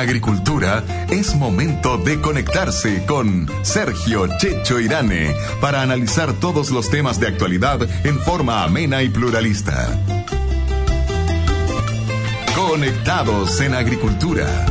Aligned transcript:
agricultura, 0.00 0.84
es 1.10 1.34
momento 1.34 1.98
de 1.98 2.20
conectarse 2.20 3.04
con 3.06 3.50
Sergio 3.62 4.26
Checho 4.38 4.80
Irane 4.80 5.34
para 5.60 5.82
analizar 5.82 6.32
todos 6.34 6.70
los 6.70 6.90
temas 6.90 7.20
de 7.20 7.28
actualidad 7.28 7.82
en 8.04 8.18
forma 8.18 8.64
amena 8.64 9.02
y 9.02 9.08
pluralista. 9.08 9.88
Conectados 12.54 13.60
en 13.60 13.74
agricultura. 13.74 14.66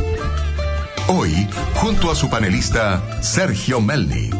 Hoy, 1.08 1.48
junto 1.74 2.10
a 2.10 2.14
su 2.14 2.28
panelista 2.28 3.02
Sergio 3.22 3.80
Melnik. 3.80 4.39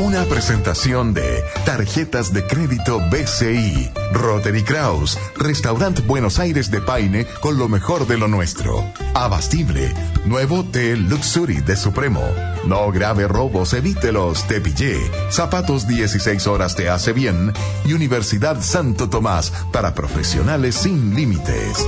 Una 0.00 0.24
presentación 0.24 1.14
de 1.14 1.42
Tarjetas 1.64 2.32
de 2.32 2.44
Crédito 2.46 3.00
BCI, 3.10 3.92
Rotary 4.12 4.62
Kraus, 4.64 5.18
Restaurant 5.36 6.04
Buenos 6.06 6.38
Aires 6.38 6.70
de 6.70 6.80
Paine 6.80 7.26
con 7.40 7.58
lo 7.58 7.68
mejor 7.68 8.06
de 8.06 8.18
lo 8.18 8.26
nuestro. 8.26 8.84
Abastible, 9.14 9.92
nuevo 10.24 10.64
té 10.64 10.96
Luxury 10.96 11.60
de 11.60 11.76
Supremo. 11.76 12.22
No 12.66 12.90
grave 12.90 13.28
robos, 13.28 13.72
evítelos, 13.72 14.46
te 14.48 14.60
pillé. 14.60 14.98
Zapatos 15.30 15.86
16 15.86 16.46
horas 16.48 16.74
te 16.74 16.88
hace 16.88 17.12
bien. 17.12 17.52
Y 17.84 17.92
Universidad 17.92 18.60
Santo 18.62 19.08
Tomás 19.08 19.52
para 19.72 19.94
profesionales 19.94 20.74
sin 20.74 21.14
límites. 21.14 21.86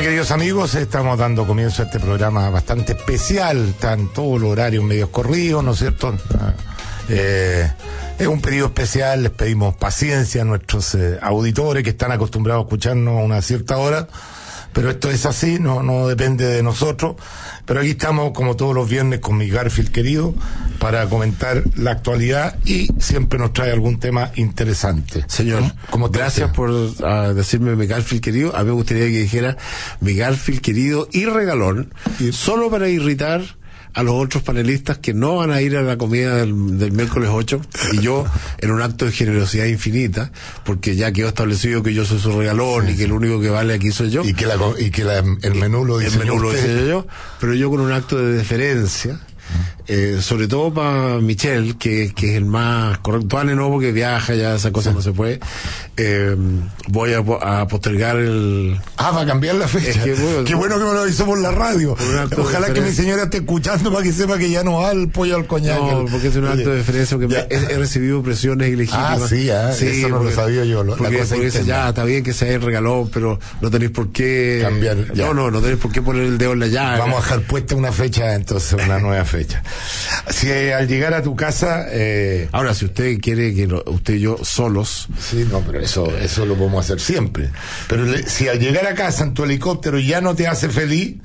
Queridos 0.00 0.30
amigos, 0.30 0.76
estamos 0.76 1.18
dando 1.18 1.44
comienzo 1.44 1.82
a 1.82 1.86
este 1.86 1.98
programa 1.98 2.48
bastante 2.50 2.92
especial, 2.92 3.70
están 3.70 4.12
todos 4.12 4.40
los 4.40 4.52
horarios 4.52 4.84
medios 4.84 5.08
corridos, 5.08 5.64
¿no 5.64 5.72
es 5.72 5.78
cierto? 5.78 6.16
Ah, 6.38 6.52
eh, 7.08 7.68
es 8.16 8.26
un 8.28 8.40
periodo 8.40 8.68
especial, 8.68 9.24
les 9.24 9.32
pedimos 9.32 9.74
paciencia 9.74 10.42
a 10.42 10.44
nuestros 10.44 10.94
eh, 10.94 11.18
auditores 11.20 11.82
que 11.82 11.90
están 11.90 12.12
acostumbrados 12.12 12.62
a 12.62 12.66
escucharnos 12.66 13.20
a 13.20 13.24
una 13.24 13.42
cierta 13.42 13.76
hora 13.76 14.06
pero 14.78 14.90
esto 14.90 15.10
es 15.10 15.26
así, 15.26 15.58
no, 15.58 15.82
no 15.82 16.06
depende 16.06 16.46
de 16.46 16.62
nosotros. 16.62 17.16
Pero 17.66 17.80
aquí 17.80 17.90
estamos, 17.90 18.30
como 18.30 18.54
todos 18.54 18.76
los 18.76 18.88
viernes, 18.88 19.18
con 19.18 19.36
mi 19.36 19.48
Garfield 19.48 19.90
querido, 19.90 20.36
para 20.78 21.04
comentar 21.08 21.64
la 21.74 21.90
actualidad 21.90 22.56
y 22.64 22.86
siempre 23.00 23.40
nos 23.40 23.52
trae 23.52 23.72
algún 23.72 23.98
tema 23.98 24.30
interesante. 24.36 25.24
Señor, 25.26 25.64
como 25.90 26.10
gracias 26.10 26.52
por 26.52 26.70
uh, 26.70 27.34
decirme 27.34 27.74
mi 27.74 27.88
Garfield 27.88 28.22
querido. 28.22 28.54
A 28.54 28.60
mí 28.60 28.66
me 28.66 28.74
gustaría 28.74 29.06
que 29.06 29.18
dijera 29.18 29.56
mi 30.00 30.14
Garfield 30.14 30.60
querido 30.60 31.08
y 31.10 31.24
regalón, 31.24 31.92
solo 32.30 32.70
para 32.70 32.88
irritar 32.88 33.57
a 33.98 34.04
los 34.04 34.14
otros 34.14 34.44
panelistas 34.44 34.98
que 34.98 35.12
no 35.12 35.38
van 35.38 35.50
a 35.50 35.60
ir 35.60 35.76
a 35.76 35.82
la 35.82 35.98
comida 35.98 36.36
del, 36.36 36.54
miércoles 36.54 37.30
8 37.32 37.60
y 37.94 37.98
yo 37.98 38.24
en 38.58 38.70
un 38.70 38.80
acto 38.80 39.06
de 39.06 39.10
generosidad 39.10 39.66
infinita 39.66 40.30
porque 40.64 40.94
ya 40.94 41.10
quedó 41.10 41.26
establecido 41.26 41.82
que 41.82 41.92
yo 41.92 42.04
soy 42.04 42.20
su 42.20 42.30
regalón 42.38 42.88
y 42.88 42.96
que 42.96 43.04
el 43.04 43.12
único 43.12 43.40
que 43.40 43.50
vale 43.50 43.74
aquí 43.74 43.90
soy 43.90 44.10
yo. 44.10 44.22
Y 44.24 44.34
que, 44.34 44.46
la, 44.46 44.56
y 44.78 44.90
que 44.90 45.02
el 45.02 45.54
menú 45.56 45.84
lo 45.84 45.98
dice 45.98 46.12
el 46.12 46.18
menú 46.20 46.38
lo 46.38 46.52
dice 46.52 46.86
yo 46.86 47.08
pero 47.40 47.54
yo 47.54 47.70
con 47.70 47.80
un 47.80 47.90
acto 47.90 48.16
de 48.18 48.34
deferencia 48.34 49.18
eh, 49.90 50.18
sobre 50.20 50.48
todo 50.48 50.72
para 50.72 51.18
Michelle, 51.18 51.74
que, 51.78 52.12
que, 52.14 52.32
es 52.32 52.36
el 52.36 52.44
más 52.44 52.98
correcto, 52.98 53.38
Anne 53.38 53.54
no, 53.54 53.70
porque 53.70 53.90
viaja, 53.90 54.34
ya 54.34 54.54
esa 54.54 54.70
cosa 54.70 54.92
no 54.92 55.00
se 55.00 55.12
puede. 55.12 55.40
Eh, 55.96 56.36
voy 56.88 57.14
a, 57.14 57.20
a, 57.20 57.66
postergar 57.66 58.16
el. 58.16 58.78
Ah, 58.98 59.12
va 59.12 59.22
a 59.22 59.26
cambiar 59.26 59.54
la 59.54 59.66
fecha. 59.66 60.04
Qué 60.04 60.54
bueno 60.54 60.78
que 60.78 60.84
me 60.84 60.92
lo 60.92 61.00
avisó 61.00 61.24
por 61.24 61.38
la 61.38 61.52
radio. 61.52 61.96
Ojalá 62.36 62.72
que 62.74 62.82
mi 62.82 62.92
señora 62.92 63.24
esté 63.24 63.38
escuchando 63.38 63.90
para 63.90 64.04
que 64.04 64.12
sepa 64.12 64.36
que 64.36 64.50
ya 64.50 64.62
no 64.62 64.74
va 64.74 64.92
el 64.92 65.08
pollo 65.08 65.36
al 65.36 65.46
coñac. 65.46 65.80
No, 65.80 66.04
porque 66.04 66.28
es 66.28 66.36
un 66.36 66.46
acto 66.46 66.70
de 66.70 66.76
diferencia, 66.76 67.16
porque 67.16 67.46
he, 67.48 67.78
recibido 67.78 68.22
presiones 68.22 68.68
ilegítimas. 68.68 69.22
Ah, 69.22 69.26
sí, 69.26 69.50
ah, 69.50 69.72
sí 69.72 69.86
eso 69.86 70.10
no 70.10 70.22
lo 70.22 70.30
sabía 70.30 70.66
yo. 70.66 70.84
Lo, 70.84 70.96
porque, 70.96 71.24
porque 71.26 71.50
ya, 71.64 71.88
está 71.88 72.04
bien 72.04 72.22
que 72.22 72.34
sea 72.34 72.52
el 72.52 72.60
regalón, 72.60 73.08
pero 73.10 73.40
no 73.62 73.70
tenéis 73.70 73.90
por 73.92 74.12
qué. 74.12 74.60
Cambiar. 74.62 75.16
No, 75.16 75.32
no, 75.32 75.50
no 75.50 75.60
tenéis 75.60 75.80
por 75.80 75.90
qué 75.90 76.02
poner 76.02 76.24
el 76.24 76.36
dedo 76.36 76.52
en 76.52 76.60
la 76.60 76.66
llaga. 76.66 76.98
Vamos 76.98 77.20
a 77.20 77.22
dejar 77.22 77.40
puesta 77.42 77.74
una 77.74 77.90
fecha, 77.90 78.34
entonces, 78.34 78.74
una 78.84 78.98
nueva 78.98 79.24
fecha. 79.24 79.62
Si 80.30 80.48
eh, 80.48 80.74
al 80.74 80.86
llegar 80.88 81.14
a 81.14 81.22
tu 81.22 81.34
casa... 81.36 81.86
Eh... 81.90 82.48
Ahora, 82.52 82.74
si 82.74 82.86
usted 82.86 83.18
quiere 83.20 83.54
que 83.54 83.66
usted 83.66 84.14
y 84.14 84.20
yo 84.20 84.38
solos... 84.42 85.08
Sí, 85.18 85.46
no, 85.50 85.60
pero 85.60 85.80
eso, 85.80 86.16
eso 86.18 86.46
lo 86.46 86.54
podemos 86.54 86.84
hacer 86.84 87.00
siempre. 87.00 87.50
Pero 87.88 88.06
si 88.26 88.48
al 88.48 88.58
llegar 88.58 88.86
a 88.86 88.94
casa 88.94 89.24
en 89.24 89.34
tu 89.34 89.44
helicóptero 89.44 89.98
ya 89.98 90.20
no 90.20 90.34
te 90.34 90.46
hace 90.46 90.68
feliz... 90.68 91.16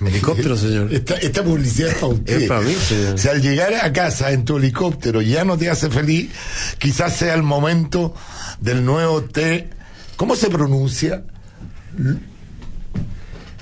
Helicóptero, 0.00 0.56
señor. 0.58 0.92
Esta, 0.92 1.42
publicidad 1.42 1.90
es 1.90 1.94
para 1.96 2.06
usted. 2.08 2.42
Es 2.42 2.48
para 2.48 2.60
mí, 2.60 2.74
señor. 2.74 3.18
Si 3.18 3.28
al 3.28 3.40
llegar 3.40 3.74
a 3.74 3.92
casa 3.92 4.32
en 4.32 4.44
tu 4.44 4.58
helicóptero 4.58 5.22
ya 5.22 5.44
no 5.44 5.56
te 5.56 5.70
hace 5.70 5.90
feliz, 5.90 6.30
quizás 6.78 7.16
sea 7.16 7.34
el 7.34 7.42
momento 7.42 8.14
del 8.60 8.84
nuevo 8.84 9.22
té. 9.22 9.70
¿Cómo 10.16 10.36
se 10.36 10.50
pronuncia? 10.50 11.22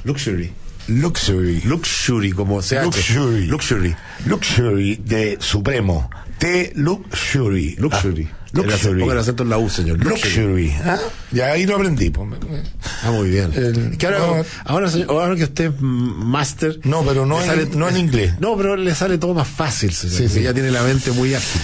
Luxury. 0.04 0.52
Luxury. 0.89 1.62
Luxury, 1.65 2.33
como 2.33 2.61
sea. 2.62 2.84
Luxury. 2.84 3.47
Luxury. 3.47 3.97
Luxury 4.27 4.97
de 4.97 5.39
Supremo. 5.41 6.11
T 6.39 6.72
Luxury. 6.75 7.77
Luxury. 7.78 8.28
Ah, 8.31 8.61
luxury. 8.62 9.00
Ponga 9.00 9.15
el 9.15 9.19
acento 9.19 9.43
en 9.43 9.49
la 9.49 9.59
U, 9.59 9.69
señor. 9.69 9.99
Luxury. 10.05 10.73
¿Ah? 10.84 10.99
Ya 11.33 11.53
ahí 11.53 11.67
lo 11.67 11.77
aprendí. 11.77 12.12
Ah, 13.03 13.11
muy 13.11 13.31
bien. 13.31 13.50
ahora, 14.05 14.44
ahora, 14.65 14.91
ahora, 15.09 15.37
que 15.37 15.44
usted 15.44 15.65
es 15.67 15.81
máster. 15.81 16.81
No, 16.84 17.03
pero 17.03 17.27
no, 17.27 17.43
en, 17.43 17.78
no 17.78 17.89
en 17.89 17.97
inglés. 17.97 18.34
No, 18.41 18.56
pero 18.56 18.77
le 18.77 18.94
sale 18.94 19.19
todo 19.19 19.34
más 19.34 19.49
fácil, 19.49 19.93
señor. 19.93 20.17
Sí, 20.17 20.28
sí. 20.28 20.43
Ya 20.43 20.53
tiene 20.53 20.71
la 20.71 20.83
mente 20.83 21.11
muy 21.12 21.34
ágil. 21.34 21.61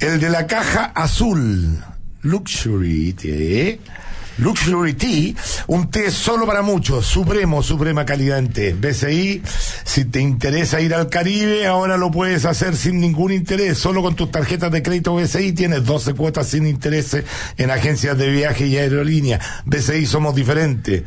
El 0.00 0.20
de 0.20 0.30
la 0.30 0.46
caja 0.46 0.92
azul. 0.94 1.78
Luxury. 2.22 3.16
¿eh? 3.24 3.80
Luxury 4.40 4.94
Tea, 4.94 5.34
un 5.66 5.90
té 5.90 6.10
solo 6.10 6.46
para 6.46 6.62
muchos, 6.62 7.06
supremo, 7.06 7.62
suprema 7.62 8.06
calidad 8.06 8.38
en 8.38 8.48
té. 8.48 8.72
BCI, 8.72 9.42
si 9.84 10.04
te 10.06 10.20
interesa 10.20 10.80
ir 10.80 10.94
al 10.94 11.08
Caribe, 11.08 11.66
ahora 11.66 11.96
lo 11.96 12.10
puedes 12.10 12.46
hacer 12.46 12.74
sin 12.76 13.00
ningún 13.00 13.32
interés, 13.32 13.78
solo 13.78 14.02
con 14.02 14.16
tus 14.16 14.30
tarjetas 14.30 14.72
de 14.72 14.82
crédito 14.82 15.14
BCI 15.14 15.52
tienes 15.52 15.84
12 15.84 16.14
cuotas 16.14 16.48
sin 16.48 16.66
interés 16.66 17.16
en 17.58 17.70
agencias 17.70 18.16
de 18.16 18.30
viaje 18.30 18.66
y 18.66 18.78
aerolínea. 18.78 19.40
BCI 19.66 20.06
somos 20.06 20.34
diferentes. 20.34 21.02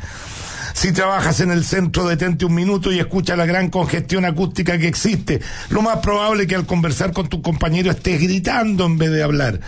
Si 0.74 0.92
trabajas 0.92 1.40
en 1.40 1.52
el 1.52 1.64
centro, 1.64 2.08
detente 2.08 2.46
un 2.46 2.56
minuto 2.56 2.92
y 2.92 3.00
escucha 3.00 3.36
la 3.36 3.46
gran 3.46 3.70
congestión 3.70 4.26
acústica 4.26 4.78
que 4.78 4.88
existe. 4.88 5.40
Lo 5.70 5.82
más 5.82 5.98
probable 5.98 6.44
es 6.44 6.50
que 6.50 6.56
al 6.56 6.66
conversar 6.66 7.14
con 7.14 7.30
tu 7.30 7.42
compañero 7.42 7.92
estés 7.92 8.20
gritando 8.20 8.86
en 8.86 8.98
vez 8.98 9.12
de 9.12 9.24
hablar 9.24 9.60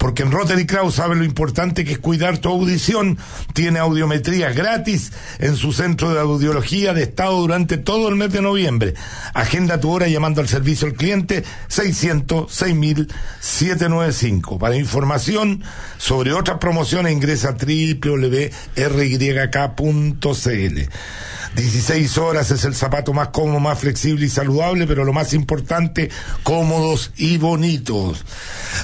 porque 0.00 0.22
en 0.22 0.32
Rotary 0.32 0.64
Kraus 0.64 0.94
sabe 0.94 1.14
lo 1.14 1.24
importante 1.24 1.84
que 1.84 1.92
es 1.92 1.98
cuidar 1.98 2.38
tu 2.38 2.48
audición. 2.48 3.18
Tiene 3.52 3.80
audiometría 3.80 4.50
gratis 4.50 5.12
en 5.38 5.56
su 5.56 5.74
centro 5.74 6.14
de 6.14 6.20
audiología 6.20 6.94
de 6.94 7.02
estado 7.02 7.36
durante 7.36 7.76
todo 7.76 8.08
el 8.08 8.16
mes 8.16 8.32
de 8.32 8.40
noviembre. 8.40 8.94
Agenda 9.34 9.78
tu 9.78 9.90
hora 9.90 10.08
llamando 10.08 10.40
al 10.40 10.48
servicio 10.48 10.86
al 10.86 10.94
cliente 10.94 11.44
600 11.68 12.50
795 12.50 14.58
Para 14.58 14.76
información 14.76 15.62
sobre 15.98 16.32
otras 16.32 16.56
promociones 16.56 17.12
ingresa 17.12 17.50
a 17.50 17.56
www.ryk.cl. 20.40 20.88
16 21.56 22.18
horas 22.18 22.50
es 22.52 22.64
el 22.64 22.76
zapato 22.76 23.12
más 23.12 23.28
cómodo, 23.28 23.58
más 23.58 23.80
flexible 23.80 24.24
y 24.26 24.28
saludable, 24.28 24.86
pero 24.86 25.04
lo 25.04 25.12
más 25.12 25.34
importante, 25.34 26.08
cómodos 26.44 27.10
y 27.16 27.38
bonitos. 27.38 28.24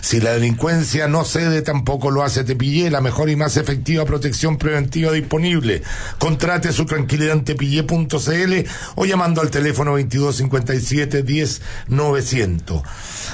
Si 0.03 0.21
la 0.21 0.33
delincuencia 0.33 1.06
no 1.06 1.25
cede, 1.25 1.62
tampoco 1.62 2.11
lo 2.11 2.25
hace 2.25 2.43
Tepillé, 2.43 2.91
la 2.91 3.00
mejor 3.00 3.31
y 3.31 3.37
más 3.37 3.56
efectiva 3.56 4.05
protección 4.05 4.59
preventiva 4.59 5.12
disponible. 5.12 5.83
Contrate 6.19 6.72
su 6.72 6.87
tranquilidad 6.87 7.34
en 7.34 7.44
tepillé.cl 7.44 8.69
o 8.97 9.05
llamando 9.05 9.43
al 9.43 9.50
teléfono 9.50 9.93
2257 9.93 11.23
10 11.23 11.62
900. 11.88 12.82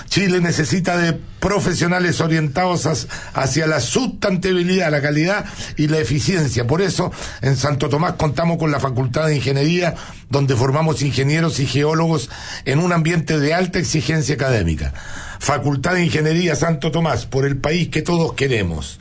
Chile 0.08 0.40
necesita 0.40 0.98
de 0.98 1.18
profesionales 1.42 2.20
orientados 2.20 3.08
hacia 3.34 3.66
la 3.66 3.80
sustentabilidad, 3.80 4.92
la 4.92 5.02
calidad 5.02 5.44
y 5.76 5.88
la 5.88 5.98
eficiencia. 5.98 6.68
Por 6.68 6.80
eso, 6.80 7.10
en 7.40 7.56
Santo 7.56 7.88
Tomás 7.88 8.12
contamos 8.12 8.58
con 8.58 8.70
la 8.70 8.78
Facultad 8.78 9.26
de 9.26 9.34
Ingeniería, 9.34 9.96
donde 10.30 10.54
formamos 10.54 11.02
ingenieros 11.02 11.58
y 11.58 11.66
geólogos 11.66 12.30
en 12.64 12.78
un 12.78 12.92
ambiente 12.92 13.40
de 13.40 13.54
alta 13.54 13.80
exigencia 13.80 14.36
académica. 14.36 14.94
Facultad 15.40 15.94
de 15.94 16.04
Ingeniería 16.04 16.54
Santo 16.54 16.92
Tomás, 16.92 17.26
por 17.26 17.44
el 17.44 17.56
país 17.56 17.88
que 17.88 18.02
todos 18.02 18.34
queremos. 18.34 19.00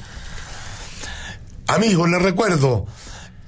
Amigos, 1.68 2.10
les 2.10 2.24
recuerdo, 2.24 2.88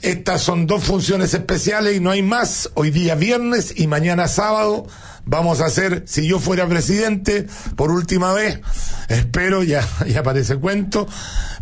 estas 0.04 0.42
son 0.42 0.68
dos 0.68 0.84
funciones 0.84 1.34
especiales 1.34 1.98
y 1.98 2.00
no 2.00 2.12
hay 2.12 2.22
más. 2.22 2.70
Hoy 2.76 2.92
día 2.92 3.16
viernes 3.16 3.74
y 3.76 3.88
mañana 3.88 4.28
sábado 4.28 4.86
vamos 5.26 5.62
a 5.62 5.66
hacer, 5.66 6.04
si 6.06 6.28
yo 6.28 6.40
fuera 6.40 6.68
presidente, 6.68 7.48
por 7.76 7.92
última 7.92 8.34
vez, 8.34 8.60
espero, 9.10 9.64
ya, 9.64 9.88
ya 10.08 10.24
parece 10.24 10.58
cuento, 10.58 11.08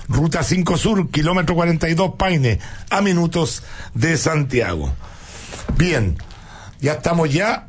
Ruta 0.09 0.43
5 0.43 0.79
Sur, 0.79 1.11
kilómetro 1.11 1.55
42 1.55 2.15
Paine, 2.17 2.59
a 2.89 3.03
minutos 3.03 3.63
de 3.95 4.17
Santiago. 4.17 4.95
Bien, 5.77 6.17
ya 6.81 6.95
estamos 6.95 7.31
ya 7.33 7.69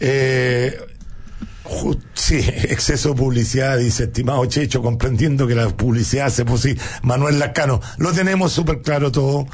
eh, 0.00 0.78
sí, 2.14 2.36
exceso 2.46 3.10
de 3.10 3.14
publicidad, 3.16 3.78
dice 3.78 4.04
estimado 4.04 4.44
Checho, 4.46 4.82
comprendiendo 4.82 5.46
que 5.46 5.54
la 5.54 5.68
publicidad 5.68 6.30
se 6.30 6.44
posible. 6.44 6.80
Manuel 7.02 7.38
Lascano, 7.38 7.80
lo 7.98 8.12
tenemos 8.12 8.52
súper 8.52 8.82
claro 8.82 9.12
todo. 9.12 9.46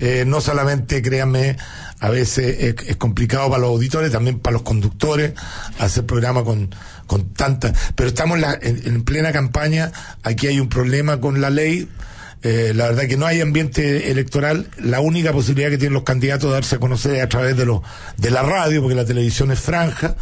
Eh, 0.00 0.24
no 0.26 0.40
solamente, 0.40 1.02
créanme, 1.02 1.56
a 2.00 2.10
veces 2.10 2.76
es, 2.86 2.96
complicado 2.96 3.48
para 3.48 3.62
los 3.62 3.70
auditores, 3.70 4.12
también 4.12 4.38
para 4.38 4.54
los 4.54 4.62
conductores, 4.62 5.32
hacer 5.78 6.04
programa 6.04 6.44
con, 6.44 6.74
con 7.06 7.32
tanta. 7.32 7.72
Pero 7.94 8.08
estamos 8.08 8.38
en, 8.60 9.04
plena 9.04 9.32
campaña, 9.32 9.92
aquí 10.22 10.46
hay 10.46 10.60
un 10.60 10.68
problema 10.68 11.20
con 11.20 11.40
la 11.40 11.50
ley. 11.50 11.88
Eh, 12.42 12.72
la 12.74 12.88
verdad 12.88 13.04
que 13.04 13.16
no 13.16 13.24
hay 13.24 13.40
ambiente 13.40 14.10
electoral. 14.10 14.68
La 14.78 15.00
única 15.00 15.32
posibilidad 15.32 15.70
que 15.70 15.78
tienen 15.78 15.94
los 15.94 16.02
candidatos 16.02 16.50
de 16.50 16.54
darse 16.54 16.76
a 16.76 16.78
conocer 16.78 17.14
es 17.14 17.22
a 17.22 17.28
través 17.28 17.56
de, 17.56 17.64
lo, 17.64 17.82
de 18.18 18.30
la 18.30 18.42
radio, 18.42 18.82
porque 18.82 18.96
la 18.96 19.06
televisión 19.06 19.50
es 19.50 19.60
franja. 19.60 20.14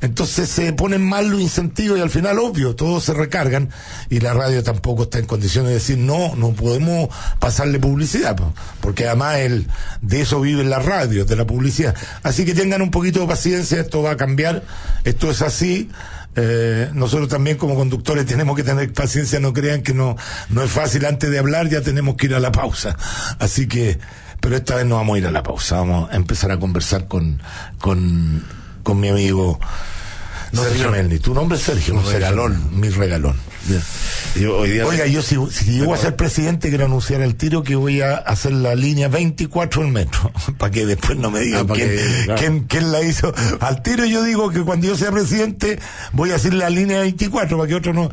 Entonces 0.00 0.48
se 0.48 0.72
ponen 0.72 1.02
mal 1.02 1.28
los 1.28 1.40
incentivos 1.40 1.98
y 1.98 2.02
al 2.02 2.10
final, 2.10 2.38
obvio, 2.38 2.74
todos 2.74 3.04
se 3.04 3.14
recargan 3.14 3.70
y 4.08 4.20
la 4.20 4.32
radio 4.32 4.62
tampoco 4.62 5.04
está 5.04 5.18
en 5.18 5.26
condiciones 5.26 5.68
de 5.68 5.74
decir 5.74 5.98
no, 5.98 6.34
no 6.36 6.52
podemos 6.52 7.08
pasarle 7.38 7.78
publicidad, 7.78 8.36
porque 8.80 9.06
además 9.06 9.36
el, 9.38 9.66
de 10.00 10.22
eso 10.22 10.40
vive 10.40 10.64
la 10.64 10.78
radio, 10.78 11.24
de 11.24 11.36
la 11.36 11.46
publicidad. 11.46 11.94
Así 12.22 12.44
que 12.44 12.54
tengan 12.54 12.82
un 12.82 12.90
poquito 12.90 13.20
de 13.20 13.26
paciencia, 13.26 13.80
esto 13.80 14.02
va 14.02 14.12
a 14.12 14.16
cambiar, 14.16 14.62
esto 15.04 15.30
es 15.30 15.42
así. 15.42 15.90
Eh, 16.36 16.88
nosotros 16.94 17.28
también 17.28 17.56
como 17.56 17.74
conductores 17.74 18.24
tenemos 18.24 18.56
que 18.56 18.62
tener 18.62 18.92
paciencia, 18.92 19.40
no 19.40 19.52
crean 19.52 19.82
que 19.82 19.92
no, 19.92 20.16
no 20.48 20.62
es 20.62 20.70
fácil 20.70 21.04
antes 21.04 21.30
de 21.30 21.38
hablar, 21.38 21.68
ya 21.68 21.80
tenemos 21.80 22.14
que 22.16 22.26
ir 22.26 22.34
a 22.34 22.40
la 22.40 22.52
pausa. 22.52 22.96
Así 23.38 23.66
que, 23.66 23.98
pero 24.40 24.56
esta 24.56 24.76
vez 24.76 24.86
no 24.86 24.96
vamos 24.96 25.16
a 25.16 25.18
ir 25.18 25.26
a 25.26 25.30
la 25.30 25.42
pausa, 25.42 25.76
vamos 25.76 26.10
a 26.10 26.16
empezar 26.16 26.52
a 26.52 26.58
conversar 26.58 27.08
con, 27.08 27.42
con, 27.78 28.44
con 28.82 29.00
mi 29.00 29.08
amigo 29.08 29.58
no, 30.52 30.64
Sergio 30.64 30.90
Melni. 30.90 31.18
Tu 31.18 31.32
nombre 31.32 31.56
es 31.56 31.64
Sergio. 31.64 31.94
Mi 31.94 32.10
regalón. 32.10 32.80
Mi 32.80 32.88
regalón. 32.88 33.36
Oiga, 34.36 35.06
yo 35.06 35.22
si, 35.22 35.36
si 35.50 35.72
llego 35.72 35.94
a 35.94 35.96
ser 35.96 36.16
presidente 36.16 36.70
quiero 36.70 36.86
anunciar 36.86 37.20
el 37.20 37.36
tiro 37.36 37.62
que 37.62 37.76
voy 37.76 38.00
a 38.00 38.16
hacer 38.16 38.52
la 38.52 38.74
línea 38.74 39.08
24 39.08 39.82
del 39.82 39.92
metro. 39.92 40.32
para 40.58 40.70
que 40.70 40.86
después 40.86 41.18
no 41.18 41.30
me 41.30 41.40
digan 41.40 41.66
ah, 41.68 41.74
quién, 42.36 42.64
quién, 42.64 42.90
la 42.90 43.02
hizo. 43.02 43.32
Al 43.60 43.82
tiro 43.82 44.04
yo 44.06 44.22
digo 44.22 44.50
que 44.50 44.62
cuando 44.62 44.86
yo 44.86 44.96
sea 44.96 45.12
presidente 45.12 45.78
voy 46.12 46.32
a 46.32 46.36
hacer 46.36 46.54
la 46.54 46.70
línea 46.70 47.00
24 47.00 47.56
para 47.56 47.68
que 47.68 47.74
otro 47.74 47.92
no... 47.92 48.10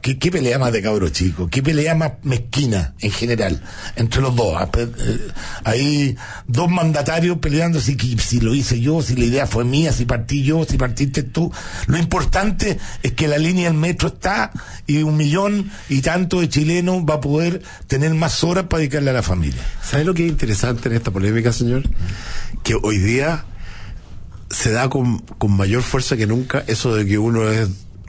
¿Qué, 0.00 0.30
pelea 0.30 0.58
más 0.58 0.72
de 0.72 0.82
cabro 0.82 1.08
chico? 1.08 1.48
¿Qué 1.48 1.62
pelea 1.62 1.94
más 1.94 2.12
mezquina 2.22 2.94
en 3.00 3.10
general 3.10 3.62
entre 3.96 4.20
los 4.20 4.34
dos? 4.34 4.54
Ah, 4.56 4.68
eh, 4.76 5.28
hay 5.64 6.16
dos 6.46 6.70
mandatarios 6.70 7.38
peleando 7.38 7.80
si, 7.80 7.96
si 8.18 8.40
lo 8.40 8.54
hice 8.54 8.80
yo, 8.80 9.02
si 9.02 9.16
la 9.16 9.24
idea 9.24 9.46
fue 9.46 9.64
mía, 9.64 9.92
si 9.92 10.04
partí 10.04 10.42
yo, 10.42 10.64
si 10.64 10.76
partiste 10.76 11.22
tú. 11.22 11.52
Lo 11.86 11.98
importante 11.98 12.78
es 13.02 13.12
que 13.12 13.28
la 13.28 13.38
línea 13.38 13.68
del 13.68 13.78
metro 13.78 14.08
está 14.08 14.50
y 14.86 15.02
un 15.02 15.16
millón 15.16 15.70
y 15.88 16.00
tanto 16.00 16.40
de 16.40 16.48
chilenos 16.48 17.02
va 17.08 17.14
a 17.14 17.20
poder 17.20 17.62
tener 17.86 18.14
más 18.14 18.44
horas 18.44 18.64
para 18.64 18.80
dedicarle 18.80 19.10
a 19.10 19.14
la 19.14 19.22
familia. 19.22 19.62
¿Sabe 19.82 20.04
lo 20.04 20.14
que 20.14 20.24
es 20.24 20.30
interesante 20.30 20.88
en 20.88 20.94
esta 20.94 21.10
polémica, 21.10 21.52
señor? 21.52 21.82
Que 22.62 22.74
hoy 22.80 22.98
día 22.98 23.44
se 24.50 24.70
da 24.72 24.88
con, 24.88 25.18
con 25.18 25.52
mayor 25.52 25.82
fuerza 25.82 26.16
que 26.16 26.26
nunca 26.26 26.64
eso 26.66 26.94
de 26.94 27.06
que 27.06 27.18
uno 27.18 27.48
es 27.50 27.68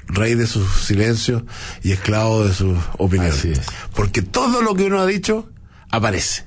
rey 0.09 0.35
de 0.35 0.47
sus 0.47 0.69
silencios 0.83 1.43
y 1.83 1.91
esclavo 1.91 2.45
de 2.45 2.53
sus 2.53 2.77
opiniones. 2.97 3.61
Porque 3.95 4.21
todo 4.21 4.61
lo 4.61 4.75
que 4.75 4.83
uno 4.83 4.99
ha 4.99 5.05
dicho 5.05 5.49
aparece. 5.89 6.45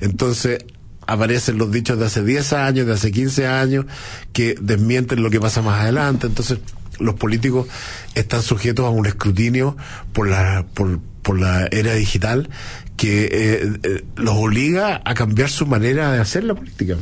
Entonces, 0.00 0.64
aparecen 1.06 1.58
los 1.58 1.70
dichos 1.70 1.98
de 1.98 2.06
hace 2.06 2.24
10 2.24 2.52
años, 2.54 2.86
de 2.86 2.94
hace 2.94 3.12
15 3.12 3.46
años, 3.46 3.86
que 4.32 4.56
desmienten 4.60 5.22
lo 5.22 5.30
que 5.30 5.40
pasa 5.40 5.62
más 5.62 5.80
adelante. 5.82 6.26
Entonces, 6.26 6.58
los 6.98 7.16
políticos 7.16 7.66
están 8.14 8.42
sujetos 8.42 8.86
a 8.86 8.90
un 8.90 9.06
escrutinio 9.06 9.76
por 10.12 10.28
la, 10.28 10.64
por, 10.74 11.00
por 11.22 11.38
la 11.38 11.66
era 11.70 11.94
digital 11.94 12.48
que 12.96 13.24
eh, 13.24 13.72
eh, 13.82 14.04
los 14.16 14.36
obliga 14.36 15.00
a 15.04 15.14
cambiar 15.14 15.50
su 15.50 15.66
manera 15.66 16.12
de 16.12 16.20
hacer 16.20 16.44
la 16.44 16.54
política. 16.54 16.96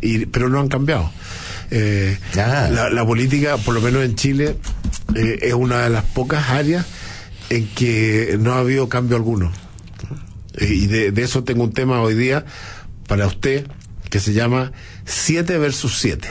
Y, 0.00 0.26
pero 0.26 0.48
no 0.48 0.60
han 0.60 0.68
cambiado. 0.68 1.10
Eh, 1.70 2.18
la, 2.34 3.04
política, 3.06 3.56
por 3.58 3.74
lo 3.74 3.80
menos 3.80 4.04
en 4.04 4.14
Chile, 4.14 4.56
eh, 5.14 5.38
es 5.42 5.54
una 5.54 5.82
de 5.82 5.90
las 5.90 6.04
pocas 6.04 6.50
áreas 6.50 6.86
en 7.50 7.66
que 7.68 8.36
no 8.40 8.54
ha 8.54 8.58
habido 8.58 8.88
cambio 8.88 9.16
alguno. 9.16 9.52
Eh, 10.56 10.66
y 10.66 10.86
de, 10.86 11.22
eso 11.22 11.44
tengo 11.44 11.64
un 11.64 11.72
tema 11.72 12.00
hoy 12.00 12.14
día 12.14 12.44
para 13.06 13.26
usted 13.26 13.66
que 14.10 14.20
se 14.20 14.32
llama 14.32 14.72
7 15.04 15.58
versus 15.58 15.98
7. 15.98 16.28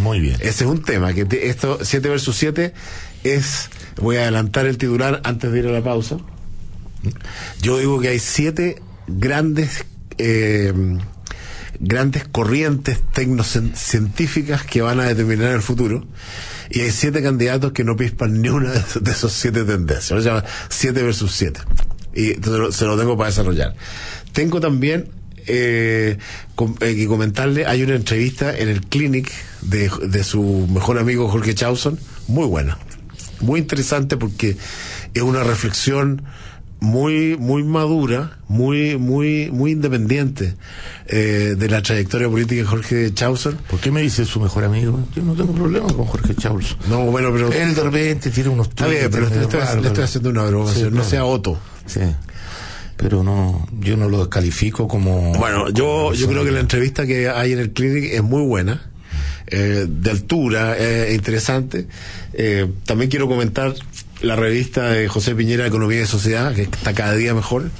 Muy 0.00 0.20
bien. 0.20 0.36
Ese 0.40 0.64
es 0.64 0.70
un 0.70 0.82
tema, 0.82 1.12
que 1.12 1.26
esto 1.44 1.78
7 1.82 2.08
versus 2.08 2.36
7 2.36 2.72
es, 3.24 3.70
voy 4.00 4.16
a 4.16 4.22
adelantar 4.22 4.66
el 4.66 4.78
titular 4.78 5.20
antes 5.24 5.52
de 5.52 5.58
ir 5.58 5.66
a 5.66 5.70
la 5.70 5.82
pausa. 5.82 6.18
Yo 7.60 7.78
digo 7.78 8.00
que 8.00 8.08
hay 8.08 8.18
siete 8.18 8.82
grandes 9.06 9.84
eh, 10.18 10.72
grandes 11.80 12.26
corrientes 12.26 13.00
tecnocientíficas 13.12 14.64
que 14.64 14.82
van 14.82 15.00
a 15.00 15.04
determinar 15.04 15.52
el 15.52 15.62
futuro 15.62 16.06
y 16.70 16.80
hay 16.80 16.90
siete 16.90 17.22
candidatos 17.22 17.72
que 17.72 17.84
no 17.84 17.96
pispan 17.96 18.40
ni 18.40 18.48
una 18.48 18.72
de 18.72 19.10
esos 19.10 19.32
siete 19.32 19.64
tendencias. 19.64 20.22
Se 20.22 20.28
llama 20.28 20.44
siete 20.68 21.02
versus 21.02 21.32
siete. 21.32 21.60
Y 22.14 22.34
se 22.72 22.84
lo 22.86 22.98
tengo 22.98 23.16
para 23.16 23.28
desarrollar. 23.28 23.74
Tengo 24.32 24.60
también 24.60 25.10
eh, 25.46 26.18
eh, 26.58 26.96
que 26.96 27.06
comentarle, 27.06 27.66
hay 27.66 27.82
una 27.82 27.94
entrevista 27.94 28.56
en 28.56 28.68
el 28.68 28.80
Clinic 28.80 29.30
de, 29.62 29.90
de 30.08 30.24
su 30.24 30.66
mejor 30.72 30.98
amigo 30.98 31.28
Jorge 31.28 31.54
Chauson, 31.54 31.98
muy 32.26 32.46
buena, 32.46 32.78
muy 33.40 33.60
interesante 33.60 34.16
porque 34.16 34.56
es 35.14 35.22
una 35.22 35.44
reflexión 35.44 36.24
muy 36.80 37.36
muy 37.36 37.62
madura, 37.62 38.38
muy 38.48 38.96
muy 38.96 39.50
muy 39.50 39.72
independiente 39.72 40.54
eh, 41.06 41.54
de 41.58 41.68
la 41.68 41.82
trayectoria 41.82 42.28
política 42.28 42.62
de 42.62 42.66
Jorge 42.66 43.14
Chaucer. 43.14 43.56
¿Por 43.56 43.80
qué 43.80 43.90
me 43.90 44.02
dice 44.02 44.24
su 44.24 44.40
mejor 44.40 44.64
amigo? 44.64 45.00
Yo 45.14 45.22
no 45.22 45.34
tengo 45.34 45.52
problema 45.52 45.86
con 45.86 46.04
Jorge 46.06 46.34
Chaucer. 46.34 46.76
No, 46.88 47.04
bueno, 47.06 47.30
pero 47.32 47.52
él 47.52 47.74
de 47.74 47.82
repente 47.82 48.30
tiene 48.30 48.50
unos 48.50 48.68
Está 48.68 48.86
bien, 48.86 49.08
pero 49.10 49.28
le 49.28 49.42
estoy, 49.42 50.04
haciendo 50.04 50.30
una 50.30 50.44
broma, 50.44 50.70
no 50.90 51.04
sea 51.04 51.24
Otto. 51.24 51.58
Sí. 51.86 52.00
Pero 52.96 53.22
no, 53.22 53.68
yo 53.80 53.96
no 53.96 54.08
lo 54.08 54.20
descalifico 54.20 54.88
como. 54.88 55.32
Bueno, 55.34 55.68
yo 55.70 56.14
yo 56.14 56.28
creo 56.28 56.44
que 56.44 56.50
la 56.50 56.60
entrevista 56.60 57.06
que 57.06 57.28
hay 57.28 57.52
en 57.52 57.58
el 57.58 57.72
clinic 57.72 58.12
es 58.12 58.22
muy 58.22 58.42
buena 58.42 58.90
eh, 59.48 59.86
de 59.88 60.10
altura, 60.10 60.76
eh, 60.78 61.14
interesante. 61.14 61.86
Eh, 62.32 62.68
también 62.84 63.10
quiero 63.10 63.28
comentar 63.28 63.74
la 64.20 64.36
revista 64.36 64.90
de 64.90 65.08
José 65.08 65.34
Piñera, 65.34 65.66
Economía 65.66 66.02
y 66.02 66.06
Sociedad, 66.06 66.54
que 66.54 66.62
está 66.62 66.94
cada 66.94 67.14
día 67.14 67.34
mejor. 67.34 67.70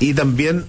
Y 0.00 0.14
también 0.14 0.66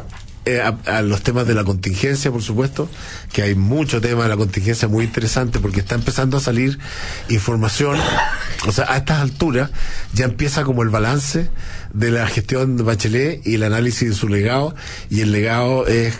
eh, 0.48 0.62
a, 0.62 1.01
los 1.01 1.24
temas 1.24 1.46
de 1.46 1.53
la 1.53 1.65
contingencia, 1.65 2.31
por 2.31 2.41
supuesto, 2.41 2.89
que 3.34 3.41
hay 3.41 3.53
mucho 3.53 4.00
tema 4.00 4.24
de 4.24 4.29
la 4.29 4.38
contingencia 4.38 4.88
muy 4.88 5.03
interesante 5.03 5.60
porque 5.60 5.81
está 5.81 5.96
empezando 5.96 6.38
a 6.38 6.39
salir 6.39 6.79
información, 7.27 8.00
o 8.65 8.72
sea, 8.72 8.86
a 8.88 8.96
estas 8.96 9.19
alturas 9.19 9.72
ya 10.13 10.24
empieza 10.24 10.63
como 10.63 10.84
el 10.84 10.89
balance 10.89 11.50
de 11.93 12.12
la 12.12 12.25
gestión 12.27 12.77
de 12.77 12.84
Bachelet 12.84 13.46
y 13.46 13.55
el 13.55 13.63
análisis 13.63 14.07
de 14.07 14.15
su 14.15 14.29
legado, 14.29 14.74
y 15.10 15.19
el 15.19 15.34
legado 15.34 15.86
es, 15.86 16.17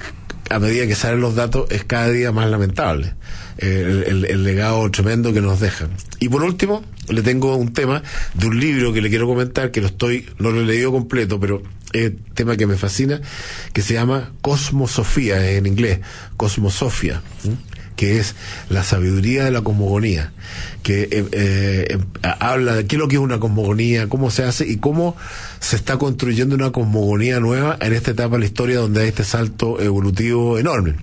a 0.50 0.60
medida 0.60 0.88
que 0.88 0.96
salen 0.96 1.22
los 1.22 1.36
datos, 1.36 1.68
es 1.72 1.86
cada 1.86 2.10
día 2.10 2.34
más 2.34 2.50
lamentable. 2.50 3.14
Eh, 3.60 4.04
el, 4.08 4.44
legado 4.44 4.90
tremendo 4.92 5.34
que 5.34 5.42
nos 5.42 5.60
dejan. 5.60 5.90
Y 6.20 6.30
por 6.30 6.44
último, 6.44 6.84
le 7.10 7.24
tengo 7.24 7.56
un 7.56 7.74
tema 7.74 8.04
de 8.36 8.48
un 8.48 8.60
libro 8.60 8.94
que 8.94 9.02
le 9.02 9.10
quiero 9.10 9.28
comentar, 9.28 9.72
que 9.72 9.82
lo 9.82 9.88
estoy, 9.88 10.28
no 10.38 10.52
lo 10.52 10.62
he 10.62 10.66
leído 10.66 10.92
completo, 10.92 11.40
pero 11.40 11.64
es 11.92 12.12
un 12.12 12.18
tema 12.36 12.56
que 12.56 12.68
me 12.68 12.78
fascina, 12.78 13.20
que 13.74 13.82
se 13.82 13.96
llama 13.96 14.32
Cosmosofía 14.42 15.52
en 15.52 15.66
inglés, 15.66 16.00
Cosmosofía 16.36 17.22
que 17.98 18.20
es 18.20 18.36
la 18.70 18.84
sabiduría 18.84 19.44
de 19.44 19.52
la 19.52 19.62
cosmogonía, 19.62 20.32
que 20.84 21.10
eh, 21.12 21.26
eh, 21.32 21.88
em, 21.90 22.06
habla 22.22 22.76
de 22.76 22.86
qué 22.86 22.96
es 22.96 23.00
lo 23.00 23.08
que 23.10 23.16
es 23.16 23.22
una 23.22 23.40
cosmogonía, 23.40 24.08
cómo 24.08 24.30
se 24.30 24.44
hace 24.44 24.66
y 24.68 24.78
cómo 24.78 25.18
se 25.60 25.76
está 25.76 25.98
construyendo 25.98 26.56
una 26.56 26.72
cosmogonía 26.72 27.40
nueva 27.40 27.78
en 27.82 27.94
esta 27.94 28.12
etapa 28.12 28.36
de 28.36 28.40
la 28.40 28.46
historia 28.46 28.80
donde 28.80 29.02
hay 29.02 29.08
este 29.10 29.24
salto 29.24 29.80
evolutivo 29.82 30.58
enorme. 30.58 30.96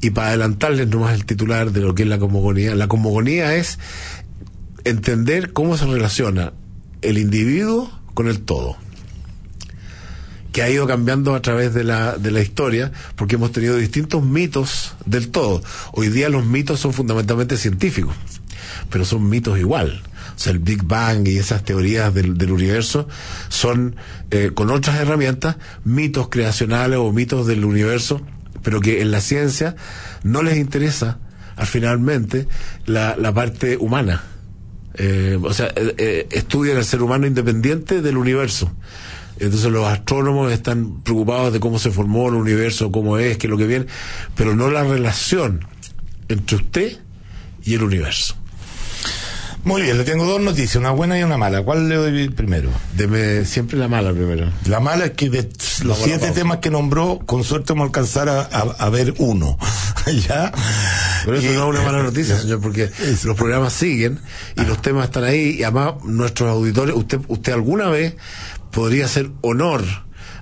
Y 0.00 0.10
para 0.10 0.28
adelantarles 0.28 0.88
nomás 0.88 1.14
el 1.14 1.24
titular 1.24 1.72
de 1.72 1.80
lo 1.80 1.94
que 1.94 2.02
es 2.02 2.08
la 2.08 2.18
cosmogonía, 2.18 2.74
la 2.74 2.88
cosmogonía 2.88 3.54
es 3.56 3.78
entender 4.84 5.52
cómo 5.52 5.76
se 5.76 5.86
relaciona 5.86 6.52
el 7.02 7.18
individuo 7.18 7.90
con 8.14 8.28
el 8.28 8.40
todo 8.40 8.76
que 10.54 10.62
ha 10.62 10.70
ido 10.70 10.86
cambiando 10.86 11.34
a 11.34 11.42
través 11.42 11.74
de 11.74 11.82
la, 11.82 12.16
de 12.16 12.30
la 12.30 12.40
historia, 12.40 12.92
porque 13.16 13.34
hemos 13.34 13.50
tenido 13.50 13.76
distintos 13.76 14.22
mitos 14.22 14.94
del 15.04 15.30
todo. 15.30 15.60
Hoy 15.90 16.10
día 16.10 16.28
los 16.28 16.46
mitos 16.46 16.78
son 16.78 16.92
fundamentalmente 16.92 17.56
científicos, 17.56 18.14
pero 18.88 19.04
son 19.04 19.28
mitos 19.28 19.58
igual. 19.58 20.00
O 20.34 20.38
sea, 20.38 20.52
el 20.52 20.58
Big 20.58 20.82
Bang 20.84 21.26
y 21.28 21.38
esas 21.38 21.64
teorías 21.64 22.12
del, 22.12 22.50
universo 22.50 23.08
son, 23.48 23.96
eh, 24.30 24.50
con 24.52 24.70
otras 24.70 25.00
herramientas, 25.00 25.56
mitos 25.84 26.28
creacionales 26.28 26.98
o 26.98 27.12
mitos 27.12 27.46
del 27.46 27.64
universo, 27.64 28.20
pero 28.62 28.80
que 28.80 29.00
en 29.00 29.10
la 29.10 29.20
ciencia 29.20 29.76
no 30.22 30.42
les 30.42 30.56
interesa, 30.56 31.18
al 31.56 31.66
finalmente, 31.66 32.48
la, 32.86 33.16
parte 33.32 33.76
humana. 33.76 34.24
Eh, 34.94 35.38
o 35.40 35.52
sea, 35.52 35.72
eh, 35.76 36.26
estudian 36.30 36.76
el 36.76 36.84
ser 36.84 37.02
humano 37.02 37.26
independiente 37.26 38.02
del 38.02 38.16
universo. 38.16 38.72
Entonces 39.38 39.70
los 39.70 39.86
astrónomos 39.86 40.52
están 40.52 41.02
preocupados 41.02 41.52
de 41.52 41.60
cómo 41.60 41.78
se 41.78 41.90
formó 41.90 42.28
el 42.28 42.34
universo, 42.34 42.92
cómo 42.92 43.18
es, 43.18 43.36
qué 43.36 43.46
es 43.46 43.50
lo 43.50 43.56
que 43.56 43.66
viene, 43.66 43.86
pero 44.36 44.54
no 44.54 44.70
la 44.70 44.84
relación 44.84 45.66
entre 46.28 46.56
usted 46.56 46.98
y 47.64 47.74
el 47.74 47.82
universo. 47.82 48.36
Muy 49.64 49.80
bien, 49.80 49.96
le 49.96 50.04
tengo 50.04 50.26
dos 50.26 50.42
noticias, 50.42 50.76
una 50.76 50.90
buena 50.90 51.18
y 51.18 51.22
una 51.22 51.38
mala. 51.38 51.62
¿Cuál 51.62 51.88
le 51.88 51.94
doy 51.94 52.28
primero? 52.28 52.68
Deme 52.94 53.46
siempre 53.46 53.78
la 53.78 53.88
mala 53.88 54.12
primero. 54.12 54.50
La 54.66 54.78
mala 54.78 55.06
es 55.06 55.12
que 55.12 55.30
de 55.30 55.48
los 55.84 55.98
siete 55.98 56.32
temas 56.32 56.58
que 56.58 56.68
nombró, 56.68 57.20
con 57.24 57.44
suerte 57.44 57.72
vamos 57.72 57.84
a 57.84 57.86
alcanzar 57.86 58.28
a, 58.28 58.90
ver 58.90 59.14
uno. 59.18 59.56
¿Ya? 60.28 60.52
Pero 61.24 61.38
eso 61.38 61.52
no 61.52 61.72
es 61.72 61.78
una 61.78 61.82
mala 61.82 62.02
noticia, 62.04 62.38
señor, 62.38 62.60
porque 62.60 62.90
los 63.24 63.36
programas 63.36 63.72
siguen 63.72 64.20
y 64.54 64.66
los 64.66 64.82
temas 64.82 65.06
están 65.06 65.24
ahí 65.24 65.56
y 65.58 65.62
además 65.62 65.94
nuestros 66.04 66.50
auditores, 66.50 66.94
usted, 66.94 67.20
usted 67.28 67.52
alguna 67.54 67.88
vez 67.88 68.16
podría 68.70 69.06
hacer 69.06 69.30
honor 69.40 69.82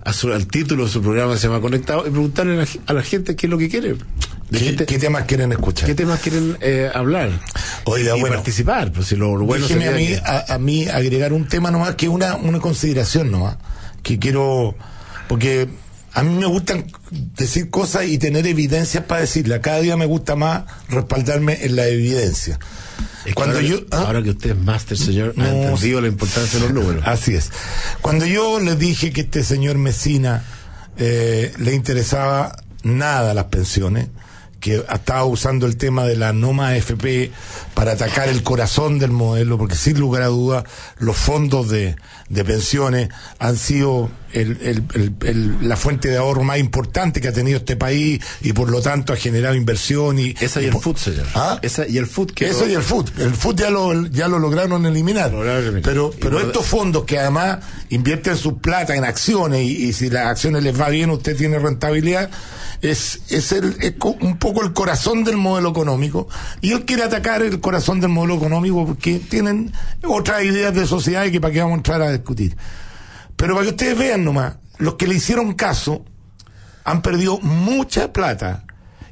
a 0.04 0.12
su, 0.12 0.32
al 0.32 0.46
título 0.46 0.84
de 0.84 0.90
su 0.90 1.00
programa 1.00 1.36
se 1.36 1.46
llama 1.46 1.60
Conectado 1.60 2.06
y 2.06 2.10
preguntarle 2.10 2.66
a 2.86 2.92
la, 2.92 3.02
gente 3.02 3.36
qué 3.36 3.46
es 3.46 3.50
lo 3.50 3.58
que 3.58 3.68
quiere. 3.68 3.96
¿Qué, 4.52 4.98
temas 4.98 5.24
quieren 5.24 5.52
escuchar? 5.52 5.86
¿Qué 5.86 5.94
temas 5.94 6.20
quieren 6.20 6.58
eh, 6.60 6.90
hablar? 6.92 7.30
Oiga, 7.84 8.16
y 8.16 8.22
participar. 8.22 8.92
Pues 8.92 9.06
si 9.08 9.16
lo, 9.16 9.38
bueno 9.38 9.66
a 9.66 9.92
mí, 9.92 10.14
a, 10.48 10.58
mí 10.58 10.88
agregar 10.88 11.32
un 11.32 11.48
tema 11.48 11.70
nomás 11.70 11.94
que 11.94 12.08
una, 12.08 12.36
una 12.36 12.60
consideración 12.60 13.30
nomás. 13.30 13.56
Que 14.02 14.18
quiero. 14.18 14.74
Porque 15.28 15.68
a 16.14 16.22
mí 16.22 16.38
me 16.38 16.46
gustan 16.46 16.84
decir 17.10 17.70
cosas 17.70 18.04
y 18.04 18.18
tener 18.18 18.46
evidencias 18.46 19.04
para 19.04 19.22
decirlas. 19.22 19.60
Cada 19.60 19.80
día 19.80 19.96
me 19.96 20.06
gusta 20.06 20.36
más 20.36 20.64
respaldarme 20.88 21.64
en 21.64 21.76
la 21.76 21.86
evidencia. 21.86 22.58
Cuando 23.34 23.56
ahora, 23.56 23.66
yo, 23.66 23.78
¿ah? 23.92 24.04
ahora 24.06 24.22
que 24.22 24.30
usted 24.30 24.50
es 24.50 24.56
máster, 24.56 24.98
señor, 24.98 25.34
ha 25.38 25.48
entendido 25.48 26.00
la 26.00 26.08
importancia 26.08 26.58
de 26.58 26.66
los 26.66 26.74
números. 26.74 27.04
Así 27.06 27.34
es. 27.34 27.50
Cuando 28.00 28.26
yo 28.26 28.60
le 28.60 28.76
dije 28.76 29.12
que 29.12 29.22
este 29.22 29.44
señor 29.44 29.78
Mesina 29.78 30.44
eh, 30.98 31.52
le 31.58 31.72
interesaba 31.72 32.56
nada 32.82 33.32
las 33.32 33.44
pensiones, 33.44 34.08
que 34.62 34.76
estaba 34.76 35.24
usando 35.24 35.66
el 35.66 35.76
tema 35.76 36.04
de 36.04 36.14
la 36.14 36.32
Noma 36.32 36.68
AFP 36.68 37.32
para 37.74 37.92
atacar 37.92 38.28
el 38.28 38.44
corazón 38.44 39.00
del 39.00 39.10
modelo, 39.10 39.58
porque 39.58 39.74
sin 39.74 39.98
lugar 39.98 40.22
a 40.22 40.28
dudas 40.28 40.64
los 40.98 41.16
fondos 41.16 41.68
de, 41.68 41.96
de 42.28 42.44
pensiones 42.44 43.08
han 43.40 43.56
sido 43.56 44.08
el, 44.32 45.58
la 45.60 45.76
fuente 45.76 46.08
de 46.08 46.16
ahorro 46.16 46.44
más 46.44 46.58
importante 46.58 47.20
que 47.20 47.26
ha 47.26 47.32
tenido 47.32 47.58
este 47.58 47.74
país 47.74 48.20
y 48.40 48.52
por 48.52 48.70
lo 48.70 48.80
tanto 48.80 49.12
ha 49.12 49.16
generado 49.16 49.56
inversión 49.56 50.20
y... 50.20 50.36
Esa 50.40 50.62
y, 50.62 50.66
el 50.66 50.74
food, 50.74 50.96
señor. 50.96 51.26
¿Ah? 51.34 51.58
Esa 51.60 51.88
y 51.88 51.98
el 51.98 52.06
food 52.06 52.30
que... 52.30 52.46
Eso 52.46 52.68
y 52.68 52.74
el 52.74 52.82
food. 52.82 53.10
El 53.18 53.34
food 53.34 53.56
ya 53.56 53.68
lo, 53.68 54.06
ya 54.06 54.28
lo 54.28 54.38
lograron 54.38 54.86
eliminar. 54.86 55.32
Pero, 55.82 56.12
pero 56.20 56.38
estos 56.38 56.64
fondos 56.64 57.04
que 57.04 57.18
además 57.18 57.58
invierten 57.90 58.36
su 58.36 58.58
plata 58.58 58.94
en 58.94 59.04
acciones 59.04 59.62
y, 59.62 59.88
y 59.88 59.92
si 59.92 60.08
las 60.08 60.28
acciones 60.28 60.62
les 60.62 60.80
va 60.80 60.88
bien 60.88 61.10
usted 61.10 61.36
tiene 61.36 61.58
rentabilidad 61.58 62.30
es, 62.82 63.20
es, 63.28 63.52
el, 63.52 63.76
es 63.80 63.94
un 64.20 64.36
poco 64.38 64.51
el 64.60 64.74
corazón 64.74 65.24
del 65.24 65.38
modelo 65.38 65.70
económico 65.70 66.28
y 66.60 66.72
él 66.72 66.84
quiere 66.84 67.04
atacar 67.04 67.40
el 67.40 67.60
corazón 67.60 68.00
del 68.00 68.10
modelo 68.10 68.34
económico 68.34 68.84
porque 68.86 69.18
tienen 69.18 69.72
otras 70.04 70.44
ideas 70.44 70.74
de 70.74 70.86
sociedad 70.86 71.24
y 71.24 71.32
que 71.32 71.40
para 71.40 71.54
qué 71.54 71.60
vamos 71.60 71.74
a 71.74 71.76
entrar 71.78 72.02
a 72.02 72.12
discutir. 72.12 72.56
Pero 73.36 73.54
para 73.54 73.64
que 73.64 73.70
ustedes 73.70 73.96
vean 73.96 74.24
nomás, 74.24 74.56
los 74.78 74.94
que 74.94 75.06
le 75.06 75.14
hicieron 75.14 75.54
caso 75.54 76.04
han 76.84 77.00
perdido 77.00 77.38
mucha 77.40 78.12
plata 78.12 78.64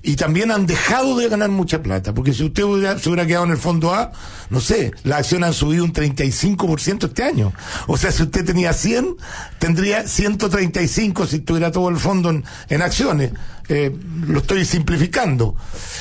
y 0.03 0.17
también 0.17 0.51
han 0.51 0.67
dejado 0.67 1.19
de 1.19 1.29
ganar 1.29 1.51
mucha 1.51 1.83
plata, 1.83 2.15
porque 2.15 2.33
si 2.33 2.45
usted 2.45 2.63
se 2.99 3.09
hubiera 3.09 3.27
quedado 3.27 3.45
en 3.45 3.51
el 3.51 3.59
fondo 3.59 3.95
A, 3.95 4.13
no 4.49 4.61
sé, 4.61 4.93
las 5.05 5.21
acciones 5.21 5.49
han 5.49 5.55
subido 5.55 5.85
un 5.85 5.93
35% 5.93 7.09
este 7.09 7.23
año. 7.23 7.53
O 7.87 7.97
sea, 7.97 8.11
si 8.11 8.23
usted 8.23 8.45
tenía 8.45 8.73
100, 8.73 9.17
tendría 9.59 10.07
135 10.07 11.27
si 11.27 11.41
tuviera 11.41 11.71
todo 11.71 11.89
el 11.91 11.99
fondo 11.99 12.31
en, 12.31 12.83
acciones. 12.83 13.33
Eh, 13.69 13.95
lo 14.27 14.41
estoy 14.41 14.65
simplificando. 14.65 15.55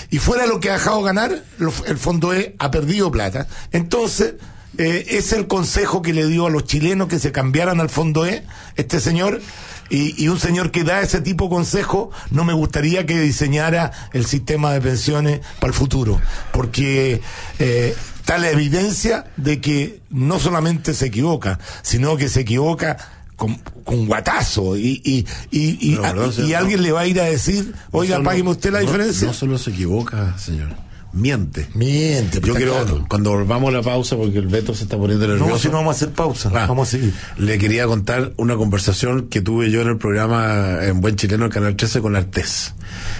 Y 0.10 0.18
fuera 0.18 0.48
lo 0.48 0.60
que 0.60 0.70
ha 0.70 0.74
dejado 0.74 1.01
ganar, 1.01 1.44
el 1.86 1.98
fondo 1.98 2.34
E 2.34 2.56
ha 2.58 2.72
perdido 2.72 3.12
plata. 3.12 3.48
Entonces, 3.72 4.36
eh, 4.80 5.18
es 5.18 5.34
el 5.34 5.48
consejo 5.48 6.02
que 6.02 6.14
le 6.14 6.26
dio 6.26 6.48
a 6.48 6.50
los 6.50 6.64
chilenos 6.64 7.10
que 7.10 7.20
se 7.20 7.34
cambiaran 7.34 7.82
al 7.82 7.90
fondo 7.90 8.26
E, 8.26 8.46
este 8.78 9.02
señor 9.02 9.42
y, 9.90 10.28
un 10.30 10.40
señor 10.40 10.72
que 10.72 10.86
da 10.86 11.02
ese 11.02 11.20
tipo 11.20 11.46
de 11.46 11.50
consejo, 11.50 12.12
no 12.32 12.46
me 12.46 12.54
gustaría 12.54 13.06
que 13.06 13.20
diseñara 13.20 13.92
el 14.14 14.26
sistema 14.26 14.72
de 14.72 14.80
pensiones 14.80 15.42
para 15.60 15.72
el 15.72 15.74
futuro, 15.74 16.22
porque 16.54 17.22
eh, 17.58 17.96
está 18.20 18.38
la 18.38 18.52
evidencia 18.52 19.26
de 19.36 19.60
que 19.60 20.00
no 20.12 20.40
solamente 20.40 20.94
se 20.94 21.08
equivoca, 21.08 21.60
sino 21.82 22.16
que 22.16 22.30
se 22.30 22.42
equivoca 22.42 22.98
con, 23.36 23.56
con 23.84 24.06
guatazo 24.06 24.78
y, 24.78 25.02
y, 25.04 25.26
y, 25.52 25.92
y, 25.92 26.54
alguien 26.54 26.84
le 26.84 26.94
va 26.94 27.02
a 27.02 27.08
ir 27.08 27.20
a 27.20 27.26
decir, 27.26 27.74
oiga, 27.92 28.24
págueme 28.24 28.52
usted 28.52 28.72
la 28.72 28.80
diferencia. 28.80 29.28
No 29.28 29.34
solo 29.34 29.58
se 29.58 29.72
equivoca, 29.72 30.38
señor 30.38 30.88
miente. 31.13 31.68
Miente. 31.74 32.42
Yo 32.42 32.54
quiero, 32.54 33.06
cuando 33.10 33.32
volvamos 33.32 33.70
a 33.70 33.78
la 33.78 33.82
pausa, 33.82 34.16
porque 34.16 34.38
el 34.39 34.48
Beto 34.48 34.74
se 34.74 34.84
está 34.84 34.98
poniendo 34.98 35.28
nervioso. 35.28 35.50
No, 35.50 35.58
si 35.58 35.68
no 35.68 35.75
vamos 35.75 35.96
a 35.96 35.98
hacer 35.98 36.13
pausa. 36.13 36.50
Ah, 36.54 36.66
vamos 36.68 36.88
a 36.88 36.92
seguir. 36.92 37.13
Le 37.38 37.58
quería 37.58 37.86
contar 37.88 38.34
una 38.38 38.56
conversación 38.56 39.28
que 39.28 39.42
tuve 39.42 39.72
yo 39.72 39.82
en 39.82 39.89
el 39.89 39.98
programa 39.98 40.80
en 40.84 41.01
Buen 41.01 41.16
Chileno, 41.16 41.46
el 41.46 41.51
Canal 41.51 41.75
13, 41.75 42.01
con 42.01 42.16
Artés, 42.16 42.74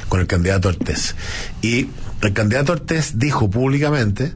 con 0.08 0.20
el 0.20 0.28
candidato 0.28 0.70
Artés. 0.70 1.16
Y 1.62 1.88
el 2.22 2.34
candidato 2.34 2.74
Artés 2.74 3.18
dijo 3.18 3.50
públicamente 3.50 4.34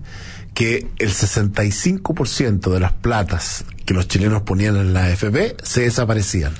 que 0.54 0.88
el 1.00 1.10
65% 1.10 2.72
de 2.72 2.80
las 2.80 2.94
platas 2.94 3.66
que 3.86 3.94
los 3.94 4.08
chilenos 4.08 4.44
ponían 4.44 4.78
en 4.78 4.94
la 4.94 5.06
AFP 5.06 5.58
se 5.64 5.82
desaparecían. 5.82 6.54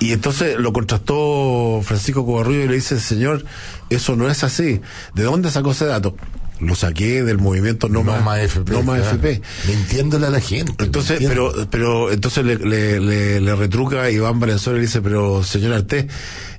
Y 0.00 0.12
entonces 0.12 0.58
lo 0.58 0.72
contrastó 0.72 1.80
Francisco 1.84 2.24
Cobarrullo 2.24 2.64
y 2.64 2.68
le 2.68 2.74
dice, 2.74 2.98
señor, 2.98 3.44
eso 3.90 4.16
no 4.16 4.30
es 4.30 4.44
así. 4.44 4.80
¿De 5.14 5.22
dónde 5.22 5.50
sacó 5.50 5.72
ese 5.72 5.86
dato? 5.86 6.16
lo 6.60 6.74
saqué 6.74 7.22
del 7.22 7.38
movimiento 7.38 7.88
No, 7.88 8.02
más, 8.02 8.40
FP. 8.40 8.72
No 8.72 8.82
más 8.82 9.00
FP. 9.00 9.40
Mintiéndole 9.66 10.26
a 10.26 10.30
la 10.30 10.40
gente. 10.40 10.84
Entonces, 10.84 11.18
pero, 11.26 11.52
pero, 11.70 12.12
entonces 12.12 12.44
le, 12.44 12.56
le, 12.58 13.40
le, 13.40 13.54
retruca 13.56 14.10
Iván 14.10 14.40
Valenzuela 14.40 14.78
y 14.78 14.82
dice, 14.82 15.00
pero 15.00 15.42
señor 15.42 15.72
Arte, 15.72 16.06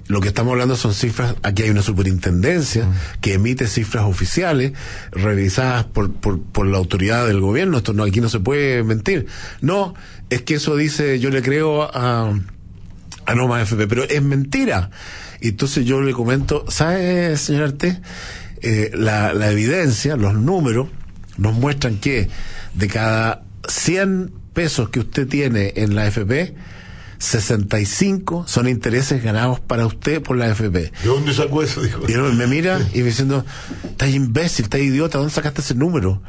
lo 0.07 0.19
que 0.19 0.27
estamos 0.27 0.51
hablando 0.51 0.75
son 0.75 0.93
cifras, 0.93 1.35
aquí 1.43 1.63
hay 1.63 1.69
una 1.69 1.83
superintendencia 1.83 2.87
que 3.21 3.35
emite 3.35 3.67
cifras 3.67 4.05
oficiales 4.05 4.73
revisadas 5.11 5.85
por, 5.85 6.11
por, 6.11 6.41
por, 6.41 6.65
la 6.67 6.77
autoridad 6.77 7.27
del 7.27 7.39
gobierno, 7.39 7.77
esto 7.77 7.93
no, 7.93 8.03
aquí 8.03 8.21
no 8.21 8.29
se 8.29 8.39
puede 8.39 8.83
mentir. 8.83 9.27
No, 9.61 9.93
es 10.29 10.41
que 10.41 10.55
eso 10.55 10.75
dice, 10.75 11.19
yo 11.19 11.29
le 11.29 11.41
creo 11.41 11.83
a, 11.83 12.33
a 13.31 13.35
No 13.35 13.47
más 13.47 13.63
FP, 13.63 13.87
pero 13.87 14.03
es 14.03 14.21
mentira. 14.21 14.91
Entonces 15.39 15.85
yo 15.85 16.01
le 16.01 16.13
comento, 16.13 16.65
¿sabe, 16.69 17.35
señor 17.37 17.63
Arte? 17.63 17.99
Eh, 18.61 18.91
la, 18.93 19.33
la 19.33 19.51
evidencia, 19.51 20.15
los 20.15 20.35
números, 20.35 20.87
nos 21.37 21.53
muestran 21.53 21.97
que 21.97 22.29
de 22.73 22.87
cada 22.87 23.43
100 23.67 24.31
pesos 24.53 24.89
que 24.89 24.99
usted 24.99 25.27
tiene 25.27 25.73
en 25.77 25.95
la 25.95 26.07
FP, 26.07 26.53
65 27.21 28.45
son 28.47 28.67
intereses 28.67 29.23
ganados 29.23 29.59
para 29.59 29.85
usted 29.85 30.23
por 30.23 30.37
la 30.37 30.49
FP. 30.49 30.79
¿De 30.79 30.91
dónde 31.05 31.33
sacó 31.33 31.61
eso? 31.61 31.81
Dijo. 31.81 32.01
Y 32.09 32.15
me 32.15 32.47
mira 32.47 32.79
y 32.93 32.99
me 32.99 33.05
diciendo, 33.05 33.45
estás 33.83 34.09
imbécil, 34.09 34.65
estás 34.65 34.81
idiota, 34.81 35.19
¿dónde 35.19 35.31
sacaste 35.31 35.61
ese 35.61 35.75
número? 35.75 36.21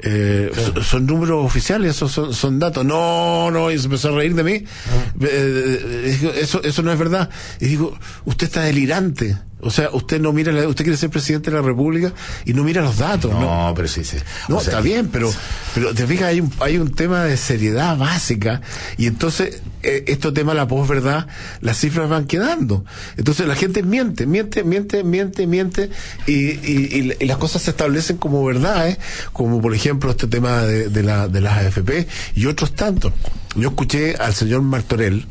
Eh, 0.00 0.50
son, 0.82 1.06
números 1.06 1.44
oficiales, 1.44 1.94
esos 1.94 2.10
son, 2.10 2.34
son, 2.34 2.58
datos. 2.58 2.84
No, 2.84 3.50
no, 3.52 3.70
y 3.70 3.78
se 3.78 3.84
empezó 3.84 4.08
a 4.08 4.16
reír 4.16 4.34
de 4.34 4.42
mí. 4.42 4.64
Ah. 4.64 5.12
Eh, 5.20 6.18
eh, 6.22 6.32
eso, 6.40 6.62
eso 6.64 6.82
no 6.82 6.90
es 6.90 6.98
verdad. 6.98 7.30
Y 7.60 7.66
digo, 7.66 7.96
usted 8.24 8.48
está 8.48 8.62
delirante. 8.62 9.38
O 9.62 9.70
sea, 9.70 9.90
usted 9.92 10.20
no 10.20 10.32
mira, 10.32 10.52
usted 10.68 10.84
quiere 10.84 10.96
ser 10.96 11.10
presidente 11.10 11.50
de 11.50 11.56
la 11.56 11.62
República 11.62 12.12
y 12.44 12.54
no 12.54 12.64
mira 12.64 12.82
los 12.82 12.98
datos, 12.98 13.32
¿no? 13.32 13.68
No, 13.68 13.74
pero 13.74 13.88
sí, 13.88 14.04
sí. 14.04 14.16
No, 14.48 14.60
está 14.60 14.80
bien, 14.80 15.08
pero, 15.08 15.32
pero 15.74 15.94
te 15.94 16.06
fijas, 16.06 16.28
hay 16.28 16.40
un, 16.40 16.52
hay 16.60 16.78
un 16.78 16.92
tema 16.92 17.24
de 17.24 17.36
seriedad 17.36 17.96
básica 17.96 18.60
y 18.96 19.06
entonces, 19.06 19.62
eh, 19.82 20.04
estos 20.08 20.34
temas, 20.34 20.56
la 20.56 20.66
posverdad, 20.68 21.26
las 21.60 21.78
cifras 21.78 22.08
van 22.08 22.26
quedando. 22.26 22.84
Entonces 23.16 23.46
la 23.46 23.54
gente 23.54 23.82
miente, 23.82 24.26
miente, 24.26 24.64
miente, 24.64 25.04
miente, 25.04 25.46
miente 25.46 25.90
y, 26.26 26.32
y, 26.32 27.16
y, 27.18 27.26
las 27.26 27.38
cosas 27.38 27.62
se 27.62 27.70
establecen 27.70 28.16
como 28.16 28.44
verdades, 28.44 28.98
como 29.32 29.60
por 29.60 29.74
ejemplo 29.74 30.10
este 30.10 30.26
tema 30.26 30.62
de, 30.62 30.88
de, 30.88 31.02
la, 31.02 31.28
de 31.28 31.40
las 31.40 31.58
AFP 31.58 32.06
y 32.34 32.46
otros 32.46 32.74
tantos. 32.74 33.12
Yo 33.56 33.68
escuché 33.68 34.14
al 34.16 34.34
señor 34.34 34.62
Martorell, 34.62 35.26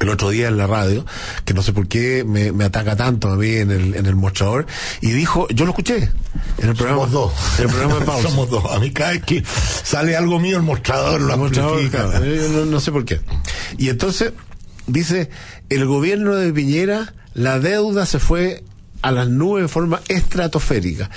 el 0.00 0.08
otro 0.08 0.30
día 0.30 0.48
en 0.48 0.56
la 0.56 0.66
radio, 0.66 1.04
que 1.44 1.54
no 1.54 1.62
sé 1.62 1.72
por 1.72 1.88
qué 1.88 2.24
me, 2.24 2.52
me, 2.52 2.64
ataca 2.64 2.96
tanto 2.96 3.30
a 3.30 3.36
mí 3.36 3.50
en 3.50 3.70
el, 3.70 3.94
en 3.94 4.06
el 4.06 4.16
mostrador, 4.16 4.66
y 5.00 5.10
dijo, 5.10 5.46
yo 5.50 5.64
lo 5.64 5.72
escuché 5.72 6.10
en 6.58 6.68
el 6.68 6.74
programa. 6.74 7.02
Somos 7.02 7.12
dos. 7.12 7.32
En 7.58 7.64
el 7.64 7.70
programa 7.70 8.00
de 8.00 8.00
pausa. 8.06 8.28
Somos 8.28 8.50
dos. 8.50 8.64
A 8.70 8.78
mí 8.78 8.90
cada 8.90 9.12
vez 9.12 9.22
que 9.24 9.44
sale 9.84 10.16
algo 10.16 10.38
mío, 10.38 10.56
el 10.56 10.62
mostrador 10.62 11.20
lo 11.20 11.36
mostrador, 11.36 11.82
no, 11.82 12.64
no 12.64 12.80
sé 12.80 12.92
por 12.92 13.04
qué. 13.04 13.20
Y 13.78 13.88
entonces, 13.88 14.32
dice, 14.86 15.30
el 15.68 15.86
gobierno 15.86 16.34
de 16.34 16.52
Piñera, 16.52 17.14
la 17.34 17.58
deuda 17.58 18.06
se 18.06 18.18
fue 18.18 18.64
a 19.02 19.10
las 19.10 19.28
nubes 19.28 19.64
de 19.64 19.68
forma 19.68 20.00
estratosférica. 20.08 21.10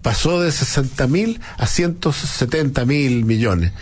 Pasó 0.00 0.40
de 0.40 0.50
60 0.50 1.06
mil 1.08 1.40
a 1.58 1.66
170 1.66 2.84
mil 2.86 3.24
millones. 3.24 3.72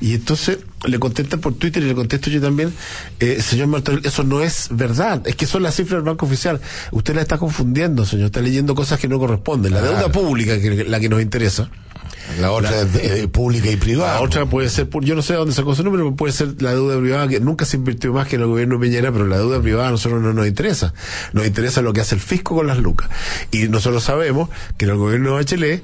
Y 0.00 0.14
entonces 0.14 0.58
le 0.84 0.98
contestan 0.98 1.40
por 1.40 1.54
Twitter 1.54 1.82
y 1.82 1.86
le 1.86 1.94
contesto 1.94 2.28
yo 2.28 2.40
también, 2.40 2.74
eh, 3.20 3.40
señor 3.40 3.68
Martorell, 3.68 4.04
eso 4.04 4.22
no 4.22 4.42
es 4.42 4.68
verdad, 4.70 5.26
es 5.26 5.36
que 5.36 5.46
son 5.46 5.62
las 5.62 5.76
cifras 5.76 5.98
del 5.98 6.02
Banco 6.02 6.26
Oficial. 6.26 6.60
Usted 6.90 7.14
la 7.14 7.22
está 7.22 7.38
confundiendo, 7.38 8.04
señor, 8.04 8.26
está 8.26 8.42
leyendo 8.42 8.74
cosas 8.74 8.98
que 8.98 9.08
no 9.08 9.18
corresponden. 9.18 9.72
La 9.72 9.80
deuda 9.80 10.12
pública, 10.12 10.60
que 10.60 10.84
la 10.84 11.00
que 11.00 11.08
nos 11.08 11.22
interesa, 11.22 11.70
la 12.40 12.50
otra 12.52 12.82
es 12.82 13.26
pública 13.28 13.70
y 13.70 13.76
privada. 13.76 14.14
La 14.14 14.22
otra 14.22 14.46
puede 14.46 14.68
ser, 14.68 14.88
yo 15.02 15.14
no 15.14 15.22
sé 15.22 15.34
dónde 15.34 15.54
sacó 15.54 15.74
su 15.74 15.84
número, 15.84 16.04
pero 16.04 16.16
puede 16.16 16.32
ser 16.32 16.60
la 16.62 16.72
deuda 16.72 16.98
privada, 16.98 17.28
que 17.28 17.40
nunca 17.40 17.64
se 17.64 17.76
invirtió 17.76 18.12
más 18.12 18.28
que 18.28 18.36
en 18.36 18.42
el 18.42 18.48
gobierno 18.48 18.78
de 18.78 18.86
Piñera, 18.86 19.12
pero 19.12 19.26
la 19.26 19.38
deuda 19.38 19.60
privada 19.60 19.88
a 19.88 19.90
nosotros 19.92 20.22
no 20.22 20.32
nos 20.32 20.46
interesa. 20.46 20.94
Nos 21.32 21.46
interesa 21.46 21.82
lo 21.82 21.92
que 21.92 22.00
hace 22.00 22.14
el 22.14 22.20
fisco 22.20 22.54
con 22.54 22.66
las 22.66 22.78
lucas. 22.78 23.08
Y 23.50 23.68
nosotros 23.68 24.02
sabemos 24.04 24.48
que 24.76 24.84
en 24.84 24.92
el 24.92 24.96
gobierno 24.96 25.30
de 25.30 25.36
Bachelet 25.36 25.82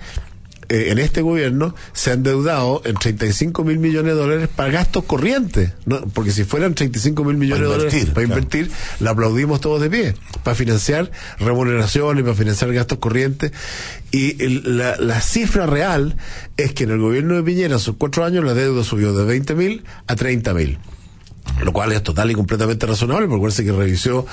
eh, 0.70 0.92
en 0.92 0.98
este 0.98 1.20
gobierno 1.20 1.74
se 1.92 2.12
han 2.12 2.22
deudado 2.22 2.80
en 2.84 2.94
35 2.94 3.64
mil 3.64 3.80
millones 3.80 4.14
de 4.14 4.20
dólares 4.20 4.48
para 4.54 4.70
gastos 4.70 5.02
corrientes. 5.02 5.72
¿no? 5.84 6.00
Porque 6.02 6.30
si 6.30 6.44
fueran 6.44 6.76
35 6.76 7.24
mil 7.24 7.36
millones 7.36 7.68
de 7.68 7.74
dólares 7.74 8.06
para 8.14 8.24
invertir, 8.24 8.70
la 9.00 9.10
aplaudimos 9.10 9.60
todos 9.60 9.82
de 9.82 9.90
pie. 9.90 10.14
Para 10.44 10.54
financiar 10.54 11.10
remuneraciones, 11.40 12.22
para 12.22 12.36
financiar 12.36 12.72
gastos 12.72 12.98
corrientes. 12.98 13.50
Y 14.12 14.34
la, 14.62 14.96
la, 14.96 15.20
cifra 15.20 15.66
real 15.66 16.16
es 16.56 16.72
que 16.72 16.84
en 16.84 16.90
el 16.90 17.00
gobierno 17.00 17.34
de 17.34 17.42
Piñera, 17.42 17.74
en 17.74 17.80
sus 17.80 17.96
cuatro 17.96 18.24
años, 18.24 18.44
la 18.44 18.54
deuda 18.54 18.84
subió 18.84 19.12
de 19.12 19.24
20 19.24 19.54
mil 19.56 19.84
a 20.06 20.14
30 20.14 20.54
mil 20.54 20.78
lo 21.62 21.72
cual 21.72 21.92
es 21.92 22.02
total 22.02 22.30
y 22.30 22.34
completamente 22.34 22.86
razonable, 22.86 23.26
porque 23.26 23.42
parece 23.42 23.64
que 23.64 23.72
revisó, 23.72 24.26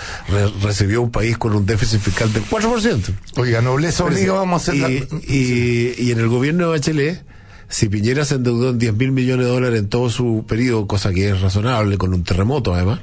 recibió 0.61 1.01
un 1.01 1.11
país 1.11 1.37
con 1.37 1.53
un 1.53 1.65
déficit 1.65 1.99
fiscal 1.99 2.31
del 2.31 2.45
4%. 2.45 3.13
Oiga, 3.37 3.61
nobleza 3.61 4.03
obliga, 4.03 4.33
vamos 4.33 4.67
a 4.67 4.71
hacer 4.71 5.07
y, 5.27 5.93
y, 5.97 6.11
en 6.11 6.19
el 6.19 6.27
gobierno 6.27 6.65
de 6.65 6.71
Bachelet, 6.71 7.25
si 7.69 7.89
Piñera 7.89 8.23
se 8.23 8.35
endeudó 8.35 8.69
en 8.69 8.79
10 8.79 8.93
mil 8.93 9.11
millones 9.11 9.45
de 9.45 9.51
dólares 9.51 9.79
en 9.79 9.89
todo 9.89 10.09
su 10.09 10.45
periodo, 10.47 10.87
cosa 10.87 11.11
que 11.11 11.29
es 11.29 11.41
razonable, 11.41 11.97
con 11.97 12.13
un 12.13 12.23
terremoto 12.23 12.73
además, 12.73 12.99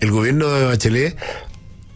el 0.00 0.10
gobierno 0.10 0.48
de 0.48 0.66
Bachelet 0.66 1.16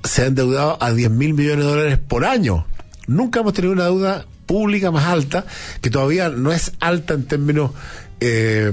se 0.05 0.23
ha 0.23 0.27
endeudado 0.27 0.83
a 0.83 0.93
10 0.93 1.11
mil 1.11 1.35
millones 1.35 1.65
de 1.65 1.71
dólares 1.71 1.99
por 1.99 2.25
año. 2.25 2.67
Nunca 3.07 3.41
hemos 3.41 3.53
tenido 3.53 3.73
una 3.73 3.85
deuda 3.85 4.27
pública 4.47 4.91
más 4.91 5.07
alta, 5.07 5.47
que 5.81 5.91
todavía 5.91 6.29
no 6.29 6.53
es 6.53 6.73
alta 6.81 7.15
en 7.15 7.25
términos 7.25 7.73
eh, 8.21 8.73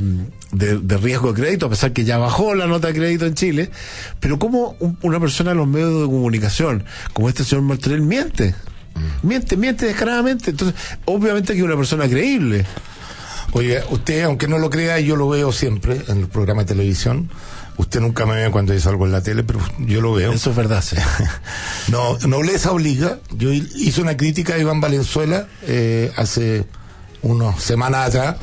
de, 0.54 0.98
riesgo 0.98 1.34
de 1.34 1.42
crédito, 1.42 1.66
a 1.66 1.70
pesar 1.70 1.92
que 1.92 2.04
ya 2.04 2.18
bajó 2.18 2.56
la 2.56 2.68
nota 2.68 2.88
de 2.88 2.94
crédito 2.94 3.26
en 3.26 3.34
Chile, 3.34 3.72
pero 4.20 4.40
como 4.40 4.76
una 5.02 5.20
persona 5.20 5.52
en 5.52 5.58
los 5.58 5.68
medios 5.68 6.02
de 6.02 6.06
comunicación, 6.06 6.84
como 7.14 7.30
este 7.30 7.44
señor 7.44 7.64
Martorell, 7.64 8.02
miente, 8.02 8.56
mm. 8.96 9.28
miente, 9.28 9.58
miente 9.58 9.86
descaradamente, 9.86 10.52
entonces 10.52 10.80
obviamente 11.06 11.54
que 11.54 11.60
es 11.60 11.66
una 11.66 11.78
persona 11.78 12.08
creíble. 12.08 12.66
Oye, 13.52 13.82
usted, 13.90 14.24
aunque 14.24 14.48
no 14.48 14.58
lo 14.58 14.70
crea, 14.70 15.00
yo 15.00 15.16
lo 15.16 15.30
veo 15.30 15.52
siempre 15.52 16.02
en 16.08 16.20
el 16.20 16.28
programa 16.28 16.64
de 16.64 16.70
televisión. 16.70 17.30
Usted 17.78 18.00
nunca 18.02 18.26
me 18.26 18.36
ve 18.36 18.52
cuando 18.52 18.74
dice 18.74 18.90
algo 18.90 19.06
en 19.06 19.12
la 19.12 19.22
tele, 19.22 19.44
pero 19.44 19.60
yo 19.80 20.02
lo 20.02 20.14
veo. 20.14 20.32
Eso 20.34 20.52
es 20.52 20.56
verdad, 20.56 20.84
sí. 20.84 20.96
no, 21.92 22.18
nobleza 22.28 22.72
obliga. 22.72 23.20
Yo 23.32 23.52
hice 23.52 24.02
una 24.02 24.18
crítica 24.18 24.56
a 24.56 24.58
Iván 24.58 24.82
Valenzuela 24.82 25.48
eh, 25.64 26.12
hace 26.16 26.66
unas 27.22 27.62
semanas 27.62 28.08
atrás 28.08 28.36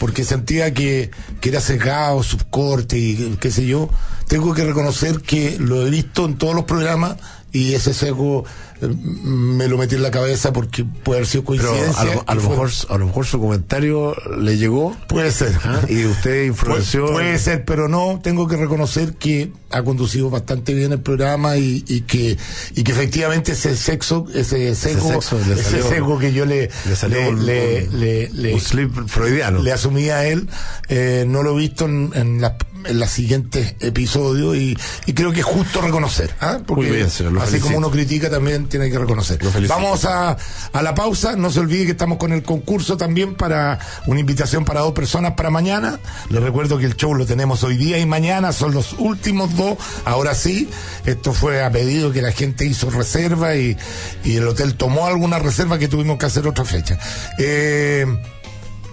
porque 0.00 0.24
sentía 0.24 0.72
que, 0.72 1.10
que 1.42 1.50
era 1.50 1.60
sesgado, 1.60 2.22
subcorte 2.22 2.98
y 2.98 3.36
qué 3.38 3.50
sé 3.50 3.66
yo. 3.66 3.90
Tengo 4.28 4.54
que 4.54 4.64
reconocer 4.64 5.20
que 5.20 5.58
lo 5.58 5.86
he 5.86 5.90
visto 5.90 6.24
en 6.24 6.38
todos 6.38 6.54
los 6.54 6.64
programas 6.64 7.18
y 7.52 7.74
ese 7.74 7.94
sesgo 7.94 8.44
me 8.88 9.68
lo 9.68 9.76
metí 9.76 9.96
en 9.96 10.02
la 10.02 10.10
cabeza 10.10 10.52
porque 10.52 10.84
puede 10.84 11.18
haber 11.18 11.26
sido 11.26 11.44
coincidencia. 11.44 12.00
a, 12.26 12.34
lo, 12.34 12.42
mejor, 12.42 12.70
a 12.88 12.98
lo 12.98 13.06
mejor 13.06 13.26
su 13.26 13.38
comentario 13.38 14.16
le 14.38 14.56
llegó. 14.56 14.96
Puede 15.06 15.30
ser. 15.32 15.52
¿Ah? 15.64 15.80
Y 15.88 16.06
usted 16.06 16.44
influenció. 16.44 17.06
Puede, 17.12 17.38
ser, 17.38 17.64
pero 17.64 17.88
no, 17.88 18.20
tengo 18.22 18.48
que 18.48 18.56
reconocer 18.56 19.14
que 19.14 19.52
ha 19.70 19.82
conducido 19.82 20.30
bastante 20.30 20.74
bien 20.74 20.92
el 20.92 21.00
programa 21.00 21.56
y, 21.56 21.84
y 21.86 22.02
que 22.02 22.36
y 22.74 22.82
que 22.82 22.92
efectivamente 22.92 23.52
ese 23.52 23.76
sexo, 23.76 24.26
ese 24.34 24.74
sesgo, 24.74 25.18
ese, 25.18 25.82
sesgo 25.82 26.18
que 26.18 26.32
yo 26.32 26.44
le 26.44 26.70
le, 27.08 27.86
le, 27.92 28.28
le, 28.32 28.54
un 28.54 28.60
slip 28.60 29.06
freudiano. 29.06 29.62
le 29.62 29.72
asumí 29.72 30.08
a 30.08 30.26
él, 30.26 30.48
eh, 30.88 31.24
no 31.28 31.42
lo 31.42 31.56
he 31.56 31.60
visto 31.60 31.84
en, 31.84 32.10
en 32.14 32.40
la 32.40 32.56
en 32.84 32.98
los 32.98 33.10
siguientes 33.10 33.74
episodios 33.80 34.56
y, 34.56 34.76
y 35.06 35.12
creo 35.12 35.32
que 35.32 35.40
es 35.40 35.46
justo 35.46 35.80
reconocer. 35.80 36.34
¿ah? 36.40 36.60
Porque 36.66 37.06
así 37.40 37.60
como 37.60 37.78
uno 37.78 37.90
critica 37.90 38.30
también 38.30 38.68
tiene 38.68 38.90
que 38.90 38.98
reconocer. 38.98 39.38
Vamos 39.68 40.04
a, 40.04 40.36
a 40.72 40.82
la 40.82 40.94
pausa, 40.94 41.36
no 41.36 41.50
se 41.50 41.60
olvide 41.60 41.86
que 41.86 41.92
estamos 41.92 42.18
con 42.18 42.32
el 42.32 42.42
concurso 42.42 42.96
también 42.96 43.34
para 43.34 43.78
una 44.06 44.20
invitación 44.20 44.64
para 44.64 44.80
dos 44.80 44.92
personas 44.92 45.32
para 45.32 45.50
mañana. 45.50 46.00
Les 46.28 46.42
recuerdo 46.42 46.78
que 46.78 46.86
el 46.86 46.96
show 46.96 47.14
lo 47.14 47.26
tenemos 47.26 47.62
hoy 47.64 47.76
día 47.76 47.98
y 47.98 48.06
mañana, 48.06 48.52
son 48.52 48.72
los 48.72 48.94
últimos 48.98 49.56
dos, 49.56 49.78
ahora 50.04 50.34
sí, 50.34 50.68
esto 51.06 51.32
fue 51.32 51.62
a 51.62 51.70
pedido 51.70 52.12
que 52.12 52.22
la 52.22 52.32
gente 52.32 52.64
hizo 52.64 52.90
reserva 52.90 53.56
y, 53.56 53.76
y 54.24 54.36
el 54.36 54.46
hotel 54.46 54.74
tomó 54.74 55.06
alguna 55.06 55.38
reserva 55.38 55.78
que 55.78 55.88
tuvimos 55.88 56.18
que 56.18 56.26
hacer 56.26 56.46
otra 56.46 56.64
fecha. 56.64 56.98
Eh, 57.38 58.06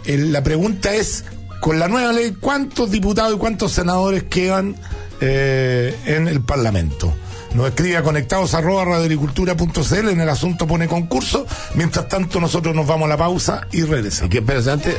la 0.06 0.42
pregunta 0.44 0.94
es 0.94 1.26
con 1.60 1.80
la 1.80 1.88
nueva 1.88 2.14
ley, 2.14 2.36
¿cuántos 2.40 2.92
diputados 2.92 3.36
y 3.36 3.38
cuántos 3.38 3.72
senadores 3.72 4.24
quedan 4.24 4.76
eh, 5.22 5.96
en 6.06 6.28
el 6.28 6.42
Parlamento? 6.42 7.14
Nos 7.54 7.70
escribe 7.70 7.98
a 7.98 8.04
conectados 8.04 8.54
arroba 8.54 8.86
radioagricultura.cl, 8.86 10.10
en 10.10 10.22
el 10.22 10.30
asunto 10.30 10.68
pone 10.68 10.88
concurso. 10.88 11.48
Mientras 11.76 12.08
tanto, 12.08 12.40
nosotros 12.40 12.76
nos 12.76 12.86
vamos 12.86 13.06
a 13.06 13.10
la 13.10 13.18
pausa 13.18 13.68
y 13.72 13.84
regresamos. 13.84 14.30
que, 14.30 14.42
pero 14.42 14.60
antes, 14.72 14.96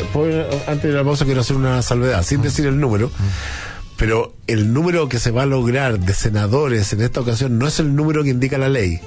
antes 0.66 0.82
de 0.82 0.92
la 0.92 1.04
pausa 1.04 1.24
quiero 1.24 1.42
hacer 1.42 1.56
una 1.56 1.82
salvedad, 1.82 2.22
sin 2.22 2.42
decir 2.42 2.66
el 2.66 2.80
número. 2.80 3.10
Pero 3.96 4.34
el 4.46 4.72
número 4.72 5.08
que 5.08 5.18
se 5.18 5.30
va 5.30 5.42
a 5.42 5.46
lograr 5.46 5.98
de 5.98 6.14
senadores 6.14 6.92
en 6.92 7.02
esta 7.02 7.20
ocasión 7.20 7.58
no 7.58 7.66
es 7.66 7.80
el 7.80 7.94
número 7.94 8.22
que 8.22 8.30
indica 8.30 8.56
la 8.56 8.68
ley 8.68 9.00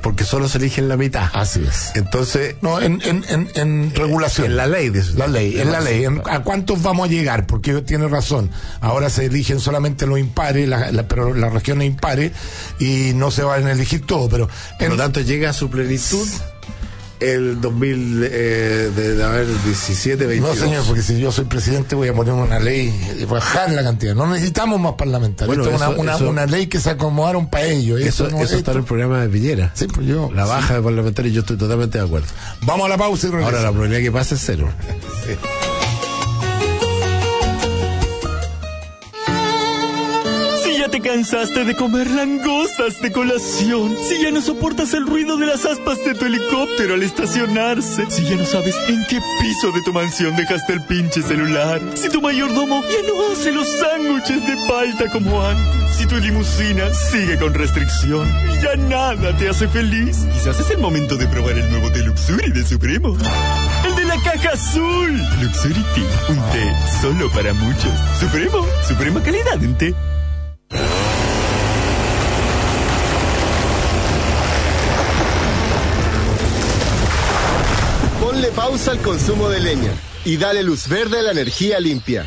porque 0.00 0.24
solo 0.24 0.48
se 0.48 0.58
eligen 0.58 0.88
la 0.88 0.96
mitad. 0.96 1.28
Así 1.32 1.64
es. 1.66 1.92
Entonces. 1.94 2.56
No, 2.60 2.80
en, 2.80 3.00
en, 3.04 3.24
en, 3.28 3.48
en 3.54 3.94
regulación. 3.94 4.46
En 4.46 4.56
la 4.56 4.66
ley. 4.66 4.90
De 4.90 5.02
la 5.14 5.26
ley, 5.26 5.60
en 5.60 5.72
la 5.72 5.80
ley. 5.80 6.04
¿A 6.26 6.40
cuántos 6.40 6.82
vamos 6.82 7.08
a 7.08 7.10
llegar? 7.10 7.46
Porque 7.46 7.80
tiene 7.82 8.08
razón. 8.08 8.50
Ahora 8.80 9.10
se 9.10 9.26
eligen 9.26 9.60
solamente 9.60 10.06
los 10.06 10.18
impares, 10.18 10.68
la, 10.68 11.04
pero 11.08 11.34
las 11.34 11.52
regiones 11.52 11.86
impares, 11.86 12.32
y 12.78 13.12
no 13.14 13.30
se 13.30 13.42
van 13.42 13.66
a 13.66 13.72
elegir 13.72 14.06
todo. 14.06 14.28
Pero, 14.28 14.48
Por 14.78 14.88
lo 14.90 14.96
tanto, 14.96 15.20
llega 15.20 15.50
a 15.50 15.52
su 15.52 15.70
plenitud 15.70 16.28
el 17.20 17.60
2000, 17.60 18.22
eh, 18.24 18.90
de, 18.96 19.24
haber 19.24 19.46
17, 19.46 20.26
22. 20.26 20.56
No, 20.56 20.64
señor, 20.64 20.84
porque 20.86 21.02
si 21.02 21.20
yo 21.20 21.30
soy 21.30 21.44
presidente 21.44 21.94
voy 21.94 22.08
a 22.08 22.14
poner 22.14 22.32
una 22.32 22.58
ley 22.58 22.92
y 23.18 23.24
bajar 23.24 23.70
la 23.70 23.82
cantidad. 23.82 24.14
No 24.14 24.26
necesitamos 24.26 24.80
más 24.80 24.94
parlamentarios. 24.94 25.56
Bueno, 25.56 25.70
es 25.70 25.98
una, 25.98 26.16
una, 26.16 26.46
ley 26.46 26.66
que 26.66 26.80
se 26.80 26.90
acomodaron 26.90 27.48
para 27.48 27.66
ellos. 27.66 28.00
Eso, 28.00 28.26
eso, 28.28 28.56
está 28.56 28.72
en 28.72 28.78
el 28.78 28.84
programa 28.84 29.20
de 29.20 29.28
Villera. 29.28 29.70
Sí, 29.74 29.86
pues 29.86 30.06
yo. 30.06 30.30
La 30.34 30.46
baja 30.46 30.74
de 30.74 30.82
parlamentarios, 30.82 31.34
yo 31.34 31.40
estoy 31.40 31.56
totalmente 31.56 31.98
de 31.98 32.04
acuerdo. 32.04 32.28
Vamos 32.62 32.86
a 32.86 32.88
la 32.88 32.98
pausa 32.98 33.28
y 33.28 33.30
Ahora, 33.30 33.62
la 33.62 33.70
probabilidad 33.70 34.00
que 34.00 34.12
pase 34.12 34.34
es 34.34 34.42
cero. 34.44 34.68
sí. 35.26 35.34
Te 41.00 41.08
cansaste 41.08 41.64
de 41.64 41.74
comer 41.76 42.10
langostas 42.10 43.00
de 43.00 43.12
colación, 43.12 43.96
si 44.08 44.22
ya 44.22 44.30
no 44.30 44.40
soportas 44.40 44.92
el 44.94 45.06
ruido 45.06 45.36
de 45.36 45.46
las 45.46 45.64
aspas 45.64 46.02
de 46.04 46.14
tu 46.14 46.24
helicóptero 46.24 46.94
al 46.94 47.02
estacionarse, 47.02 48.06
si 48.10 48.24
ya 48.24 48.36
no 48.36 48.44
sabes 48.44 48.74
en 48.88 49.04
qué 49.08 49.18
piso 49.40 49.72
de 49.72 49.82
tu 49.82 49.92
mansión 49.92 50.34
dejaste 50.36 50.72
el 50.74 50.82
pinche 50.82 51.22
celular, 51.22 51.80
si 51.94 52.08
tu 52.08 52.20
mayordomo 52.20 52.82
ya 52.82 53.08
no 53.08 53.32
hace 53.32 53.52
los 53.52 53.68
sándwiches 53.68 54.46
de 54.46 54.56
palta 54.68 55.10
como 55.12 55.42
antes, 55.42 55.96
si 55.96 56.06
tu 56.06 56.16
limusina 56.16 56.92
sigue 56.92 57.38
con 57.38 57.54
restricción 57.54 58.28
y 58.54 58.62
ya 58.62 58.76
nada 58.76 59.36
te 59.36 59.48
hace 59.48 59.68
feliz, 59.68 60.16
quizás 60.32 60.58
es 60.60 60.70
el 60.70 60.78
momento 60.78 61.16
de 61.16 61.26
probar 61.28 61.56
el 61.56 61.70
nuevo 61.70 61.90
de 61.90 62.02
Luxury 62.02 62.50
de 62.52 62.64
Supremo. 62.64 63.16
El 63.86 63.96
de 63.96 64.04
la 64.04 64.16
caja 64.16 64.50
azul. 64.52 65.16
Luxury 65.40 65.84
Tea, 65.94 66.26
un 66.28 66.36
té 66.52 66.72
solo 67.00 67.30
para 67.30 67.52
muchos. 67.54 67.92
Supremo, 68.18 68.66
suprema 68.86 69.22
calidad 69.22 69.62
en 69.62 69.76
té. 69.76 69.94
Ponle 78.20 78.52
pausa 78.52 78.92
al 78.92 78.98
consumo 78.98 79.48
de 79.48 79.58
leña 79.60 79.92
y 80.24 80.36
dale 80.36 80.62
luz 80.62 80.86
verde 80.88 81.18
a 81.18 81.22
la 81.22 81.32
energía 81.32 81.80
limpia. 81.80 82.26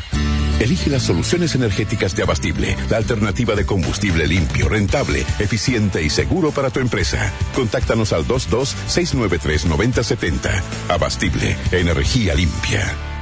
Elige 0.60 0.90
las 0.90 1.02
soluciones 1.02 1.54
energéticas 1.54 2.14
de 2.16 2.22
Abastible, 2.22 2.76
la 2.90 2.96
alternativa 2.96 3.54
de 3.54 3.66
combustible 3.66 4.26
limpio, 4.26 4.68
rentable, 4.68 5.24
eficiente 5.38 6.02
y 6.02 6.10
seguro 6.10 6.50
para 6.52 6.70
tu 6.70 6.80
empresa. 6.80 7.32
Contáctanos 7.54 8.12
al 8.12 8.26
22-693-9070. 8.26 10.62
Abastible, 10.88 11.56
energía 11.72 12.34
limpia. 12.34 13.13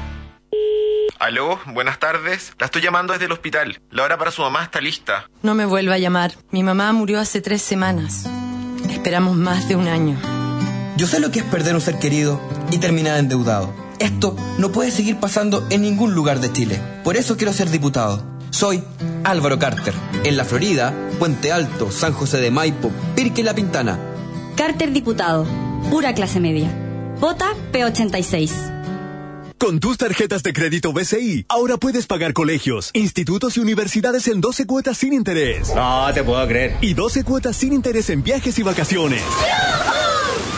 Aló, 1.22 1.61
buenas 1.66 2.00
tardes. 2.00 2.52
La 2.58 2.66
estoy 2.66 2.82
llamando 2.82 3.12
desde 3.12 3.26
el 3.26 3.32
hospital. 3.32 3.80
La 3.92 4.02
hora 4.02 4.18
para 4.18 4.32
su 4.32 4.42
mamá 4.42 4.64
está 4.64 4.80
lista. 4.80 5.30
No 5.42 5.54
me 5.54 5.66
vuelva 5.66 5.94
a 5.94 5.98
llamar. 5.98 6.32
Mi 6.50 6.64
mamá 6.64 6.92
murió 6.92 7.20
hace 7.20 7.40
tres 7.40 7.62
semanas. 7.62 8.26
Esperamos 8.90 9.37
más 9.37 9.68
de 9.68 9.76
un 9.76 9.87
año. 9.87 10.18
Yo 10.96 11.06
sé 11.06 11.20
lo 11.20 11.30
que 11.30 11.38
es 11.38 11.44
perder 11.44 11.76
un 11.76 11.80
ser 11.80 12.00
querido 12.00 12.40
y 12.72 12.78
terminar 12.78 13.20
endeudado. 13.20 13.72
Esto 14.00 14.35
no 14.58 14.72
puede 14.72 14.90
seguir 14.90 15.20
pasando 15.20 15.64
en 15.70 15.82
ningún 15.82 16.12
lugar 16.12 16.40
de 16.40 16.52
Chile. 16.52 16.80
Por 17.04 17.16
eso 17.16 17.37
quiero 17.37 17.52
ser 17.52 17.70
diputado. 17.70 18.26
Soy 18.50 18.82
Álvaro 19.22 19.61
Carter. 19.61 19.94
En 20.24 20.37
la 20.37 20.44
Florida, 20.44 20.92
Puente 21.20 21.52
Alto, 21.52 21.92
San 21.92 22.14
José 22.14 22.40
de 22.40 22.50
Maipo, 22.50 22.90
Pirque 23.14 23.44
La 23.44 23.54
Pintana. 23.54 23.96
Carter 24.56 24.90
diputado. 24.90 25.46
Pura 25.88 26.14
clase 26.14 26.40
media. 26.40 26.68
Vota 27.20 27.52
P86. 27.72 28.81
Con 29.62 29.79
tus 29.79 29.96
tarjetas 29.96 30.42
de 30.42 30.53
crédito 30.53 30.92
BCI, 30.92 31.46
ahora 31.48 31.77
puedes 31.77 32.09
pagar 32.09 32.33
colegios, 32.33 32.90
institutos 32.94 33.57
y 33.57 33.61
universidades 33.61 34.27
en 34.27 34.40
12 34.40 34.66
cuotas 34.66 34.98
sin 34.98 35.12
interés. 35.12 35.72
No 35.72 36.12
te 36.12 36.25
puedo 36.25 36.44
creer. 36.48 36.79
Y 36.81 36.94
12 36.94 37.22
cuotas 37.22 37.55
sin 37.55 37.72
interés 37.72 38.11
en 38.11 38.25
viajes 38.25 38.59
y 38.59 38.64
vacaciones. 38.64 39.22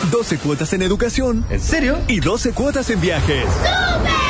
12 0.09 0.39
cuotas 0.39 0.73
en 0.73 0.81
educación. 0.81 1.45
¿En 1.51 1.61
serio? 1.61 1.99
Y 2.07 2.19
12 2.19 2.53
cuotas 2.53 2.89
en 2.89 2.99
viajes. 2.99 3.45
¡Súper! 3.45 4.24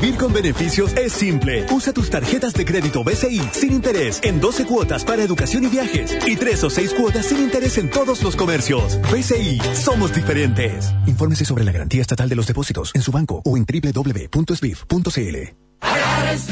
Vivir 0.00 0.16
con 0.16 0.32
beneficios 0.32 0.96
es 0.96 1.12
simple. 1.12 1.66
Usa 1.70 1.92
tus 1.92 2.08
tarjetas 2.08 2.54
de 2.54 2.64
crédito 2.64 3.04
BCI 3.04 3.40
sin 3.52 3.72
interés 3.72 4.20
en 4.22 4.40
12 4.40 4.64
cuotas 4.64 5.04
para 5.04 5.22
educación 5.22 5.64
y 5.64 5.68
viajes. 5.68 6.16
Y 6.26 6.36
3 6.36 6.64
o 6.64 6.70
6 6.70 6.94
cuotas 6.94 7.26
sin 7.26 7.38
interés 7.38 7.76
en 7.76 7.90
todos 7.90 8.22
los 8.22 8.34
comercios. 8.34 8.98
BCI, 9.12 9.60
somos 9.74 10.14
diferentes. 10.14 10.94
Infórmese 11.06 11.44
sobre 11.44 11.64
la 11.64 11.72
garantía 11.72 12.00
estatal 12.00 12.30
de 12.30 12.36
los 12.36 12.46
depósitos 12.46 12.92
en 12.94 13.02
su 13.02 13.12
banco 13.12 13.42
o 13.44 13.58
en 13.58 13.66
www.sbif.cl. 13.66 15.69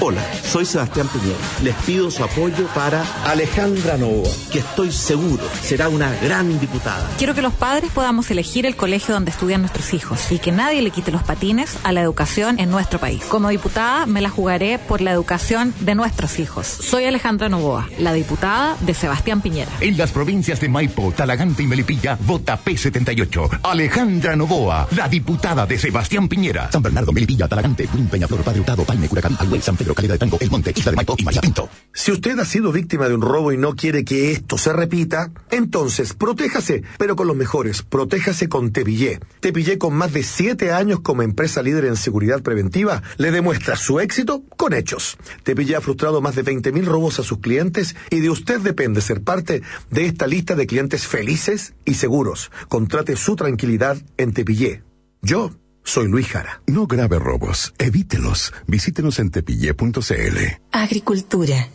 Hola, 0.00 0.22
soy 0.42 0.64
Sebastián 0.64 1.08
Piñera. 1.08 1.38
Les 1.62 1.74
pido 1.86 2.10
su 2.10 2.24
apoyo 2.24 2.66
para 2.74 3.02
Alejandra 3.24 3.96
Novoa, 3.96 4.28
que 4.50 4.60
estoy 4.60 4.90
seguro 4.90 5.42
será 5.62 5.88
una 5.88 6.12
gran 6.22 6.58
diputada. 6.58 7.08
Quiero 7.18 7.34
que 7.34 7.42
los 7.42 7.52
padres 7.52 7.90
podamos 7.92 8.30
elegir 8.30 8.66
el 8.66 8.74
colegio 8.74 9.14
donde 9.14 9.30
estudian 9.30 9.60
nuestros 9.60 9.92
hijos 9.94 10.32
y 10.32 10.38
que 10.38 10.50
nadie 10.50 10.82
le 10.82 10.90
quite 10.90 11.10
los 11.12 11.22
patines 11.22 11.76
a 11.84 11.92
la 11.92 12.00
educación 12.00 12.58
en 12.58 12.70
nuestro 12.70 12.98
país. 12.98 13.22
Como 13.24 13.50
diputada 13.50 14.06
me 14.06 14.20
la 14.20 14.30
jugaré 14.30 14.78
por 14.78 15.00
la 15.00 15.12
educación 15.12 15.74
de 15.80 15.94
nuestros 15.94 16.38
hijos. 16.38 16.66
Soy 16.66 17.04
Alejandra 17.04 17.48
Novoa, 17.48 17.88
la 17.98 18.12
diputada 18.12 18.76
de 18.80 18.94
Sebastián 18.94 19.40
Piñera. 19.40 19.70
En 19.80 19.96
las 19.96 20.10
provincias 20.10 20.60
de 20.60 20.68
Maipo, 20.68 21.12
Talagante 21.12 21.62
y 21.62 21.66
Melipilla, 21.66 22.18
vota 22.20 22.58
P78. 22.62 23.60
Alejandra 23.62 24.36
Novoa, 24.36 24.88
la 24.96 25.08
diputada 25.08 25.66
de 25.66 25.78
Sebastián 25.78 26.28
Piñera. 26.28 26.70
San 26.72 26.82
Bernardo, 26.82 27.12
Melipilla, 27.12 27.46
Talagante, 27.46 27.86
Queen, 27.86 28.08
Peñaflor, 28.08 28.42
Padre 28.42 28.60
Hurtado, 28.60 28.84
Palme, 28.84 29.08
Alhuel, 29.24 29.62
San 29.62 29.76
Pedro, 29.76 29.94
Calidad 29.94 30.18
Tango, 30.18 30.38
El 30.40 30.50
Monte, 30.50 30.72
Isla 30.76 30.92
Maipo 30.92 31.14
y 31.18 31.24
María 31.24 31.40
Pinto. 31.40 31.68
Si 31.92 32.12
usted 32.12 32.38
ha 32.38 32.44
sido 32.44 32.72
víctima 32.72 33.08
de 33.08 33.14
un 33.14 33.22
robo 33.22 33.52
y 33.52 33.56
no 33.56 33.74
quiere 33.74 34.04
que 34.04 34.32
esto 34.32 34.58
se 34.58 34.72
repita, 34.72 35.30
entonces 35.50 36.14
protéjase, 36.14 36.82
pero 36.98 37.16
con 37.16 37.26
los 37.26 37.36
mejores. 37.36 37.82
Protéjase 37.82 38.48
con 38.48 38.72
Tepillé. 38.72 39.20
Tepillé 39.40 39.78
con 39.78 39.94
más 39.94 40.12
de 40.12 40.22
siete 40.22 40.72
años 40.72 41.00
como 41.00 41.22
empresa 41.22 41.62
líder 41.62 41.86
en 41.86 41.96
seguridad 41.96 42.42
preventiva 42.42 43.02
le 43.16 43.30
demuestra 43.30 43.76
su 43.76 44.00
éxito 44.00 44.42
con 44.56 44.74
hechos. 44.74 45.16
Tepillé 45.42 45.76
ha 45.76 45.80
frustrado 45.80 46.20
más 46.20 46.34
de 46.34 46.44
20.000 46.44 46.84
robos 46.84 47.18
a 47.18 47.22
sus 47.22 47.38
clientes 47.38 47.96
y 48.10 48.20
de 48.20 48.30
usted 48.30 48.60
depende 48.60 49.00
ser 49.00 49.22
parte 49.22 49.62
de 49.90 50.06
esta 50.06 50.26
lista 50.26 50.54
de 50.54 50.66
clientes 50.66 51.06
felices 51.06 51.74
y 51.84 51.94
seguros. 51.94 52.50
Contrate 52.68 53.16
su 53.16 53.36
tranquilidad 53.36 53.98
en 54.16 54.32
Tepillé. 54.32 54.82
Yo 55.22 55.50
soy 55.88 56.08
Luis 56.08 56.28
Jara. 56.28 56.60
No 56.66 56.86
grave 56.86 57.18
robos, 57.18 57.72
evítelos. 57.78 58.52
Visítenos 58.66 59.18
en 59.18 59.30
tepille.cl. 59.30 60.38
Agricultura. 60.70 61.68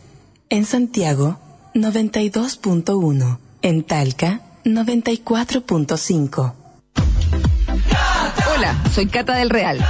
En 0.48 0.64
Santiago, 0.64 1.40
92.1. 1.74 3.38
En 3.62 3.82
Talca, 3.82 4.40
94.5. 4.64 6.63
Hola, 8.56 8.76
soy 8.92 9.06
Cata 9.06 9.34
del 9.34 9.50
Real. 9.50 9.84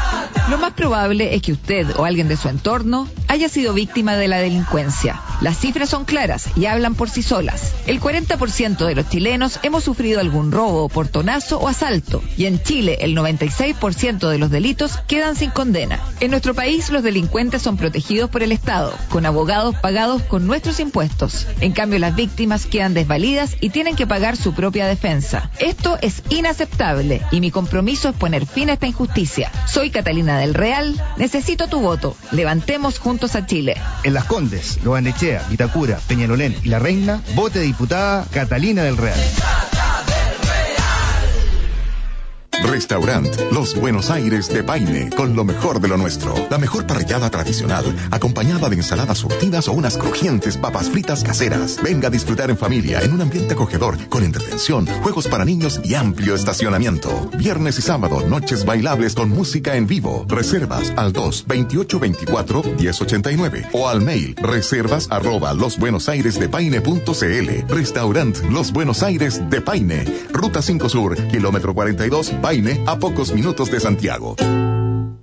Lo 0.49 0.57
más 0.57 0.73
probable 0.73 1.35
es 1.35 1.43
que 1.43 1.53
usted 1.53 1.87
o 1.97 2.05
alguien 2.05 2.29
de 2.29 2.37
su 2.37 2.49
entorno 2.49 3.09
haya 3.29 3.49
sido 3.49 3.75
víctima 3.75 4.17
de 4.17 4.29
la 4.29 4.39
delincuencia. 4.39 5.21
Las 5.41 5.59
cifras 5.59 5.91
son 5.91 6.05
claras 6.05 6.49
y 6.57 6.67
hablan 6.67 6.95
por 6.95 7.11
sí 7.11 7.23
solas. 7.23 7.75
El 7.87 8.01
40% 8.01 8.87
de 8.87 8.95
los 8.95 9.09
chilenos 9.09 9.59
hemos 9.63 9.85
sufrido 9.85 10.21
algún 10.21 10.53
robo, 10.53 10.89
portonazo 10.89 11.59
o 11.59 11.69
asalto. 11.69 12.23
Y 12.37 12.47
en 12.47 12.63
Chile 12.63 12.99
el 13.01 13.17
96% 13.17 14.29
de 14.29 14.39
los 14.39 14.51
delitos 14.51 14.99
quedan 15.09 15.35
sin 15.35 15.51
condena. 15.51 16.01
En 16.21 16.31
nuestro 16.31 16.55
país 16.55 16.91
los 16.91 17.03
delincuentes 17.03 17.63
son 17.63 17.77
protegidos 17.77 18.31
por 18.31 18.43
el 18.43 18.53
Estado, 18.53 18.95
con 19.11 19.27
abogados 19.27 19.75
pagados 19.77 20.23
con 20.23 20.47
nuestros 20.47 20.79
impuestos. 20.79 21.47
En 21.61 21.73
cambio 21.73 21.99
las 21.99 22.15
víctimas 22.15 22.67
quedan 22.67 22.95
desvalidas 22.95 23.57
y 23.61 23.71
tienen 23.71 23.97
que 23.97 24.07
pagar 24.07 24.37
su 24.37 24.55
propia 24.55 24.87
defensa. 24.87 25.51
Esto 25.59 25.99
es 26.01 26.23
inaceptable 26.31 27.23
y 27.31 27.41
mi 27.41 27.51
compromiso 27.51 28.11
es 28.11 28.17
poner 28.17 28.47
fin 28.55 28.71
esta 28.71 28.87
injusticia. 28.87 29.51
Soy 29.67 29.91
Catalina 29.91 30.39
del 30.39 30.55
Real, 30.55 31.03
necesito 31.17 31.67
tu 31.67 31.81
voto. 31.81 32.17
Levantemos 32.31 32.99
juntos 32.99 33.35
a 33.35 33.45
Chile. 33.45 33.75
En 34.05 34.15
Las 34.15 34.25
Condes, 34.25 34.79
Loanechea, 34.85 35.43
Vitacura, 35.51 35.99
Peñalolén 36.07 36.57
y 36.63 36.69
La 36.69 36.79
Reina, 36.79 37.21
vote 37.35 37.61
diputada 37.61 38.25
Catalina 38.33 38.85
del 38.85 38.97
Real. 38.97 39.19
Restaurant 42.65 43.29
Los 43.53 43.79
Buenos 43.79 44.11
Aires 44.11 44.49
de 44.49 44.63
Paine, 44.63 45.11
con 45.17 45.37
lo 45.37 45.45
mejor 45.45 45.81
de 45.81 45.89
lo 45.89 45.97
nuestro. 45.97 46.35
La 46.51 46.59
mejor 46.59 46.87
parrillada 46.87 47.31
tradicional, 47.31 47.85
acompañada 48.11 48.69
de 48.69 48.77
ensaladas 48.77 49.19
surtidas 49.19 49.69
o 49.69 49.73
unas 49.73 49.97
crujientes 49.97 50.57
papas 50.57 50.91
fritas 50.91 51.23
caseras. 51.23 51.79
Venga 51.83 52.09
a 52.09 52.11
disfrutar 52.11 52.51
en 52.51 52.57
familia, 52.57 53.01
en 53.03 53.13
un 53.13 53.21
ambiente 53.21 53.55
acogedor, 53.55 53.97
con 54.09 54.25
entretención, 54.25 54.87
juegos 55.03 55.29
para 55.29 55.45
niños 55.45 55.81
y 55.85 55.95
amplio 55.95 56.35
estacionamiento. 56.35 57.31
Viernes 57.37 57.79
y 57.79 57.83
sábado, 57.83 58.27
noches 58.27 58.65
bailables 58.65 59.15
con 59.15 59.29
música 59.29 59.77
en 59.77 59.87
vivo. 59.87 60.25
Reservas 60.29 60.93
al 60.97 61.13
2 61.13 61.45
28 61.47 62.01
24 62.01 62.63
1089 62.79 63.69
o 63.73 63.89
al 63.89 64.01
mail 64.01 64.35
reservas 64.37 65.07
arroba 65.11 65.53
losbuenosairesdepaine.cl. 65.55 67.75
Restaurant 67.75 68.39
Los 68.51 68.73
Buenos 68.73 69.03
Aires 69.03 69.41
de 69.51 69.61
Paine. 69.61 70.05
Ruta 70.33 70.63
5 70.63 70.89
Sur, 70.89 71.17
kilómetro 71.29 71.75
42, 71.75 72.31
Paine, 72.43 72.54
a 72.87 72.99
pocos 72.99 73.33
minutos 73.33 73.69
de 73.71 73.81
Santiago. 73.81 74.37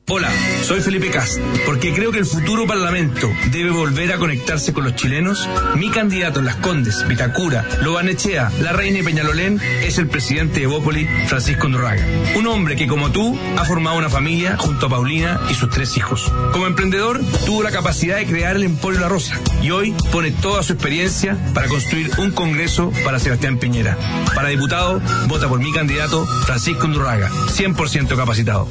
Hola, 0.08 0.30
soy 0.64 0.82
Felipe 0.82 1.10
Cast. 1.10 1.40
Porque 1.66 1.94
creo 1.94 2.12
que 2.12 2.20
el 2.20 2.26
futuro 2.26 2.68
Parlamento 2.68 3.30
debe 3.52 3.70
volver 3.70 4.12
a 4.12 4.18
conectarse 4.18 4.74
con 4.74 4.84
los 4.84 4.96
chilenos. 4.96 5.48
Mi 5.76 5.90
candidato 5.90 6.40
en 6.40 6.46
Las 6.46 6.58
Condes, 6.58 7.08
Vitacura, 7.08 7.66
Lobanechea, 7.82 8.52
La 8.60 8.74
Reina 8.74 9.00
y 9.00 9.04
Peñalolén 9.04 9.62
es 9.84 10.00
el 10.00 10.08
presidente 10.08 10.60
de 10.60 10.68
Bópoli, 10.68 11.08
Francisco 11.28 11.70
Ndurraga. 11.70 12.06
Un 12.36 12.48
hombre 12.48 12.76
que, 12.76 12.88
como 12.88 13.12
tú, 13.12 13.40
ha 13.58 13.64
formado 13.64 13.98
una 13.98 14.10
familia 14.10 14.58
junto 14.58 14.88
a 14.88 14.90
Paulina 14.90 15.40
y 15.50 15.54
sus 15.54 15.70
tres 15.70 15.96
hijos. 15.96 16.30
Como 16.52 16.68
emprendedor, 16.68 17.22
tuvo 17.46 17.64
la 17.64 17.72
capacidad 17.72 18.18
de 18.18 18.26
crear 18.26 18.58
el 18.58 18.64
Emporio 18.64 19.00
La 19.00 19.08
Rosa 19.08 19.40
y 19.62 19.72
hoy 19.72 19.96
pone 20.12 20.32
toda 20.32 20.62
su 20.64 20.74
experiencia 20.74 21.38
para 21.54 21.70
construir 21.70 22.12
un 22.18 22.32
congreso 22.32 22.92
para 23.06 23.20
Sebastián 23.20 23.60
Piñera. 23.60 23.98
Para 24.36 24.50
diputado, 24.50 25.00
vota 25.28 25.48
por 25.48 25.60
mi 25.60 25.72
candidato, 25.72 26.26
Francisco 26.46 26.88
Ndurraga, 26.88 27.30
100% 27.30 28.18
capacitado. 28.18 28.68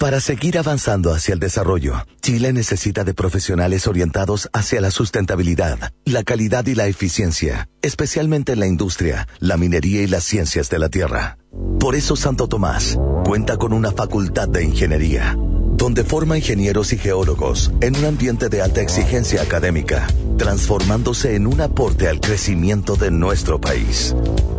Para 0.00 0.18
seguir 0.20 0.56
avanzando 0.56 1.12
hacia 1.12 1.34
el 1.34 1.40
desarrollo, 1.40 2.06
Chile 2.22 2.54
necesita 2.54 3.04
de 3.04 3.12
profesionales 3.12 3.86
orientados 3.86 4.48
hacia 4.54 4.80
la 4.80 4.90
sustentabilidad, 4.90 5.92
la 6.06 6.22
calidad 6.22 6.64
y 6.68 6.74
la 6.74 6.86
eficiencia, 6.86 7.68
especialmente 7.82 8.52
en 8.52 8.60
la 8.60 8.66
industria, 8.66 9.28
la 9.40 9.58
minería 9.58 10.00
y 10.00 10.06
las 10.06 10.24
ciencias 10.24 10.70
de 10.70 10.78
la 10.78 10.88
tierra. 10.88 11.36
Por 11.78 11.96
eso 11.96 12.16
Santo 12.16 12.48
Tomás 12.48 12.98
cuenta 13.26 13.58
con 13.58 13.74
una 13.74 13.92
facultad 13.92 14.48
de 14.48 14.64
ingeniería, 14.64 15.36
donde 15.74 16.02
forma 16.02 16.38
ingenieros 16.38 16.94
y 16.94 16.96
geólogos 16.96 17.70
en 17.82 17.94
un 17.94 18.06
ambiente 18.06 18.48
de 18.48 18.62
alta 18.62 18.80
exigencia 18.80 19.42
académica, 19.42 20.06
transformándose 20.38 21.34
en 21.34 21.46
un 21.46 21.60
aporte 21.60 22.08
al 22.08 22.20
crecimiento 22.20 22.96
de 22.96 23.10
nuestro 23.10 23.60
país. 23.60 24.16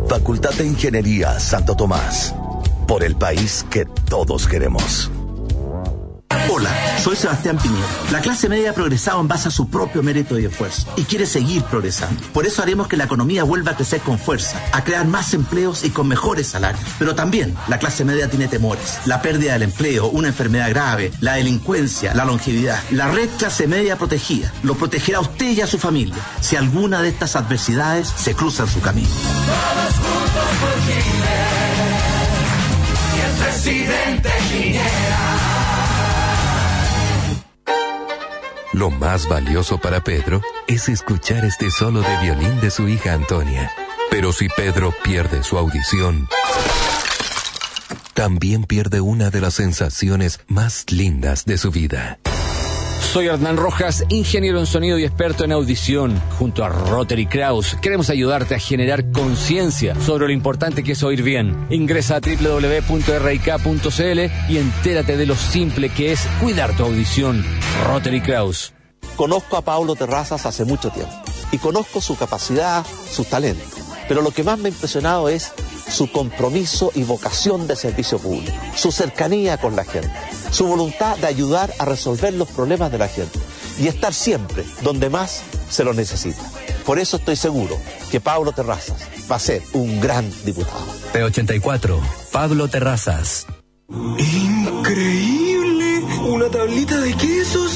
Facultad 0.08 0.54
de 0.54 0.66
Ingeniería 0.66 1.40
Santo 1.40 1.74
Tomás, 1.74 2.32
por 2.86 3.02
el 3.02 3.16
país 3.16 3.66
que 3.68 3.86
todos 4.08 4.46
queremos. 4.46 5.10
Hola, 6.50 6.70
soy 6.98 7.16
Sebastián 7.16 7.58
Piñera. 7.58 7.86
La 8.10 8.20
clase 8.20 8.48
media 8.48 8.70
ha 8.70 8.74
progresado 8.74 9.20
en 9.20 9.28
base 9.28 9.48
a 9.48 9.50
su 9.50 9.68
propio 9.68 10.02
mérito 10.02 10.38
y 10.38 10.44
esfuerzo 10.44 10.92
y 10.96 11.04
quiere 11.04 11.26
seguir 11.26 11.62
progresando. 11.64 12.20
Por 12.32 12.46
eso 12.46 12.62
haremos 12.62 12.88
que 12.88 12.96
la 12.96 13.04
economía 13.04 13.44
vuelva 13.44 13.72
a 13.72 13.76
crecer 13.76 14.00
con 14.00 14.18
fuerza, 14.18 14.60
a 14.72 14.84
crear 14.84 15.06
más 15.06 15.34
empleos 15.34 15.84
y 15.84 15.90
con 15.90 16.08
mejores 16.08 16.48
salarios. 16.48 16.84
Pero 16.98 17.14
también 17.14 17.54
la 17.68 17.78
clase 17.78 18.04
media 18.04 18.28
tiene 18.28 18.48
temores. 18.48 18.98
La 19.06 19.22
pérdida 19.22 19.54
del 19.54 19.62
empleo, 19.62 20.08
una 20.08 20.28
enfermedad 20.28 20.70
grave, 20.70 21.12
la 21.20 21.34
delincuencia, 21.34 22.14
la 22.14 22.24
longevidad. 22.24 22.80
La 22.90 23.08
red 23.08 23.28
clase 23.38 23.66
media 23.66 23.96
protegida 23.96 24.52
lo 24.62 24.74
protegerá 24.74 25.18
a 25.18 25.22
usted 25.22 25.52
y 25.52 25.60
a 25.60 25.66
su 25.66 25.78
familia 25.78 26.16
si 26.40 26.56
alguna 26.56 27.02
de 27.02 27.08
estas 27.08 27.36
adversidades 27.36 28.08
se 28.08 28.34
cruza 28.34 28.64
en 28.64 28.68
su 28.68 28.80
camino. 28.80 29.08
Todos 29.08 29.94
juntos 29.94 30.48
por 30.60 30.74
Chile. 30.86 31.32
Y 33.16 33.20
el 33.20 33.44
presidente 33.44 34.30
Piñera. 34.50 35.51
Lo 38.72 38.90
más 38.90 39.28
valioso 39.28 39.78
para 39.78 40.02
Pedro 40.02 40.40
es 40.66 40.88
escuchar 40.88 41.44
este 41.44 41.70
solo 41.70 42.00
de 42.00 42.16
violín 42.22 42.60
de 42.60 42.70
su 42.70 42.88
hija 42.88 43.12
Antonia. 43.12 43.70
Pero 44.10 44.32
si 44.32 44.48
Pedro 44.48 44.94
pierde 45.04 45.42
su 45.42 45.58
audición, 45.58 46.26
también 48.14 48.64
pierde 48.64 49.02
una 49.02 49.30
de 49.30 49.42
las 49.42 49.54
sensaciones 49.54 50.40
más 50.46 50.90
lindas 50.90 51.44
de 51.44 51.58
su 51.58 51.70
vida. 51.70 52.18
Soy 53.02 53.26
Hernán 53.26 53.58
Rojas, 53.58 54.04
ingeniero 54.08 54.58
en 54.58 54.64
sonido 54.64 54.98
y 54.98 55.04
experto 55.04 55.44
en 55.44 55.52
audición. 55.52 56.18
Junto 56.38 56.64
a 56.64 56.70
Rotary 56.70 57.26
Kraus, 57.26 57.76
queremos 57.82 58.08
ayudarte 58.08 58.54
a 58.54 58.58
generar 58.58 59.10
conciencia 59.12 59.94
sobre 60.00 60.26
lo 60.26 60.32
importante 60.32 60.82
que 60.82 60.92
es 60.92 61.02
oír 61.02 61.22
bien. 61.22 61.66
Ingresa 61.68 62.16
a 62.16 62.20
www.rik.cl 62.20 62.90
y 64.50 64.56
entérate 64.56 65.16
de 65.18 65.26
lo 65.26 65.34
simple 65.34 65.90
que 65.90 66.12
es 66.12 66.26
cuidar 66.40 66.74
tu 66.74 66.84
audición. 66.84 67.44
Rotary 67.86 68.22
Kraus. 68.22 68.72
Conozco 69.16 69.58
a 69.58 69.62
Pablo 69.62 69.94
Terrazas 69.94 70.46
hace 70.46 70.64
mucho 70.64 70.88
tiempo 70.88 71.12
y 71.50 71.58
conozco 71.58 72.00
su 72.00 72.16
capacidad, 72.16 72.86
su 73.10 73.24
talento. 73.24 73.62
Pero 74.08 74.22
lo 74.22 74.30
que 74.30 74.42
más 74.42 74.58
me 74.58 74.68
ha 74.68 74.72
impresionado 74.72 75.28
es 75.28 75.52
su 75.88 76.10
compromiso 76.10 76.90
y 76.94 77.04
vocación 77.04 77.66
de 77.66 77.76
servicio 77.76 78.18
público, 78.18 78.56
su 78.74 78.92
cercanía 78.92 79.58
con 79.58 79.76
la 79.76 79.84
gente, 79.84 80.12
su 80.50 80.66
voluntad 80.66 81.16
de 81.18 81.26
ayudar 81.26 81.72
a 81.78 81.84
resolver 81.84 82.32
los 82.34 82.48
problemas 82.48 82.90
de 82.92 82.98
la 82.98 83.08
gente 83.08 83.38
y 83.78 83.88
estar 83.88 84.14
siempre 84.14 84.64
donde 84.82 85.08
más 85.10 85.42
se 85.70 85.84
lo 85.84 85.94
necesita. 85.94 86.42
Por 86.84 86.98
eso 86.98 87.16
estoy 87.16 87.36
seguro 87.36 87.78
que 88.10 88.20
Pablo 88.20 88.52
Terrazas 88.52 89.08
va 89.30 89.36
a 89.36 89.38
ser 89.40 89.62
un 89.72 90.00
gran 90.00 90.30
diputado. 90.44 90.84
P84, 91.12 92.00
Pablo 92.32 92.68
Terrazas. 92.68 93.46
Increíble, 94.18 96.00
una 96.28 96.48
tablita 96.50 97.00
de 97.00 97.14
quesos, 97.14 97.71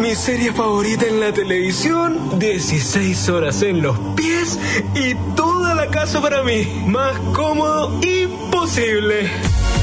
mi 0.00 0.14
serie 0.14 0.52
favorita 0.52 1.06
en 1.06 1.20
la 1.20 1.32
televisión, 1.32 2.38
16 2.38 3.28
horas 3.28 3.60
en 3.62 3.82
los 3.82 3.98
pies 4.16 4.58
y 4.94 5.14
toda 5.36 5.74
la 5.74 5.88
casa 5.88 6.22
para 6.22 6.42
mí, 6.42 6.66
más 6.86 7.18
cómodo 7.34 8.00
imposible. 8.02 9.30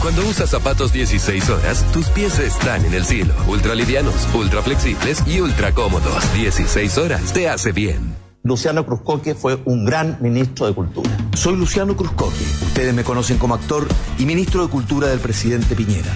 Cuando 0.01 0.25
usas 0.27 0.49
zapatos 0.49 0.91
16 0.91 1.49
horas, 1.49 1.85
tus 1.91 2.07
pies 2.09 2.39
están 2.39 2.83
en 2.85 2.93
el 2.93 3.05
cielo. 3.05 3.33
Ultra 3.47 3.75
livianos, 3.75 4.27
ultra 4.33 4.61
flexibles 4.63 5.23
y 5.27 5.39
ultra 5.39 5.73
cómodos. 5.73 6.33
16 6.33 6.97
horas 6.97 7.33
te 7.33 7.47
hace 7.47 7.71
bien. 7.71 8.15
Luciano 8.43 8.85
Cruzcoque 8.85 9.35
fue 9.35 9.59
un 9.65 9.85
gran 9.85 10.17
ministro 10.21 10.67
de 10.67 10.73
Cultura. 10.73 11.11
Soy 11.35 11.55
Luciano 11.57 11.95
Cruzcoque. 11.95 12.43
Ustedes 12.67 12.93
me 12.93 13.03
conocen 13.03 13.37
como 13.37 13.53
actor 13.53 13.87
y 14.17 14.25
ministro 14.25 14.63
de 14.63 14.69
Cultura 14.69 15.07
del 15.09 15.19
presidente 15.19 15.75
Piñera. 15.75 16.13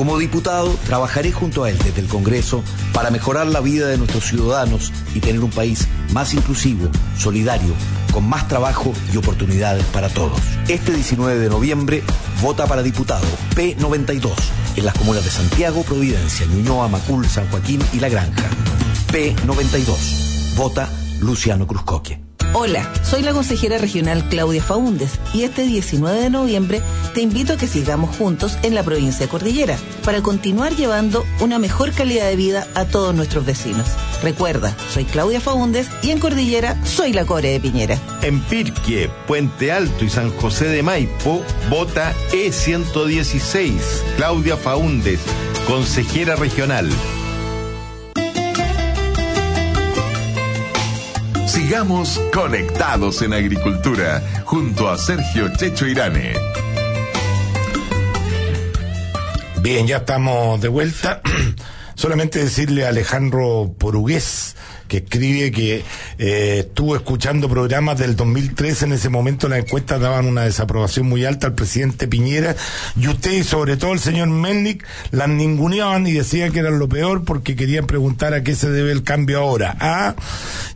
Como 0.00 0.16
diputado, 0.16 0.74
trabajaré 0.86 1.30
junto 1.30 1.62
a 1.62 1.68
él 1.68 1.76
desde 1.76 2.00
el 2.00 2.06
Congreso 2.06 2.64
para 2.94 3.10
mejorar 3.10 3.48
la 3.48 3.60
vida 3.60 3.86
de 3.86 3.98
nuestros 3.98 4.24
ciudadanos 4.24 4.94
y 5.14 5.20
tener 5.20 5.44
un 5.44 5.50
país 5.50 5.88
más 6.14 6.32
inclusivo, 6.32 6.88
solidario, 7.18 7.74
con 8.10 8.26
más 8.26 8.48
trabajo 8.48 8.94
y 9.12 9.18
oportunidades 9.18 9.84
para 9.92 10.08
todos. 10.08 10.40
Este 10.68 10.94
19 10.94 11.38
de 11.38 11.50
noviembre, 11.50 12.02
vota 12.40 12.66
para 12.66 12.82
diputado 12.82 13.26
P92 13.54 14.32
en 14.76 14.86
las 14.86 14.94
comunas 14.94 15.22
de 15.22 15.30
Santiago, 15.30 15.82
Providencia, 15.82 16.46
Ñuñoa, 16.46 16.88
Macul, 16.88 17.28
San 17.28 17.46
Joaquín 17.50 17.82
y 17.92 18.00
La 18.00 18.08
Granja. 18.08 18.48
P92. 19.12 20.54
Vota 20.56 20.88
Luciano 21.20 21.66
Cruzcoque. 21.66 22.29
Hola, 22.52 22.92
soy 23.04 23.22
la 23.22 23.32
consejera 23.32 23.78
regional 23.78 24.28
Claudia 24.28 24.60
Faúndez 24.60 25.20
y 25.32 25.44
este 25.44 25.62
19 25.62 26.20
de 26.20 26.30
noviembre 26.30 26.82
te 27.14 27.20
invito 27.20 27.52
a 27.52 27.56
que 27.56 27.68
sigamos 27.68 28.16
juntos 28.16 28.58
en 28.64 28.74
la 28.74 28.82
provincia 28.82 29.24
de 29.24 29.30
Cordillera 29.30 29.78
para 30.04 30.20
continuar 30.20 30.74
llevando 30.74 31.24
una 31.40 31.60
mejor 31.60 31.92
calidad 31.92 32.28
de 32.28 32.34
vida 32.34 32.66
a 32.74 32.86
todos 32.86 33.14
nuestros 33.14 33.46
vecinos. 33.46 33.86
Recuerda, 34.20 34.74
soy 34.92 35.04
Claudia 35.04 35.40
Faúndez 35.40 35.88
y 36.02 36.10
en 36.10 36.18
Cordillera 36.18 36.76
soy 36.84 37.12
la 37.12 37.24
Core 37.24 37.52
de 37.52 37.60
Piñera. 37.60 37.98
En 38.22 38.40
Pirque, 38.40 39.08
Puente 39.28 39.70
Alto 39.70 40.04
y 40.04 40.10
San 40.10 40.30
José 40.36 40.66
de 40.66 40.82
Maipo, 40.82 41.44
vota 41.70 42.12
E116, 42.32 43.72
Claudia 44.16 44.56
Faúndez, 44.56 45.20
consejera 45.68 46.34
regional. 46.34 46.90
Sigamos 51.70 52.20
conectados 52.32 53.22
en 53.22 53.32
agricultura 53.32 54.20
junto 54.44 54.90
a 54.90 54.98
Sergio 54.98 55.54
Checho 55.56 55.86
Irane. 55.86 56.32
Bien, 59.62 59.86
ya 59.86 59.98
estamos 59.98 60.60
de 60.60 60.66
vuelta. 60.66 61.22
solamente 61.94 62.40
decirle 62.40 62.86
a 62.86 62.88
Alejandro 62.88 63.72
Porugués, 63.78 64.56
que 64.90 64.96
escribe 64.98 65.52
que 65.52 65.84
eh, 66.18 66.64
estuvo 66.66 66.96
escuchando 66.96 67.48
programas 67.48 67.96
del 67.96 68.16
2013, 68.16 68.86
en 68.86 68.92
ese 68.94 69.08
momento 69.08 69.48
las 69.48 69.60
encuestas 69.60 70.00
daban 70.00 70.26
una 70.26 70.42
desaprobación 70.42 71.08
muy 71.08 71.24
alta 71.24 71.46
al 71.46 71.54
presidente 71.54 72.08
Piñera, 72.08 72.56
y 73.00 73.06
usted 73.06 73.30
y 73.30 73.44
sobre 73.44 73.76
todo 73.76 73.92
el 73.92 74.00
señor 74.00 74.26
Melnik 74.28 74.84
las 75.12 75.28
ninguneaban 75.28 76.08
y 76.08 76.12
decían 76.12 76.50
que 76.52 76.58
eran 76.58 76.80
lo 76.80 76.88
peor 76.88 77.24
porque 77.24 77.54
querían 77.54 77.86
preguntar 77.86 78.34
a 78.34 78.42
qué 78.42 78.56
se 78.56 78.68
debe 78.68 78.90
el 78.90 79.04
cambio 79.04 79.38
ahora. 79.38 79.76
Ah, 79.78 80.16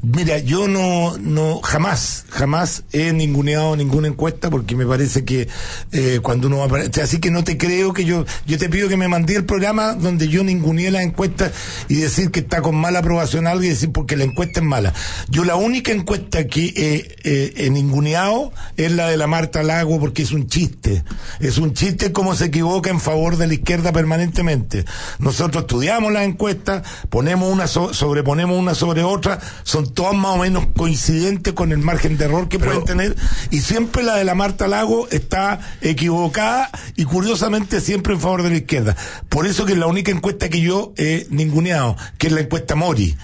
mira, 0.00 0.38
yo 0.38 0.68
no, 0.68 1.18
no, 1.18 1.61
jamás, 1.61 2.24
jamás 2.31 2.85
he 2.92 3.12
ninguneado 3.12 3.74
ninguna 3.74 4.07
encuesta 4.07 4.48
porque 4.48 4.77
me 4.77 4.87
parece 4.87 5.24
que 5.24 5.48
eh, 5.90 6.20
cuando 6.22 6.46
uno 6.46 6.59
va 6.68 6.79
a- 6.79 7.03
así 7.03 7.18
que 7.18 7.33
no 7.33 7.42
te 7.42 7.59
creo 7.59 7.92
que 7.92 8.05
yo, 8.05 8.24
yo 8.46 8.59
te 8.59 8.68
pido 8.68 8.88
que 8.88 8.96
me 8.96 9.09
mandé 9.09 9.35
el 9.35 9.44
programa 9.44 9.94
donde 9.94 10.29
yo 10.29 10.44
ninguneé 10.44 10.92
las 10.92 11.03
encuestas 11.03 11.50
y 11.88 11.96
decir 11.96 12.31
que 12.31 12.38
está 12.40 12.62
con 12.62 12.77
mala 12.77 13.00
aprobación 13.00 13.48
algo 13.48 13.64
y 13.64 13.70
decir 13.70 13.90
porque 14.04 14.16
la 14.18 14.24
encuesta 14.24 14.60
es 14.60 14.66
mala. 14.66 14.92
Yo 15.30 15.44
la 15.44 15.56
única 15.56 15.90
encuesta 15.90 16.46
que 16.46 16.66
he, 16.76 17.16
eh, 17.24 17.54
he 17.56 17.70
ninguneado 17.70 18.52
es 18.76 18.92
la 18.92 19.08
de 19.08 19.16
la 19.16 19.26
Marta 19.26 19.62
Lago 19.62 19.98
porque 19.98 20.20
es 20.22 20.32
un 20.32 20.46
chiste. 20.46 21.02
Es 21.40 21.56
un 21.56 21.72
chiste 21.72 22.12
cómo 22.12 22.34
se 22.34 22.44
equivoca 22.46 22.90
en 22.90 23.00
favor 23.00 23.38
de 23.38 23.46
la 23.46 23.54
izquierda 23.54 23.92
permanentemente. 23.92 24.84
Nosotros 25.20 25.62
estudiamos 25.62 26.12
las 26.12 26.24
encuestas, 26.24 26.82
ponemos 27.08 27.50
una 27.50 27.66
so- 27.66 27.94
sobreponemos 27.94 28.58
una 28.58 28.74
sobre 28.74 29.02
otra, 29.02 29.40
son 29.62 29.94
todas 29.94 30.12
más 30.14 30.32
o 30.32 30.38
menos 30.38 30.66
coincidentes 30.76 31.54
con 31.54 31.72
el 31.72 31.78
margen 31.78 32.18
de 32.18 32.26
error 32.26 32.48
que 32.50 32.58
pueden 32.58 32.84
tener 32.84 33.16
y 33.50 33.60
siempre 33.60 34.02
la 34.02 34.16
de 34.16 34.24
la 34.24 34.34
Marta 34.34 34.68
Lago 34.68 35.08
está 35.10 35.60
equivocada 35.80 36.70
y 36.94 37.04
curiosamente 37.04 37.80
siempre 37.80 38.12
en 38.12 38.20
favor 38.20 38.42
de 38.42 38.50
la 38.50 38.56
izquierda. 38.56 38.96
Por 39.30 39.46
eso 39.46 39.64
que 39.64 39.72
es 39.72 39.78
la 39.78 39.86
única 39.86 40.10
encuesta 40.10 40.50
que 40.50 40.60
yo 40.60 40.92
he 40.98 41.26
ninguneado, 41.30 41.96
que 42.18 42.26
es 42.26 42.32
la 42.34 42.40
encuesta 42.42 42.74
Mori. 42.74 43.16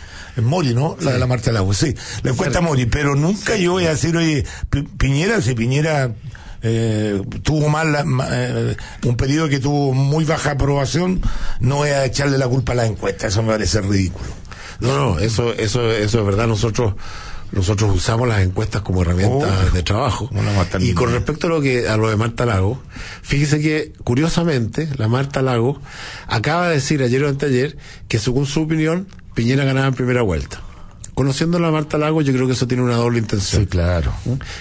Mori, 0.42 0.74
¿no? 0.74 0.96
La 1.00 1.12
de 1.12 1.18
la 1.18 1.26
Marta 1.26 1.52
Lago, 1.52 1.72
sí. 1.74 1.94
La 2.22 2.30
encuesta 2.30 2.60
Mori, 2.60 2.86
pero 2.86 3.14
nunca 3.16 3.56
yo 3.56 3.72
voy 3.72 3.86
a 3.86 3.90
decir, 3.90 4.16
oye, 4.16 4.44
Pi- 4.70 4.82
Piñera, 4.82 5.40
si 5.42 5.54
Piñera 5.54 6.12
eh, 6.62 7.20
tuvo 7.42 7.68
mal 7.68 7.92
la- 7.92 8.04
eh, 8.32 8.76
un 9.04 9.16
periodo 9.16 9.48
que 9.48 9.60
tuvo 9.60 9.92
muy 9.94 10.24
baja 10.24 10.52
aprobación, 10.52 11.20
no 11.60 11.76
voy 11.76 11.88
a 11.90 12.04
echarle 12.04 12.36
la 12.38 12.48
culpa 12.48 12.72
a 12.72 12.76
la 12.76 12.86
encuesta, 12.86 13.26
eso 13.28 13.42
me 13.42 13.52
parece 13.52 13.80
ridículo. 13.80 14.28
No, 14.80 14.96
no, 14.96 15.18
eso, 15.18 15.52
eso, 15.54 15.90
eso 15.90 16.20
es 16.20 16.24
verdad. 16.26 16.46
Nosotros, 16.46 16.94
nosotros 17.52 17.94
usamos 17.96 18.28
las 18.28 18.40
encuestas 18.42 18.80
como 18.82 19.02
herramienta 19.02 19.46
Oh. 19.68 19.74
de 19.74 19.82
trabajo. 19.82 20.30
Y 20.80 20.92
con 20.94 21.12
respecto 21.12 21.46
a 21.48 21.50
lo 21.50 21.60
que, 21.60 21.88
a 21.88 21.96
lo 21.96 22.08
de 22.08 22.16
Marta 22.16 22.46
Lago, 22.46 22.80
fíjese 23.22 23.60
que, 23.60 23.92
curiosamente, 24.04 24.88
la 24.96 25.08
Marta 25.08 25.42
Lago 25.42 25.80
acaba 26.28 26.68
de 26.68 26.74
decir 26.76 27.02
ayer 27.02 27.24
o 27.24 27.28
anteayer 27.28 27.76
que 28.08 28.18
según 28.18 28.46
su 28.46 28.62
opinión, 28.62 29.06
Piñera 29.34 29.64
ganaba 29.64 29.88
en 29.88 29.94
primera 29.94 30.22
vuelta. 30.22 30.60
Conociendo 31.14 31.58
a 31.58 31.60
la 31.60 31.70
Marta 31.70 31.98
Lago, 31.98 32.22
yo 32.22 32.32
creo 32.32 32.46
que 32.46 32.54
eso 32.54 32.66
tiene 32.66 32.82
una 32.82 32.94
doble 32.94 33.18
intención. 33.18 33.62
Sí, 33.62 33.68
claro. 33.68 34.10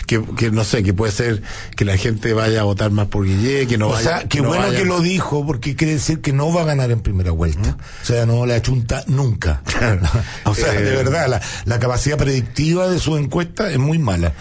Que, 0.08 0.22
que 0.36 0.52
no 0.52 0.66
sé, 0.66 0.84
que 0.84 0.94
puede 0.94 1.14
ser 1.14 1.42
que 1.78 1.86
la 1.86 1.96
gente 1.96 2.34
vaya 2.34 2.62
a 2.62 2.64
votar 2.64 2.92
más 2.92 3.08
por 3.08 3.26
Guillé, 3.26 3.66
que 3.66 3.78
no 3.78 3.88
o 3.88 3.92
vaya. 3.92 4.20
sea, 4.20 4.28
qué 4.28 4.42
no 4.42 4.50
bueno 4.50 4.70
que 4.72 4.84
lo 4.84 5.00
dijo, 5.00 5.46
porque 5.46 5.78
quiere 5.78 5.94
decir 5.94 6.20
que 6.20 6.34
no 6.34 6.52
va 6.52 6.64
a 6.64 6.66
ganar 6.66 6.92
en 6.92 7.00
primera 7.00 7.32
vuelta. 7.32 7.78
O 8.02 8.06
sea, 8.06 8.26
no 8.26 8.46
le 8.46 8.56
achunta 8.56 9.06
nunca. 9.08 9.62
o 10.44 10.54
sea, 10.54 10.74
Eh, 10.74 10.82
de 10.82 10.96
verdad, 10.98 11.30
la, 11.30 11.42
la 11.64 11.80
capacidad 11.80 12.18
predictiva 12.18 12.90
de 12.90 13.00
su 13.00 13.16
encuesta 13.16 13.72
es 13.72 13.78
muy 13.78 13.98
mala. 14.00 14.34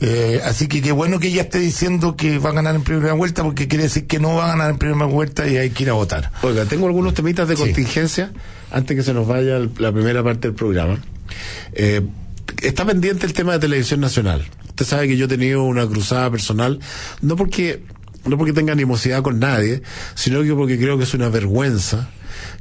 Eh, 0.00 0.42
así 0.44 0.66
que 0.68 0.82
qué 0.82 0.92
bueno 0.92 1.18
que 1.20 1.28
ella 1.28 1.42
esté 1.42 1.58
diciendo 1.58 2.16
que 2.16 2.38
va 2.38 2.50
a 2.50 2.52
ganar 2.52 2.74
en 2.74 2.82
primera 2.82 3.14
vuelta, 3.14 3.42
porque 3.42 3.66
quiere 3.66 3.84
decir 3.84 4.06
que 4.06 4.18
no 4.18 4.34
va 4.34 4.44
a 4.44 4.48
ganar 4.48 4.68
en 4.70 4.76
primera 4.78 5.06
vuelta 5.06 5.46
y 5.48 5.56
hay 5.56 5.70
que 5.70 5.84
ir 5.84 5.90
a 5.90 5.94
votar. 5.94 6.32
Oiga, 6.42 6.66
tengo 6.66 6.86
algunos 6.86 7.14
temitas 7.14 7.48
de 7.48 7.54
contingencia 7.54 8.30
antes 8.76 8.96
que 8.96 9.02
se 9.02 9.14
nos 9.14 9.26
vaya 9.26 9.58
la 9.78 9.92
primera 9.92 10.22
parte 10.22 10.48
del 10.48 10.54
programa. 10.54 10.98
Eh, 11.72 12.02
está 12.62 12.84
pendiente 12.84 13.26
el 13.26 13.32
tema 13.32 13.52
de 13.54 13.58
televisión 13.58 14.00
nacional. 14.00 14.46
Usted 14.68 14.84
sabe 14.84 15.08
que 15.08 15.16
yo 15.16 15.24
he 15.24 15.28
tenido 15.28 15.62
una 15.64 15.86
cruzada 15.86 16.30
personal, 16.30 16.78
no 17.22 17.36
porque 17.36 17.82
no 18.26 18.36
porque 18.36 18.52
tenga 18.52 18.72
animosidad 18.72 19.22
con 19.22 19.38
nadie, 19.38 19.82
sino 20.16 20.42
que 20.42 20.52
porque 20.52 20.78
creo 20.78 20.98
que 20.98 21.04
es 21.04 21.14
una 21.14 21.28
vergüenza 21.28 22.10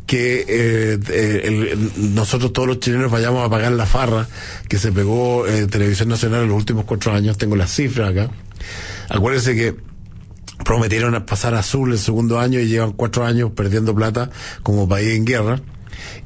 que 0.05 0.45
eh, 0.47 0.99
eh, 1.09 1.41
el- 1.45 2.13
nosotros 2.13 2.53
todos 2.53 2.67
los 2.67 2.79
chilenos 2.79 3.11
vayamos 3.11 3.43
a 3.45 3.49
pagar 3.49 3.71
la 3.71 3.87
farra 3.87 4.27
que 4.69 4.77
se 4.77 4.91
pegó 4.91 5.47
eh, 5.47 5.65
Televisión 5.65 6.09
Nacional 6.09 6.43
en 6.43 6.49
los 6.49 6.57
últimos 6.57 6.85
cuatro 6.85 7.11
años. 7.13 7.37
Tengo 7.39 7.55
las 7.55 7.71
cifras 7.73 8.11
acá. 8.11 8.29
Acuérdense 9.09 9.55
que 9.55 9.75
prometieron 10.63 11.21
pasar 11.25 11.55
azul 11.55 11.91
el 11.91 11.99
segundo 11.99 12.39
año 12.39 12.59
y 12.59 12.67
llevan 12.67 12.91
cuatro 12.91 13.25
años 13.25 13.51
perdiendo 13.55 13.93
plata 13.95 14.29
como 14.63 14.87
país 14.87 15.15
en 15.15 15.25
guerra. 15.25 15.59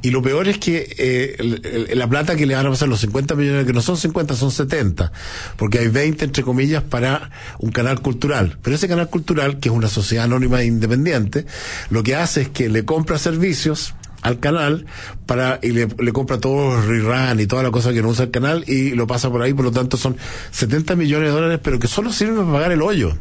Y 0.02 0.12
lo 0.12 0.22
peor 0.22 0.48
es 0.48 0.58
que 0.60 0.96
eh, 0.98 1.36
el- 1.40 1.98
la 2.00 2.08
plata 2.08 2.36
que 2.38 2.46
le 2.46 2.56
van 2.56 2.66
a 2.66 2.70
pasar 2.70 2.88
los 2.88 3.02
50 3.02 3.36
millones, 3.36 3.66
que 3.66 3.74
no 3.74 3.82
son 3.82 3.98
50, 3.98 4.34
son 4.36 4.50
70, 4.52 5.12
porque 5.58 5.80
hay 5.80 5.90
20, 5.90 6.24
entre 6.26 6.44
comillas, 6.44 6.84
para 6.84 7.30
un 7.60 7.72
canal 7.72 8.02
cultural. 8.02 8.58
Pero 8.62 8.76
ese 8.78 8.88
canal 8.88 9.10
cultural, 9.10 9.60
que 9.60 9.68
es 9.70 9.76
una 9.76 9.90
sociedad 9.90 10.24
anónima 10.26 10.62
e 10.62 10.66
independiente, 10.68 11.46
lo 11.90 12.02
que 12.04 12.16
hace 12.16 12.42
es 12.44 12.50
que 12.50 12.70
le 12.70 12.86
compra 12.86 13.18
servicios 13.18 13.94
al 14.22 14.40
canal 14.40 14.86
para 15.26 15.60
y 15.62 15.72
le, 15.72 15.88
le 15.88 16.12
compra 16.12 16.40
todos 16.40 16.76
los 16.76 16.86
rerun 16.86 17.40
y 17.40 17.48
toda 17.48 17.64
la 17.64 17.72
cosa 17.72 17.94
que 17.94 18.02
no 18.02 18.10
usa 18.10 18.26
el 18.26 18.32
canal 18.32 18.64
y 18.68 18.92
lo 18.92 19.08
pasa 19.08 19.30
por 19.30 19.42
ahí, 19.42 19.54
por 19.54 19.66
lo 19.66 19.72
tanto 19.72 19.98
son 19.98 20.18
70 20.52 20.96
millones 20.96 21.30
de 21.30 21.34
dólares, 21.34 21.60
pero 21.64 21.80
que 21.80 21.88
solo 21.88 22.12
sirven 22.12 22.38
para 22.38 22.52
pagar 22.52 22.72
el 22.72 22.82
hoyo. 22.82 23.18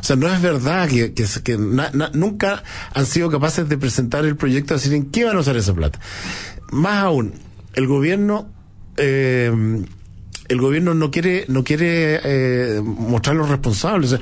O 0.00 0.02
sea, 0.02 0.16
no 0.16 0.32
es 0.32 0.40
verdad 0.40 0.88
que, 0.88 1.12
que, 1.12 1.56
nunca 2.14 2.62
han 2.94 3.06
sido 3.06 3.30
capaces 3.30 3.68
de 3.68 3.76
presentar 3.76 4.24
el 4.24 4.36
proyecto 4.36 4.74
y 4.74 4.76
decir 4.76 4.94
en 4.94 5.10
qué 5.10 5.24
van 5.24 5.36
a 5.36 5.40
usar 5.40 5.56
esa 5.56 5.74
plata. 5.74 5.98
Más 6.70 7.04
aún, 7.04 7.34
el 7.74 7.86
gobierno 7.86 8.48
eh, 8.96 9.52
el 10.48 10.60
gobierno 10.60 10.94
no 10.94 11.10
quiere 11.10 11.44
no 11.48 11.64
quiere 11.64 12.20
eh, 12.22 12.80
mostrar 12.82 13.36
los 13.36 13.48
responsables. 13.48 14.16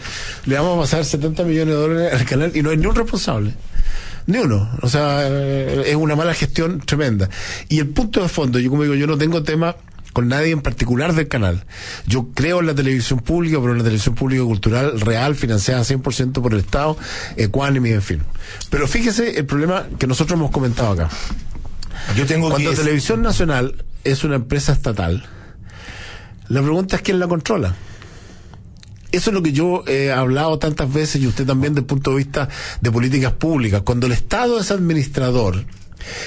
Le 0.47 0.57
vamos 0.57 0.79
a 0.79 0.81
pasar 0.81 1.05
70 1.05 1.45
millones 1.45 1.75
de 1.75 1.81
dólares 1.81 2.21
al 2.21 2.27
canal 2.27 2.53
y 2.55 2.63
no 2.63 2.71
hay 2.71 2.77
ni 2.77 2.87
un 2.87 2.95
responsable. 2.95 3.55
Ni 4.27 4.39
uno. 4.39 4.71
O 4.83 4.89
sea, 4.89 5.27
eh, 5.29 5.85
es 5.87 5.97
una 5.97 6.17
mala 6.17 6.35
gestión 6.35 6.81
tremenda. 6.81 7.29
Y 7.69 7.79
el 7.79 7.89
punto 7.89 8.23
de 8.23 8.29
fondo, 8.29 8.59
yo 8.59 8.71
como 8.71 8.83
digo, 8.83 8.95
yo 8.95 9.07
no 9.07 9.19
tengo 9.19 9.43
tema 9.43 9.77
con 10.15 10.29
nadie 10.29 10.53
en 10.53 10.61
particular 10.63 11.13
del 11.13 11.27
canal. 11.29 11.65
Yo 12.07 12.29
creo 12.35 12.61
en 12.61 12.67
la 12.67 12.75
televisión 12.75 13.19
pública, 13.19 13.59
pero 13.61 13.73
una 13.73 13.83
televisión 13.83 14.15
pública 14.15 14.45
cultural 14.45 15.01
real, 15.01 15.35
financiada 15.35 15.83
100% 15.83 16.41
por 16.41 16.53
el 16.55 16.61
Estado, 16.61 16.97
ecuánime, 17.37 17.91
en 17.93 18.03
fin. 18.03 18.23
Pero 18.71 18.87
fíjese 18.87 19.39
el 19.39 19.45
problema 19.45 19.87
que 19.99 20.07
nosotros 20.07 20.39
hemos 20.39 20.53
comentado 20.53 20.93
acá. 20.93 21.11
Yo 22.17 22.27
tengo 22.27 22.49
Cuando 22.51 22.71
que- 22.71 22.77
Televisión 22.77 23.23
Nacional 23.23 23.85
es 24.05 24.23
una 24.25 24.37
empresa 24.37 24.73
estatal, 24.73 25.25
la 26.49 26.61
pregunta 26.63 26.97
es 26.97 27.03
quién 27.03 27.19
la 27.19 27.27
controla. 27.27 27.75
Eso 29.15 29.31
es 29.31 29.35
lo 29.35 29.43
que 29.43 29.53
yo 29.53 29.85
he 29.87 30.11
hablado 30.13 30.59
tantas 30.59 30.93
veces 30.93 31.23
y 31.23 31.27
usted 31.27 31.47
también 31.47 31.73
desde 31.75 31.83
el 31.83 31.87
punto 31.87 32.11
de 32.11 32.17
vista 32.17 32.49
de 32.81 32.91
políticas 32.91 33.33
públicas. 33.33 33.83
Cuando 33.83 34.07
el 34.07 34.13
Estado 34.13 34.59
es 34.61 34.71
administrador, 34.71 35.65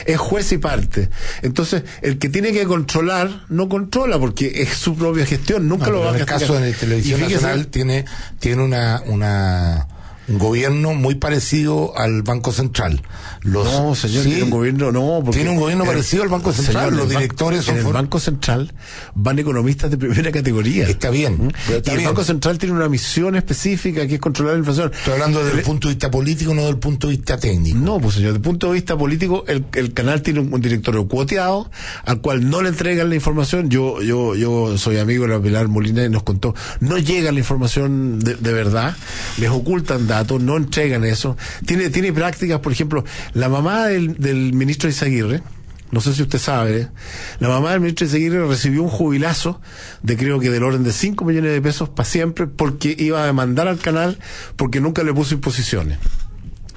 es 0.05 0.17
juez 0.17 0.51
y 0.53 0.57
parte. 0.57 1.09
Entonces, 1.41 1.83
el 2.01 2.17
que 2.17 2.29
tiene 2.29 2.51
que 2.51 2.65
controlar, 2.65 3.43
no 3.49 3.67
controla 3.69 4.17
porque 4.17 4.63
es 4.63 4.69
su 4.69 4.95
propia 4.95 5.25
gestión, 5.25 5.67
nunca 5.67 5.87
No, 5.87 5.91
lo 5.93 5.99
va 6.01 6.11
a 6.11 6.15
en 6.15 6.19
el 6.21 6.25
caso 6.25 6.57
de 6.59 6.73
Televisión 6.73 7.19
Y 7.19 7.23
fíjese- 7.25 7.33
Nacional 7.43 7.67
tiene, 7.67 8.05
tiene 8.39 8.63
una, 8.63 9.03
una, 9.05 9.87
un 10.27 10.37
gobierno 10.39 10.93
muy 10.93 11.15
parecido 11.15 11.97
al 11.97 12.21
Banco 12.23 12.51
Central. 12.51 13.01
Los, 13.41 13.65
no, 13.65 13.95
señor, 13.95 14.23
sí, 14.23 14.29
tiene 14.29 14.43
un 14.43 14.49
gobierno, 14.49 14.91
no, 14.91 15.21
porque 15.23 15.37
tiene 15.39 15.51
un 15.51 15.57
gobierno 15.59 15.85
parecido 15.85 16.23
al 16.23 16.29
Banco 16.29 16.51
Central. 16.51 16.89
señor, 16.89 16.93
los 16.93 17.09
directores 17.09 17.63
son 17.65 17.75
en 17.75 17.79
el 17.79 17.85
for- 17.85 17.93
Banco 17.93 18.19
Central 18.19 18.73
van 19.15 19.39
economistas 19.39 19.89
de 19.91 19.97
primera 19.97 20.31
categoría. 20.31 20.87
Está 20.87 21.09
bien, 21.09 21.53
pero 21.65 21.77
está 21.79 21.91
y 21.91 21.93
el 21.93 21.97
bien. 21.99 22.09
Banco 22.09 22.23
Central 22.23 22.57
tiene 22.57 22.75
una 22.75 22.89
misión 22.89 23.35
específica 23.35 24.05
que 24.07 24.15
es 24.15 24.19
controlar 24.19 24.53
la 24.55 24.59
inflación. 24.59 24.91
Estoy 24.93 25.13
hablando 25.13 25.43
desde 25.43 25.59
el 25.59 25.63
punto 25.65 25.87
de 25.87 25.93
vista 25.93 26.11
político, 26.11 26.53
no 26.53 26.65
del 26.65 26.77
punto 26.77 27.07
de 27.07 27.15
vista 27.15 27.37
técnico. 27.39 27.77
No, 27.77 27.99
pues 27.99 28.15
señor, 28.15 28.31
desde 28.33 28.37
el 28.37 28.43
punto 28.43 28.67
de 28.67 28.73
vista 28.73 28.97
político, 28.97 29.45
el, 29.47 29.65
el 29.75 29.93
canal 29.93 30.21
tiene 30.21 30.41
un, 30.41 30.53
un 30.53 30.61
directorio 30.61 31.07
cuoteado 31.07 31.69
al 32.05 32.21
cual 32.21 32.49
no 32.49 32.61
le 32.61 32.69
entregan 32.69 33.09
la 33.09 33.15
información. 33.15 33.69
Yo, 33.69 34.01
yo, 34.01 34.35
yo 34.35 34.77
soy 34.77 34.97
amigo 34.97 35.23
de 35.25 35.29
la 35.35 35.39
Pilar 35.41 35.67
Molina 35.69 36.03
y 36.03 36.09
nos 36.09 36.23
contó, 36.23 36.53
no 36.81 36.97
llega 36.97 37.31
la 37.31 37.39
información 37.39 38.19
de, 38.19 38.35
de 38.35 38.53
verdad, 38.53 38.95
les 39.37 39.49
ocultan 39.49 40.07
datos, 40.07 40.16
no 40.39 40.57
entregan 40.57 41.03
eso. 41.03 41.37
Tiene, 41.65 41.89
tiene 41.89 42.13
prácticas, 42.13 42.59
por 42.59 42.71
ejemplo, 42.71 43.03
la 43.33 43.49
mamá 43.49 43.87
del, 43.87 44.15
del 44.17 44.53
ministro 44.53 44.89
Izaguirre, 44.89 45.41
no 45.91 46.01
sé 46.01 46.13
si 46.13 46.21
usted 46.21 46.39
sabe, 46.39 46.89
la 47.39 47.47
mamá 47.47 47.71
del 47.71 47.79
ministro 47.79 48.05
Izaguirre 48.05 48.45
recibió 48.47 48.83
un 48.83 48.89
jubilazo 48.89 49.61
de 50.03 50.17
creo 50.17 50.39
que 50.39 50.49
del 50.49 50.63
orden 50.63 50.83
de 50.83 50.91
5 50.91 51.23
millones 51.23 51.51
de 51.51 51.61
pesos 51.61 51.89
para 51.89 52.07
siempre 52.07 52.47
porque 52.47 52.95
iba 52.97 53.23
a 53.23 53.25
demandar 53.25 53.67
al 53.67 53.79
canal 53.79 54.19
porque 54.55 54.81
nunca 54.81 55.03
le 55.03 55.13
puso 55.13 55.33
imposiciones. 55.33 55.97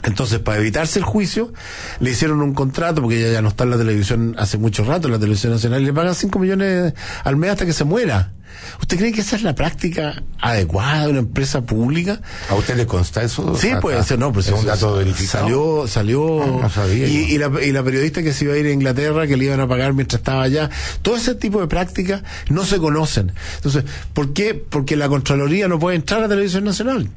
Entonces, 0.03 0.39
para 0.39 0.59
evitarse 0.59 0.99
el 0.99 1.05
juicio, 1.05 1.53
le 2.01 2.11
hicieron 2.11 2.41
un 2.41 2.55
contrato, 2.55 3.03
porque 3.03 3.19
ella 3.21 3.33
ya 3.33 3.43
no 3.43 3.49
está 3.49 3.65
en 3.65 3.71
la 3.71 3.77
televisión 3.79 4.35
hace 4.39 4.57
mucho 4.59 4.85
rato, 4.85 5.09
en 5.09 5.13
la 5.13 5.19
televisión 5.19 5.53
nacional, 5.53 5.83
y 5.83 5.87
le 5.87 5.93
pagan 5.93 6.15
5 6.15 6.39
millones 6.39 6.95
al 7.25 7.37
mes 7.37 7.51
hasta 7.51 7.67
que 7.67 7.73
se 7.73 7.85
muera. 7.85 8.33
¿Usted 8.81 8.99
cree 8.99 9.13
que 9.13 9.21
esa 9.21 9.37
es 9.37 9.43
la 9.43 9.55
práctica 9.55 10.23
adecuada 10.41 11.05
de 11.05 11.11
una 11.11 11.19
empresa 11.21 11.63
pública? 11.63 12.21
¿A 12.49 12.55
usted 12.57 12.77
le 12.77 12.85
consta 12.87 13.23
eso? 13.23 13.55
Sí, 13.57 13.69
Acá. 13.71 13.81
puede 13.81 14.03
ser, 14.03 14.19
no, 14.19 14.31
pero 14.33 14.41
es 14.41 14.47
eso- 14.49 14.57
un 14.57 14.67
dato 14.67 14.97
verificado. 14.97 15.45
Salió, 15.45 15.87
salió. 15.87 16.21
No, 16.47 16.61
no 16.63 16.71
sabía 16.71 17.07
y, 17.07 17.17
y 17.33 17.39
la, 17.39 17.51
y 17.63 17.71
la 17.73 17.83
periodista 17.83 18.23
que 18.23 18.33
se 18.33 18.45
iba 18.47 18.55
a 18.55 18.57
ir 18.59 18.67
a 18.67 18.71
Inglaterra, 18.73 19.27
que 19.27 19.37
le 19.37 19.45
iban 19.45 19.61
a 19.61 19.69
pagar 19.69 19.93
mientras 19.95 20.21
estaba 20.21 20.43
allá. 20.43 20.69
Todo 21.03 21.17
ese 21.17 21.35
tipo 21.37 21.61
de 21.61 21.69
prácticas 21.69 22.23
no 22.49 22.65
se 22.65 22.79
conocen. 22.79 23.33
Entonces, 23.57 23.85
¿por 24.15 24.33
qué? 24.33 24.55
Porque 24.55 24.97
la 24.97 25.09
Contraloría 25.09 25.69
no 25.69 25.79
puede 25.79 25.97
entrar 25.97 26.19
a 26.21 26.23
la 26.25 26.29
televisión 26.29 26.65
nacional. 26.65 27.09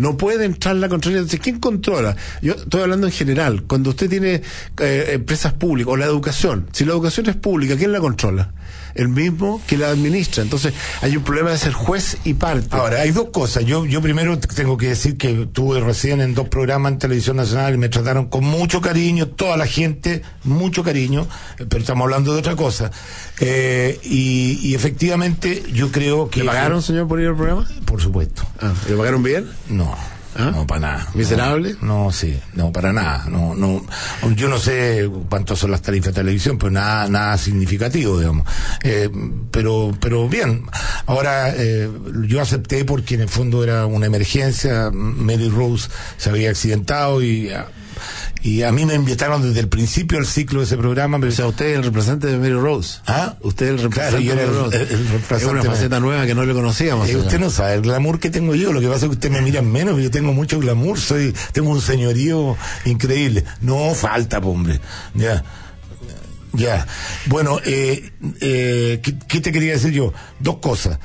No 0.00 0.16
puede 0.16 0.46
entrar 0.46 0.76
la 0.76 0.88
Contraloría. 0.88 1.20
Entonces, 1.20 1.40
¿quién 1.40 1.60
controla? 1.60 2.16
Yo 2.40 2.54
estoy 2.54 2.80
hablando 2.80 3.06
en 3.06 3.12
general. 3.12 3.64
Cuando 3.64 3.90
usted 3.90 4.08
tiene 4.08 4.40
eh, 4.78 5.10
empresas 5.12 5.52
públicas 5.52 5.92
o 5.92 5.96
la 5.98 6.06
educación, 6.06 6.66
si 6.72 6.86
la 6.86 6.92
educación 6.92 7.28
es 7.28 7.36
pública, 7.36 7.76
¿quién 7.76 7.92
la 7.92 8.00
controla? 8.00 8.50
El 8.94 9.08
mismo 9.08 9.60
que 9.66 9.76
la 9.76 9.88
administra. 9.90 10.42
Entonces, 10.42 10.74
hay 11.00 11.16
un 11.16 11.22
problema 11.22 11.50
de 11.50 11.58
ser 11.58 11.72
juez 11.72 12.18
y 12.24 12.34
parte. 12.34 12.68
Ahora, 12.70 13.00
hay 13.02 13.10
dos 13.10 13.28
cosas. 13.32 13.64
Yo, 13.64 13.86
yo 13.86 14.00
primero 14.00 14.38
tengo 14.38 14.76
que 14.76 14.88
decir 14.88 15.16
que 15.16 15.42
estuve 15.42 15.80
recién 15.80 16.20
en 16.20 16.34
dos 16.34 16.48
programas 16.48 16.92
en 16.92 16.98
Televisión 16.98 17.36
Nacional 17.36 17.74
y 17.74 17.78
me 17.78 17.88
trataron 17.88 18.26
con 18.26 18.44
mucho 18.44 18.80
cariño, 18.80 19.28
toda 19.28 19.56
la 19.56 19.66
gente, 19.66 20.22
mucho 20.44 20.82
cariño, 20.82 21.26
eh, 21.58 21.66
pero 21.68 21.80
estamos 21.80 22.04
hablando 22.04 22.32
de 22.32 22.38
otra 22.40 22.56
cosa. 22.56 22.90
Eh, 23.40 23.98
y, 24.02 24.58
y 24.62 24.74
efectivamente 24.74 25.62
yo 25.72 25.90
creo 25.90 26.28
que... 26.28 26.40
¿Le 26.40 26.46
pagaron, 26.46 26.82
señor, 26.82 27.08
por 27.08 27.20
ir 27.20 27.28
al 27.28 27.36
programa? 27.36 27.66
Por 27.84 28.00
supuesto. 28.00 28.42
Ah, 28.60 28.72
¿Le 28.88 28.96
pagaron 28.96 29.22
bien? 29.22 29.48
No. 29.68 29.96
¿Ah? 30.40 30.52
No, 30.54 30.66
para 30.66 30.80
nada. 30.80 31.08
¿Miserable? 31.14 31.76
No, 31.82 32.04
no, 32.04 32.12
sí, 32.12 32.38
no, 32.54 32.72
para 32.72 32.92
nada. 32.92 33.26
No, 33.28 33.54
no, 33.54 33.84
yo 34.34 34.48
no 34.48 34.58
sé 34.58 35.08
cuántas 35.28 35.58
son 35.58 35.70
las 35.70 35.82
tarifas 35.82 36.14
de 36.14 36.20
televisión, 36.22 36.58
pero 36.58 36.70
nada, 36.70 37.08
nada 37.08 37.36
significativo, 37.36 38.18
digamos. 38.18 38.46
Eh, 38.82 39.10
pero, 39.50 39.92
pero 40.00 40.28
bien. 40.28 40.64
Ahora, 41.06 41.54
eh, 41.54 41.90
yo 42.26 42.40
acepté 42.40 42.84
porque 42.84 43.14
en 43.14 43.22
el 43.22 43.28
fondo 43.28 43.62
era 43.62 43.86
una 43.86 44.06
emergencia. 44.06 44.90
Mary 44.92 45.48
Rose 45.48 45.88
se 46.16 46.30
había 46.30 46.50
accidentado 46.50 47.22
y, 47.22 47.50
y 48.42 48.62
a 48.62 48.72
mí 48.72 48.86
me 48.86 48.94
invitaron 48.94 49.42
desde 49.42 49.60
el 49.60 49.68
principio 49.68 50.18
al 50.18 50.26
ciclo 50.26 50.60
de 50.60 50.66
ese 50.66 50.76
programa. 50.76 51.18
Pero, 51.20 51.30
O 51.32 51.34
sea, 51.34 51.46
usted 51.46 51.66
es 51.66 51.76
el 51.76 51.84
representante 51.84 52.26
de 52.28 52.38
Mary 52.38 52.52
Rose. 52.54 53.00
¿Ah? 53.06 53.36
Usted 53.42 53.74
es 53.74 53.82
el 53.82 53.90
Claro, 53.90 54.16
representante 54.16 54.24
yo 54.24 54.32
era 54.32 54.42
de 54.42 54.46
Mary 54.48 54.58
Rose. 54.64 54.76
el- 54.76 54.82
el 54.82 54.88
Es 55.06 55.10
representante. 55.12 55.46
una 55.50 55.62
faceta 55.76 56.00
nueva 56.00 56.26
que 56.26 56.34
no 56.34 56.44
le 56.44 56.52
conocíamos. 56.54 57.08
Eh, 57.08 57.16
usted 57.16 57.38
no 57.38 57.50
sabe 57.50 57.74
el 57.74 57.82
glamour 57.82 58.18
que 58.18 58.30
tengo 58.30 58.54
yo, 58.54 58.72
lo 58.72 58.80
que 58.80 58.86
pasa 58.86 59.00
es 59.06 59.10
que 59.10 59.14
usted 59.16 59.30
me 59.30 59.42
mira 59.42 59.62
menos, 59.62 60.00
yo 60.02 60.10
tengo 60.10 60.32
mucho 60.32 60.58
glamour, 60.58 60.98
soy, 60.98 61.34
tengo 61.52 61.70
un 61.70 61.80
señorío 61.80 62.56
increíble. 62.84 63.44
No 63.60 63.94
falta, 63.94 64.38
hombre. 64.38 64.80
Ya. 65.14 65.44
Ya. 66.52 66.84
Bueno, 67.26 67.60
eh, 67.64 68.10
eh, 68.40 69.00
¿qué, 69.02 69.16
qué 69.28 69.40
te 69.40 69.52
quería 69.52 69.72
decir 69.74 69.92
yo? 69.92 70.12
Dos 70.40 70.56
cosas. 70.58 70.98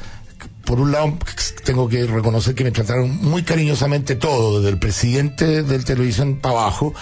Por 0.66 0.80
un 0.80 0.92
lado, 0.92 1.18
tengo 1.64 1.88
que 1.88 2.06
reconocer 2.06 2.56
que 2.56 2.64
me 2.64 2.72
trataron 2.72 3.18
muy 3.22 3.44
cariñosamente 3.44 4.16
todo, 4.16 4.58
desde 4.58 4.70
el 4.70 4.80
presidente 4.80 5.64
del 5.64 5.86
televisión 5.86 6.38
para 6.38 6.60
abajo, 6.60 6.94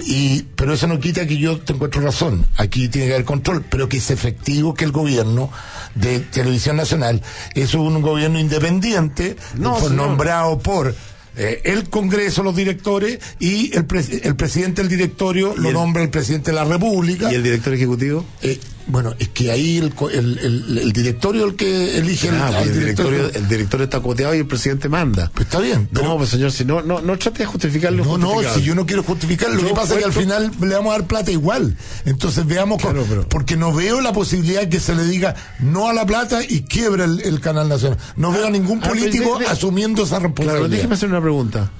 y, 0.00 0.42
pero 0.56 0.74
eso 0.74 0.86
no 0.86 0.98
quita 0.98 1.26
que 1.26 1.38
yo 1.38 1.60
te 1.60 1.72
encuentro 1.72 2.02
razón. 2.02 2.46
Aquí 2.56 2.88
tiene 2.88 3.08
que 3.08 3.14
haber 3.14 3.24
control, 3.24 3.64
pero 3.68 3.88
que 3.88 3.98
es 3.98 4.10
efectivo 4.10 4.74
que 4.74 4.84
el 4.84 4.92
gobierno 4.92 5.50
de 5.94 6.20
Televisión 6.20 6.76
Nacional 6.76 7.22
es 7.54 7.74
un 7.74 8.02
gobierno 8.02 8.38
independiente, 8.38 9.36
No, 9.56 9.88
nombrado 9.88 10.58
por 10.58 10.94
eh, 11.36 11.60
el 11.64 11.88
Congreso, 11.88 12.42
los 12.42 12.54
directores, 12.56 13.18
y 13.38 13.74
el, 13.76 13.86
pres- 13.86 14.20
el 14.24 14.36
presidente 14.36 14.82
del 14.82 14.88
directorio 14.90 15.54
lo 15.56 15.68
el- 15.68 15.74
nombra 15.74 16.02
el 16.02 16.10
presidente 16.10 16.50
de 16.50 16.56
la 16.56 16.64
República. 16.64 17.30
¿Y 17.32 17.36
el 17.36 17.42
director 17.42 17.72
ejecutivo? 17.74 18.24
Eh, 18.42 18.58
bueno, 18.88 19.14
es 19.20 19.28
que 19.28 19.52
ahí 19.52 19.78
el, 19.78 19.92
el, 20.12 20.92
directorio 20.92 21.44
el 21.44 21.54
que 21.54 21.98
elige 21.98 22.28
el, 22.28 22.34
Ah, 22.34 22.50
pues 22.52 22.74
directorio, 22.76 23.18
director. 23.18 23.42
el 23.42 23.48
director 23.48 23.82
está 23.82 24.00
coteado 24.00 24.34
y 24.34 24.38
el 24.38 24.46
presidente 24.46 24.88
manda. 24.88 25.30
Pues 25.32 25.46
está 25.46 25.60
bien. 25.60 25.88
no, 25.92 26.16
pues 26.18 26.30
señor, 26.30 26.50
si 26.50 26.64
no, 26.64 26.82
no, 26.82 27.00
no 27.00 27.16
trate 27.16 27.38
de 27.40 27.46
justificar 27.46 27.92
lo 27.92 28.04
No, 28.04 28.18
no, 28.18 28.54
si 28.54 28.62
yo 28.62 28.74
no 28.74 28.84
quiero 28.84 29.04
justificar, 29.04 29.50
lo 29.50 29.64
que 29.64 29.72
pasa 29.72 29.94
es 29.94 30.00
que 30.00 30.04
al 30.06 30.12
final 30.12 30.50
le 30.60 30.74
vamos 30.74 30.92
a 30.94 30.98
dar 30.98 31.06
plata 31.06 31.30
igual. 31.30 31.76
Entonces 32.06 32.44
veamos, 32.44 32.82
con- 32.82 32.92
Claro, 32.94 33.06
pero- 33.08 33.28
porque 33.28 33.56
no 33.56 33.72
veo 33.72 34.00
la 34.00 34.12
posibilidad 34.12 34.68
que 34.68 34.80
se 34.80 34.96
le 34.96 35.04
diga 35.04 35.36
no 35.60 35.88
a 35.88 35.92
la 35.92 36.04
plata 36.04 36.40
y 36.46 36.62
quiebra 36.62 37.04
el, 37.04 37.38
canal 37.40 37.68
nacional. 37.68 37.98
No 38.16 38.32
veo 38.32 38.48
a 38.48 38.50
ningún 38.50 38.78
ah, 38.82 38.88
pero 38.90 38.94
político 39.00 39.38
asumiendo 39.48 40.02
esa 40.02 40.16
Claro, 40.18 40.28
responsabilidad. 40.34 40.68
déjeme 40.76 40.94
hacer 40.96 41.08
una 41.08 41.20
pregunta. 41.22 41.70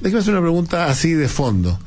Déjeme 0.00 0.20
hacer 0.20 0.32
una 0.32 0.42
pregunta 0.42 0.86
así 0.86 1.12
de 1.12 1.28
fondo. 1.28 1.78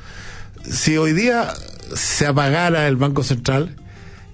Si 0.69 0.97
hoy 0.97 1.13
día 1.13 1.53
se 1.95 2.27
apagara 2.27 2.87
el 2.87 2.95
Banco 2.95 3.23
Central, 3.23 3.75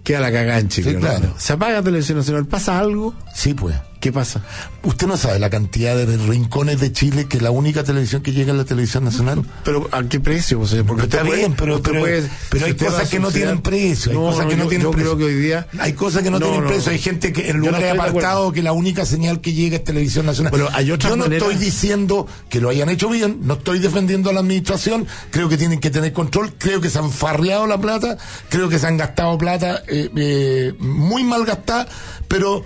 queda 0.03 0.19
la 0.19 0.31
cagada 0.31 0.59
en 0.59 0.69
Chile. 0.69 0.91
Sí, 0.91 0.95
¿verdad? 0.95 1.19
claro. 1.19 1.35
Se 1.37 1.53
apaga 1.53 1.81
Televisión 1.81 2.17
Nacional, 2.17 2.45
¿pasa 2.45 2.79
algo? 2.79 3.13
Sí, 3.33 3.53
pues. 3.53 3.75
¿Qué 3.99 4.13
pasa? 4.13 4.41
Usted 4.83 5.07
no 5.07 5.17
sabe 5.17 5.39
la 5.39 5.49
cantidad 5.49 5.93
de 5.93 6.05
rincones 6.15 6.79
de 6.79 6.93
Chile 6.93 7.27
que 7.27 7.41
la 7.41 7.51
única 7.51 7.83
televisión 7.83 8.21
que 8.21 8.31
llega 8.31 8.53
es 8.53 8.57
la 8.57 8.63
televisión 8.63 9.03
nacional. 9.03 9.43
Pero 9.65 9.89
¿a 9.91 10.01
qué 10.03 10.21
precio? 10.21 10.65
señor? 10.65 10.85
Porque 10.85 11.03
Está 11.03 11.21
puede- 11.21 11.39
bien, 11.39 11.53
pero, 11.53 11.81
pero, 11.81 11.99
puede- 11.99 12.29
pero 12.49 12.65
hay 12.65 12.75
cosas 12.75 13.09
que 13.09 13.19
no 13.19 13.29
tienen 13.29 13.61
precio. 13.61 14.11
Hay 14.11 14.17
No, 14.17 14.23
cosas 14.27 14.45
no, 14.45 14.51
que 14.51 14.55
no 14.55 14.67
tienen 14.67 14.83
yo 14.85 14.91
precio. 14.91 15.17
creo 15.17 15.17
que 15.17 15.23
hoy 15.35 15.41
día- 15.41 15.67
Hay 15.79 15.93
cosas 15.93 16.23
que 16.23 16.31
no, 16.31 16.39
tienen 16.39 16.65
precio. 16.65 16.93
Hay 16.93 16.99
gente 16.99 17.33
que 17.33 17.49
en 17.49 17.57
estoy 17.57 17.71
de 17.71 17.89
acuerdo. 17.89 18.01
apartados 18.03 18.53
que 18.53 18.63
la 18.63 18.71
única 18.71 19.05
señal 19.05 19.41
que 19.41 19.51
llega 19.51 19.75
es 19.75 19.83
televisión 19.83 20.25
nacional. 20.25 20.51
Bueno, 20.51 20.69
hay 20.71 20.91
otras 20.91 21.09
Yo 21.11 21.17
no 21.17 21.25
maneras- 21.25 21.49
estoy 21.49 21.61
diciendo 21.63 22.25
que 22.49 22.61
lo 22.61 22.69
hayan 22.69 22.87
hecho 22.87 23.09
bien, 23.09 23.39
no 23.41 23.55
estoy 23.55 23.79
defendiendo 23.79 24.29
a 24.29 24.33
la 24.33 24.39
administración. 24.39 25.07
Creo 25.29 25.49
que 25.49 25.57
tienen 25.57 25.81
que 25.81 25.89
tener 25.89 26.13
control. 26.13 26.53
Creo 26.57 26.79
que 26.79 26.89
se 26.89 26.99
han 26.99 27.11
farreado 27.11 27.67
la 27.67 27.77
plata. 27.81 28.17
Creo 28.47 28.69
que 28.69 28.79
se 28.79 28.87
han 28.87 28.95
gastado 28.95 29.37
plata 29.37 29.83
eh, 29.89 30.09
eh, 30.15 30.73
muy 30.79 31.25
mal 31.25 31.43
gastada. 31.43 31.85
Pero 32.29 32.63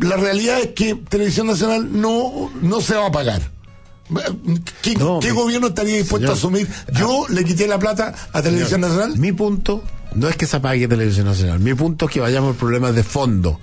la 0.00 0.16
realidad 0.16 0.60
es 0.60 0.68
que 0.68 0.94
Televisión 0.94 1.46
Nacional 1.46 1.88
no, 2.00 2.50
no 2.60 2.80
se 2.80 2.94
va 2.94 3.06
a 3.06 3.12
pagar. 3.12 3.42
¿Qué, 4.82 4.94
No, 4.96 5.20
qué 5.20 5.28
mi- 5.30 5.34
gobierno 5.36 5.68
estaría 5.68 5.96
dispuesto 5.96 6.34
señor. 6.36 6.58
a 6.58 6.62
asumir? 6.64 6.68
Yo 6.98 7.26
le 7.28 7.44
quité 7.44 7.66
la 7.66 7.78
plata 7.78 8.14
a 8.32 8.42
Televisión 8.42 8.80
Señor, 8.82 8.90
Nacional. 8.98 9.18
Mi 9.18 9.32
punto 9.32 9.82
no 10.14 10.28
es 10.28 10.36
que 10.36 10.46
se 10.46 10.56
apague 10.56 10.86
Televisión 10.88 11.26
Nacional. 11.26 11.60
Mi 11.60 11.72
punto 11.74 12.06
es 12.06 12.10
que 12.12 12.20
vayamos 12.20 12.50
al 12.50 12.56
problema 12.56 12.92
de 12.92 13.02
fondo. 13.04 13.58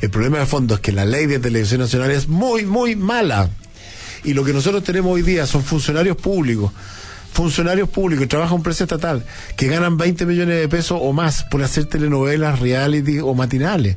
El 0.00 0.08
problema 0.10 0.38
de 0.38 0.46
fondo 0.46 0.74
es 0.74 0.80
que 0.80 0.92
la 0.92 1.04
ley 1.04 1.26
de 1.26 1.38
Televisión 1.38 1.80
Nacional 1.80 2.10
es 2.12 2.28
muy, 2.28 2.64
muy 2.64 2.96
mala. 2.96 3.50
Y 4.24 4.32
lo 4.34 4.44
que 4.44 4.52
nosotros 4.52 4.84
tenemos 4.84 5.12
hoy 5.12 5.22
día 5.22 5.46
son 5.46 5.62
funcionarios 5.62 6.16
públicos. 6.16 6.72
Funcionarios 7.32 7.88
públicos, 7.88 8.28
trabajan 8.28 8.52
a 8.52 8.56
un 8.56 8.62
precio 8.62 8.84
estatal, 8.84 9.24
que 9.56 9.68
ganan 9.68 9.96
20 9.96 10.26
millones 10.26 10.60
de 10.60 10.68
pesos 10.68 10.98
o 11.00 11.12
más 11.12 11.44
por 11.44 11.62
hacer 11.62 11.86
telenovelas, 11.86 12.58
reality 12.58 13.20
o 13.20 13.34
matinales. 13.34 13.96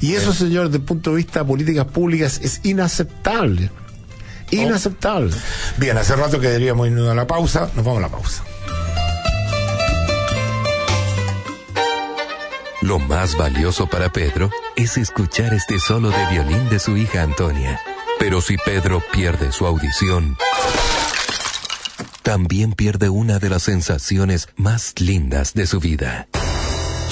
Y 0.00 0.14
eso, 0.14 0.32
señor, 0.32 0.66
desde 0.66 0.78
el 0.78 0.84
punto 0.84 1.10
de 1.10 1.16
vista 1.16 1.40
de 1.40 1.46
políticas 1.46 1.86
públicas, 1.86 2.40
es 2.42 2.60
inaceptable. 2.64 3.70
Inaceptable. 4.50 5.34
Bien, 5.76 5.96
hace 5.96 6.16
rato 6.16 6.40
que 6.40 6.48
deberíamos 6.48 6.88
irnos 6.88 7.08
a 7.08 7.14
la 7.14 7.26
pausa. 7.26 7.70
Nos 7.76 7.84
vamos 7.84 7.98
a 7.98 8.00
la 8.00 8.08
pausa. 8.08 8.42
Lo 12.82 12.98
más 12.98 13.36
valioso 13.36 13.88
para 13.88 14.10
Pedro 14.10 14.50
es 14.74 14.96
escuchar 14.96 15.52
este 15.52 15.78
solo 15.78 16.10
de 16.10 16.26
violín 16.32 16.68
de 16.70 16.78
su 16.78 16.96
hija 16.96 17.22
Antonia. 17.22 17.78
Pero 18.18 18.40
si 18.40 18.56
Pedro 18.56 19.02
pierde 19.12 19.52
su 19.52 19.66
audición, 19.66 20.36
también 22.22 22.72
pierde 22.72 23.08
una 23.08 23.38
de 23.38 23.50
las 23.50 23.62
sensaciones 23.62 24.48
más 24.56 24.94
lindas 25.00 25.54
de 25.54 25.66
su 25.66 25.80
vida. 25.80 26.28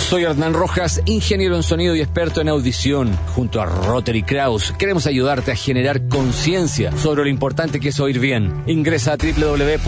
Soy 0.09 0.25
Hernán 0.25 0.55
Rojas, 0.55 1.03
ingeniero 1.05 1.55
en 1.55 1.63
sonido 1.63 1.95
y 1.95 2.01
experto 2.01 2.41
en 2.41 2.49
audición. 2.49 3.15
Junto 3.35 3.61
a 3.61 3.67
Rotary 3.67 4.23
Kraus 4.23 4.73
queremos 4.79 5.07
ayudarte 5.07 5.53
a 5.53 5.55
generar 5.55 6.09
conciencia 6.09 6.97
sobre 6.97 7.25
lo 7.25 7.29
importante 7.29 7.79
que 7.79 7.91
es 7.91 8.01
oír 8.01 8.19
bien. 8.19 8.63
Ingresa 8.67 9.13
a 9.13 9.17
www.rik.cl 9.19 9.87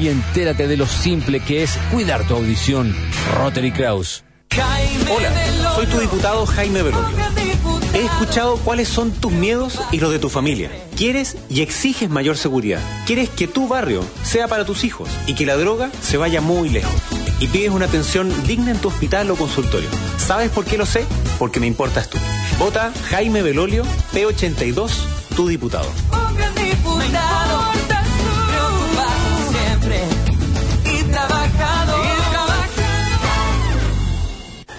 y 0.00 0.08
entérate 0.08 0.68
de 0.68 0.76
lo 0.76 0.86
simple 0.86 1.40
que 1.40 1.64
es 1.64 1.76
cuidar 1.90 2.24
tu 2.28 2.36
audición. 2.36 2.94
Rotary 3.36 3.72
Kraus. 3.72 4.22
Hola, 4.52 5.74
soy 5.74 5.86
tu 5.86 5.98
diputado 5.98 6.46
Jaime 6.46 6.82
Belolio. 6.82 7.51
He 7.94 8.06
escuchado 8.06 8.56
cuáles 8.56 8.88
son 8.88 9.10
tus 9.10 9.30
miedos 9.30 9.78
y 9.90 10.00
los 10.00 10.10
de 10.10 10.18
tu 10.18 10.30
familia. 10.30 10.70
Quieres 10.96 11.36
y 11.50 11.60
exiges 11.60 12.08
mayor 12.08 12.38
seguridad. 12.38 12.80
Quieres 13.06 13.28
que 13.28 13.46
tu 13.46 13.68
barrio 13.68 14.02
sea 14.22 14.48
para 14.48 14.64
tus 14.64 14.84
hijos 14.84 15.10
y 15.26 15.34
que 15.34 15.44
la 15.44 15.56
droga 15.56 15.90
se 16.00 16.16
vaya 16.16 16.40
muy 16.40 16.70
lejos. 16.70 16.94
Y 17.38 17.48
pides 17.48 17.70
una 17.70 17.84
atención 17.84 18.32
digna 18.46 18.70
en 18.70 18.78
tu 18.78 18.88
hospital 18.88 19.30
o 19.30 19.36
consultorio. 19.36 19.90
¿Sabes 20.16 20.48
por 20.50 20.64
qué 20.64 20.78
lo 20.78 20.86
sé? 20.86 21.04
Porque 21.38 21.60
me 21.60 21.66
importas 21.66 22.08
tú. 22.08 22.16
Vota 22.58 22.92
Jaime 23.10 23.42
Belolio, 23.42 23.84
P82, 24.14 24.90
tu 25.36 25.48
diputado. 25.48 25.88
Un 26.12 26.64
diputado, 26.64 27.61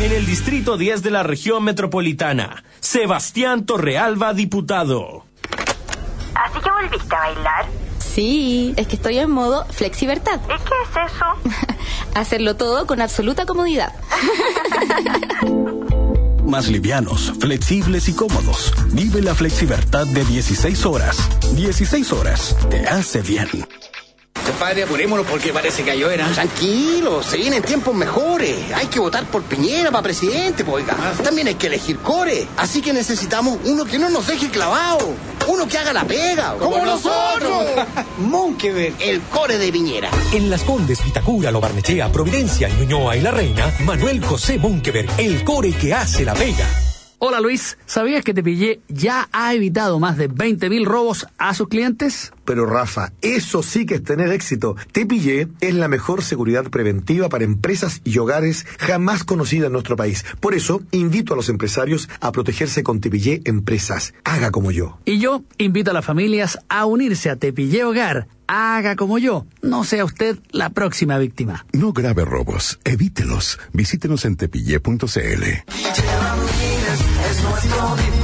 En 0.00 0.12
el 0.12 0.24
Distrito 0.24 0.78
10 0.78 1.02
de 1.02 1.10
la 1.10 1.22
región 1.22 1.62
metropolitana, 1.62 2.64
Sebastián 2.80 3.66
Torrealba, 3.66 4.32
diputado. 4.32 5.26
¿Así 6.34 6.58
que 6.58 6.70
volviste 6.70 7.14
a 7.14 7.18
bailar? 7.18 7.66
Sí, 7.98 8.72
es 8.78 8.86
que 8.86 8.96
estoy 8.96 9.18
en 9.18 9.30
modo 9.30 9.66
flexibertad. 9.66 10.40
¿Y 10.44 10.56
qué 10.64 10.74
es 10.84 11.12
eso? 11.12 11.26
Hacerlo 12.14 12.56
todo 12.56 12.86
con 12.86 13.02
absoluta 13.02 13.44
comodidad. 13.44 13.92
Más 16.46 16.68
livianos, 16.68 17.34
flexibles 17.38 18.08
y 18.08 18.14
cómodos. 18.14 18.72
Vive 18.92 19.20
la 19.20 19.34
flexibertad 19.34 20.06
de 20.06 20.24
16 20.24 20.86
horas. 20.86 21.28
16 21.54 22.10
horas. 22.14 22.56
Te 22.70 22.88
hace 22.88 23.20
bien. 23.20 23.48
Compadre, 24.60 24.82
apurémonos 24.82 25.26
porque 25.26 25.54
parece 25.54 25.82
que 25.82 25.98
lloverá. 25.98 26.26
Tranquilo, 26.32 27.22
se 27.22 27.38
vienen 27.38 27.62
tiempos 27.62 27.94
mejores. 27.94 28.54
Hay 28.74 28.88
que 28.88 29.00
votar 29.00 29.24
por 29.24 29.42
Piñera 29.42 29.90
para 29.90 30.02
presidente, 30.02 30.64
pues, 30.64 30.84
oiga. 30.84 31.14
También 31.24 31.48
hay 31.48 31.54
que 31.54 31.68
elegir 31.68 31.96
core. 32.00 32.46
Así 32.58 32.82
que 32.82 32.92
necesitamos 32.92 33.56
uno 33.64 33.86
que 33.86 33.98
no 33.98 34.10
nos 34.10 34.26
deje 34.26 34.50
clavado. 34.50 35.14
Uno 35.48 35.66
que 35.66 35.78
haga 35.78 35.94
la 35.94 36.04
pega. 36.04 36.56
¡Como 36.58 36.84
nosotros! 36.84 37.68
Monkeberg, 38.18 38.96
el 39.00 39.22
core 39.22 39.56
de 39.56 39.72
Piñera. 39.72 40.10
En 40.34 40.50
Las 40.50 40.62
Condes, 40.64 41.02
Vitacura, 41.02 41.50
Lo 41.50 41.62
Barnechea, 41.62 42.12
Providencia, 42.12 42.68
Ñuñoa 42.68 43.16
y 43.16 43.22
La 43.22 43.30
Reina, 43.30 43.72
Manuel 43.80 44.22
José 44.22 44.58
Monkeberg, 44.58 45.08
el 45.16 45.42
core 45.42 45.72
que 45.72 45.94
hace 45.94 46.22
la 46.22 46.34
pega. 46.34 46.89
Hola 47.22 47.38
Luis, 47.38 47.76
¿sabías 47.84 48.24
que 48.24 48.32
Tepillé 48.32 48.80
ya 48.88 49.28
ha 49.32 49.52
evitado 49.52 50.00
más 50.00 50.16
de 50.16 50.30
20.000 50.30 50.86
robos 50.86 51.26
a 51.36 51.52
sus 51.52 51.68
clientes? 51.68 52.32
Pero 52.46 52.64
Rafa, 52.64 53.12
eso 53.20 53.62
sí 53.62 53.84
que 53.84 53.96
es 53.96 54.02
tener 54.02 54.32
éxito. 54.32 54.74
Tepillé 54.90 55.48
es 55.60 55.74
la 55.74 55.88
mejor 55.88 56.22
seguridad 56.22 56.64
preventiva 56.70 57.28
para 57.28 57.44
empresas 57.44 58.00
y 58.04 58.16
hogares 58.16 58.64
jamás 58.78 59.22
conocida 59.22 59.66
en 59.66 59.72
nuestro 59.74 59.96
país. 59.96 60.24
Por 60.40 60.54
eso, 60.54 60.80
invito 60.92 61.34
a 61.34 61.36
los 61.36 61.50
empresarios 61.50 62.08
a 62.20 62.32
protegerse 62.32 62.82
con 62.82 63.02
Tepillé 63.02 63.42
Empresas. 63.44 64.14
Haga 64.24 64.50
como 64.50 64.70
yo. 64.70 64.98
Y 65.04 65.18
yo 65.18 65.44
invito 65.58 65.90
a 65.90 65.94
las 65.94 66.06
familias 66.06 66.58
a 66.70 66.86
unirse 66.86 67.28
a 67.28 67.36
Tepillé 67.36 67.84
Hogar. 67.84 68.28
Haga 68.46 68.96
como 68.96 69.18
yo. 69.18 69.44
No 69.60 69.84
sea 69.84 70.06
usted 70.06 70.38
la 70.52 70.70
próxima 70.70 71.18
víctima. 71.18 71.66
No 71.74 71.92
grave 71.92 72.24
robos. 72.24 72.80
Evítelos. 72.82 73.60
Visítenos 73.74 74.24
en 74.24 74.36
tepille.cl. 74.36 75.44
Es 77.62 78.19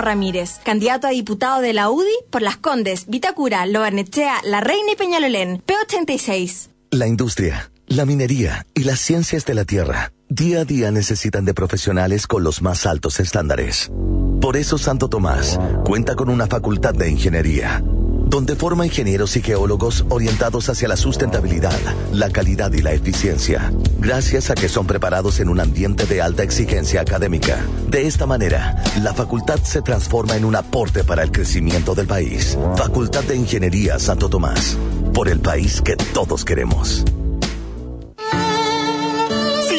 Ramírez, 0.00 0.60
candidato 0.64 1.06
a 1.06 1.10
diputado 1.10 1.60
de 1.60 1.72
la 1.72 1.90
UDI 1.90 2.14
por 2.30 2.42
Las 2.42 2.56
Condes, 2.56 3.06
Vitacura, 3.06 3.66
Lo 3.66 3.80
Barnechea, 3.80 4.40
La 4.44 4.60
Reina 4.60 4.92
y 4.92 4.96
Peñalolén, 4.96 5.62
P86. 5.66 6.68
La 6.90 7.06
industria, 7.06 7.70
la 7.86 8.04
minería 8.04 8.66
y 8.74 8.84
las 8.84 9.00
ciencias 9.00 9.44
de 9.44 9.54
la 9.54 9.64
tierra 9.64 10.12
día 10.28 10.60
a 10.60 10.64
día 10.64 10.90
necesitan 10.90 11.44
de 11.44 11.54
profesionales 11.54 12.26
con 12.26 12.42
los 12.42 12.62
más 12.62 12.86
altos 12.86 13.20
estándares. 13.20 13.90
Por 14.40 14.56
eso 14.56 14.78
Santo 14.78 15.08
Tomás 15.08 15.58
cuenta 15.84 16.14
con 16.14 16.28
una 16.28 16.46
facultad 16.46 16.94
de 16.94 17.10
ingeniería, 17.10 17.82
donde 18.26 18.56
forma 18.56 18.84
ingenieros 18.84 19.36
y 19.36 19.42
geólogos 19.42 20.04
orientados 20.08 20.68
hacia 20.68 20.88
la 20.88 20.96
sustentabilidad, 20.96 21.78
la 22.12 22.30
calidad 22.30 22.72
y 22.72 22.82
la 22.82 22.92
eficiencia, 22.92 23.72
gracias 23.98 24.50
a 24.50 24.54
que 24.54 24.68
son 24.68 24.86
preparados 24.86 25.40
en 25.40 25.48
un 25.48 25.60
ambiente 25.60 26.06
de 26.06 26.20
alta 26.20 26.42
exigencia 26.42 27.00
académica. 27.00 27.64
De 27.88 28.06
esta 28.06 28.26
manera, 28.26 28.82
la 29.02 29.14
facultad 29.14 29.60
se 29.62 29.80
transforma 29.80 30.36
en 30.36 30.44
un 30.44 30.56
aporte 30.56 31.04
para 31.04 31.22
el 31.22 31.30
crecimiento 31.30 31.94
del 31.94 32.06
país. 32.06 32.58
Facultad 32.76 33.24
de 33.24 33.36
Ingeniería 33.36 33.98
Santo 33.98 34.28
Tomás, 34.28 34.76
por 35.14 35.28
el 35.28 35.40
país 35.40 35.80
que 35.80 35.96
todos 35.96 36.44
queremos. 36.44 37.04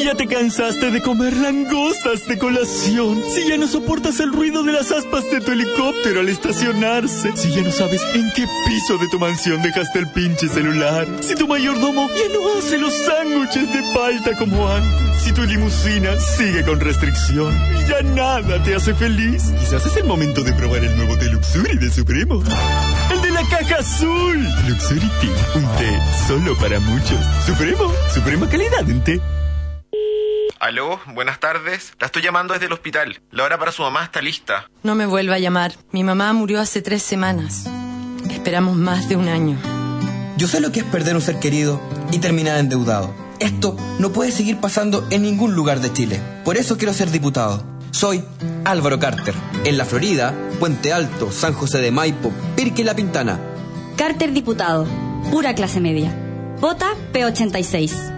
Ya 0.08 0.16
te 0.16 0.26
cansaste 0.26 0.90
de 0.90 1.02
comer 1.02 1.36
langostas 1.36 2.26
de 2.30 2.38
colación, 2.38 3.22
si 3.30 3.46
ya 3.50 3.58
no 3.58 3.68
soportas 3.68 4.22
el 4.22 4.32
ruido 4.32 4.64
de 4.64 4.72
las 4.72 4.90
aspas 4.90 5.30
de 5.30 5.42
tu 5.42 5.52
helicóptero 5.52 6.22
al 6.22 6.30
estacionarse, 6.30 7.36
si 7.36 7.52
ya 7.52 7.62
no 7.62 7.74
sabes 7.74 8.02
en 8.14 8.32
qué 8.34 8.46
piso 8.66 8.98
de 9.00 9.10
tu 9.10 9.20
mansión 9.20 9.62
dejaste 9.62 10.00
el 10.00 10.08
pinche 10.08 10.48
celular, 10.48 11.06
si 11.20 11.36
tu 11.36 11.46
mayordomo 11.46 12.08
ya 12.08 12.34
no 12.34 12.58
hace 12.58 12.78
los 12.78 12.94
sándwiches 12.94 13.74
de 13.74 13.84
palta 13.94 14.38
como 14.38 14.70
antes, 14.70 15.24
si 15.26 15.34
tu 15.34 15.42
limusina 15.42 16.18
sigue 16.38 16.64
con 16.64 16.80
restricción 16.80 17.54
y 17.78 17.90
ya 17.90 18.02
nada 18.04 18.64
te 18.64 18.76
hace 18.76 18.94
feliz, 18.94 19.44
quizás 19.60 19.86
es 19.88 19.98
el 19.98 20.06
momento 20.06 20.42
de 20.42 20.54
probar 20.54 20.86
el 20.86 20.96
nuevo 20.96 21.18
de 21.18 21.28
Luxury 21.32 21.78
de 21.80 21.92
Supremo. 21.92 22.42
El 23.12 23.22
de 23.24 23.32
la 23.32 23.42
caja 23.50 23.80
azul. 23.80 24.42
Luxury 24.70 25.12
Tea, 25.20 25.52
un 25.56 25.64
té 25.76 26.00
solo 26.30 26.58
para 26.60 26.80
muchos. 26.80 27.20
Supremo, 27.46 27.92
suprema 28.14 28.48
calidad 28.48 28.90
en 28.90 29.04
té. 29.04 29.22
Aló, 30.60 31.00
buenas 31.14 31.40
tardes. 31.40 31.94
La 32.00 32.08
estoy 32.08 32.24
llamando 32.24 32.54
desde 32.54 32.66
el 32.66 32.74
hospital. 32.74 33.22
La 33.32 33.44
hora 33.44 33.58
para 33.60 33.72
su 33.72 33.84
mamá 33.84 34.04
está 34.04 34.22
lista. 34.22 34.70
No 34.84 34.96
me 34.96 35.06
vuelva 35.06 35.36
a 35.36 35.40
llamar. 35.40 35.74
Mi 35.92 36.04
mamá 36.04 36.34
murió 36.34 36.60
hace 36.60 36.82
tres 36.82 37.04
semanas. 37.04 37.66
Esperamos 38.32 38.76
más 38.76 39.08
de 39.08 39.16
un 39.16 39.28
año. 39.28 39.58
Yo 40.38 40.48
sé 40.48 40.60
lo 40.60 40.72
que 40.72 40.80
es 40.80 40.86
perder 40.86 41.16
un 41.16 41.22
ser 41.22 41.40
querido 41.40 41.82
y 42.12 42.20
terminar 42.20 42.58
endeudado. 42.58 43.14
Esto 43.40 43.78
no 44.00 44.12
puede 44.12 44.32
seguir 44.32 44.58
pasando 44.58 45.06
en 45.12 45.22
ningún 45.22 45.54
lugar 45.54 45.80
de 45.80 45.94
Chile. 45.94 46.20
Por 46.44 46.58
eso 46.58 46.78
quiero 46.78 46.94
ser 46.94 47.12
diputado. 47.12 47.64
Soy 47.92 48.24
Álvaro 48.66 49.00
Carter. 49.00 49.36
En 49.64 49.78
la 49.78 49.86
Florida, 49.86 50.34
Puente 50.60 50.92
Alto, 50.92 51.32
San 51.32 51.54
José 51.54 51.80
de 51.80 51.92
Maipo, 51.92 52.32
Pirque 52.56 52.82
y 52.82 52.86
La 52.86 52.96
Pintana. 52.96 53.40
Carter 53.96 54.32
Diputado. 54.32 54.88
Pura 55.32 55.56
clase 55.56 55.80
media. 55.80 56.16
Vota 56.60 56.88
P86. 57.14 58.17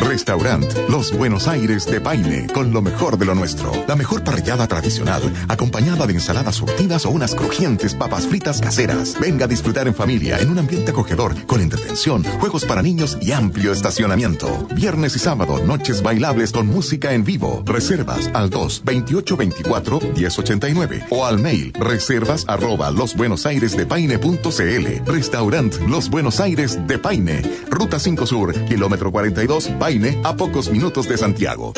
Restaurant 0.00 0.64
Los 0.88 1.16
Buenos 1.16 1.46
Aires 1.48 1.86
de 1.86 2.00
Paine, 2.00 2.46
con 2.52 2.72
lo 2.72 2.82
mejor 2.82 3.18
de 3.18 3.26
lo 3.26 3.34
nuestro. 3.34 3.72
La 3.86 3.96
mejor 3.96 4.24
parrillada 4.24 4.66
tradicional, 4.66 5.22
acompañada 5.48 6.06
de 6.06 6.14
ensaladas 6.14 6.56
surtidas 6.56 7.04
o 7.06 7.10
unas 7.10 7.34
crujientes 7.34 7.94
papas 7.94 8.26
fritas 8.26 8.60
caseras. 8.60 9.16
Venga 9.20 9.44
a 9.44 9.48
disfrutar 9.48 9.86
en 9.86 9.94
familia, 9.94 10.38
en 10.38 10.50
un 10.50 10.58
ambiente 10.58 10.90
acogedor, 10.90 11.34
con 11.46 11.60
entretención, 11.60 12.24
juegos 12.40 12.64
para 12.64 12.82
niños 12.82 13.18
y 13.20 13.32
amplio 13.32 13.72
estacionamiento. 13.72 14.66
Viernes 14.74 15.14
y 15.16 15.18
sábado, 15.18 15.62
noches 15.64 16.02
bailables 16.02 16.52
con 16.52 16.66
música 16.66 17.12
en 17.12 17.24
vivo. 17.24 17.62
Reservas 17.66 18.30
al 18.34 18.50
2 18.50 18.82
28 18.84 19.36
24 19.36 20.00
1089 20.16 21.06
o 21.10 21.26
al 21.26 21.38
mail 21.38 21.72
reservas 21.74 22.44
arroba 22.48 22.90
losbuenosairesdepaine.cl. 22.90 25.10
Restaurant 25.10 25.74
Los 25.88 26.10
Buenos 26.10 26.40
Aires 26.40 26.78
de 26.86 26.98
Paine, 26.98 27.42
Ruta 27.70 27.98
5 27.98 28.26
Sur, 28.26 28.54
kilómetro 28.66 29.12
42, 29.12 29.68
Paine, 29.78 29.89
a 30.22 30.36
pocos 30.36 30.70
minutos 30.70 31.08
de 31.08 31.18
Santiago. 31.18 31.72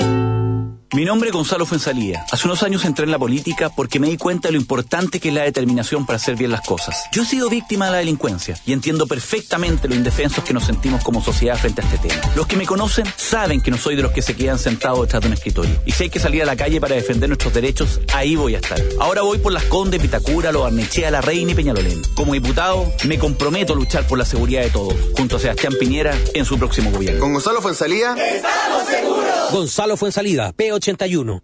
Mi 0.94 1.06
nombre 1.06 1.30
es 1.30 1.34
Gonzalo 1.34 1.64
Fuensalía. 1.64 2.26
Hace 2.30 2.46
unos 2.46 2.62
años 2.62 2.84
entré 2.84 3.06
en 3.06 3.10
la 3.10 3.18
política 3.18 3.70
porque 3.70 3.98
me 3.98 4.10
di 4.10 4.18
cuenta 4.18 4.48
de 4.48 4.52
lo 4.52 4.60
importante 4.60 5.20
que 5.20 5.30
es 5.30 5.34
la 5.34 5.42
determinación 5.42 6.04
para 6.04 6.18
hacer 6.18 6.36
bien 6.36 6.50
las 6.50 6.60
cosas. 6.60 7.04
Yo 7.12 7.22
he 7.22 7.24
sido 7.24 7.48
víctima 7.48 7.86
de 7.86 7.92
la 7.92 7.96
delincuencia 7.98 8.60
y 8.66 8.74
entiendo 8.74 9.06
perfectamente 9.06 9.88
lo 9.88 9.94
indefensos 9.94 10.44
que 10.44 10.52
nos 10.52 10.64
sentimos 10.64 11.02
como 11.02 11.24
sociedad 11.24 11.56
frente 11.56 11.80
a 11.80 11.84
este 11.86 11.96
tema. 12.08 12.20
Los 12.36 12.46
que 12.46 12.58
me 12.58 12.66
conocen 12.66 13.06
saben 13.16 13.62
que 13.62 13.70
no 13.70 13.78
soy 13.78 13.96
de 13.96 14.02
los 14.02 14.12
que 14.12 14.20
se 14.20 14.36
quedan 14.36 14.58
sentados 14.58 15.00
detrás 15.00 15.22
de 15.22 15.28
un 15.28 15.32
escritorio. 15.32 15.80
Y 15.86 15.92
si 15.92 16.02
hay 16.04 16.10
que 16.10 16.20
salir 16.20 16.42
a 16.42 16.44
la 16.44 16.56
calle 16.56 16.78
para 16.78 16.94
defender 16.94 17.30
nuestros 17.30 17.54
derechos, 17.54 18.00
ahí 18.12 18.36
voy 18.36 18.54
a 18.54 18.58
estar. 18.58 18.78
Ahora 19.00 19.22
voy 19.22 19.38
por 19.38 19.52
las 19.54 19.64
Condes, 19.64 19.98
Pitacura, 19.98 20.52
Loarnechea, 20.52 21.10
La 21.10 21.22
Reina 21.22 21.52
y 21.52 21.54
Peñalolén. 21.54 22.02
Como 22.14 22.34
diputado, 22.34 22.92
me 23.06 23.18
comprometo 23.18 23.72
a 23.72 23.76
luchar 23.76 24.06
por 24.06 24.18
la 24.18 24.26
seguridad 24.26 24.60
de 24.60 24.68
todos, 24.68 24.94
junto 25.16 25.36
a 25.36 25.38
Sebastián 25.38 25.72
Piñera 25.80 26.14
en 26.34 26.44
su 26.44 26.58
próximo 26.58 26.90
gobierno. 26.90 27.18
Con 27.18 27.32
Gonzalo 27.32 27.62
Fuensalía. 27.62 28.14
¡Estamos 28.14 28.86
seguros! 28.90 29.52
Gonzalo 29.52 29.96
Fuensalida, 29.96 30.52
PO 30.52 30.81
81. 30.82 31.42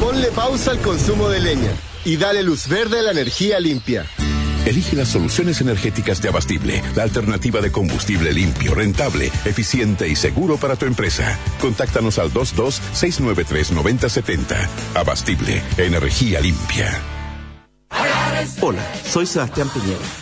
Ponle 0.00 0.30
pausa 0.30 0.70
al 0.70 0.78
consumo 0.78 1.28
de 1.28 1.40
leña 1.40 1.72
y 2.04 2.16
dale 2.16 2.44
luz 2.44 2.68
verde 2.68 3.00
a 3.00 3.02
la 3.02 3.10
energía 3.10 3.58
limpia. 3.58 4.06
Elige 4.64 4.94
las 4.94 5.08
soluciones 5.08 5.60
energéticas 5.60 6.22
de 6.22 6.28
Abastible, 6.28 6.80
la 6.94 7.02
alternativa 7.02 7.60
de 7.60 7.72
combustible 7.72 8.32
limpio, 8.32 8.76
rentable, 8.76 9.32
eficiente 9.44 10.08
y 10.08 10.14
seguro 10.14 10.58
para 10.58 10.76
tu 10.76 10.86
empresa. 10.86 11.36
Contáctanos 11.60 12.20
al 12.20 12.32
22-693-9070. 12.32 14.68
Abastible, 14.94 15.60
energía 15.78 16.40
limpia. 16.40 16.96
Hola, 18.60 18.82
soy 19.04 19.26
Sebastián 19.26 19.68
Piñera 19.74 20.21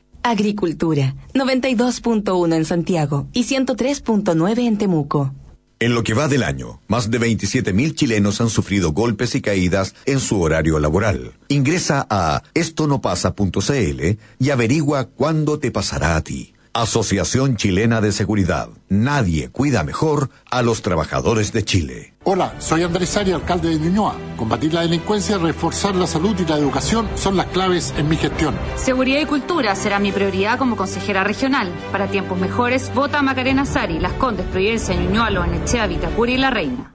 Agricultura, 0.23 1.15
92.1 1.33 2.55
en 2.55 2.65
Santiago 2.65 3.27
y 3.33 3.43
103.9 3.45 4.67
en 4.67 4.77
Temuco. 4.77 5.33
En 5.79 5.95
lo 5.95 6.03
que 6.03 6.13
va 6.13 6.27
del 6.27 6.43
año, 6.43 6.79
más 6.87 7.09
de 7.09 7.19
27.000 7.19 7.95
chilenos 7.95 8.39
han 8.39 8.49
sufrido 8.49 8.91
golpes 8.91 9.33
y 9.33 9.41
caídas 9.41 9.95
en 10.05 10.19
su 10.19 10.39
horario 10.39 10.77
laboral. 10.79 11.33
Ingresa 11.47 12.05
a 12.07 12.43
estonopasa.cl 12.53 14.17
y 14.37 14.49
averigua 14.51 15.05
cuándo 15.05 15.57
te 15.57 15.71
pasará 15.71 16.15
a 16.15 16.21
ti. 16.21 16.53
Asociación 16.73 17.57
Chilena 17.57 17.99
de 17.99 18.11
Seguridad. 18.11 18.69
Nadie 18.89 19.49
cuida 19.49 19.83
mejor 19.83 20.29
a 20.51 20.61
los 20.61 20.83
trabajadores 20.83 21.51
de 21.51 21.65
Chile. 21.65 22.10
Hola, 22.23 22.53
soy 22.59 22.83
Andrés 22.83 23.17
Ari, 23.17 23.31
alcalde 23.31 23.69
de 23.69 23.79
Ñuñoa. 23.79 24.15
Combatir 24.37 24.71
la 24.75 24.81
delincuencia, 24.81 25.39
reforzar 25.39 25.95
la 25.95 26.05
salud 26.05 26.35
y 26.39 26.45
la 26.45 26.55
educación 26.55 27.09
son 27.15 27.35
las 27.35 27.47
claves 27.47 27.95
en 27.97 28.09
mi 28.09 28.15
gestión. 28.15 28.53
Seguridad 28.75 29.21
y 29.21 29.25
cultura 29.25 29.73
será 29.73 29.97
mi 29.97 30.11
prioridad 30.11 30.59
como 30.59 30.75
consejera 30.75 31.23
regional. 31.23 31.71
Para 31.91 32.11
tiempos 32.11 32.39
mejores, 32.39 32.93
vota 32.93 33.23
Macarena 33.23 33.65
Sari, 33.65 33.97
Las 33.97 34.13
Condes, 34.13 34.45
Providencia, 34.45 34.93
Ñuñoa, 34.93 35.31
Loanechea, 35.31 35.87
Vitacura 35.87 36.31
y 36.31 36.37
La 36.37 36.51
Reina. 36.51 36.91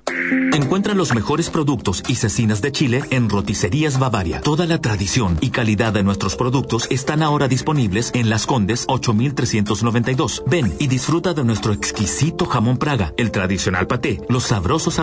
Encuentra 0.52 0.94
los 0.94 1.14
mejores 1.14 1.50
productos 1.50 2.02
y 2.08 2.16
cecinas 2.16 2.62
de 2.62 2.72
Chile 2.72 3.02
en 3.10 3.28
Roticerías 3.28 3.98
Bavaria. 3.98 4.40
Toda 4.40 4.66
la 4.66 4.80
tradición 4.80 5.36
y 5.40 5.50
calidad 5.50 5.92
de 5.92 6.02
nuestros 6.02 6.34
productos 6.34 6.86
están 6.90 7.22
ahora 7.22 7.46
disponibles 7.46 8.10
en 8.14 8.30
Las 8.30 8.46
Condes 8.46 8.86
8392. 8.88 10.44
Ven 10.46 10.72
y 10.78 10.86
disfruta 10.86 11.34
de 11.34 11.44
nuestro 11.44 11.72
exquisito 11.72 12.46
jamón 12.46 12.78
Praga, 12.78 13.12
el 13.16 13.30
tradicional 13.30 13.86
paté, 13.86 14.20
los 14.28 14.44
sabrosos 14.44 14.98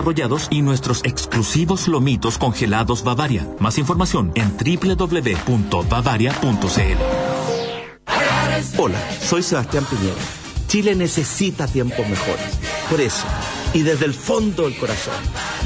y 0.50 0.62
nuestros 0.62 1.02
exclusivos 1.04 1.88
lomitos 1.88 2.38
congelados 2.38 3.02
Bavaria. 3.02 3.48
Más 3.58 3.78
información 3.78 4.32
en 4.36 4.56
www.bavaria.cl. 4.56 5.38
Hola, 8.78 8.98
soy 9.20 9.42
Sebastián 9.42 9.84
Piñera. 9.84 10.14
Chile 10.68 10.94
necesita 10.94 11.66
tiempos 11.66 12.08
mejores. 12.08 12.58
Por 12.88 13.00
eso, 13.00 13.24
y 13.74 13.82
desde 13.82 14.06
el 14.06 14.14
fondo 14.14 14.62
del 14.64 14.78
corazón, 14.78 15.14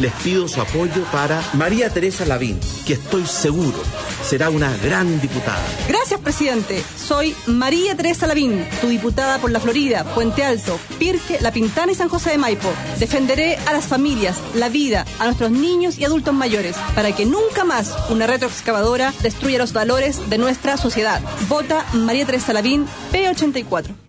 les 0.00 0.12
pido 0.14 0.48
su 0.48 0.60
apoyo 0.60 1.04
para 1.12 1.40
María 1.52 1.90
Teresa 1.90 2.24
Lavín, 2.24 2.58
que 2.86 2.94
estoy 2.94 3.24
seguro 3.26 3.78
será 4.22 4.50
una 4.50 4.76
gran 4.76 5.20
diputada. 5.20 5.62
Gracias, 5.88 6.20
presidente. 6.20 6.82
Soy 6.96 7.34
María 7.46 7.96
Teresa 7.96 8.26
Lavín, 8.26 8.64
tu 8.80 8.88
diputada 8.88 9.38
por 9.38 9.50
la 9.50 9.60
Florida, 9.60 10.04
Puente 10.14 10.44
Alto, 10.44 10.78
Pirque, 10.98 11.38
La 11.40 11.52
Pintana 11.52 11.92
y 11.92 11.94
San 11.94 12.08
José 12.08 12.30
de 12.30 12.38
Maipo. 12.38 12.68
Defenderé 12.98 13.56
a 13.66 13.72
las 13.72 13.86
familias, 13.86 14.36
la 14.54 14.68
vida, 14.68 15.06
a 15.18 15.24
nuestros 15.24 15.50
niños 15.50 15.98
y 15.98 16.04
adultos 16.04 16.34
mayores, 16.34 16.76
para 16.94 17.14
que 17.14 17.26
nunca 17.26 17.64
más 17.64 17.94
una 18.10 18.26
retroexcavadora 18.26 19.12
destruya 19.22 19.58
los 19.58 19.72
valores 19.72 20.28
de 20.28 20.38
nuestra 20.38 20.76
sociedad. 20.76 21.22
Vota 21.48 21.86
María 21.94 22.26
Teresa 22.26 22.52
Lavín, 22.52 22.86
P84. 23.12 24.07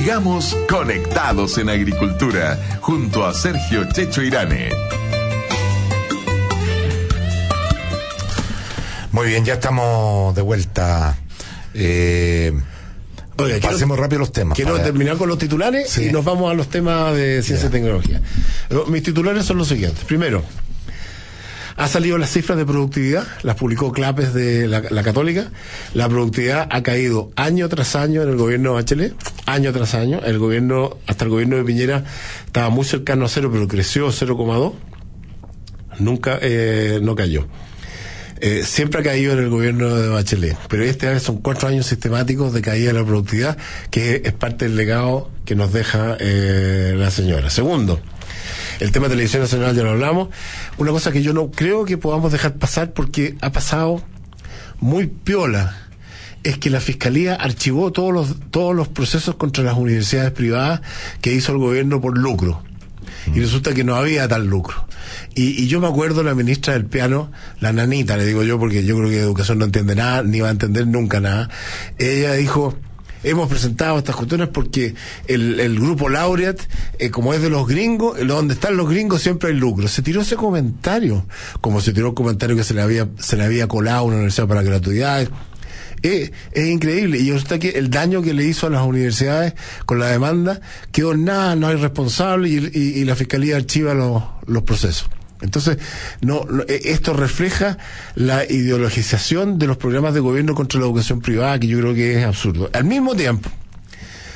Sigamos 0.00 0.56
conectados 0.66 1.58
en 1.58 1.68
agricultura 1.68 2.58
junto 2.80 3.26
a 3.26 3.34
Sergio 3.34 3.84
Checho 3.92 4.22
Irane. 4.22 4.70
Muy 9.12 9.26
bien, 9.28 9.44
ya 9.44 9.52
estamos 9.54 10.34
de 10.34 10.40
vuelta. 10.40 11.18
Eh, 11.74 12.50
Oiga, 13.36 13.58
quiero- 13.58 13.72
pasemos 13.74 13.98
rápido 13.98 14.20
los 14.20 14.32
temas. 14.32 14.56
Quiero 14.56 14.72
para- 14.72 14.84
terminar 14.84 15.18
con 15.18 15.28
los 15.28 15.36
titulares 15.36 15.90
Sí. 15.90 16.06
y 16.06 16.12
nos 16.12 16.24
vamos 16.24 16.50
a 16.50 16.54
los 16.54 16.68
temas 16.70 17.14
de 17.14 17.42
ciencia 17.42 17.68
y 17.68 17.70
tecnología. 17.70 18.22
Mis 18.88 19.02
titulares 19.02 19.44
son 19.44 19.58
los 19.58 19.68
siguientes. 19.68 20.02
Primero, 20.04 20.42
ha 21.80 21.88
salido 21.88 22.18
las 22.18 22.30
cifras 22.30 22.58
de 22.58 22.66
productividad, 22.66 23.26
las 23.42 23.56
publicó 23.56 23.90
Clapes 23.90 24.34
de 24.34 24.68
la, 24.68 25.02
Católica. 25.02 25.50
La 25.94 26.10
productividad 26.10 26.68
ha 26.70 26.82
caído 26.82 27.30
año 27.36 27.70
tras 27.70 27.96
año 27.96 28.22
en 28.22 28.28
el 28.28 28.36
gobierno 28.36 28.70
de 28.70 28.74
Bachelet, 28.74 29.14
año 29.46 29.72
tras 29.72 29.94
año. 29.94 30.20
El 30.22 30.38
gobierno, 30.38 30.98
hasta 31.06 31.24
el 31.24 31.30
gobierno 31.30 31.56
de 31.56 31.64
Piñera, 31.64 32.04
estaba 32.44 32.68
muy 32.68 32.84
cercano 32.84 33.24
a 33.24 33.28
cero, 33.28 33.48
pero 33.50 33.66
creció 33.66 34.08
0,2. 34.08 34.74
Nunca, 36.00 36.38
eh, 36.42 37.00
no 37.02 37.14
cayó. 37.14 37.46
Eh, 38.40 38.62
siempre 38.62 39.00
ha 39.00 39.02
caído 39.02 39.32
en 39.32 39.38
el 39.38 39.48
gobierno 39.48 39.94
de 39.94 40.08
Bachelet, 40.08 40.58
pero 40.68 40.84
este 40.84 41.08
año 41.08 41.18
son 41.18 41.38
cuatro 41.38 41.66
años 41.66 41.86
sistemáticos 41.86 42.52
de 42.52 42.60
caída 42.60 42.92
de 42.92 42.98
la 42.98 43.06
productividad, 43.06 43.56
que 43.90 44.20
es 44.22 44.32
parte 44.34 44.66
del 44.66 44.76
legado 44.76 45.30
que 45.46 45.54
nos 45.54 45.72
deja 45.72 46.18
eh, 46.20 46.94
la 46.98 47.10
señora. 47.10 47.48
Segundo, 47.48 48.00
el 48.80 48.92
tema 48.92 49.06
de 49.06 49.10
televisión 49.10 49.42
nacional 49.42 49.76
ya 49.76 49.82
lo 49.82 49.90
hablamos. 49.90 50.28
Una 50.78 50.90
cosa 50.90 51.12
que 51.12 51.22
yo 51.22 51.32
no 51.32 51.50
creo 51.50 51.84
que 51.84 51.98
podamos 51.98 52.32
dejar 52.32 52.54
pasar 52.54 52.92
porque 52.92 53.36
ha 53.40 53.52
pasado 53.52 54.02
muy 54.80 55.06
piola 55.06 55.76
es 56.42 56.56
que 56.56 56.70
la 56.70 56.80
fiscalía 56.80 57.34
archivó 57.34 57.92
todos 57.92 58.12
los 58.12 58.36
todos 58.50 58.74
los 58.74 58.88
procesos 58.88 59.34
contra 59.34 59.62
las 59.62 59.76
universidades 59.76 60.30
privadas 60.32 60.80
que 61.20 61.34
hizo 61.34 61.52
el 61.52 61.58
gobierno 61.58 62.00
por 62.00 62.16
lucro 62.16 62.62
y 63.34 63.40
resulta 63.40 63.74
que 63.74 63.84
no 63.84 63.96
había 63.96 64.26
tal 64.28 64.46
lucro. 64.46 64.86
Y, 65.34 65.62
y 65.62 65.68
yo 65.68 65.80
me 65.80 65.86
acuerdo 65.86 66.22
la 66.22 66.34
ministra 66.34 66.74
del 66.74 66.86
piano, 66.86 67.30
la 67.60 67.72
nanita, 67.72 68.16
le 68.16 68.24
digo 68.24 68.42
yo, 68.42 68.58
porque 68.58 68.84
yo 68.84 68.96
creo 68.96 69.10
que 69.10 69.20
educación 69.20 69.58
no 69.58 69.66
entiende 69.66 69.94
nada, 69.94 70.22
ni 70.22 70.40
va 70.40 70.48
a 70.48 70.52
entender 70.52 70.86
nunca 70.86 71.20
nada. 71.20 71.50
Ella 71.98 72.32
dijo, 72.32 72.76
hemos 73.22 73.48
presentado 73.48 73.98
estas 73.98 74.16
cuestiones 74.16 74.48
porque 74.48 74.94
el, 75.26 75.60
el 75.60 75.78
grupo 75.78 76.08
Laureate, 76.08 76.62
eh, 76.98 77.10
como 77.10 77.34
es 77.34 77.42
de 77.42 77.50
los 77.50 77.66
gringos, 77.66 78.18
eh, 78.18 78.24
donde 78.24 78.54
están 78.54 78.76
los 78.76 78.88
gringos 78.88 79.22
siempre 79.22 79.50
hay 79.50 79.56
lucro. 79.56 79.88
Se 79.88 80.02
tiró 80.02 80.22
ese 80.22 80.36
comentario, 80.36 81.26
como 81.60 81.80
se 81.80 81.92
tiró 81.92 82.08
el 82.08 82.14
comentario 82.14 82.56
que 82.56 82.64
se 82.64 82.74
le 82.74 82.82
había, 82.82 83.08
se 83.18 83.36
le 83.36 83.44
había 83.44 83.68
colado 83.68 83.98
a 83.98 84.02
una 84.02 84.16
universidad 84.16 84.48
para 84.48 84.62
gratuidades. 84.62 85.30
Eh, 86.02 86.30
es 86.52 86.66
increíble. 86.66 87.18
Y 87.18 87.30
resulta 87.30 87.58
que 87.58 87.70
el 87.70 87.90
daño 87.90 88.22
que 88.22 88.32
le 88.32 88.44
hizo 88.44 88.66
a 88.66 88.70
las 88.70 88.82
universidades 88.82 89.54
con 89.84 89.98
la 89.98 90.06
demanda 90.06 90.60
quedó 90.92 91.14
nada, 91.14 91.56
no 91.56 91.68
hay 91.68 91.76
responsable 91.76 92.48
y, 92.48 93.04
la 93.04 93.16
fiscalía 93.16 93.56
archiva 93.56 93.94
los 93.94 94.62
procesos. 94.62 95.08
Entonces, 95.42 95.78
no, 96.20 96.46
eh, 96.68 96.80
esto 96.84 97.14
refleja 97.14 97.78
la 98.14 98.44
ideologización 98.44 99.58
de 99.58 99.66
los 99.66 99.76
programas 99.76 100.14
de 100.14 100.20
gobierno 100.20 100.54
contra 100.54 100.80
la 100.80 100.86
educación 100.86 101.20
privada, 101.20 101.58
que 101.58 101.66
yo 101.66 101.78
creo 101.78 101.94
que 101.94 102.18
es 102.18 102.26
absurdo. 102.26 102.70
Al 102.72 102.84
mismo 102.84 103.14
tiempo, 103.14 103.50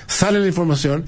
sale 0.07 0.41
la 0.41 0.47
información 0.47 1.05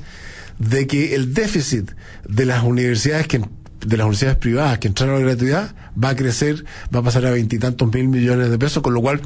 de 0.58 0.86
que 0.86 1.14
el 1.14 1.34
déficit 1.34 1.90
de 2.28 2.46
las 2.46 2.62
universidades 2.62 3.26
que 3.26 3.42
de 3.86 3.96
las 3.96 4.04
universidades 4.06 4.38
privadas 4.38 4.78
que 4.78 4.88
entraron 4.88 5.14
a 5.14 5.18
la 5.18 5.26
gratuidad 5.26 5.74
va 6.02 6.08
a 6.08 6.16
crecer, 6.16 6.64
va 6.92 7.00
a 7.00 7.02
pasar 7.02 7.24
a 7.26 7.30
veintitantos 7.30 7.92
mil 7.92 8.08
millones 8.08 8.50
de 8.50 8.58
pesos, 8.58 8.82
con 8.82 8.94
lo 8.94 9.00
cual 9.00 9.20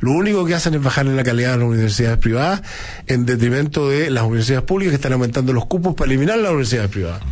lo 0.00 0.12
único 0.12 0.44
que 0.44 0.54
hacen 0.54 0.74
es 0.74 0.82
bajarle 0.82 1.14
la 1.14 1.24
calidad 1.24 1.54
a 1.54 1.56
las 1.56 1.66
universidades 1.66 2.18
privadas 2.18 2.62
en 3.06 3.24
detrimento 3.24 3.88
de 3.88 4.10
las 4.10 4.24
universidades 4.24 4.64
públicas 4.64 4.90
que 4.90 4.96
están 4.96 5.14
aumentando 5.14 5.52
los 5.52 5.66
cupos 5.66 5.94
para 5.94 6.10
eliminar 6.10 6.38
las 6.38 6.50
universidades 6.50 6.90
privadas. 6.90 7.22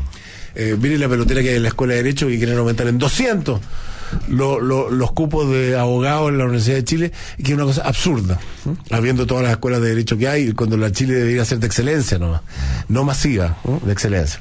Eh, 0.56 0.76
la 0.98 1.08
pelotera 1.08 1.42
que 1.42 1.50
hay 1.50 1.56
en 1.56 1.62
la 1.62 1.68
Escuela 1.68 1.94
de 1.94 2.02
Derecho 2.02 2.26
que 2.28 2.38
quieren 2.38 2.56
aumentar 2.56 2.86
en 2.88 2.98
200 2.98 3.60
lo- 4.28 4.60
lo- 4.60 4.88
los 4.88 5.12
cupos 5.12 5.50
de 5.50 5.76
abogados 5.76 6.30
en 6.30 6.38
la 6.38 6.44
Universidad 6.44 6.76
de 6.76 6.84
Chile, 6.84 7.12
que 7.36 7.42
es 7.50 7.52
una 7.54 7.64
cosa 7.64 7.82
absurda, 7.82 8.38
habiendo 8.90 9.26
todas 9.26 9.42
las 9.42 9.52
escuelas 9.52 9.80
de 9.82 9.88
derecho 9.90 10.16
que 10.16 10.28
hay, 10.28 10.52
cuando 10.52 10.76
la 10.76 10.92
Chile 10.92 11.14
debería 11.14 11.44
ser 11.44 11.58
de 11.58 11.66
excelencia, 11.66 12.18
no, 12.18 12.40
no 12.88 13.04
masiva, 13.04 13.58
de 13.84 13.92
excelencia. 13.92 14.40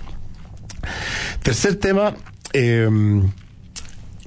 Tercer 1.43 1.75
tema 1.75 2.15
eh, 2.53 2.89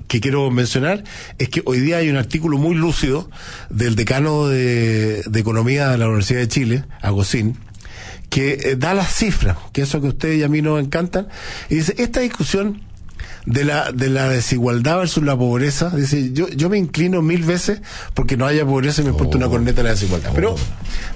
que 0.08 0.20
quiero 0.20 0.50
mencionar 0.50 1.04
es 1.38 1.48
que 1.48 1.62
hoy 1.64 1.80
día 1.80 1.98
hay 1.98 2.10
un 2.10 2.16
artículo 2.16 2.58
muy 2.58 2.74
lúcido 2.74 3.30
del 3.70 3.94
decano 3.94 4.48
de, 4.48 5.22
de 5.24 5.40
Economía 5.40 5.88
de 5.90 5.98
la 5.98 6.06
Universidad 6.06 6.40
de 6.40 6.48
Chile, 6.48 6.84
Agosín, 7.00 7.56
que 8.30 8.52
eh, 8.52 8.76
da 8.76 8.94
las 8.94 9.14
cifras, 9.14 9.56
que 9.72 9.82
eso 9.82 10.00
que 10.00 10.06
a 10.06 10.10
ustedes 10.10 10.38
y 10.38 10.42
a 10.42 10.48
mí 10.48 10.62
nos 10.62 10.82
encantan, 10.82 11.28
y 11.68 11.76
dice, 11.76 11.94
esta 11.98 12.20
discusión 12.20 12.82
de 13.46 13.64
la, 13.64 13.92
de 13.92 14.10
la 14.10 14.28
desigualdad 14.28 14.98
versus 14.98 15.24
la 15.24 15.36
pobreza. 15.36 15.90
Dice, 15.90 16.32
yo, 16.32 16.48
yo 16.48 16.68
me 16.68 16.76
inclino 16.76 17.22
mil 17.22 17.44
veces 17.44 17.80
porque 18.14 18.36
no 18.36 18.46
haya 18.46 18.64
pobreza 18.66 19.02
y 19.02 19.06
me 19.06 19.14
puesto 19.14 19.38
una 19.38 19.48
corneta 19.48 19.78
de 19.78 19.84
la 19.84 19.90
desigualdad. 19.90 20.32
Pero, 20.34 20.54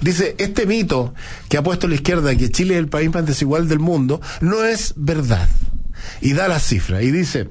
dice, 0.01 0.35
este 0.39 0.65
mito 0.65 1.13
que 1.47 1.57
ha 1.57 1.63
puesto 1.63 1.87
la 1.87 1.95
izquierda, 1.95 2.35
que 2.35 2.49
Chile 2.49 2.73
es 2.73 2.79
el 2.79 2.87
país 2.87 3.13
más 3.13 3.25
desigual 3.25 3.67
del 3.69 3.79
mundo, 3.79 4.19
no 4.41 4.63
es 4.63 4.93
verdad. 4.95 5.47
Y 6.21 6.33
da 6.33 6.47
la 6.47 6.59
cifra. 6.59 7.03
Y 7.03 7.11
dice, 7.11 7.49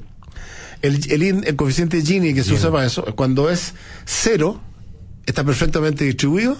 el, 0.82 1.00
el, 1.12 1.44
el 1.44 1.56
coeficiente 1.56 2.02
Gini 2.02 2.34
que 2.34 2.42
se 2.42 2.54
usa 2.54 2.72
para 2.72 2.86
eso, 2.86 3.04
cuando 3.14 3.50
es 3.50 3.74
cero, 4.04 4.60
está 5.26 5.44
perfectamente 5.44 6.04
distribuido, 6.04 6.56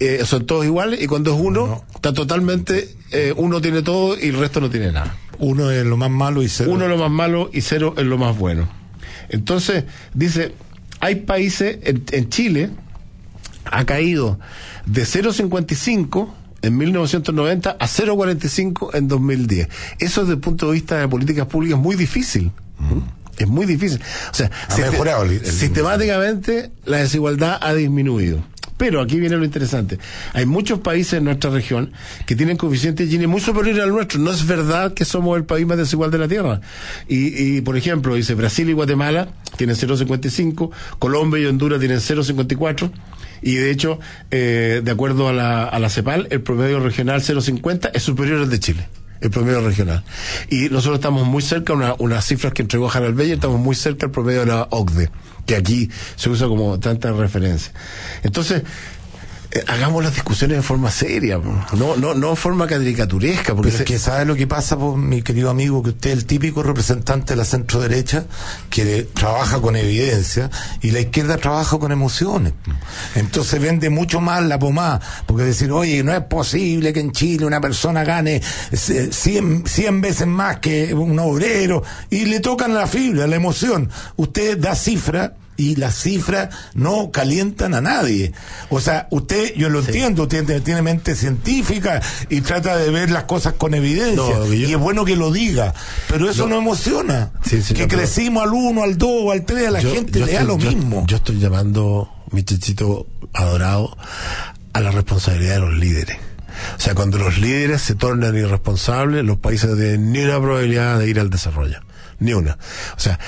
eh, 0.00 0.22
son 0.24 0.46
todos 0.46 0.64
iguales, 0.64 1.02
y 1.02 1.06
cuando 1.06 1.34
es 1.34 1.40
uno, 1.40 1.84
está 1.94 2.12
totalmente, 2.12 2.94
eh, 3.10 3.32
uno 3.36 3.60
tiene 3.60 3.82
todo 3.82 4.18
y 4.18 4.28
el 4.28 4.38
resto 4.38 4.60
no 4.60 4.70
tiene 4.70 4.92
nada. 4.92 5.16
Uno 5.38 5.70
es 5.70 5.86
lo 5.86 5.96
más 5.96 6.10
malo 6.10 6.42
y 6.42 6.48
cero. 6.48 6.70
Uno 6.72 6.84
es 6.84 6.90
lo 6.90 6.98
más 6.98 7.10
malo 7.10 7.50
y 7.52 7.60
cero 7.60 7.94
es 7.96 8.04
lo 8.04 8.18
más 8.18 8.36
bueno. 8.36 8.68
Entonces, 9.28 9.84
dice, 10.14 10.52
hay 11.00 11.16
países, 11.16 11.78
en, 11.82 12.04
en 12.10 12.28
Chile, 12.28 12.70
ha 13.64 13.84
caído 13.84 14.38
de 14.86 15.02
0,55 15.02 16.28
en 16.62 16.76
1990 16.76 17.70
a 17.70 17.86
0,45 17.86 18.94
en 18.94 19.08
2010. 19.08 19.68
Eso 19.98 20.22
desde 20.22 20.34
el 20.34 20.40
punto 20.40 20.66
de 20.66 20.72
vista 20.72 20.98
de 20.98 21.08
políticas 21.08 21.46
públicas 21.46 21.78
es 21.78 21.82
muy 21.82 21.96
difícil. 21.96 22.50
Es 23.38 23.46
muy 23.48 23.66
difícil. 23.66 24.00
O 24.30 24.34
sea, 24.34 24.50
mejorado 24.90 25.22
el- 25.24 25.32
el- 25.32 25.46
sistemáticamente 25.46 26.70
la 26.84 26.98
desigualdad 26.98 27.58
ha 27.60 27.74
disminuido. 27.74 28.42
Pero 28.76 29.00
aquí 29.00 29.18
viene 29.18 29.36
lo 29.36 29.44
interesante. 29.44 29.98
Hay 30.34 30.46
muchos 30.46 30.78
países 30.78 31.14
en 31.14 31.24
nuestra 31.24 31.50
región 31.50 31.90
que 32.26 32.36
tienen 32.36 32.56
coeficientes 32.56 33.10
Gini 33.10 33.26
muy 33.26 33.40
superiores 33.40 33.82
al 33.82 33.90
nuestro. 33.90 34.20
No 34.20 34.30
es 34.30 34.46
verdad 34.46 34.94
que 34.94 35.04
somos 35.04 35.36
el 35.36 35.42
país 35.44 35.66
más 35.66 35.78
desigual 35.78 36.12
de 36.12 36.18
la 36.18 36.28
Tierra. 36.28 36.60
Y, 37.08 37.56
y, 37.56 37.60
por 37.62 37.76
ejemplo, 37.76 38.14
dice 38.14 38.34
Brasil 38.34 38.70
y 38.70 38.74
Guatemala 38.74 39.30
tienen 39.56 39.74
0,55, 39.74 40.70
Colombia 41.00 41.40
y 41.42 41.46
Honduras 41.46 41.80
tienen 41.80 41.98
0,54. 41.98 42.92
Y 43.42 43.54
de 43.56 43.70
hecho, 43.72 43.98
eh, 44.30 44.80
de 44.84 44.90
acuerdo 44.92 45.28
a 45.28 45.32
la, 45.32 45.64
a 45.64 45.78
la 45.80 45.90
CEPAL, 45.90 46.28
el 46.30 46.42
promedio 46.42 46.78
regional 46.78 47.20
0,50 47.20 47.90
es 47.94 48.02
superior 48.04 48.42
al 48.42 48.48
de 48.50 48.60
Chile. 48.60 48.88
El 49.20 49.30
promedio 49.30 49.60
regional. 49.60 50.04
Y 50.48 50.68
nosotros 50.68 50.96
estamos 50.96 51.26
muy 51.26 51.42
cerca, 51.42 51.72
una, 51.72 51.94
unas 51.98 52.24
cifras 52.24 52.52
que 52.52 52.62
entregó 52.62 52.90
Harald 52.90 53.16
Beyer, 53.16 53.34
estamos 53.34 53.60
muy 53.60 53.74
cerca 53.74 54.06
del 54.06 54.10
promedio 54.10 54.40
de 54.40 54.46
la 54.46 54.68
OCDE, 54.70 55.10
que 55.46 55.56
aquí 55.56 55.90
se 56.16 56.30
usa 56.30 56.46
como 56.46 56.78
tanta 56.78 57.12
referencia. 57.12 57.72
Entonces, 58.22 58.62
eh, 59.50 59.64
hagamos 59.66 60.04
las 60.04 60.14
discusiones 60.14 60.58
de 60.58 60.62
forma 60.62 60.90
seria, 60.90 61.40
po. 61.40 61.54
no, 61.76 61.96
no, 61.96 62.14
no 62.14 62.30
de 62.30 62.36
forma 62.36 62.66
caricaturesca, 62.66 63.54
porque 63.54 63.70
Pero 63.70 63.82
es 63.82 63.88
que 63.88 63.98
sabe 63.98 64.26
lo 64.26 64.36
que 64.36 64.46
pasa, 64.46 64.78
pues, 64.78 64.96
mi 64.96 65.22
querido 65.22 65.48
amigo, 65.48 65.82
que 65.82 65.90
usted 65.90 66.10
es 66.10 66.18
el 66.18 66.26
típico 66.26 66.62
representante 66.62 67.32
de 67.32 67.36
la 67.36 67.46
centro 67.46 67.80
derecha 67.80 68.26
que 68.68 69.08
trabaja 69.14 69.58
con 69.60 69.74
evidencia 69.74 70.50
y 70.82 70.90
la 70.90 71.00
izquierda 71.00 71.38
trabaja 71.38 71.78
con 71.78 71.92
emociones. 71.92 72.52
Entonces 73.14 73.60
vende 73.60 73.88
mucho 73.88 74.20
más 74.20 74.42
la 74.44 74.58
pomada, 74.58 75.00
porque 75.24 75.44
decir, 75.44 75.72
oye, 75.72 76.02
no 76.02 76.12
es 76.12 76.22
posible 76.24 76.92
que 76.92 77.00
en 77.00 77.12
Chile 77.12 77.46
una 77.46 77.60
persona 77.60 78.04
gane 78.04 78.42
100, 78.72 79.64
100 79.66 80.00
veces 80.02 80.26
más 80.26 80.58
que 80.58 80.92
un 80.92 81.18
obrero 81.18 81.82
y 82.10 82.26
le 82.26 82.40
tocan 82.40 82.74
la 82.74 82.86
fibra, 82.86 83.26
la 83.26 83.36
emoción. 83.36 83.88
Usted 84.16 84.58
da 84.58 84.74
cifra 84.74 85.34
y 85.58 85.74
las 85.76 85.94
cifras 85.96 86.48
no 86.72 87.10
calientan 87.10 87.74
a 87.74 87.80
nadie. 87.82 88.32
O 88.70 88.80
sea, 88.80 89.08
usted, 89.10 89.52
yo 89.56 89.68
lo 89.68 89.80
entiendo, 89.80 90.22
usted 90.22 90.44
tiene, 90.46 90.60
tiene 90.62 90.80
mente 90.82 91.14
científica 91.14 92.00
y 92.30 92.40
trata 92.40 92.76
de 92.78 92.90
ver 92.90 93.10
las 93.10 93.24
cosas 93.24 93.54
con 93.54 93.74
evidencia. 93.74 94.14
No, 94.38 94.46
yo- 94.46 94.54
Y 94.54 94.72
es 94.72 94.78
bueno 94.78 95.04
que 95.04 95.16
lo 95.16 95.30
diga, 95.32 95.74
pero 96.08 96.30
eso 96.30 96.46
no, 96.48 96.56
emociona. 96.58 97.32
Sí, 97.44 97.60
sí, 97.60 97.74
que 97.74 97.82
no, 97.82 97.88
pero- 97.88 98.00
crecimos 98.02 98.44
al 98.44 98.52
1, 98.54 98.82
al 98.84 98.96
2, 98.96 99.32
al 99.32 99.44
3, 99.44 99.68
a 99.68 99.70
la 99.72 99.80
Yo- 99.80 99.92
gente 99.92 100.20
yo 100.20 100.26
le 100.26 100.32
da 100.32 100.44
lo 100.44 100.56
mismo. 100.56 101.04
Yo 101.06 101.16
estoy 101.16 101.38
llamando, 101.40 102.08
mi 102.30 102.44
chichito 102.44 103.06
adorado, 103.34 103.96
a 104.72 104.80
la 104.80 104.92
responsabilidad 104.92 105.54
de 105.54 105.60
los 105.60 105.74
líderes. 105.74 106.16
O 106.76 106.80
sea, 106.80 106.94
cuando 106.94 107.18
los 107.18 107.38
líderes 107.38 107.82
se 107.82 107.94
tornan 107.96 108.36
irresponsables, 108.36 109.24
los 109.24 109.38
países 109.38 109.68
no 109.70 109.76
tienen 109.76 110.12
ni 110.12 110.20
una 110.20 110.40
probabilidad 110.40 110.98
de 111.00 111.08
ir 111.08 111.18
al 111.20 111.30
desarrollo. 111.30 111.80
Ni 112.20 112.32
una. 112.32 112.58
O 112.96 113.00
sea, 113.00 113.18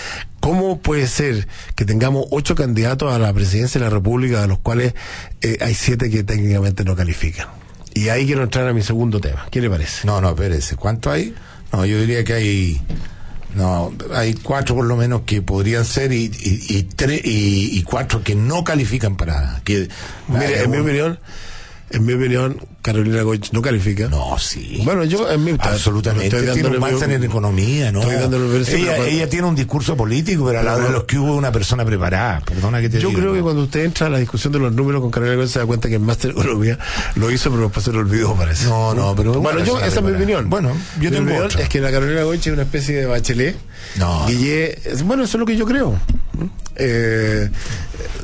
¿cómo 0.50 0.80
puede 0.80 1.06
ser 1.06 1.46
que 1.76 1.84
tengamos 1.84 2.26
ocho 2.32 2.56
candidatos 2.56 3.14
a 3.14 3.20
la 3.20 3.32
presidencia 3.32 3.78
de 3.78 3.86
la 3.86 3.90
República, 3.90 4.40
de 4.40 4.48
los 4.48 4.58
cuales 4.58 4.94
eh, 5.42 5.58
hay 5.60 5.74
siete 5.74 6.10
que 6.10 6.24
técnicamente 6.24 6.82
no 6.82 6.96
califican? 6.96 7.46
Y 7.94 8.08
ahí 8.08 8.26
quiero 8.26 8.42
entrar 8.42 8.66
a 8.66 8.72
mi 8.72 8.82
segundo 8.82 9.20
tema. 9.20 9.46
¿Qué 9.52 9.60
le 9.60 9.70
parece? 9.70 10.08
No, 10.08 10.20
no, 10.20 10.30
espérese. 10.30 10.74
¿Cuánto 10.74 11.12
hay? 11.12 11.36
No, 11.72 11.86
yo 11.86 12.00
diría 12.00 12.24
que 12.24 12.32
hay. 12.32 12.82
No, 13.54 13.92
hay 14.12 14.34
cuatro 14.34 14.74
por 14.74 14.86
lo 14.86 14.96
menos 14.96 15.20
que 15.24 15.40
podrían 15.40 15.84
ser 15.84 16.10
y, 16.12 16.24
y, 16.24 16.78
y 16.78 17.78
y 17.78 17.82
cuatro 17.84 18.24
que 18.24 18.34
no 18.34 18.64
califican 18.64 19.16
para 19.16 19.60
que. 19.62 19.88
Mire, 20.26 20.64
en 20.64 20.70
mi 20.72 20.78
opinión, 20.78 21.20
en 21.90 22.06
mi 22.06 22.12
opinión, 22.14 22.56
Carolina 22.82 23.22
Goich 23.22 23.50
no 23.52 23.60
califica. 23.62 24.08
No, 24.08 24.38
sí. 24.38 24.80
Bueno, 24.84 25.04
yo 25.04 25.30
en 25.30 25.44
mi 25.44 25.52
Absolutamente. 25.58 26.36
estoy 26.36 26.52
tiene 26.54 26.68
un 26.68 26.78
máster 26.80 27.10
en 27.10 27.24
economía, 27.24 27.90
¿no? 27.92 28.00
Estoy 28.00 28.14
ella, 28.16 28.28
pero 28.30 28.48
cuando- 28.48 29.04
ella 29.04 29.28
tiene 29.28 29.46
un 29.48 29.54
discurso 29.54 29.96
político, 29.96 30.46
pero 30.46 30.62
lado 30.62 30.78
Pero- 30.78 30.88
de 30.88 30.94
los 30.94 31.04
que 31.04 31.18
hubo 31.18 31.34
una 31.36 31.52
persona 31.52 31.84
preparada. 31.84 32.40
Perdona 32.40 32.80
que 32.80 32.88
te 32.88 33.00
Yo 33.00 33.08
diga. 33.08 33.20
creo 33.20 33.34
que 33.34 33.40
cuando 33.42 33.62
usted 33.64 33.84
entra 33.84 34.06
a 34.06 34.10
la 34.10 34.18
discusión 34.18 34.52
de 34.52 34.58
los 34.60 34.72
números 34.72 35.00
con 35.00 35.10
Carolina 35.10 35.36
Goich 35.36 35.50
se 35.50 35.58
da 35.58 35.66
cuenta 35.66 35.88
que 35.88 35.96
el 35.96 36.00
máster 36.00 36.32
de 36.32 36.40
economía 36.40 36.78
lo 37.16 37.30
hizo, 37.30 37.50
pero 37.50 37.64
después 37.64 37.84
se 37.84 37.92
lo 37.92 37.98
olvidó, 37.98 38.34
parece. 38.34 38.64
No, 38.66 38.94
no, 38.94 39.14
pero 39.14 39.34
Bueno, 39.40 39.64
yo, 39.64 39.78
esa 39.80 39.98
es 39.98 40.02
mi 40.02 40.12
opinión. 40.12 40.48
Bueno, 40.48 40.70
yo 41.00 41.10
Mi 41.10 41.16
tengo 41.16 41.30
opinión. 41.32 41.50
Es 41.60 41.68
que 41.68 41.80
la 41.80 41.90
Carolina 41.90 42.22
Goich 42.22 42.46
es 42.46 42.52
una 42.52 42.62
especie 42.62 42.96
de 42.96 43.06
bachelet. 43.06 43.56
No. 43.96 44.26
Guille, 44.26 44.78
bueno, 45.04 45.24
eso 45.24 45.36
es 45.36 45.40
lo 45.40 45.46
que 45.46 45.56
yo 45.56 45.66
creo. 45.66 45.98
Eh, 46.76 47.50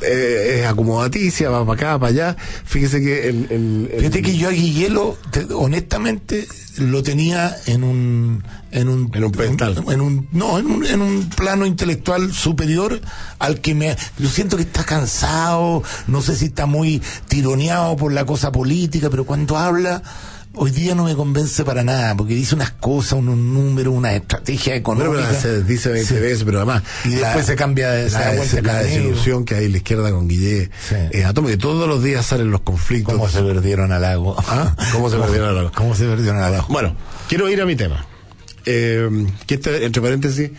eh, 0.02 0.58
es 0.60 0.66
acomodaticia, 0.66 1.50
va 1.50 1.66
para 1.66 1.74
acá, 1.90 1.98
para 1.98 2.10
allá. 2.12 2.36
Fíjese 2.64 3.00
que 3.00 3.28
el, 3.28 3.46
el- 3.50 3.90
el- 3.92 3.98
Fíjate 4.00 4.22
que 4.22 4.36
yo 4.36 4.48
a 4.48 4.52
Guillelo, 4.52 5.18
te- 5.30 5.46
honestamente, 5.52 6.46
lo 6.78 7.02
tenía 7.02 7.54
en 7.66 7.84
un 7.84 8.42
en 8.70 8.88
un 8.88 9.10
En 9.14 9.24
un 9.24 9.32
pedestal. 9.32 9.82
en 9.90 10.00
un 10.00 10.28
no 10.32 10.58
en 10.58 10.66
un, 10.66 10.84
en 10.86 11.00
un 11.00 11.28
plano 11.30 11.64
intelectual 11.66 12.32
superior 12.32 13.00
al 13.38 13.60
que 13.62 13.74
me 13.74 13.96
yo 14.18 14.28
siento 14.28 14.56
que 14.58 14.64
está 14.64 14.84
cansado 14.84 15.82
no 16.06 16.20
sé 16.20 16.36
si 16.36 16.46
está 16.46 16.66
muy 16.66 17.00
tironeado 17.28 17.96
por 17.96 18.12
la 18.12 18.26
cosa 18.26 18.52
política 18.52 19.08
pero 19.08 19.24
cuando 19.24 19.56
habla 19.56 20.02
hoy 20.56 20.70
día 20.70 20.94
no 20.94 21.04
me 21.04 21.14
convence 21.14 21.64
para 21.64 21.84
nada 21.84 22.16
porque 22.16 22.34
dice 22.34 22.54
unas 22.54 22.70
cosas 22.72 23.14
unos 23.18 23.36
números 23.36 23.94
una 23.94 24.14
estrategia 24.14 24.80
Bueno, 24.80 25.02
económica 25.04 25.28
pero 25.28 25.40
se 25.40 25.62
dice 25.64 25.90
20 25.90 26.14
Sí. 26.14 26.20
veces, 26.20 26.44
pero 26.44 26.58
además. 26.58 26.82
Y 27.04 27.10
después 27.10 27.46
se 27.46 27.56
cambia 27.56 27.90
de- 27.90 28.10
la, 28.10 28.32
vuelta 28.32 28.62
la 28.62 28.82
desilusión 28.82 29.44
que 29.44 29.54
hay 29.54 29.66
en 29.66 29.72
la 29.72 29.76
izquierda 29.78 30.10
con 30.10 30.26
Guille. 30.28 30.70
Eh, 31.12 31.24
atomo, 31.24 31.48
que 31.48 31.56
todos 31.56 31.86
los 31.88 32.02
días 32.02 32.24
salen 32.26 32.50
los 32.50 32.62
conflictos. 32.62 33.14
cómo 33.14 33.28
se 33.28 33.42
perdieron 33.42 33.92
al 33.92 34.02
lago 34.02 34.34
¿Ah? 34.48 34.74
¿Cómo 34.92 35.10
se 35.10 35.16
perdieron 35.18 35.48
al 35.50 35.54
lago? 35.56 35.72
cómo 35.74 35.94
se 35.94 36.04
perdieron 36.06 36.40
al 36.40 36.52
lago 36.52 36.66
Bueno, 36.68 36.96
quiero 37.28 37.48
ir 37.48 37.60
a 37.60 37.66
mi 37.66 37.76
tema. 37.76 38.06
Eh, 38.64 39.08
que 39.46 39.54
este, 39.54 39.84
entre 39.84 40.02
paréntesis, 40.02 40.50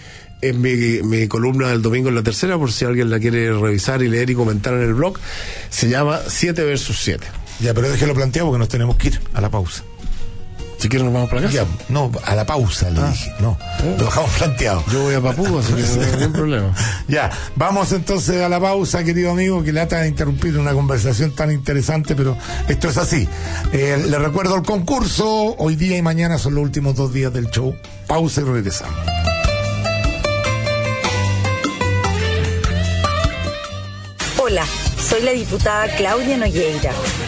es 0.42 0.56
mi, 0.56 0.76
mi 1.04 1.28
columna 1.28 1.70
del 1.70 1.82
domingo 1.82 2.10
en 2.10 2.16
la 2.16 2.24
tercera, 2.24 2.58
por 2.58 2.72
si 2.72 2.86
alguien 2.86 3.10
la 3.10 3.20
quiere 3.20 3.52
revisar 3.52 4.02
y 4.04 4.08
leer 4.08 4.30
y 4.30 4.36
comentar 4.36 4.74
en 4.76 4.82
el 4.84 4.94
blog. 4.94 5.18
Se 5.70 5.90
llama 5.90 6.20
7 6.28 6.64
versus 6.64 7.00
7. 7.02 7.26
Ya 7.60 7.74
pero 7.74 7.90
déjelo 7.90 8.14
planteado 8.14 8.48
porque 8.50 8.60
nos 8.60 8.70
tenemos 8.70 8.96
que 8.98 9.08
ir 9.10 9.22
a 9.34 9.42
la 9.42 9.50
pausa 9.50 9.84
Si 10.80 10.90
quieren 10.90 11.08
nos 11.08 11.14
vamos 11.16 11.30
para 11.32 11.42
casa. 11.42 11.54
Ya, 11.54 11.66
no, 11.90 12.12
a 12.24 12.36
la 12.36 12.46
pausa 12.46 12.90
le 12.92 13.00
Ah. 13.02 13.10
dije. 13.10 13.34
No, 13.40 13.58
lo 13.98 14.06
dejamos 14.06 14.30
planteado. 14.38 14.84
Yo 14.92 15.02
voy 15.02 15.16
a 15.16 15.22
Papúa, 15.22 15.60
así 15.62 15.74
que 15.74 15.82
no 15.82 16.02
hay 16.06 16.12
ningún 16.18 16.34
problema. 16.34 16.74
Ya, 17.08 17.32
vamos 17.56 17.92
entonces 17.94 18.44
a 18.44 18.48
la 18.50 18.60
pausa, 18.60 19.04
querido 19.04 19.32
amigo, 19.32 19.64
que 19.64 19.74
lata 19.74 20.02
de 20.02 20.08
interrumpir 20.08 20.56
una 20.58 20.74
conversación 20.74 21.32
tan 21.32 21.52
interesante, 21.52 22.14
pero 22.16 22.38
esto 22.68 22.90
es 22.90 22.98
así. 22.98 23.28
Eh, 23.74 24.06
le 24.08 24.20
recuerdo 24.20 24.56
el 24.56 24.62
concurso, 24.62 25.56
hoy 25.58 25.76
día 25.76 25.98
y 25.98 26.02
mañana 26.04 26.38
son 26.38 26.54
los 26.54 26.64
últimos 26.64 26.96
dos 26.96 27.12
días 27.12 27.34
del 27.34 27.50
show. 27.50 27.76
Pausa 28.06 28.42
y 28.42 28.44
regresamos. 28.44 28.94
Hola, 34.40 34.64
soy 35.10 35.22
la 35.24 35.32
diputada 35.32 35.88
Claudia 35.98 36.38
Nogueira. 36.38 36.92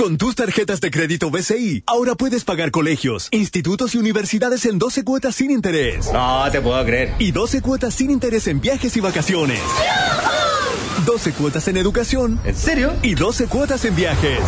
Con 0.00 0.16
tus 0.16 0.34
tarjetas 0.34 0.80
de 0.80 0.90
crédito 0.90 1.30
BCI, 1.30 1.84
ahora 1.86 2.14
puedes 2.14 2.42
pagar 2.44 2.70
colegios, 2.70 3.28
institutos 3.32 3.94
y 3.94 3.98
universidades 3.98 4.64
en 4.64 4.78
12 4.78 5.04
cuotas 5.04 5.34
sin 5.34 5.50
interés. 5.50 6.10
No 6.10 6.50
te 6.50 6.62
puedo 6.62 6.82
creer. 6.86 7.12
Y 7.18 7.32
12 7.32 7.60
cuotas 7.60 7.92
sin 7.92 8.10
interés 8.10 8.46
en 8.46 8.62
viajes 8.62 8.96
y 8.96 9.00
vacaciones. 9.00 9.60
12 11.04 11.32
cuotas 11.32 11.68
en 11.68 11.76
educación. 11.76 12.40
¿En 12.46 12.56
serio? 12.56 12.94
Y 13.02 13.14
12 13.14 13.48
cuotas 13.48 13.84
en 13.84 13.94
viajes. 13.94 14.40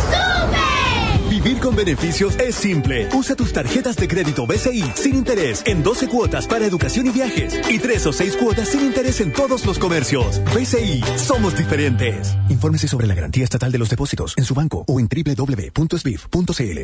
Vivir 1.43 1.59
con 1.59 1.75
beneficios 1.75 2.37
es 2.39 2.55
simple. 2.55 3.09
Usa 3.13 3.35
tus 3.35 3.51
tarjetas 3.51 3.97
de 3.97 4.07
crédito 4.07 4.47
BCI 4.47 4.83
sin 4.95 5.15
interés 5.15 5.61
en 5.65 5.83
12 5.83 6.07
cuotas 6.07 6.47
para 6.47 6.65
educación 6.65 7.07
y 7.07 7.09
viajes 7.09 7.59
y 7.69 7.79
3 7.79 8.07
o 8.07 8.13
6 8.13 8.37
cuotas 8.37 8.69
sin 8.69 8.85
interés 8.85 9.19
en 9.19 9.33
todos 9.33 9.65
los 9.65 9.77
comercios. 9.77 10.41
BCI, 10.55 11.03
somos 11.17 11.55
diferentes. 11.57 12.33
Infórmese 12.47 12.87
sobre 12.87 13.07
la 13.07 13.15
garantía 13.15 13.43
estatal 13.43 13.73
de 13.73 13.77
los 13.77 13.89
depósitos 13.89 14.35
en 14.37 14.45
su 14.45 14.53
banco 14.53 14.85
o 14.87 14.99
en 15.01 15.09
www.sbif.cl. 15.09 16.79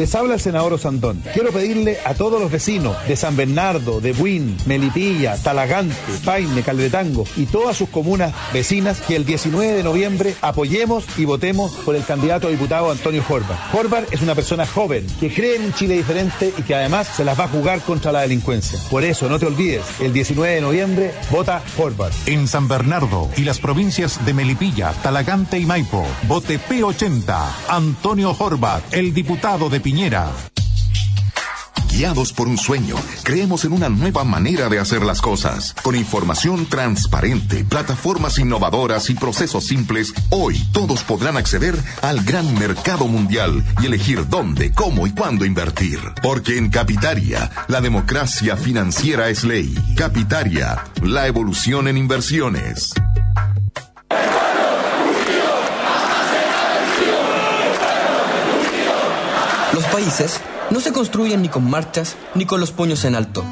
Les 0.00 0.14
habla 0.14 0.32
el 0.32 0.40
senador 0.40 0.72
Osandón. 0.72 1.22
Quiero 1.34 1.52
pedirle 1.52 1.98
a 2.06 2.14
todos 2.14 2.40
los 2.40 2.50
vecinos 2.50 2.96
de 3.06 3.16
San 3.16 3.36
Bernardo, 3.36 4.00
de 4.00 4.12
Buin, 4.12 4.56
Melipilla, 4.64 5.36
Talagante, 5.36 5.94
Paine, 6.24 6.62
Caldetango 6.62 7.26
y 7.36 7.44
todas 7.44 7.76
sus 7.76 7.90
comunas 7.90 8.32
vecinas 8.50 8.98
que 9.02 9.14
el 9.14 9.26
19 9.26 9.74
de 9.74 9.82
noviembre 9.82 10.34
apoyemos 10.40 11.04
y 11.18 11.26
votemos 11.26 11.72
por 11.84 11.96
el 11.96 12.04
candidato 12.06 12.48
a 12.48 12.50
diputado 12.50 12.90
Antonio 12.90 13.22
Horvath. 13.28 13.74
Horvath 13.74 14.10
es 14.10 14.22
una 14.22 14.34
persona 14.34 14.66
joven 14.66 15.06
que 15.20 15.34
cree 15.34 15.56
en 15.56 15.66
un 15.66 15.74
Chile 15.74 15.96
diferente 15.96 16.50
y 16.56 16.62
que 16.62 16.74
además 16.74 17.06
se 17.06 17.22
las 17.22 17.38
va 17.38 17.44
a 17.44 17.48
jugar 17.48 17.82
contra 17.82 18.10
la 18.10 18.22
delincuencia. 18.22 18.78
Por 18.90 19.04
eso, 19.04 19.28
no 19.28 19.38
te 19.38 19.44
olvides, 19.44 19.84
el 20.00 20.14
19 20.14 20.54
de 20.54 20.60
noviembre 20.62 21.14
vota 21.30 21.62
Horvath. 21.76 22.14
En 22.26 22.48
San 22.48 22.68
Bernardo 22.68 23.28
y 23.36 23.42
las 23.42 23.58
provincias 23.58 24.24
de 24.24 24.32
Melipilla, 24.32 24.92
Talagante 25.02 25.58
y 25.58 25.66
Maipo, 25.66 26.06
vote 26.26 26.58
P80, 26.58 27.48
Antonio 27.68 28.09
Horvath, 28.10 28.92
el 28.92 29.14
diputado 29.14 29.70
de 29.70 29.78
Piñera. 29.78 30.32
Guiados 31.92 32.32
por 32.32 32.48
un 32.48 32.58
sueño, 32.58 32.96
creemos 33.22 33.64
en 33.64 33.72
una 33.72 33.88
nueva 33.88 34.24
manera 34.24 34.68
de 34.68 34.80
hacer 34.80 35.02
las 35.02 35.20
cosas. 35.20 35.76
Con 35.80 35.94
información 35.94 36.66
transparente, 36.66 37.62
plataformas 37.62 38.38
innovadoras 38.38 39.10
y 39.10 39.14
procesos 39.14 39.66
simples, 39.66 40.12
hoy 40.30 40.60
todos 40.72 41.04
podrán 41.04 41.36
acceder 41.36 41.76
al 42.02 42.24
gran 42.24 42.52
mercado 42.58 43.06
mundial 43.06 43.64
y 43.80 43.86
elegir 43.86 44.26
dónde, 44.28 44.72
cómo 44.72 45.06
y 45.06 45.12
cuándo 45.12 45.44
invertir. 45.44 46.00
Porque 46.20 46.58
en 46.58 46.68
Capitaria, 46.70 47.48
la 47.68 47.80
democracia 47.80 48.56
financiera 48.56 49.28
es 49.28 49.44
ley. 49.44 49.72
Capitaria, 49.96 50.84
la 51.00 51.28
evolución 51.28 51.86
en 51.86 51.96
inversiones. 51.96 52.92
No 60.70 60.80
se 60.80 60.92
construyen 60.92 61.42
ni 61.42 61.48
con 61.48 61.68
marchas 61.68 62.16
ni 62.34 62.46
con 62.46 62.60
los 62.60 62.72
puños 62.72 63.04
en 63.04 63.14
alto, 63.14 63.44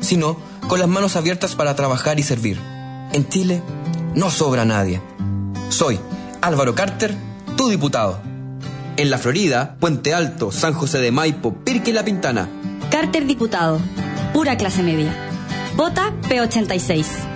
sino 0.00 0.36
con 0.68 0.78
las 0.78 0.88
manos 0.88 1.16
abiertas 1.16 1.56
para 1.56 1.74
trabajar 1.74 2.20
y 2.20 2.22
servir. 2.22 2.60
En 3.12 3.28
Chile 3.28 3.62
no 4.14 4.30
sobra 4.30 4.64
nadie. 4.64 5.00
Soy 5.68 5.98
Álvaro 6.42 6.74
Carter, 6.74 7.14
tu 7.56 7.68
diputado. 7.68 8.20
En 8.96 9.10
la 9.10 9.18
Florida, 9.18 9.76
Puente 9.80 10.14
Alto, 10.14 10.52
San 10.52 10.74
José 10.74 10.98
de 10.98 11.10
Maipo, 11.10 11.52
Pirque 11.52 11.90
y 11.90 11.94
La 11.94 12.04
Pintana. 12.04 12.48
Carter 12.90 13.26
diputado. 13.26 13.80
Pura 14.32 14.56
clase 14.56 14.82
media. 14.82 15.12
Vota 15.76 16.14
P86. 16.28 17.35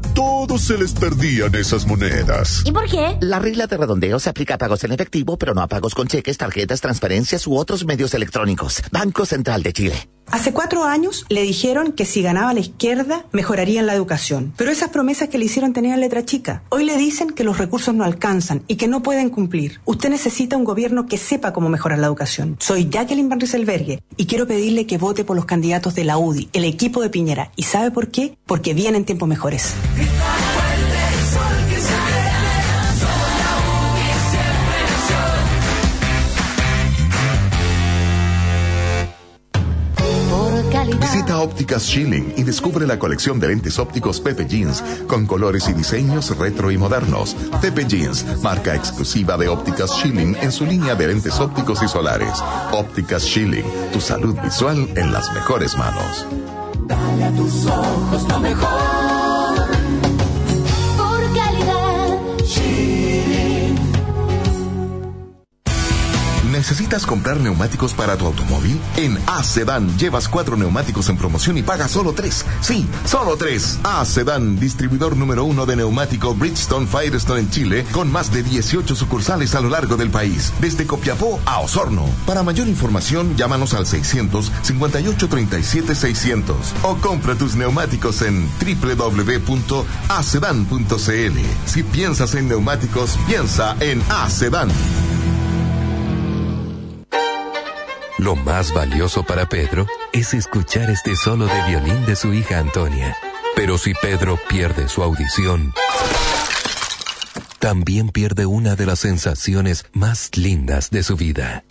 todos 0.13 0.61
se 0.61 0.77
les 0.77 0.93
perdían 0.93 1.55
esas 1.55 1.85
monedas. 1.85 2.63
¿Y 2.65 2.71
por 2.71 2.87
qué? 2.89 3.17
La 3.21 3.39
regla 3.39 3.67
de 3.67 3.77
redondeo 3.77 4.19
se 4.19 4.29
aplica 4.29 4.55
a 4.55 4.57
pagos 4.57 4.83
en 4.83 4.91
efectivo, 4.91 5.37
pero 5.37 5.53
no 5.53 5.61
a 5.61 5.67
pagos 5.67 5.95
con 5.95 6.07
cheques, 6.07 6.37
tarjetas, 6.37 6.81
transferencias 6.81 7.47
u 7.47 7.55
otros 7.55 7.85
medios 7.85 8.13
electrónicos. 8.13 8.81
Banco 8.91 9.25
Central 9.25 9.63
de 9.63 9.73
Chile. 9.73 10.09
Hace 10.31 10.53
cuatro 10.53 10.85
años 10.85 11.25
le 11.27 11.41
dijeron 11.41 11.91
que 11.91 12.05
si 12.05 12.21
ganaba 12.21 12.53
la 12.53 12.61
izquierda 12.61 13.25
mejorarían 13.33 13.85
la 13.85 13.93
educación, 13.93 14.53
pero 14.55 14.71
esas 14.71 14.89
promesas 14.89 15.27
que 15.27 15.37
le 15.37 15.45
hicieron 15.45 15.73
tenían 15.73 15.99
letra 15.99 16.23
chica. 16.23 16.63
Hoy 16.69 16.85
le 16.85 16.95
dicen 16.95 17.31
que 17.31 17.43
los 17.43 17.57
recursos 17.57 17.93
no 17.93 18.05
alcanzan 18.05 18.63
y 18.67 18.75
que 18.75 18.87
no 18.87 19.03
pueden 19.03 19.29
cumplir. 19.29 19.81
Usted 19.83 20.09
necesita 20.09 20.55
un 20.55 20.63
gobierno 20.63 21.05
que 21.05 21.17
sepa 21.17 21.51
cómo 21.51 21.67
mejorar 21.67 21.99
la 21.99 22.07
educación. 22.07 22.55
Soy 22.59 22.87
Jacqueline 22.89 23.27
Van 23.27 23.41
Rieselberghe 23.41 24.01
y 24.15 24.25
quiero 24.25 24.47
pedirle 24.47 24.85
que 24.85 24.97
vote 24.97 25.25
por 25.25 25.35
los 25.35 25.45
candidatos 25.45 25.95
de 25.95 26.05
la 26.05 26.17
UDI, 26.17 26.49
el 26.53 26.63
equipo 26.63 27.01
de 27.01 27.09
Piñera. 27.09 27.51
¿Y 27.57 27.63
sabe 27.63 27.91
por 27.91 28.09
qué? 28.09 28.37
Porque 28.45 28.73
vienen 28.73 29.03
tiempos 29.03 29.27
mejores. 29.27 29.73
Visita 40.99 41.39
Ópticas 41.39 41.83
Schilling 41.83 42.33
y 42.37 42.43
descubre 42.43 42.87
la 42.87 42.97
colección 42.97 43.39
de 43.39 43.49
lentes 43.49 43.77
ópticos 43.79 44.19
Pepe 44.19 44.47
Jeans 44.47 44.83
con 45.07 45.27
colores 45.27 45.67
y 45.67 45.73
diseños 45.73 46.35
retro 46.37 46.71
y 46.71 46.77
modernos. 46.77 47.35
Pepe 47.61 47.85
Jeans, 47.85 48.25
marca 48.41 48.75
exclusiva 48.75 49.37
de 49.37 49.49
Ópticas 49.49 49.91
Schilling 49.91 50.35
en 50.41 50.51
su 50.51 50.65
línea 50.65 50.95
de 50.95 51.07
lentes 51.07 51.39
ópticos 51.39 51.83
y 51.83 51.87
solares. 51.87 52.41
Ópticas 52.71 53.23
Schilling, 53.23 53.65
tu 53.91 54.01
salud 54.01 54.35
visual 54.41 54.87
en 54.95 55.11
las 55.11 55.31
mejores 55.33 55.77
manos. 55.77 56.25
Dale 56.87 57.23
a 57.25 57.31
tus 57.31 57.65
ojos 57.65 58.27
lo 58.27 58.39
mejor. 58.39 59.20
¿Necesitas 66.61 67.07
comprar 67.07 67.39
neumáticos 67.39 67.95
para 67.95 68.15
tu 68.17 68.27
automóvil? 68.27 68.79
En 68.95 69.17
A-Sedan 69.25 69.97
llevas 69.97 70.27
cuatro 70.27 70.55
neumáticos 70.55 71.09
en 71.09 71.17
promoción 71.17 71.57
y 71.57 71.63
pagas 71.63 71.89
solo 71.89 72.13
tres. 72.13 72.45
Sí, 72.61 72.87
solo 73.03 73.35
tres. 73.35 73.79
A-Sedan, 73.81 74.59
distribuidor 74.59 75.17
número 75.17 75.43
uno 75.43 75.65
de 75.65 75.75
neumático 75.75 76.35
Bridgestone 76.35 76.85
Firestone 76.85 77.39
en 77.39 77.49
Chile, 77.49 77.83
con 77.91 78.11
más 78.11 78.31
de 78.31 78.43
18 78.43 78.93
sucursales 78.93 79.55
a 79.55 79.61
lo 79.61 79.69
largo 79.69 79.97
del 79.97 80.11
país, 80.11 80.53
desde 80.61 80.85
Copiapó 80.85 81.39
a 81.47 81.61
Osorno. 81.61 82.05
Para 82.27 82.43
mayor 82.43 82.67
información, 82.67 83.35
llámanos 83.35 83.73
al 83.73 83.87
600 83.87 84.51
58 84.61 85.29
37 85.29 85.95
600 85.95 86.57
o 86.83 86.95
compra 86.97 87.33
tus 87.33 87.55
neumáticos 87.55 88.21
en 88.21 88.47
www.acedan.cl. 88.63 89.79
Si 91.65 91.81
piensas 91.81 92.35
en 92.35 92.49
neumáticos, 92.49 93.17
piensa 93.27 93.75
en 93.79 93.99
A-Sedan. 94.09 94.69
Lo 98.21 98.35
más 98.35 98.71
valioso 98.71 99.23
para 99.23 99.49
Pedro 99.49 99.87
es 100.13 100.35
escuchar 100.35 100.91
este 100.91 101.15
solo 101.15 101.47
de 101.47 101.59
violín 101.67 102.05
de 102.05 102.15
su 102.15 102.31
hija 102.35 102.59
Antonia. 102.59 103.17
Pero 103.55 103.79
si 103.79 103.95
Pedro 103.95 104.37
pierde 104.47 104.87
su 104.89 105.01
audición, 105.01 105.73
también 107.57 108.09
pierde 108.09 108.45
una 108.45 108.75
de 108.75 108.85
las 108.85 108.99
sensaciones 108.99 109.87
más 109.93 110.37
lindas 110.37 110.91
de 110.91 111.01
su 111.01 111.15
vida. 111.15 111.63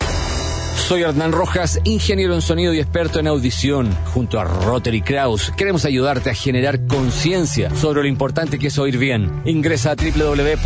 Soy 0.91 1.03
Hernán 1.03 1.31
Rojas, 1.31 1.79
ingeniero 1.85 2.35
en 2.35 2.41
sonido 2.41 2.73
y 2.73 2.79
experto 2.79 3.21
en 3.21 3.27
audición. 3.27 3.89
Junto 4.13 4.41
a 4.41 4.43
Rotary 4.43 5.01
Kraus, 5.01 5.49
queremos 5.55 5.85
ayudarte 5.85 6.29
a 6.29 6.33
generar 6.33 6.85
conciencia 6.85 7.73
sobre 7.73 8.01
lo 8.01 8.09
importante 8.09 8.59
que 8.59 8.67
es 8.67 8.77
oír 8.77 8.97
bien. 8.97 9.41
Ingresa 9.45 9.91
a 9.91 9.95
www.rik.cl 9.95 10.65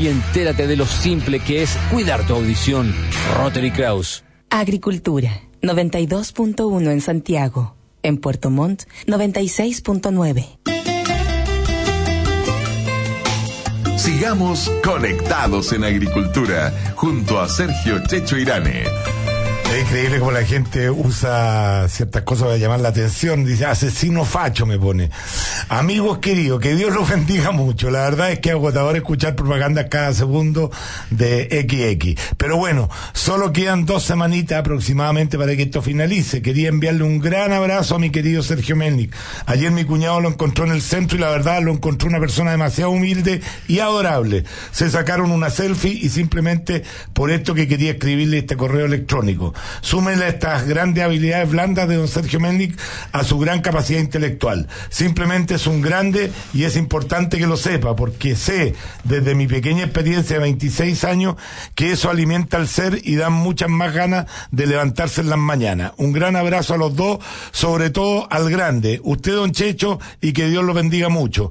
y 0.00 0.08
entérate 0.08 0.66
de 0.66 0.74
lo 0.74 0.84
simple 0.84 1.38
que 1.38 1.62
es 1.62 1.78
cuidar 1.92 2.26
tu 2.26 2.34
audición. 2.34 2.92
Rotary 3.38 3.70
Kraus. 3.70 4.24
Agricultura, 4.50 5.42
92.1 5.62 6.90
en 6.90 7.00
Santiago. 7.00 7.76
En 8.02 8.18
Puerto 8.18 8.50
Montt, 8.50 8.82
96.9. 9.06 10.75
Sigamos 14.16 14.72
conectados 14.82 15.74
en 15.74 15.84
agricultura 15.84 16.72
junto 16.94 17.38
a 17.38 17.46
Sergio 17.50 18.02
Checho 18.08 18.38
Irane. 18.38 18.84
Es 19.76 19.82
increíble 19.82 20.20
como 20.20 20.30
la 20.30 20.42
gente 20.42 20.88
usa 20.88 21.86
ciertas 21.90 22.22
cosas 22.22 22.46
para 22.46 22.56
llamar 22.56 22.80
la 22.80 22.88
atención. 22.88 23.44
Dice, 23.44 23.66
asesino 23.66 24.24
facho 24.24 24.64
me 24.64 24.78
pone. 24.78 25.10
Amigos 25.68 26.16
queridos, 26.16 26.60
que 26.60 26.74
Dios 26.74 26.94
los 26.94 27.06
bendiga 27.10 27.50
mucho. 27.50 27.90
La 27.90 28.00
verdad 28.00 28.32
es 28.32 28.38
que 28.38 28.48
es 28.48 28.54
agotador 28.54 28.96
escuchar 28.96 29.36
propaganda 29.36 29.90
cada 29.90 30.14
segundo 30.14 30.70
de 31.10 31.44
XX. 31.68 32.18
Pero 32.38 32.56
bueno, 32.56 32.88
solo 33.12 33.52
quedan 33.52 33.84
dos 33.84 34.02
semanitas 34.04 34.60
aproximadamente 34.60 35.36
para 35.36 35.54
que 35.54 35.64
esto 35.64 35.82
finalice. 35.82 36.40
Quería 36.40 36.70
enviarle 36.70 37.02
un 37.02 37.18
gran 37.18 37.52
abrazo 37.52 37.96
a 37.96 37.98
mi 37.98 38.08
querido 38.08 38.42
Sergio 38.42 38.76
Melnik. 38.76 39.14
Ayer 39.44 39.70
mi 39.72 39.84
cuñado 39.84 40.22
lo 40.22 40.30
encontró 40.30 40.64
en 40.64 40.72
el 40.72 40.80
centro 40.80 41.18
y 41.18 41.20
la 41.20 41.28
verdad 41.28 41.60
lo 41.60 41.70
encontró 41.70 42.08
una 42.08 42.18
persona 42.18 42.50
demasiado 42.50 42.92
humilde 42.92 43.42
y 43.68 43.80
adorable. 43.80 44.44
Se 44.72 44.88
sacaron 44.88 45.32
una 45.32 45.50
selfie 45.50 45.92
y 45.92 46.08
simplemente 46.08 46.82
por 47.12 47.30
esto 47.30 47.52
que 47.52 47.68
quería 47.68 47.90
escribirle 47.90 48.38
este 48.38 48.56
correo 48.56 48.86
electrónico. 48.86 49.52
Súmenle 49.80 50.28
estas 50.28 50.66
grandes 50.66 51.04
habilidades 51.04 51.50
blandas 51.50 51.88
de 51.88 51.96
don 51.96 52.08
Sergio 52.08 52.40
Mendic 52.40 52.78
a 53.12 53.24
su 53.24 53.38
gran 53.38 53.60
capacidad 53.60 54.00
intelectual. 54.00 54.68
Simplemente 54.88 55.54
es 55.54 55.66
un 55.66 55.82
grande 55.82 56.32
y 56.52 56.64
es 56.64 56.76
importante 56.76 57.38
que 57.38 57.46
lo 57.46 57.56
sepa, 57.56 57.96
porque 57.96 58.36
sé 58.36 58.74
desde 59.04 59.34
mi 59.34 59.46
pequeña 59.46 59.84
experiencia 59.84 60.36
de 60.36 60.42
26 60.42 61.04
años 61.04 61.36
que 61.74 61.92
eso 61.92 62.10
alimenta 62.10 62.56
al 62.56 62.68
ser 62.68 63.00
y 63.02 63.16
da 63.16 63.30
muchas 63.30 63.68
más 63.68 63.92
ganas 63.92 64.26
de 64.50 64.66
levantarse 64.66 65.20
en 65.20 65.30
las 65.30 65.38
mañanas. 65.38 65.92
Un 65.96 66.12
gran 66.12 66.36
abrazo 66.36 66.74
a 66.74 66.78
los 66.78 66.94
dos, 66.96 67.18
sobre 67.52 67.90
todo 67.90 68.26
al 68.30 68.50
grande, 68.50 69.00
usted 69.02 69.32
don 69.32 69.52
Checho, 69.52 69.98
y 70.20 70.32
que 70.32 70.48
Dios 70.48 70.64
lo 70.64 70.74
bendiga 70.74 71.08
mucho. 71.08 71.50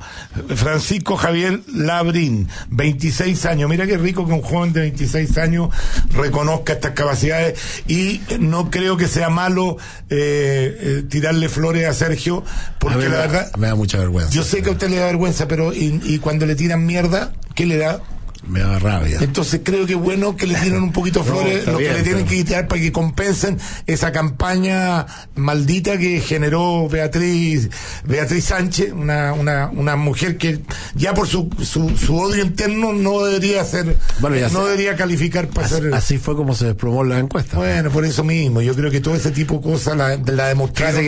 Francisco 0.55 1.18
Javier 1.18 1.61
Labrín, 1.74 2.47
26 2.70 3.45
años. 3.45 3.70
Mira 3.70 3.88
qué 3.88 3.97
rico 3.97 4.26
que 4.26 4.34
un 4.34 4.41
joven 4.41 4.74
de 4.74 4.82
26 4.82 5.38
años 5.38 5.70
reconozca 6.11 6.74
estas 6.74 6.91
capacidades 6.91 7.59
y 7.88 8.05
no 8.39 8.70
creo 8.70 8.97
que 8.97 9.08
sea 9.08 9.30
malo 9.30 9.78
eh, 10.10 10.78
eh, 10.80 11.03
tirarle 11.10 11.49
flores 11.49 11.86
a 11.88 11.93
Sergio, 11.93 12.43
porque 12.80 13.06
A 13.06 13.10
la 13.10 13.16
da- 13.16 13.22
verdad... 13.28 13.51
me 13.58 13.68
da 13.68 13.76
mucha 13.76 13.97
vergüenza. 13.97 14.32
Yo 14.32 14.43
sé 14.43 14.62
que 14.62 14.70
a 14.70 14.74
usted 14.74 14.89
le 14.89 14.97
da 14.97 15.06
vergüenza, 15.06 15.47
pero 15.47 15.74
y, 15.74 15.99
y 16.03 16.20
cuando 16.20 16.45
le 16.45 16.56
tiran 16.56 16.86
mierda, 16.86 17.34
¿qué 17.56 17.66
le 17.66 17.78
da? 17.78 18.01
Me 18.48 18.60
da 18.60 18.78
rabia. 18.80 19.18
Entonces 19.22 19.62
creo 19.64 19.86
que 19.86 19.93
es 19.93 20.00
bueno 20.00 20.36
que 20.36 20.46
le 20.48 20.56
tiren 20.56 20.82
un 20.84 20.91
poquito 20.91 21.20
No, 21.26 21.26
flores, 21.26 21.60
está 21.60 21.72
lo 21.72 21.78
que 21.80 21.84
le 21.86 22.04
tienen 22.04 22.26
pero- 22.26 22.28
que 22.30 22.36
quitar 22.38 22.68
para 22.68 22.82
que 22.82 22.91
compensen 22.91 23.58
esa 23.88 24.12
campaña 24.12 25.06
maldita 25.36 25.98
que 25.98 26.20
generó 26.22 26.88
Beatriz 26.89 27.70
Beatriz 28.06 28.46
Sánchez, 28.46 28.91
una, 28.93 29.34
una, 29.34 29.68
una 29.70 29.96
mujer 29.96 30.38
que 30.38 30.60
ya 30.93 31.14
por 31.14 31.28
su, 31.28 31.50
su, 31.64 31.89
su 31.98 32.16
odio 32.18 32.43
interno 32.43 32.93
no 32.93 33.24
debería 33.26 33.64
ser, 33.66 33.98
Bueno, 34.20 34.48
no 34.50 34.66
debería 34.66 34.96
calificar 34.96 35.48
para 35.48 35.66
Así, 35.68 35.76
ser... 35.76 35.93
así 35.93 36.18
fue 36.18 36.36
como 36.36 36.54
se 36.54 36.66
desplomó 36.66 37.04
la 37.04 37.20
encuesta. 37.20 37.58
Bueno, 37.58 37.89
por 37.89 38.06
eso 38.06 38.24
mismo, 38.24 38.62
yo 38.62 38.76
creo 38.76 38.91
que 38.91 39.02
todo 39.02 39.16
ese 39.16 39.32
tipo 39.32 39.56
de 39.56 39.62
cosas 39.62 39.98
la, 39.98 40.18
la 40.18 40.48
demostraron 40.48 41.02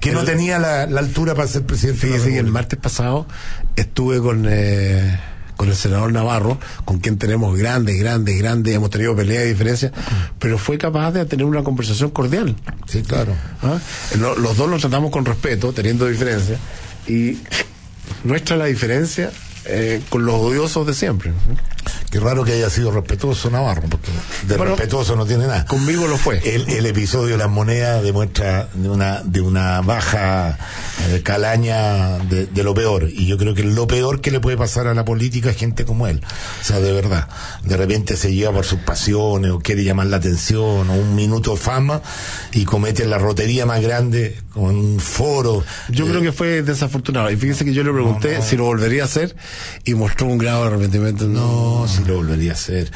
que, 0.00 0.12
no 0.12 0.24
tenía 0.24 0.58
la, 0.58 0.86
la 0.86 1.00
altura 1.00 1.34
para 1.34 1.48
ser 1.48 1.62
presidente. 1.64 2.06
Fíjese 2.06 2.30
que 2.30 2.38
el 2.38 2.46
martes 2.50 2.78
pasado 2.78 3.26
estuve 3.76 4.20
con, 4.20 4.46
eh, 4.48 5.18
con 5.56 5.68
el 5.68 5.76
senador 5.76 6.12
Navarro, 6.12 6.58
con 6.84 6.98
quien 6.98 7.18
tenemos 7.18 7.56
grandes, 7.56 7.98
grandes, 7.98 8.38
grandes, 8.38 8.74
hemos 8.74 8.90
tenido 8.90 9.14
peleas 9.14 9.44
y 9.44 9.48
diferencias, 9.48 9.92
pero 10.38 10.58
fue 10.58 10.78
capaz 10.78 11.12
de 11.12 11.24
tener 11.26 11.44
una 11.46 11.62
conversación 11.62 12.10
cordial. 12.10 12.56
Sí, 12.86 13.02
claro. 13.02 13.32
¿Ah? 13.62 13.78
Lo- 14.18 14.36
los 14.36 14.56
dos 14.56 14.68
nos 14.68 14.80
tratamos 14.80 15.10
con 15.10 15.24
respeto, 15.24 15.72
teniendo 15.72 16.06
diferencias, 16.06 16.58
y 17.06 17.38
nuestra 18.24 18.56
la 18.56 18.66
diferencia 18.66 19.30
eh, 19.64 20.00
con 20.08 20.24
los 20.26 20.34
odiosos 20.36 20.86
de 20.86 20.94
siempre. 20.94 21.32
Qué 22.10 22.20
raro 22.20 22.44
que 22.44 22.52
haya 22.52 22.68
sido 22.70 22.90
respetuoso 22.90 23.50
Navarro, 23.50 23.82
porque 23.88 24.10
de 24.46 24.56
Bueno, 24.56 24.72
respetuoso 24.76 25.16
no 25.16 25.24
tiene 25.26 25.46
nada. 25.46 25.64
Conmigo 25.64 26.06
lo 26.06 26.16
fue. 26.18 26.40
El, 26.44 26.68
el 26.68 26.86
episodio 26.86 27.32
de 27.32 27.38
las 27.38 27.50
monedas 27.50 28.02
demuestra 28.02 28.68
de 28.74 28.88
una, 28.88 29.22
de 29.22 29.40
una 29.40 29.80
baja 29.80 30.58
eh, 31.08 31.22
calaña 31.22 32.18
de, 32.18 32.46
de 32.46 32.62
lo 32.64 32.74
peor. 32.74 33.08
Y 33.10 33.26
yo 33.26 33.38
creo 33.38 33.54
que 33.54 33.64
lo 33.64 33.86
peor 33.86 34.20
que 34.20 34.30
le 34.30 34.40
puede 34.40 34.56
pasar 34.56 34.86
a 34.86 34.94
la 34.94 35.04
política 35.04 35.50
es 35.50 35.56
gente 35.56 35.84
como 35.84 36.06
él. 36.06 36.22
O 36.60 36.64
sea, 36.64 36.80
de 36.80 36.92
verdad. 36.92 37.28
De 37.64 37.76
repente 37.76 38.16
se 38.16 38.34
lleva 38.34 38.52
por 38.52 38.64
sus 38.64 38.80
pasiones 38.80 39.50
o 39.50 39.58
quiere 39.60 39.84
llamar 39.84 40.06
la 40.06 40.18
atención 40.18 40.90
o 40.90 40.94
un 40.94 41.14
minuto 41.14 41.52
de 41.52 41.56
fama 41.56 42.02
y 42.52 42.64
comete 42.64 43.06
la 43.06 43.18
rotería 43.18 43.64
más 43.66 43.80
grande 43.80 44.38
con 44.52 44.76
un 44.76 45.00
foro. 45.00 45.64
Yo 45.88 46.06
creo 46.06 46.20
que 46.20 46.32
fue 46.32 46.62
desafortunado. 46.62 47.30
Y 47.30 47.36
fíjese 47.36 47.64
que 47.64 47.72
yo 47.72 47.82
le 47.82 47.92
pregunté 47.92 48.42
si 48.42 48.56
lo 48.56 48.64
volvería 48.64 49.02
a 49.02 49.06
hacer 49.06 49.34
y 49.84 49.94
mostró 49.94 50.26
un 50.26 50.38
grado 50.38 50.62
de 50.62 50.68
arrepentimiento. 50.68 51.26
No, 51.26 51.71
si 51.88 52.04
lo 52.04 52.16
volvería 52.16 52.52
a 52.52 52.54
hacer. 52.54 52.90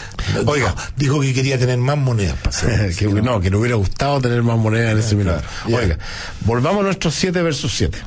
Oiga, 0.46 0.74
dijo 0.96 1.20
que 1.20 1.34
quería 1.34 1.58
tener 1.58 1.78
más 1.78 1.98
monedas 1.98 2.36
para 2.36 2.50
hacer. 2.50 2.96
que, 2.96 3.06
no, 3.06 3.40
que 3.40 3.50
le 3.50 3.56
hubiera 3.56 3.76
gustado 3.76 4.20
tener 4.20 4.42
más 4.42 4.58
monedas 4.58 4.92
en 4.92 4.98
ese 4.98 5.14
minuto. 5.16 5.40
Oiga, 5.66 5.98
volvamos 6.42 6.80
a 6.80 6.84
nuestros 6.84 7.14
7 7.14 7.42
versus 7.42 7.72
7. 7.74 7.98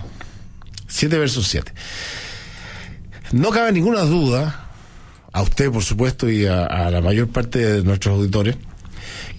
7 0.88 1.18
versus 1.18 1.48
7. 1.48 1.72
No 3.32 3.52
cabe 3.52 3.72
ninguna 3.72 4.02
duda, 4.02 4.70
a 5.32 5.42
usted 5.42 5.72
por 5.72 5.84
supuesto 5.84 6.30
y 6.30 6.46
a, 6.46 6.66
a 6.66 6.90
la 6.90 7.02
mayor 7.02 7.28
parte 7.30 7.60
de 7.60 7.84
nuestros 7.84 8.16
auditores, 8.16 8.56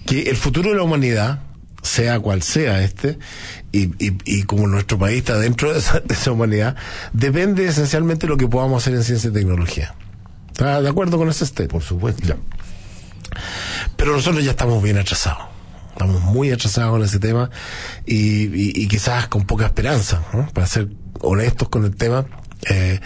que 0.05 0.23
el 0.23 0.37
futuro 0.37 0.69
de 0.69 0.77
la 0.77 0.83
humanidad, 0.83 1.41
sea 1.81 2.19
cual 2.19 2.41
sea 2.41 2.83
este, 2.83 3.17
y, 3.71 3.85
y, 4.03 4.17
y 4.25 4.43
como 4.43 4.67
nuestro 4.67 4.97
país 4.97 5.19
está 5.19 5.37
dentro 5.37 5.73
de 5.73 5.79
esa, 5.79 5.99
de 5.99 6.13
esa 6.13 6.31
humanidad, 6.31 6.75
depende 7.13 7.67
esencialmente 7.67 8.27
de 8.27 8.29
lo 8.29 8.37
que 8.37 8.47
podamos 8.47 8.81
hacer 8.83 8.93
en 8.95 9.03
ciencia 9.03 9.29
y 9.29 9.33
tecnología. 9.33 9.93
¿Está 10.51 10.81
de 10.81 10.89
acuerdo 10.89 11.17
con 11.17 11.29
ese 11.29 11.43
este? 11.43 11.67
Por 11.67 11.81
supuesto. 11.83 12.23
Ya. 12.27 12.37
Pero 13.95 14.13
nosotros 14.15 14.43
ya 14.43 14.51
estamos 14.51 14.81
bien 14.83 14.97
atrasados. 14.97 15.45
Estamos 15.91 16.21
muy 16.21 16.51
atrasados 16.51 16.91
con 16.91 17.03
ese 17.03 17.19
tema 17.19 17.49
y, 18.05 18.15
y- 18.45 18.73
y 18.75 18.87
quizás 18.87 19.27
con 19.27 19.45
poca 19.45 19.65
esperanza, 19.65 20.23
¿no? 20.33 20.47
para 20.53 20.65
ser 20.67 20.87
honestos 21.19 21.69
con 21.69 21.85
el 21.85 21.95
tema, 21.95 22.25
eh, 22.69 22.99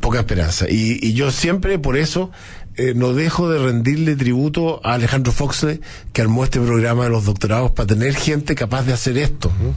poca 0.00 0.20
esperanza. 0.20 0.66
Y, 0.68 0.98
y 1.02 1.14
yo 1.14 1.30
siempre 1.30 1.78
por 1.78 1.96
eso 1.96 2.30
eh, 2.76 2.92
no 2.94 3.12
dejo 3.12 3.50
de 3.50 3.58
rendirle 3.58 4.14
tributo 4.16 4.80
a 4.86 4.94
Alejandro 4.94 5.32
Foxley 5.32 5.80
que 6.12 6.22
armó 6.22 6.44
este 6.44 6.60
programa 6.60 7.04
de 7.04 7.10
los 7.10 7.24
doctorados 7.24 7.72
para 7.72 7.86
tener 7.88 8.14
gente 8.14 8.54
capaz 8.54 8.82
de 8.84 8.92
hacer 8.92 9.18
esto. 9.18 9.50
¿no? 9.60 9.74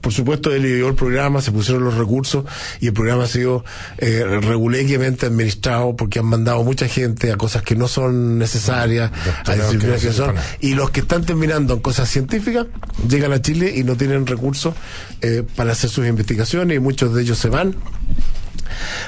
Por 0.00 0.12
supuesto, 0.12 0.52
él 0.54 0.64
ideó 0.66 0.88
el 0.88 0.94
programa, 0.94 1.40
se 1.40 1.52
pusieron 1.52 1.84
los 1.84 1.94
recursos 1.94 2.44
y 2.80 2.86
el 2.88 2.92
programa 2.92 3.24
ha 3.24 3.28
sido 3.28 3.64
eh, 3.98 4.24
regularmente 4.42 5.26
administrado 5.26 5.96
porque 5.96 6.18
han 6.18 6.26
mandado 6.26 6.62
mucha 6.64 6.88
gente 6.88 7.32
a 7.32 7.36
cosas 7.36 7.62
que 7.62 7.76
no 7.76 7.88
son 7.88 8.38
necesarias, 8.38 9.10
a 9.12 9.16
Doctorados 9.16 9.44
que 9.44 9.56
no 9.56 9.64
disciplinas 9.66 10.00
que 10.00 10.12
son. 10.12 10.34
Y 10.60 10.74
los 10.74 10.90
que 10.90 11.00
están 11.00 11.24
terminando 11.24 11.74
en 11.74 11.80
cosas 11.80 12.08
científicas 12.08 12.66
llegan 13.08 13.32
a 13.32 13.40
Chile 13.42 13.72
y 13.76 13.84
no 13.84 13.96
tienen 13.96 14.26
recursos 14.26 14.74
eh, 15.22 15.42
para 15.56 15.72
hacer 15.72 15.90
sus 15.90 16.06
investigaciones 16.06 16.76
y 16.76 16.80
muchos 16.80 17.14
de 17.14 17.22
ellos 17.22 17.38
se 17.38 17.48
van. 17.48 17.74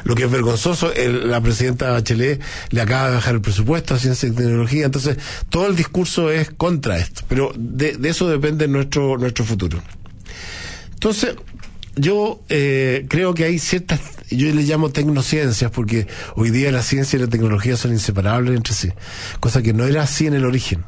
Lo 0.04 0.14
que 0.14 0.24
es 0.24 0.30
vergonzoso, 0.30 0.92
el- 0.94 1.30
la 1.30 1.40
presidenta 1.40 1.90
Bachelet 1.90 2.40
le 2.70 2.80
acaba 2.80 3.08
de 3.08 3.14
bajar 3.16 3.34
el 3.34 3.40
presupuesto 3.40 3.94
a 3.94 3.98
ciencia 3.98 4.28
y 4.28 4.32
tecnología, 4.32 4.86
entonces 4.86 5.18
todo 5.50 5.66
el 5.66 5.76
discurso 5.76 6.30
es 6.30 6.50
contra 6.50 6.98
esto, 6.98 7.22
pero 7.28 7.52
de, 7.56 7.96
de 7.96 8.08
eso 8.08 8.28
depende 8.28 8.68
nuestro, 8.68 9.18
nuestro 9.18 9.44
futuro. 9.44 9.82
Entonces, 10.98 11.36
yo 11.94 12.42
eh, 12.48 13.06
creo 13.08 13.34
que 13.34 13.44
hay 13.44 13.58
ciertas, 13.60 14.00
yo 14.30 14.52
le 14.52 14.62
llamo 14.62 14.90
tecnociencias, 14.90 15.70
porque 15.70 16.06
hoy 16.34 16.50
día 16.50 16.72
la 16.72 16.82
ciencia 16.82 17.16
y 17.16 17.20
la 17.20 17.28
tecnología 17.28 17.76
son 17.76 17.92
inseparables 17.92 18.56
entre 18.56 18.74
sí, 18.74 18.90
cosa 19.40 19.62
que 19.62 19.72
no 19.72 19.84
era 19.86 20.02
así 20.02 20.26
en 20.26 20.34
el 20.34 20.44
origen, 20.44 20.84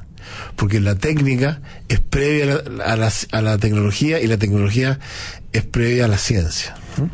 porque 0.57 0.81
la 0.81 0.97
técnica 0.97 1.61
es 1.89 2.01
previa 2.01 2.55
a 2.55 2.57
la, 2.71 2.85
a 2.85 2.97
la- 2.97 3.13
a 3.33 3.41
la 3.41 3.59
tecnología 3.59 4.21
y 4.21 4.27
la 4.27 4.37
tecnología 4.37 4.99
es 5.53 5.63
previa 5.65 6.05
a 6.07 6.09
la 6.09 6.19
ciencia. 6.19 6.75
¿no? 6.97 7.09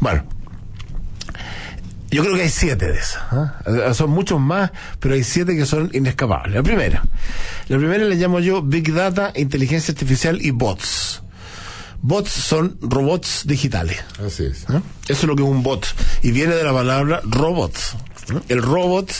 Bueno, 0.00 0.24
yo 2.10 2.22
creo 2.22 2.34
que 2.36 2.42
hay 2.42 2.48
siete 2.50 2.86
de 2.86 2.98
esas. 2.98 3.22
¿ah? 3.30 3.92
Son 3.94 4.10
muchos 4.10 4.40
más, 4.40 4.70
pero 5.00 5.14
hay 5.14 5.24
siete 5.24 5.56
que 5.56 5.66
son 5.66 5.90
inescapables. 5.92 6.54
La 6.54 6.62
primera. 6.62 7.02
La 7.68 7.76
primera 7.78 8.04
le 8.04 8.14
llamo 8.16 8.40
yo 8.40 8.62
Big 8.62 8.92
Data, 8.94 9.32
Inteligencia 9.36 9.92
Artificial 9.92 10.38
y 10.40 10.50
Bots. 10.52 11.22
Bots 12.00 12.30
son 12.30 12.78
robots 12.80 13.42
digitales. 13.46 13.98
Así 14.24 14.44
es. 14.44 14.68
¿no? 14.68 14.78
Eso 15.08 15.12
es 15.20 15.24
lo 15.24 15.34
que 15.36 15.42
es 15.42 15.48
un 15.48 15.62
bot. 15.62 15.86
Y 16.22 16.30
viene 16.30 16.54
de 16.54 16.62
la 16.64 16.72
palabra 16.72 17.20
robot. 17.24 17.74
¿no? 18.32 18.42
El 18.48 18.62
robot 18.62 19.10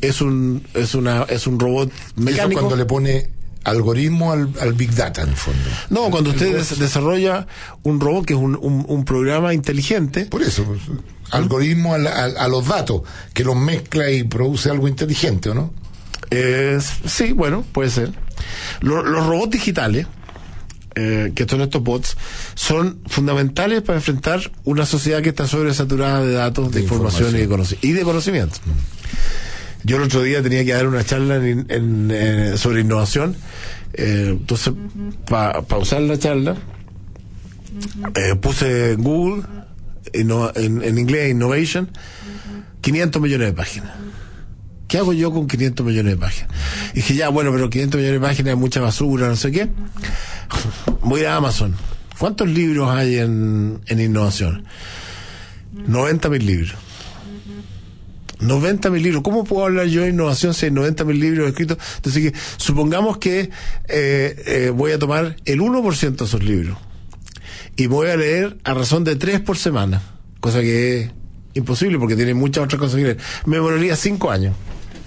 es 0.00 0.20
un, 0.20 0.66
es 0.74 0.94
una, 0.94 1.24
es 1.24 1.46
un 1.46 1.58
robot 1.60 1.90
Eso 2.26 2.48
cuando 2.50 2.76
le 2.76 2.84
pone 2.86 3.28
algoritmo 3.64 4.32
al, 4.32 4.50
al 4.60 4.72
Big 4.72 4.94
Data, 4.94 5.22
en 5.22 5.28
el 5.30 5.36
fondo. 5.36 5.60
No, 5.90 6.10
cuando 6.10 6.30
usted 6.30 6.54
des- 6.56 6.78
desarrolla 6.78 7.46
un 7.82 8.00
robot 8.00 8.24
que 8.26 8.32
es 8.34 8.38
un, 8.40 8.56
un- 8.60 8.84
un 8.88 9.04
programa 9.04 9.52
inteligente. 9.54 10.24
Por 10.26 10.42
eso, 10.42 10.64
pues, 10.64 10.80
algoritmo 11.30 11.94
al- 11.94 12.06
al- 12.08 12.36
a 12.38 12.48
los 12.48 12.66
datos, 12.66 13.02
que 13.34 13.44
los 13.44 13.54
mezcla 13.56 14.10
y 14.10 14.24
produce 14.24 14.70
algo 14.70 14.88
inteligente, 14.88 15.50
¿o 15.50 15.54
no? 15.54 15.72
Es, 16.30 16.90
sí, 17.06 17.32
bueno, 17.32 17.64
puede 17.72 17.90
ser. 17.90 18.12
Lo- 18.80 19.02
los 19.04 19.26
robots 19.26 19.50
digitales, 19.52 20.06
eh, 20.94 21.32
que 21.34 21.44
son 21.48 21.60
estos 21.62 21.82
bots, 21.82 22.16
son 22.54 23.00
fundamentales 23.06 23.82
para 23.82 23.98
enfrentar 23.98 24.40
una 24.64 24.84
sociedad 24.86 25.22
que 25.22 25.30
está 25.30 25.46
sobresaturada 25.46 26.24
de 26.24 26.32
datos, 26.32 26.70
de, 26.70 26.78
De 26.78 26.84
información, 26.84 27.28
y, 27.30 27.46
de 27.46 27.76
y 27.82 27.92
de 27.92 28.02
conocimiento. 28.02 28.58
Yo 29.84 29.96
el 29.96 30.02
otro 30.04 30.22
día 30.22 30.42
tenía 30.42 30.64
que 30.64 30.72
dar 30.72 30.86
una 30.86 31.04
charla 31.04 31.36
en- 31.36 31.66
en, 31.68 32.10
eh, 32.12 32.52
sobre 32.56 32.82
innovación. 32.82 33.34
Eh, 33.94 34.28
entonces, 34.38 34.72
para 35.28 35.60
usar 35.78 36.02
la 36.02 36.18
charla, 36.18 36.56
eh, 38.14 38.34
puse 38.36 38.92
en 38.92 39.02
Google, 39.02 39.42
inno- 40.12 40.52
en, 40.56 40.82
en 40.82 40.98
inglés, 40.98 41.30
Innovation, 41.30 41.88
500 42.80 43.20
millones 43.22 43.48
de 43.48 43.52
páginas. 43.54 43.92
¿Qué 44.88 44.98
hago 44.98 45.12
yo 45.14 45.32
con 45.32 45.46
500 45.46 45.86
millones 45.86 46.12
de 46.12 46.18
páginas? 46.18 46.50
Y 46.92 46.96
dije, 46.96 47.14
ya, 47.14 47.28
bueno, 47.30 47.50
pero 47.52 47.70
500 47.70 47.98
millones 47.98 48.20
de 48.20 48.26
páginas 48.26 48.52
es 48.54 48.58
mucha 48.60 48.80
basura, 48.80 49.28
no 49.28 49.36
sé 49.36 49.50
qué. 49.50 49.68
Voy 51.02 51.24
a 51.24 51.36
Amazon. 51.36 51.74
¿Cuántos 52.18 52.48
libros 52.48 52.90
hay 52.90 53.18
en, 53.18 53.80
en 53.86 54.00
innovación? 54.00 54.64
90 55.72 56.28
mil 56.28 56.46
libros. 56.46 56.74
90 58.42 58.90
mil 58.90 59.02
libros. 59.02 59.22
¿Cómo 59.22 59.44
puedo 59.44 59.64
hablar 59.64 59.86
yo 59.86 60.02
de 60.02 60.10
innovación 60.10 60.52
si 60.52 60.66
hay 60.66 60.72
90 60.72 61.04
mil 61.04 61.20
libros 61.20 61.48
escritos? 61.48 61.78
Entonces, 61.96 62.32
que, 62.32 62.38
supongamos 62.56 63.18
que 63.18 63.50
eh, 63.88 64.42
eh, 64.46 64.72
voy 64.74 64.92
a 64.92 64.98
tomar 64.98 65.36
el 65.44 65.60
1% 65.60 66.16
de 66.16 66.24
esos 66.24 66.42
libros 66.42 66.76
y 67.76 67.86
voy 67.86 68.08
a 68.08 68.16
leer 68.16 68.58
a 68.64 68.74
razón 68.74 69.04
de 69.04 69.16
3 69.16 69.40
por 69.40 69.56
semana, 69.56 70.02
cosa 70.40 70.60
que 70.60 71.00
es 71.00 71.10
imposible 71.54 71.98
porque 71.98 72.16
tiene 72.16 72.34
muchas 72.34 72.64
otras 72.64 72.80
cosas 72.80 72.96
que 72.96 73.02
leer. 73.02 73.18
Me 73.46 73.56
demoraría 73.56 73.96
5 73.96 74.30
años 74.30 74.54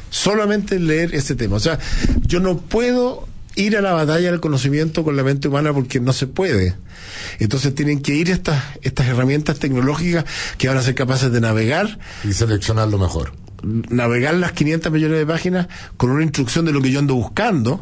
solamente 0.09 0.75
en 0.75 0.87
leer 0.87 1.13
ese 1.13 1.35
tema. 1.35 1.57
O 1.57 1.59
sea, 1.59 1.77
yo 2.21 2.39
no 2.39 2.57
puedo 2.57 3.27
ir 3.55 3.77
a 3.77 3.81
la 3.81 3.93
batalla 3.93 4.31
del 4.31 4.39
conocimiento 4.39 5.03
con 5.03 5.15
la 5.15 5.23
mente 5.23 5.47
humana 5.47 5.73
porque 5.73 5.99
no 5.99 6.13
se 6.13 6.27
puede. 6.27 6.75
Entonces 7.39 7.73
tienen 7.75 8.01
que 8.01 8.13
ir 8.15 8.29
estas, 8.29 8.63
estas 8.81 9.07
herramientas 9.07 9.59
tecnológicas 9.59 10.25
que 10.57 10.67
van 10.67 10.77
a 10.77 10.81
ser 10.81 10.95
capaces 10.95 11.31
de 11.31 11.41
navegar. 11.41 11.99
Y 12.23 12.33
seleccionar 12.33 12.87
lo 12.87 12.97
mejor. 12.97 13.33
Navegar 13.63 14.35
las 14.35 14.51
500 14.51 14.91
millones 14.91 15.17
de 15.17 15.25
páginas 15.25 15.67
con 15.97 16.11
una 16.11 16.23
instrucción 16.23 16.65
de 16.65 16.71
lo 16.71 16.81
que 16.81 16.91
yo 16.91 16.99
ando 16.99 17.15
buscando. 17.15 17.81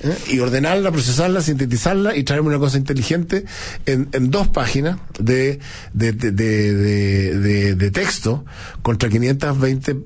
¿Eh? 0.00 0.16
y 0.28 0.38
ordenarla, 0.40 0.90
procesarla, 0.90 1.40
sintetizarla 1.42 2.16
y 2.16 2.24
traerme 2.24 2.48
una 2.48 2.58
cosa 2.58 2.76
inteligente 2.78 3.44
en, 3.86 4.08
dos 4.30 4.48
páginas 4.48 4.98
de, 5.18 5.60
de, 5.92 7.90
texto 7.92 8.44
contra 8.82 9.08
520 9.08 9.90
m- 9.90 10.02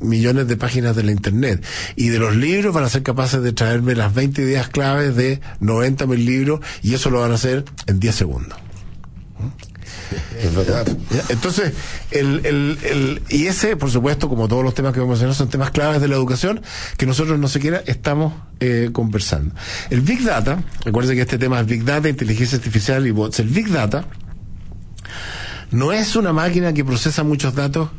millones 0.00 0.48
de 0.48 0.56
páginas 0.56 0.94
de 0.96 1.02
la 1.02 1.12
Internet. 1.12 1.64
Y 1.96 2.08
de 2.08 2.18
los 2.18 2.36
libros 2.36 2.74
van 2.74 2.84
a 2.84 2.88
ser 2.88 3.02
capaces 3.02 3.42
de 3.42 3.52
traerme 3.52 3.94
las 3.94 4.14
20 4.14 4.42
ideas 4.42 4.68
claves 4.68 5.16
de 5.16 5.40
90 5.60 6.06
mil 6.06 6.24
libros 6.24 6.60
y 6.82 6.94
eso 6.94 7.10
lo 7.10 7.20
van 7.20 7.32
a 7.32 7.34
hacer 7.34 7.64
en 7.86 8.00
10 8.00 8.14
segundos. 8.14 8.58
Entonces, 11.28 11.72
el, 12.10 12.44
el, 12.44 12.78
el, 12.82 13.22
y 13.28 13.46
ese, 13.46 13.76
por 13.76 13.90
supuesto, 13.90 14.28
como 14.28 14.48
todos 14.48 14.64
los 14.64 14.74
temas 14.74 14.92
que 14.92 15.00
vamos 15.00 15.12
a 15.12 15.14
mencionar, 15.14 15.34
son 15.34 15.48
temas 15.48 15.70
claves 15.70 16.00
de 16.00 16.08
la 16.08 16.14
educación 16.16 16.62
que 16.96 17.06
nosotros 17.06 17.38
no 17.38 17.48
siquiera 17.48 17.82
estamos 17.86 18.34
eh, 18.60 18.90
conversando. 18.92 19.54
El 19.90 20.00
Big 20.00 20.24
Data, 20.24 20.62
recuerden 20.84 21.16
que 21.16 21.22
este 21.22 21.38
tema 21.38 21.60
es 21.60 21.66
Big 21.66 21.84
Data, 21.84 22.08
inteligencia 22.08 22.56
artificial 22.58 23.06
y 23.06 23.10
bots. 23.10 23.40
El 23.40 23.48
Big 23.48 23.70
Data 23.70 24.06
no 25.70 25.92
es 25.92 26.16
una 26.16 26.32
máquina 26.32 26.72
que 26.72 26.84
procesa 26.84 27.24
muchos 27.24 27.54
datos 27.54 27.90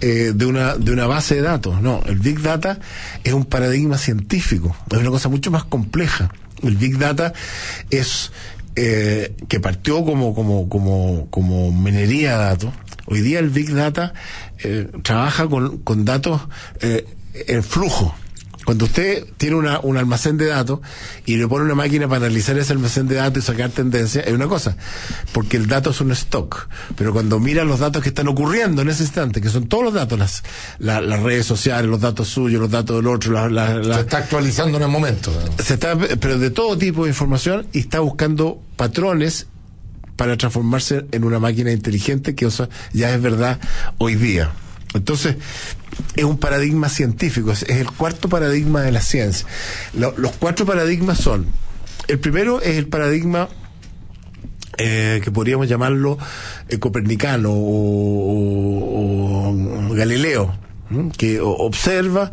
eh, 0.00 0.32
de, 0.34 0.46
una, 0.46 0.76
de 0.76 0.92
una 0.92 1.06
base 1.06 1.36
de 1.36 1.42
datos. 1.42 1.80
No, 1.80 2.02
el 2.06 2.18
Big 2.18 2.40
Data 2.40 2.78
es 3.24 3.32
un 3.32 3.44
paradigma 3.44 3.98
científico, 3.98 4.76
es 4.90 4.98
una 4.98 5.10
cosa 5.10 5.28
mucho 5.28 5.50
más 5.50 5.64
compleja. 5.64 6.30
El 6.62 6.76
Big 6.76 6.98
Data 6.98 7.32
es 7.90 8.32
eh, 8.76 9.34
que 9.48 9.58
partió 9.58 10.04
como, 10.04 10.34
como, 10.34 10.68
como, 10.68 11.28
como 11.30 11.72
minería 11.72 12.32
de 12.32 12.44
datos. 12.44 12.74
Hoy 13.06 13.20
día 13.22 13.38
el 13.38 13.50
Big 13.50 13.72
Data 13.72 14.12
eh, 14.62 14.88
trabaja 15.02 15.48
con, 15.48 15.78
con 15.78 16.04
datos 16.04 16.42
eh, 16.80 17.06
en 17.32 17.62
flujo. 17.62 18.14
Cuando 18.66 18.84
usted 18.84 19.24
tiene 19.38 19.56
una, 19.56 19.80
un 19.80 19.96
almacén 19.96 20.36
de 20.36 20.46
datos 20.46 20.80
y 21.24 21.36
le 21.36 21.48
pone 21.48 21.64
una 21.64 21.74
máquina 21.74 22.08
para 22.08 22.26
analizar 22.26 22.58
ese 22.58 22.72
almacén 22.74 23.08
de 23.08 23.14
datos 23.14 23.42
y 23.42 23.46
sacar 23.46 23.70
tendencias, 23.70 24.26
es 24.26 24.32
una 24.34 24.48
cosa, 24.48 24.76
porque 25.32 25.56
el 25.56 25.66
dato 25.68 25.90
es 25.90 26.00
un 26.02 26.10
stock. 26.12 26.68
Pero 26.96 27.12
cuando 27.12 27.38
mira 27.38 27.64
los 27.64 27.78
datos 27.78 28.02
que 28.02 28.08
están 28.10 28.26
ocurriendo 28.28 28.82
en 28.82 28.88
ese 28.88 29.04
instante, 29.04 29.40
que 29.40 29.48
son 29.48 29.68
todos 29.68 29.84
los 29.84 29.94
datos, 29.94 30.18
las, 30.18 30.42
la- 30.80 31.00
las 31.00 31.22
redes 31.22 31.46
sociales, 31.46 31.88
los 31.88 32.00
datos 32.00 32.28
suyos, 32.28 32.60
los 32.60 32.70
datos 32.70 32.96
del 32.96 33.06
otro, 33.06 33.32
la, 33.32 33.48
la- 33.48 33.74
la- 33.78 33.94
Se 33.94 34.00
está 34.00 34.18
actualizando 34.18 34.76
en 34.78 34.82
el 34.82 34.90
momento. 34.90 35.32
se 35.62 35.74
está, 35.74 35.96
pero 35.96 36.38
de 36.38 36.50
todo 36.50 36.76
tipo 36.76 37.04
de 37.04 37.10
información 37.10 37.66
y 37.72 37.78
está 37.78 38.00
buscando 38.00 38.60
patrones 38.76 39.46
para 40.16 40.36
transformarse 40.36 41.06
en 41.12 41.22
una 41.24 41.38
máquina 41.38 41.70
inteligente 41.70 42.34
que 42.34 42.46
o 42.46 42.50
sea, 42.50 42.68
ya 42.92 43.14
es 43.14 43.22
verdad 43.22 43.60
hoy 43.98 44.16
día. 44.16 44.50
Entonces, 44.96 45.36
es 46.14 46.24
un 46.24 46.38
paradigma 46.38 46.88
científico, 46.88 47.52
es, 47.52 47.62
el 47.64 47.90
cuarto 47.90 48.28
paradigma 48.28 48.82
de 48.82 48.92
la 48.92 49.00
ciencia. 49.00 49.46
Lo- 49.94 50.14
los 50.16 50.32
cuatro 50.32 50.66
paradigmas 50.66 51.18
son, 51.18 51.46
el 52.08 52.18
primero 52.18 52.60
es 52.60 52.76
el 52.76 52.86
paradigma 52.88 53.48
eh, 54.78 55.20
que 55.24 55.30
podríamos 55.30 55.68
llamarlo 55.68 56.18
eh, 56.68 56.78
copernicano 56.78 57.50
o, 58.46 59.54
Galileo, 59.94 60.54
que 61.16 61.40
observa 61.40 62.30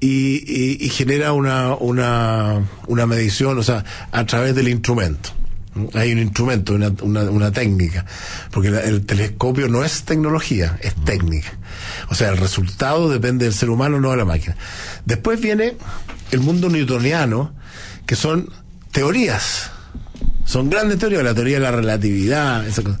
y, 0.00 0.84
y- 0.84 0.88
genera 0.90 1.32
una, 1.32 1.74
una, 1.74 2.62
una 2.88 3.06
medición, 3.06 3.58
o 3.58 3.62
sea, 3.62 3.84
a 4.12 4.26
través 4.26 4.54
del 4.54 4.68
instrumento. 4.68 5.30
Hay 5.94 6.12
un 6.12 6.18
instrumento, 6.20 6.74
una, 6.74 6.88
una 7.30 7.50
técnica, 7.50 8.04
porque 8.50 8.70
la- 8.70 8.80
el 8.82 9.06
telescopio 9.06 9.68
no 9.68 9.84
es 9.84 10.02
tecnología, 10.04 10.78
es 10.82 10.94
técnica. 11.04 11.58
O 12.08 12.14
sea, 12.14 12.30
el 12.30 12.36
resultado 12.36 13.08
depende 13.08 13.44
del 13.44 13.54
ser 13.54 13.70
humano, 13.70 14.00
no 14.00 14.10
de 14.10 14.16
la 14.16 14.24
máquina. 14.24 14.56
Después 15.04 15.40
viene 15.40 15.76
el 16.30 16.40
mundo 16.40 16.68
newtoniano, 16.68 17.54
que 18.06 18.16
son 18.16 18.50
teorías. 18.92 19.70
Son 20.44 20.68
grandes 20.70 20.98
teorías, 20.98 21.24
la 21.24 21.34
teoría 21.34 21.56
de 21.56 21.62
la 21.62 21.70
relatividad, 21.70 22.66
esa 22.66 22.82
cosa. 22.82 23.00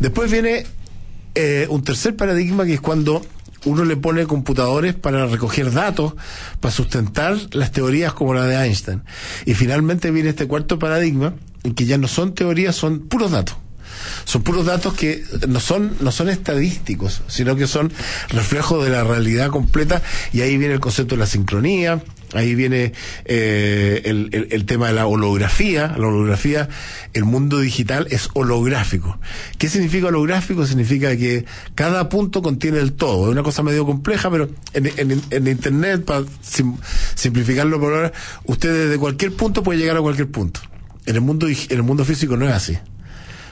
Después 0.00 0.30
viene 0.30 0.66
eh, 1.34 1.66
un 1.70 1.82
tercer 1.82 2.14
paradigma 2.16 2.64
que 2.64 2.74
es 2.74 2.80
cuando 2.80 3.22
uno 3.64 3.84
le 3.84 3.96
pone 3.96 4.26
computadores 4.26 4.94
para 4.94 5.26
recoger 5.26 5.72
datos, 5.72 6.14
para 6.60 6.72
sustentar 6.72 7.36
las 7.52 7.72
teorías 7.72 8.12
como 8.12 8.34
la 8.34 8.44
de 8.46 8.56
Einstein. 8.56 9.02
Y 9.46 9.54
finalmente 9.54 10.10
viene 10.10 10.30
este 10.30 10.46
cuarto 10.46 10.78
paradigma, 10.78 11.34
en 11.62 11.74
que 11.74 11.86
ya 11.86 11.98
no 11.98 12.08
son 12.08 12.34
teorías, 12.34 12.76
son 12.76 13.00
puros 13.00 13.30
datos. 13.30 13.56
Son 14.24 14.42
puros 14.42 14.66
datos 14.66 14.94
que 14.94 15.24
no 15.48 15.60
son, 15.60 15.96
no 16.00 16.10
son 16.12 16.28
estadísticos, 16.28 17.22
sino 17.28 17.56
que 17.56 17.66
son 17.66 17.92
reflejos 18.28 18.84
de 18.84 18.90
la 18.90 19.04
realidad 19.04 19.48
completa, 19.50 20.02
y 20.32 20.40
ahí 20.42 20.56
viene 20.56 20.74
el 20.74 20.80
concepto 20.80 21.14
de 21.14 21.20
la 21.20 21.26
sincronía, 21.26 22.02
ahí 22.32 22.54
viene 22.54 22.92
eh, 23.26 24.02
el, 24.50 24.64
tema 24.66 24.88
de 24.88 24.94
la 24.94 25.06
holografía. 25.06 25.94
La 25.96 26.08
holografía, 26.08 26.68
el 27.12 27.24
mundo 27.24 27.58
digital 27.60 28.08
es 28.10 28.28
holográfico. 28.34 29.18
¿Qué 29.58 29.68
significa 29.68 30.08
holográfico? 30.08 30.66
Significa 30.66 31.16
que 31.16 31.44
cada 31.74 32.08
punto 32.08 32.42
contiene 32.42 32.78
el 32.80 32.92
todo. 32.94 33.26
Es 33.26 33.32
una 33.32 33.42
cosa 33.44 33.62
medio 33.62 33.86
compleja, 33.86 34.30
pero 34.30 34.48
en, 34.72 35.22
en- 35.30 35.46
Internet, 35.46 36.04
para 36.04 36.24
sim- 36.42 36.76
simplificarlo 37.14 37.78
por 37.78 37.94
ahora, 37.94 38.12
usted 38.44 38.86
desde 38.86 38.98
cualquier 38.98 39.32
punto 39.32 39.62
puede 39.62 39.78
llegar 39.78 39.96
a 39.96 40.00
cualquier 40.00 40.28
punto. 40.28 40.60
En 41.06 41.14
el 41.14 41.20
mundo, 41.20 41.46
en 41.48 41.56
el 41.68 41.82
mundo 41.82 42.04
físico 42.04 42.36
no 42.36 42.48
es 42.48 42.52
así. 42.54 42.78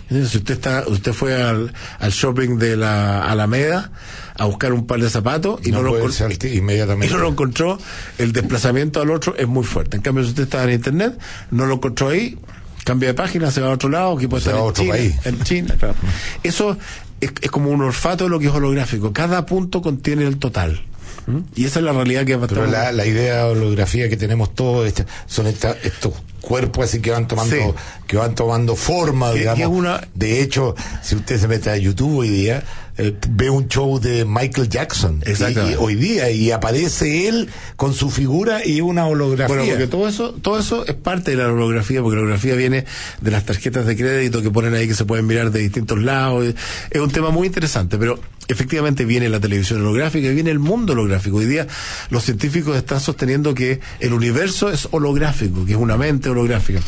Si 0.08 0.36
usted 0.38 0.50
está, 0.54 0.84
usted 0.88 1.12
fue 1.12 1.42
al, 1.42 1.72
al 1.98 2.10
shopping 2.10 2.58
de 2.58 2.76
la 2.76 3.24
Alameda 3.24 3.90
a 4.36 4.44
buscar 4.44 4.72
un 4.72 4.86
par 4.86 5.00
de 5.00 5.08
zapatos 5.08 5.60
y 5.64 5.70
no, 5.70 5.78
No 5.78 5.82
lo 5.84 5.90
puede 5.92 6.04
encon- 6.06 6.12
saltar 6.12 6.50
inmediatamente. 6.52 7.06
y 7.06 7.10
no 7.10 7.18
lo 7.22 7.28
encontró, 7.30 7.78
el 8.18 8.32
desplazamiento 8.32 9.00
al 9.00 9.10
otro 9.10 9.34
es 9.36 9.46
muy 9.48 9.64
fuerte. 9.64 9.96
En 9.96 10.02
cambio, 10.02 10.24
si 10.24 10.30
usted 10.30 10.42
estaba 10.44 10.64
en 10.64 10.70
internet, 10.72 11.18
no 11.50 11.64
lo 11.66 11.74
encontró 11.74 12.08
ahí, 12.08 12.38
cambia 12.84 13.08
de 13.08 13.14
página, 13.14 13.50
se 13.50 13.60
va 13.60 13.68
a 13.68 13.70
otro 13.70 13.88
lado, 13.88 14.16
que 14.16 14.28
puede 14.28 14.42
Se 14.42 14.50
estar 14.50 14.60
va 14.60 14.60
a 14.60 14.64
en 14.64 14.70
otro 14.70 14.82
China, 14.84 14.94
país. 14.96 15.14
en 15.24 15.42
China, 15.44 15.74
claro. 15.78 15.94
Eso 16.42 16.76
es, 17.20 17.32
es 17.40 17.50
como 17.50 17.70
un 17.70 17.80
olfato 17.82 18.24
de 18.24 18.30
lo 18.30 18.38
que 18.38 18.46
es 18.46 18.52
holográfico. 18.52 19.12
Cada 19.12 19.46
punto 19.46 19.80
contiene 19.80 20.24
el 20.26 20.38
total. 20.38 20.82
¿Mm? 21.26 21.38
Y 21.54 21.64
esa 21.66 21.78
es 21.78 21.84
la 21.84 21.92
realidad 21.92 22.20
que 22.24 22.36
Pero 22.38 22.40
bastante- 22.62 22.70
la, 22.72 22.92
la 22.92 23.06
idea 23.06 23.44
de 23.44 23.50
holografía 23.52 24.08
que 24.08 24.16
tenemos 24.16 24.54
todos 24.54 24.86
esta- 24.86 25.06
son 25.26 25.46
esta- 25.46 25.76
estos 25.82 26.12
cuerpos 26.40 26.84
así 26.86 27.00
que 27.00 27.10
van 27.12 27.28
tomando 27.28 27.54
Sí. 27.54 27.62
que 28.08 28.16
van 28.16 28.34
tomando 28.34 28.74
forma 28.74 29.30
digamos 29.32 29.68
una- 29.68 30.08
de 30.14 30.42
hecho 30.42 30.74
si 31.00 31.14
usted 31.14 31.38
se 31.38 31.46
mete 31.46 31.70
a 31.70 31.76
YouTube 31.76 32.18
hoy 32.18 32.28
día 32.30 32.64
eh, 32.98 33.14
ve 33.30 33.48
un 33.50 33.68
show 33.68 33.98
de 33.98 34.24
Michael 34.26 34.68
Jackson 34.68 35.22
y 35.62 35.74
hoy 35.78 35.94
día 35.94 36.30
y 36.30 36.50
aparece 36.50 37.26
él 37.28 37.48
con 37.76 37.94
su 37.94 38.10
figura 38.10 38.66
y 38.66 38.80
una 38.82 39.06
holografía 39.06 39.48
Bueno, 39.56 39.64
porque 39.70 39.86
todo 39.86 40.08
eso, 40.08 40.32
todo 40.34 40.58
eso 40.58 40.86
es 40.86 40.94
parte 40.94 41.30
de 41.32 41.38
la 41.38 41.48
holografía, 41.52 42.02
porque 42.02 42.16
la 42.16 42.22
holografía 42.22 42.54
viene 42.54 42.84
de 43.20 43.30
las 43.30 43.44
tarjetas 43.46 43.86
de 43.86 43.96
crédito 43.96 44.42
que 44.42 44.50
ponen 44.50 44.74
ahí 44.74 44.86
que 44.86 44.94
se 44.94 45.04
pueden 45.06 45.26
mirar 45.26 45.50
de 45.50 45.60
distintos 45.60 45.98
lados. 46.02 46.54
Es 46.90 47.00
un 47.00 47.10
tema 47.10 47.30
muy 47.30 47.46
interesante, 47.46 47.96
pero 47.96 48.20
efectivamente 48.48 49.04
viene 49.06 49.28
la 49.30 49.40
televisión 49.40 49.80
holográfica 49.80 50.28
y 50.28 50.34
viene 50.34 50.50
el 50.50 50.58
mundo 50.58 50.92
holográfico. 50.92 51.36
Hoy 51.38 51.46
día 51.46 51.66
los 52.10 52.24
científicos 52.24 52.76
están 52.76 53.00
sosteniendo 53.00 53.54
que 53.54 53.80
el 54.00 54.12
universo 54.12 54.70
es 54.70 54.88
holográfico, 54.90 55.64
que 55.64 55.72
es 55.72 55.78
una 55.78 55.96
mente 55.96 56.28
holográfica. 56.28 56.80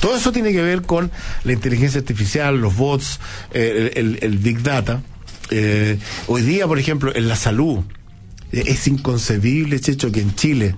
Todo 0.00 0.16
eso 0.16 0.30
tiene 0.30 0.52
que 0.52 0.62
ver 0.62 0.82
con 0.82 1.10
la 1.44 1.52
inteligencia 1.52 1.98
artificial, 2.00 2.60
los 2.60 2.76
bots, 2.76 3.18
eh, 3.52 3.90
el, 3.96 4.04
el- 4.06 4.18
el 4.22 4.38
big 4.38 4.62
data. 4.62 5.02
Eh, 5.54 5.98
hoy 6.28 6.42
día, 6.42 6.66
por 6.66 6.78
ejemplo, 6.78 7.14
en 7.14 7.28
la 7.28 7.36
salud, 7.36 7.80
Eh, 8.54 8.64
Es 8.66 8.86
inconcebible, 8.86 9.80
Checho, 9.80 10.12
que 10.12 10.20
en 10.20 10.34
Chile, 10.34 10.74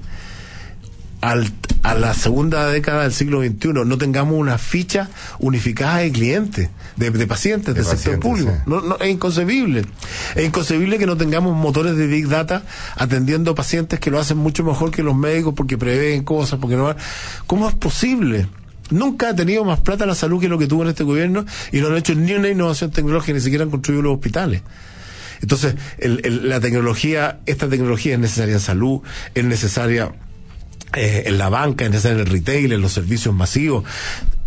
al- 1.21 1.51
a 1.83 1.95
la 1.95 2.15
segunda 2.15 2.69
década 2.69 3.03
del 3.03 3.13
siglo 3.13 3.41
XXI, 3.43 3.85
no 3.85 3.99
tengamos 3.99 4.35
una 4.39 4.59
ficha 4.59 5.09
unificada 5.41 5.99
de 5.99 6.13
clientes, 6.13 6.69
de, 6.97 7.11
de 7.11 7.27
pacientes 7.27 7.75
De 7.75 7.83
del 7.83 7.85
sector 7.91 8.21
público. 8.21 8.51
sí. 8.53 8.63
No, 8.67 8.81
no, 8.81 8.97
es 8.99 9.11
inconcebible. 9.11 9.85
Es 10.37 10.45
inconcebible 10.47 10.99
que 10.99 11.07
no 11.07 11.17
tengamos 11.17 11.57
motores 11.57 11.97
de 11.97 12.07
Big 12.07 12.29
Data 12.29 12.63
atendiendo 12.97 13.55
pacientes 13.57 13.99
que 14.01 14.11
lo 14.11 14.19
hacen 14.21 14.37
mucho 14.39 14.63
mejor 14.65 14.91
que 14.93 15.03
los 15.03 15.17
médicos 15.17 15.55
porque 15.57 15.77
prevén 15.77 16.23
cosas, 16.25 16.59
porque 16.61 16.77
no... 16.77 16.95
¿Cómo 17.49 17.69
es 17.69 17.75
posible? 17.75 18.47
Nunca 18.91 19.31
ha 19.31 19.35
tenido 19.35 19.65
más 19.65 19.81
plata 19.81 20.05
la 20.07 20.15
salud 20.15 20.41
que 20.41 20.49
lo 20.49 20.59
que 20.59 20.67
tuvo 20.67 20.83
en 20.83 20.91
este 20.91 21.05
gobierno 21.05 21.45
y 21.73 21.81
no 21.81 21.89
han 21.89 21.97
hecho 21.97 22.15
ni 22.15 22.33
una 22.35 22.49
innovación 22.49 22.91
tecnológica, 22.91 23.33
ni 23.33 23.41
siquiera 23.41 23.65
han 23.65 23.71
construido 23.71 24.03
los 24.03 24.15
hospitales. 24.15 24.63
Entonces, 25.41 25.75
el- 25.99 26.21
el- 26.25 26.49
la 26.49 26.61
tecnología, 26.61 27.41
esta 27.47 27.69
tecnología 27.69 28.15
es 28.15 28.21
necesaria 28.21 28.55
en 28.55 28.61
salud, 28.61 29.01
es 29.35 29.45
necesaria 29.45 30.13
eh, 30.97 31.25
en 31.27 31.39
la 31.39 31.49
banca, 31.49 31.85
es 31.85 31.91
necesaria 31.91 32.21
en 32.23 32.27
el 32.29 32.33
retail, 32.33 32.73
en 32.73 32.81
los 32.81 32.93
servicios 32.93 33.35
masivos. 33.35 33.85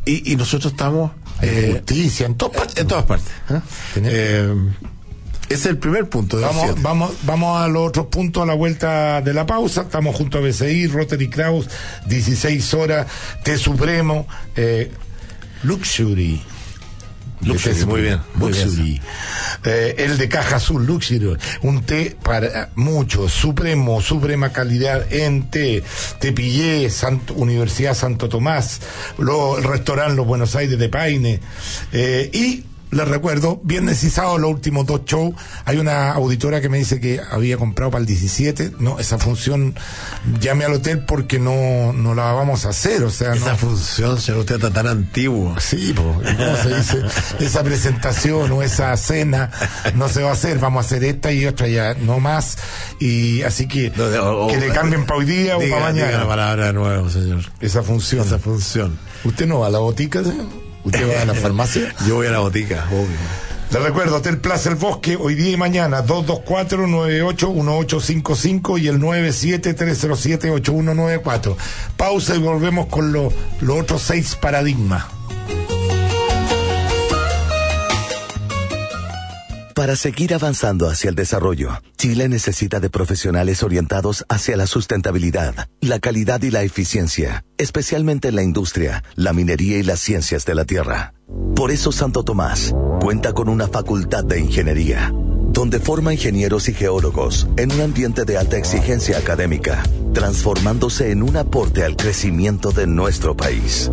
Y, 0.05 0.31
y 0.31 0.35
nosotros 0.38 0.72
estamos... 0.72 1.11
En 1.41 1.73
justicia, 1.73 2.26
en 2.26 2.35
todas 2.35 2.55
partes. 2.57 2.77
En 2.77 2.88
todas 2.88 3.03
partes. 3.05 3.27
¿eh? 3.49 3.61
Eh, 5.49 5.53
ese 5.53 5.56
es 5.56 5.65
el 5.68 5.78
primer 5.78 6.07
punto 6.10 6.38
de 6.38 6.44
Vamos, 6.45 6.82
vamos, 6.82 7.14
vamos 7.24 7.61
a 7.61 7.68
los 7.68 7.88
otros 7.88 8.07
puntos 8.07 8.44
a 8.44 8.45
la 8.45 8.53
vuelta 8.53 9.22
de 9.22 9.34
la 9.34 9.45
pausa. 9.45 9.82
Estamos 9.84 10.15
junto 10.15 10.38
a 10.38 10.41
BCI, 10.41 10.88
Rotary 10.88 11.30
Kraus, 11.30 11.68
16 12.06 12.74
horas, 12.74 13.07
T 13.44 13.57
Supremo, 13.57 14.28
eh, 14.56 14.91
Luxury. 15.64 16.41
Luxury, 17.41 17.86
muy 17.86 18.02
bien, 18.02 18.19
muy 18.34 18.52
bien. 18.52 18.65
Luxury. 18.65 19.02
Eh, 19.64 19.95
el 19.99 20.18
de 20.18 20.28
caja 20.28 20.56
azul, 20.56 20.86
Luxury. 20.88 21.38
Un 21.61 21.84
té 21.84 22.18
para 22.24 22.72
muchos, 22.76 23.32
supremo, 23.32 24.02
suprema 24.02 24.52
calidad 24.52 25.06
en 25.14 25.49
té. 25.52 25.84
Te 26.19 26.32
pillé, 26.34 26.88
Sant- 26.90 27.32
Universidad 27.36 27.94
Santo 27.94 28.28
Tomás, 28.28 28.82
lo- 29.19 29.60
el 29.60 29.64
restaurante 29.65 30.15
Los 30.15 30.26
Buenos 30.26 30.56
Aires 30.56 30.80
de 30.80 30.90
Paine. 30.90 31.40
Eh, 31.94 32.30
y 32.34 32.64
les 32.91 33.07
recuerdo, 33.07 33.59
viernes 33.64 34.03
y 34.03 34.09
sábado, 34.09 34.38
los 34.38 34.51
últimos 34.51 34.85
dos 34.85 35.01
shows. 35.05 35.34
Hay 35.65 35.77
una 35.77 36.11
auditora 36.14 36.61
que 36.61 36.69
me 36.69 36.77
dice 36.77 36.99
que 37.01 37.19
había 37.31 37.57
comprado 37.57 37.91
para 37.91 38.01
el 38.01 38.05
17. 38.07 38.73
No, 38.80 38.99
esa 38.99 39.18
función, 39.18 39.76
llame 40.39 40.65
al 40.65 40.73
hotel 40.73 40.99
porque 41.05 41.39
no, 41.39 41.91
no 41.93 42.15
la 42.15 42.31
vamos 42.34 42.65
a 42.65 42.69
hacer. 42.69 43.03
O 43.03 43.09
sea, 43.09 43.34
Esa 43.34 43.51
no. 43.51 43.57
función, 43.57 44.19
señor, 44.22 44.39
usted 44.41 44.55
está 44.55 44.72
tan 44.72 44.88
antiguo. 44.88 45.55
Sí, 45.59 45.93
po, 45.93 46.03
¿cómo 46.03 46.57
se 46.64 46.76
dice? 46.76 47.01
Esa 47.39 47.64
presentación 47.64 48.51
o 48.51 48.64
esa 48.64 48.95
cena 48.97 49.51
no 49.95 50.07
se 50.09 50.23
va 50.23 50.30
a 50.30 50.34
hacer, 50.34 50.59
vamos 50.59 50.84
a 50.84 50.88
hacer 50.88 51.03
esta 51.03 51.31
y 51.31 51.45
otra 51.45 51.68
ya, 51.68 51.93
no 51.95 52.19
más. 52.19 52.57
Y 52.99 53.41
así 53.43 53.68
que 53.68 53.91
que 53.91 54.57
le 54.59 54.69
cambien 54.73 55.05
para 55.05 55.19
hoy 55.19 55.26
día 55.26 55.55
Diga- 55.57 55.68
o 55.76 55.80
para 55.80 55.91
diga 55.93 56.05
mañana. 56.05 56.18
la 56.23 56.27
palabra 56.27 56.65
de 56.68 56.73
nuevo, 56.73 57.09
señor. 57.09 57.41
Esa 57.59 57.84
función. 57.84 58.26
Esa 58.26 58.39
función. 58.39 58.97
¿Usted 59.23 59.45
no 59.47 59.59
va 59.59 59.68
a 59.68 59.69
la 59.72 59.80
botica? 59.80 60.23
señor? 60.23 60.45
¿Usted 60.88 61.15
va 61.18 61.22
a 61.22 61.26
la 61.26 61.34
farmacia? 61.34 61.93
Yo 62.07 62.15
voy 62.15 62.27
a 62.27 62.31
la 62.31 62.39
botica, 62.39 62.85
obvio. 62.91 63.07
Les 63.72 63.84
recuerdo, 63.84 64.15
Hotel 64.15 64.38
Plaza 64.38 64.69
El 64.69 64.76
Bosque, 64.76 65.18
hoy 65.19 65.35
día 65.35 65.51
y 65.51 65.57
mañana, 65.57 66.01
224-98-1855 66.05 68.80
y 68.81 68.88
el 68.88 68.99
97-307-8194. 68.99 71.55
Pausa 71.97 72.35
y 72.35 72.39
volvemos 72.39 72.88
con 72.88 73.11
lo- 73.11 73.31
los 73.61 73.81
otros 73.81 74.01
seis 74.03 74.35
paradigmas. 74.35 75.03
Para 79.78 79.95
seguir 79.95 80.34
avanzando 80.34 80.90
hacia 80.90 81.12
el 81.12 81.16
desarrollo, 81.16 81.70
Chile 81.98 82.28
necesita 82.28 82.80
de 82.80 82.90
profesionales 82.90 83.62
orientados 83.62 84.26
hacia 84.28 84.58
la 84.58 84.66
sustentabilidad, 84.66 85.70
la 85.82 85.99
calidad 85.99 86.41
y 86.41 86.49
la 86.49 86.64
eficiencia, 86.64 87.45
especialmente 87.60 88.30
en 88.30 88.38
la 88.38 88.41
industria, 88.41 89.04
la 89.14 89.34
minería 89.34 89.78
y 89.78 89.84
las 89.84 89.99
ciencias 89.99 90.45
de 90.45 90.56
la 90.56 90.66
tierra. 90.66 91.14
Por 91.56 91.70
eso 91.70 91.91
Santo 91.91 92.24
Tomás 92.24 92.74
cuenta 93.02 93.34
con 93.34 93.49
una 93.49 93.68
facultad 93.68 94.24
de 94.26 94.40
ingeniería, 94.40 95.14
donde 95.14 95.80
forma 95.80 96.12
ingenieros 96.12 96.70
y 96.70 96.74
geólogos 96.74 97.48
en 97.56 97.72
un 97.72 97.82
ambiente 97.82 98.26
de 98.26 98.36
alta 98.36 98.58
exigencia 98.58 99.20
académica, 99.20 99.84
transformándose 100.12 101.12
en 101.12 101.22
un 101.22 101.38
aporte 101.38 101.84
al 101.84 101.95
crecimiento 101.95 102.72
de 102.72 102.88
nuestro 102.88 103.38
país. 103.38 103.91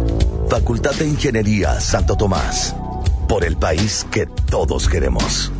Facultad 0.48 0.94
de 0.94 1.08
Ingeniería 1.08 1.78
Santo 1.78 2.16
Tomás, 2.16 2.74
por 3.28 3.44
el 3.44 3.58
país 3.58 4.06
que 4.10 4.24
todos 4.48 4.88
queremos. 4.88 5.52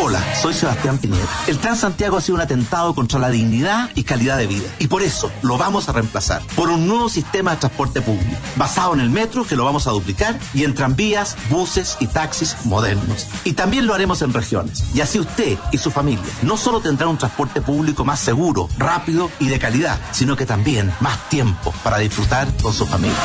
Hola, 0.00 0.22
soy 0.40 0.54
Sebastián 0.54 0.98
Piñera. 0.98 1.26
El 1.46 1.58
Transantiago 1.58 2.16
ha 2.16 2.20
sido 2.20 2.36
un 2.36 2.40
atentado 2.40 2.94
contra 2.94 3.18
la 3.18 3.30
dignidad 3.30 3.90
y 3.94 4.04
calidad 4.04 4.38
de 4.38 4.46
vida. 4.46 4.68
Y 4.78 4.86
por 4.86 5.02
eso 5.02 5.30
lo 5.42 5.58
vamos 5.58 5.88
a 5.88 5.92
reemplazar 5.92 6.42
por 6.54 6.70
un 6.70 6.86
nuevo 6.86 7.08
sistema 7.08 7.52
de 7.52 7.56
transporte 7.58 8.00
público, 8.00 8.36
basado 8.56 8.94
en 8.94 9.00
el 9.00 9.10
metro, 9.10 9.44
que 9.44 9.56
lo 9.56 9.64
vamos 9.64 9.86
a 9.86 9.90
duplicar, 9.90 10.38
y 10.54 10.64
en 10.64 10.74
tranvías, 10.74 11.36
buses 11.50 11.96
y 12.00 12.06
taxis 12.06 12.56
modernos. 12.64 13.26
Y 13.44 13.54
también 13.54 13.86
lo 13.86 13.94
haremos 13.94 14.22
en 14.22 14.32
regiones. 14.32 14.84
Y 14.94 15.00
así 15.00 15.18
usted 15.18 15.58
y 15.72 15.78
su 15.78 15.90
familia 15.90 16.24
no 16.42 16.56
solo 16.56 16.80
tendrán 16.80 17.10
un 17.10 17.18
transporte 17.18 17.60
público 17.60 18.04
más 18.04 18.20
seguro, 18.20 18.68
rápido 18.78 19.30
y 19.38 19.48
de 19.48 19.58
calidad, 19.58 19.98
sino 20.12 20.36
que 20.36 20.46
también 20.46 20.92
más 21.00 21.28
tiempo 21.28 21.74
para 21.82 21.98
disfrutar 21.98 22.48
con 22.62 22.72
su 22.72 22.86
familia. 22.86 23.16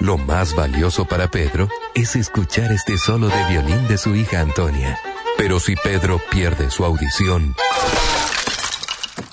Lo 0.00 0.18
más 0.18 0.54
valioso 0.54 1.06
para 1.06 1.30
Pedro 1.30 1.68
es 1.94 2.16
escuchar 2.16 2.70
este 2.70 2.98
solo 2.98 3.28
de 3.28 3.44
violín 3.48 3.88
de 3.88 3.96
su 3.96 4.14
hija 4.14 4.40
Antonia. 4.40 4.98
Pero 5.38 5.58
si 5.58 5.74
Pedro 5.76 6.20
pierde 6.30 6.70
su 6.70 6.84
audición, 6.84 7.54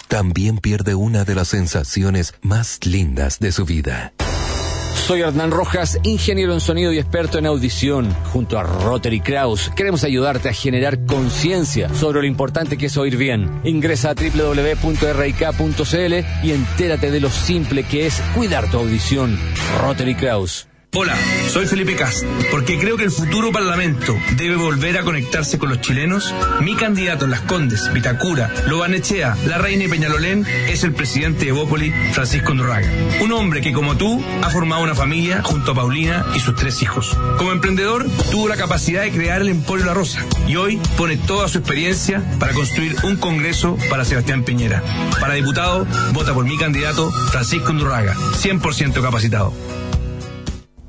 también 0.07 0.57
pierde 0.57 0.95
una 0.95 1.25
de 1.25 1.35
las 1.35 1.49
sensaciones 1.49 2.35
más 2.41 2.79
lindas 2.85 3.39
de 3.39 3.51
su 3.51 3.65
vida. 3.65 4.13
Soy 4.95 5.21
Hernán 5.21 5.51
Rojas, 5.51 5.99
ingeniero 6.03 6.53
en 6.53 6.61
sonido 6.61 6.93
y 6.93 6.97
experto 6.97 7.37
en 7.37 7.45
audición. 7.45 8.13
Junto 8.31 8.57
a 8.57 8.63
Rotary 8.63 9.19
Kraus, 9.19 9.69
queremos 9.75 10.03
ayudarte 10.03 10.49
a 10.49 10.53
generar 10.53 11.05
conciencia 11.05 11.93
sobre 11.93 12.21
lo 12.21 12.27
importante 12.27 12.77
que 12.77 12.85
es 12.85 12.97
oír 12.97 13.17
bien. 13.17 13.61
Ingresa 13.63 14.11
a 14.11 14.15
www.rik.cl 14.15 14.53
y 16.43 16.51
entérate 16.51 17.11
de 17.11 17.19
lo 17.19 17.29
simple 17.29 17.83
que 17.83 18.07
es 18.07 18.21
cuidar 18.33 18.71
tu 18.71 18.77
audición. 18.77 19.37
Rotary 19.81 20.15
Kraus. 20.15 20.67
Hola, 20.95 21.15
soy 21.49 21.65
Felipe 21.65 21.95
Cast. 21.95 22.23
Porque 22.51 22.77
creo 22.77 22.97
que 22.97 23.03
el 23.05 23.09
futuro 23.09 23.51
Parlamento 23.51 24.15
debe 24.37 24.57
volver 24.57 24.99
a 24.99 25.03
conectarse 25.03 25.57
con 25.57 25.69
los 25.69 25.81
chilenos. 25.81 26.31
Mi 26.61 26.75
candidato 26.75 27.25
en 27.25 27.31
Las 27.31 27.41
Condes, 27.41 27.91
Vitacura, 27.91 28.53
Lobanechea, 28.67 29.35
La 29.47 29.57
Reina 29.57 29.85
y 29.85 29.87
Peñalolén 29.87 30.45
es 30.67 30.83
el 30.83 30.93
presidente 30.93 31.45
de 31.45 31.51
Bópoli, 31.51 31.91
Francisco 32.11 32.51
Andorraga. 32.51 32.87
Un 33.23 33.31
hombre 33.31 33.61
que, 33.61 33.73
como 33.73 33.97
tú, 33.97 34.23
ha 34.43 34.51
formado 34.51 34.83
una 34.83 34.93
familia 34.93 35.41
junto 35.41 35.71
a 35.71 35.75
Paulina 35.75 36.27
y 36.35 36.39
sus 36.39 36.55
tres 36.55 36.83
hijos. 36.83 37.17
Como 37.39 37.51
emprendedor, 37.51 38.05
tuvo 38.29 38.47
la 38.47 38.55
capacidad 38.55 39.01
de 39.01 39.11
crear 39.11 39.41
el 39.41 39.49
Emporio 39.49 39.85
La 39.85 39.95
Rosa 39.95 40.23
y 40.47 40.57
hoy 40.57 40.79
pone 40.95 41.17
toda 41.17 41.47
su 41.47 41.57
experiencia 41.57 42.23
para 42.37 42.53
construir 42.53 42.95
un 43.01 43.15
congreso 43.15 43.79
para 43.89 44.05
Sebastián 44.05 44.43
Piñera. 44.43 44.83
Para 45.19 45.33
diputado, 45.33 45.87
vota 46.13 46.35
por 46.35 46.45
mi 46.45 46.55
candidato, 46.55 47.09
Francisco 47.31 47.69
Andorraga, 47.69 48.13
100% 48.13 49.01
capacitado. 49.01 49.53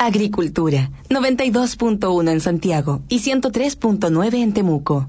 Agricultura, 0.04 0.90
92.1 1.08 2.30
en 2.30 2.40
Santiago 2.40 3.02
y 3.08 3.20
103.9 3.20 4.34
en 4.34 4.52
Temuco. 4.52 5.08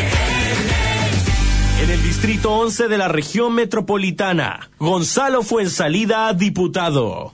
En 1.81 1.89
el 1.89 2.03
distrito 2.03 2.51
11 2.51 2.89
de 2.89 2.97
la 2.99 3.07
región 3.07 3.55
metropolitana, 3.55 4.69
Gonzalo 4.77 5.41
Fuensalida, 5.41 6.31
diputado. 6.31 7.33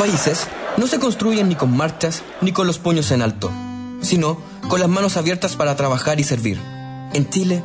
Países 0.00 0.48
no 0.78 0.86
se 0.86 0.98
construyen 0.98 1.50
ni 1.50 1.56
con 1.56 1.76
marchas 1.76 2.22
ni 2.40 2.52
con 2.52 2.66
los 2.66 2.78
puños 2.78 3.10
en 3.10 3.20
alto, 3.20 3.52
sino 4.00 4.38
con 4.68 4.80
las 4.80 4.88
manos 4.88 5.18
abiertas 5.18 5.56
para 5.56 5.76
trabajar 5.76 6.18
y 6.18 6.24
servir. 6.24 6.58
En 7.12 7.28
Chile 7.28 7.62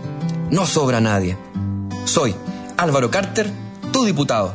no 0.52 0.66
sobra 0.66 0.99
nadie. 0.99 1.38
Soy 2.03 2.36
Álvaro 2.76 3.10
Carter, 3.10 3.49
tu 3.94 4.03
diputado. 4.03 4.53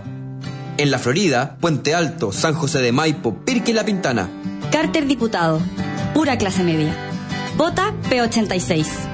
En 0.76 0.90
la 0.90 0.98
Florida, 0.98 1.56
Puente 1.58 1.94
Alto, 1.94 2.32
San 2.32 2.52
José 2.52 2.82
de 2.82 2.92
Maipo, 2.92 3.34
Pirque 3.46 3.70
y 3.70 3.74
La 3.74 3.84
Pintana. 3.84 4.28
Carter 4.70 5.06
diputado, 5.06 5.58
pura 6.12 6.36
clase 6.36 6.62
media. 6.62 6.94
Vota 7.56 7.94
P86. 8.10 9.09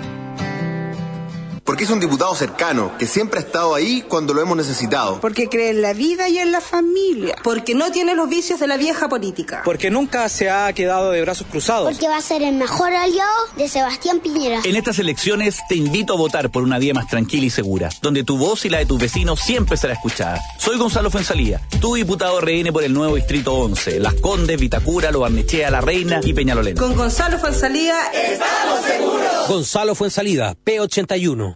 Porque 1.66 1.82
es 1.82 1.90
un 1.90 1.98
diputado 1.98 2.32
cercano, 2.36 2.97
que 2.97 3.09
siempre 3.09 3.40
ha 3.40 3.43
estado 3.43 3.74
ahí 3.74 4.05
cuando 4.09 4.32
lo 4.32 4.40
hemos 4.40 4.56
necesitado. 4.56 5.20
Porque 5.20 5.48
cree 5.48 5.70
en 5.70 5.82
la 5.82 5.94
vida 5.94 6.28
y 6.28 6.38
en 6.38 6.52
la 6.52 6.60
familia. 6.60 7.34
Porque 7.43 7.74
no 7.74 7.90
tiene 7.90 8.14
los 8.14 8.28
vicios 8.28 8.60
de 8.60 8.68
la 8.68 8.76
vieja 8.76 9.09
política. 9.09 9.62
Porque 9.64 9.90
nunca 9.90 10.28
se 10.28 10.48
ha 10.48 10.72
quedado 10.72 11.10
de 11.10 11.20
brazos 11.22 11.48
cruzados. 11.51 11.90
Porque 11.90 12.06
va 12.06 12.18
a 12.18 12.22
ser 12.22 12.43
el 12.43 12.55
mejor 12.55 12.94
aliado 12.94 13.32
de 13.56 13.68
Sebastián 13.68 14.20
Piñera. 14.20 14.60
En 14.62 14.76
estas 14.76 15.01
elecciones 15.01 15.59
te 15.68 15.74
invito 15.74 16.12
a 16.12 16.16
votar 16.16 16.51
por 16.51 16.62
una 16.62 16.78
vía 16.78 16.94
más 16.94 17.09
tranquila 17.09 17.47
y 17.47 17.51
segura, 17.51 17.88
donde 18.01 18.22
tu 18.22 18.38
voz 18.38 18.64
y 18.64 18.68
la 18.68 18.78
de 18.78 18.86
tus 18.86 19.01
vecinos 19.01 19.40
siempre 19.40 19.76
será 19.76 19.94
escuchada. 19.94 20.40
Soy 20.59 20.78
Gonzalo 20.78 21.10
Fuensalía, 21.10 21.60
tu 21.80 21.97
diputado 21.97 22.40
RN 22.40 22.72
por 22.72 22.84
el 22.84 22.93
nuevo 22.93 23.16
Distrito 23.16 23.52
11, 23.55 23.98
Las 23.98 24.14
Condes, 24.14 24.60
Vitacura, 24.60 25.10
Lo 25.10 25.18
Barnechea, 25.18 25.68
La 25.72 25.80
Reina 25.80 26.20
y 26.22 26.32
Peñalolén. 26.32 26.76
Con 26.76 26.94
Gonzalo 26.94 27.40
Fuensalía 27.40 27.97
estamos 28.12 28.84
seguros. 28.84 29.48
Gonzalo 29.48 29.97
Fuensalida, 29.97 30.55
P81. 30.64 31.55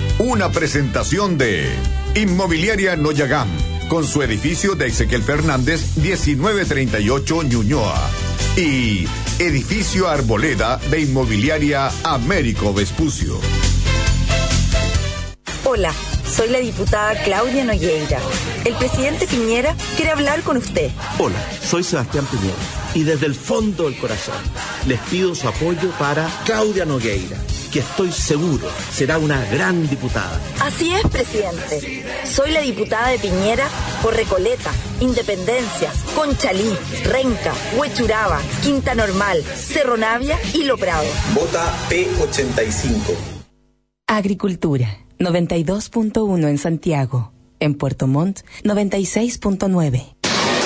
una 0.21 0.51
presentación 0.51 1.35
de 1.39 1.67
Inmobiliaria 2.13 2.95
Noyagam, 2.95 3.47
con 3.89 4.05
su 4.05 4.21
edificio 4.21 4.75
de 4.75 4.87
Ezequiel 4.87 5.23
Fernández 5.23 5.97
1938 5.97 7.43
Ñuñoa. 7.43 8.11
Y 8.55 9.07
Edificio 9.39 10.07
Arboleda 10.07 10.77
de 10.91 11.01
Inmobiliaria 11.01 11.89
Américo 12.03 12.71
Vespucio. 12.71 13.39
Hola, 15.63 15.91
soy 16.29 16.49
la 16.49 16.59
diputada 16.59 17.15
Claudia 17.23 17.63
Nogueira. 17.63 18.19
El 18.63 18.75
presidente 18.75 19.25
Piñera 19.25 19.75
quiere 19.95 20.11
hablar 20.11 20.43
con 20.43 20.57
usted. 20.57 20.91
Hola, 21.17 21.43
soy 21.63 21.83
Sebastián 21.83 22.27
Piñera. 22.27 22.59
Y 22.93 23.03
desde 23.03 23.25
el 23.25 23.33
fondo 23.33 23.85
del 23.85 23.97
corazón 23.97 24.35
les 24.85 24.99
pido 24.99 25.33
su 25.33 25.47
apoyo 25.47 25.89
para 25.97 26.29
Claudia 26.45 26.85
Nogueira 26.85 27.37
que 27.71 27.79
estoy 27.79 28.11
seguro 28.11 28.67
será 28.91 29.17
una 29.17 29.43
gran 29.45 29.89
diputada. 29.89 30.39
Así 30.59 30.93
es, 30.93 31.01
presidente. 31.07 32.03
Soy 32.25 32.51
la 32.51 32.61
diputada 32.61 33.09
de 33.09 33.19
Piñera 33.19 33.67
por 34.03 34.15
Recoleta, 34.15 34.71
Independencia, 34.99 35.91
Conchalí, 36.15 36.71
Renca, 37.05 37.53
Huechuraba, 37.77 38.39
Quinta 38.61 38.93
Normal, 38.93 39.41
Cerro 39.43 39.97
Navia 39.97 40.37
y 40.53 40.65
Lo 40.65 40.77
Prado. 40.77 41.07
Vota 41.33 41.73
P85. 41.89 43.15
Agricultura, 44.07 44.97
92.1 45.19 46.47
en 46.49 46.57
Santiago. 46.57 47.31
En 47.59 47.75
Puerto 47.75 48.07
Montt, 48.07 48.39
96.9. 48.63 50.20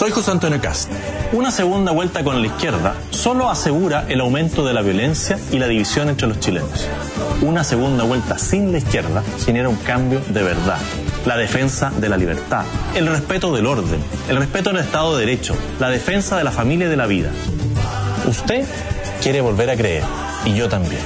Soy 0.00 0.12
José 0.12 0.30
Antonio 0.30 0.58
Cast. 0.62 0.90
Una 1.34 1.50
segunda 1.50 1.92
vuelta 1.92 2.24
con 2.24 2.40
la 2.40 2.46
izquierda 2.46 2.94
solo 3.10 3.50
asegura 3.50 4.06
el 4.08 4.22
aumento 4.22 4.64
de 4.64 4.72
la 4.72 4.80
violencia 4.80 5.38
y 5.52 5.58
la 5.58 5.68
división 5.68 6.08
entre 6.08 6.26
los 6.26 6.40
chilenos. 6.40 6.88
Una 7.42 7.64
segunda 7.64 8.04
vuelta 8.04 8.38
sin 8.38 8.72
la 8.72 8.78
izquierda 8.78 9.22
genera 9.44 9.68
un 9.68 9.76
cambio 9.76 10.22
de 10.30 10.42
verdad. 10.42 10.78
La 11.26 11.36
defensa 11.36 11.92
de 12.00 12.08
la 12.08 12.16
libertad, 12.16 12.64
el 12.94 13.08
respeto 13.08 13.54
del 13.54 13.66
orden, 13.66 14.02
el 14.30 14.38
respeto 14.38 14.70
del 14.70 14.78
Estado 14.78 15.18
de 15.18 15.26
Derecho, 15.26 15.54
la 15.78 15.90
defensa 15.90 16.38
de 16.38 16.44
la 16.44 16.50
familia 16.50 16.86
y 16.86 16.90
de 16.90 16.96
la 16.96 17.06
vida. 17.06 17.28
Usted 18.26 18.64
quiere 19.22 19.42
volver 19.42 19.68
a 19.68 19.76
creer 19.76 20.04
y 20.46 20.54
yo 20.54 20.70
también. 20.70 21.02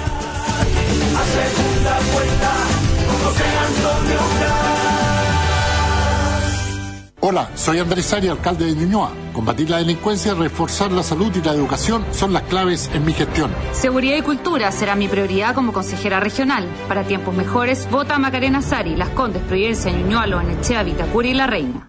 Hola, 7.26 7.48
soy 7.54 7.78
Andrés 7.78 8.12
Ari, 8.12 8.28
alcalde 8.28 8.66
de 8.66 8.74
Ñuñoa. 8.74 9.10
Combatir 9.32 9.70
la 9.70 9.78
delincuencia, 9.78 10.34
reforzar 10.34 10.92
la 10.92 11.02
salud 11.02 11.34
y 11.34 11.40
la 11.40 11.54
educación 11.54 12.04
son 12.12 12.34
las 12.34 12.42
claves 12.42 12.90
en 12.92 13.02
mi 13.02 13.14
gestión. 13.14 13.50
Seguridad 13.72 14.18
y 14.18 14.20
cultura 14.20 14.70
será 14.70 14.94
mi 14.94 15.08
prioridad 15.08 15.54
como 15.54 15.72
consejera 15.72 16.20
regional. 16.20 16.68
Para 16.86 17.04
tiempos 17.04 17.34
mejores, 17.34 17.88
vota 17.90 18.16
a 18.16 18.18
Macarena 18.18 18.60
Sari, 18.60 18.94
Las 18.94 19.08
Condes, 19.08 19.42
Providencia, 19.44 19.90
Ñuñoa, 19.90 20.26
Loanechea, 20.26 20.82
Vitacura 20.82 21.26
y 21.26 21.32
La 21.32 21.46
Reina. 21.46 21.88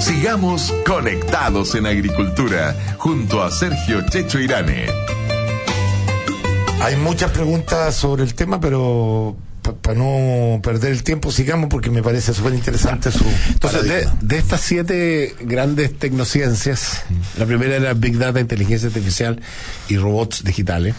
Sigamos 0.00 0.74
conectados 0.84 1.76
en 1.76 1.86
agricultura 1.86 2.74
junto 2.98 3.40
a 3.40 3.52
Sergio 3.52 4.04
Checho 4.08 4.40
Irane. 4.40 4.86
Hay 6.82 6.96
muchas 6.96 7.30
preguntas 7.30 7.94
sobre 7.94 8.24
el 8.24 8.34
tema, 8.34 8.58
pero 8.58 9.36
para 9.72 9.98
no 9.98 10.60
perder 10.62 10.92
el 10.92 11.02
tiempo, 11.02 11.32
sigamos 11.32 11.68
porque 11.70 11.90
me 11.90 12.02
parece 12.02 12.34
súper 12.34 12.54
interesante 12.54 13.10
su. 13.10 13.24
Entonces, 13.48 13.84
de, 13.84 14.08
de, 14.20 14.38
estas 14.38 14.60
siete 14.60 15.34
grandes 15.40 15.98
tecnociencias, 15.98 17.02
la 17.38 17.46
primera 17.46 17.76
era 17.76 17.94
Big 17.94 18.18
Data, 18.18 18.40
inteligencia 18.40 18.88
artificial 18.88 19.40
y 19.88 19.96
robots 19.96 20.44
digitales. 20.44 20.94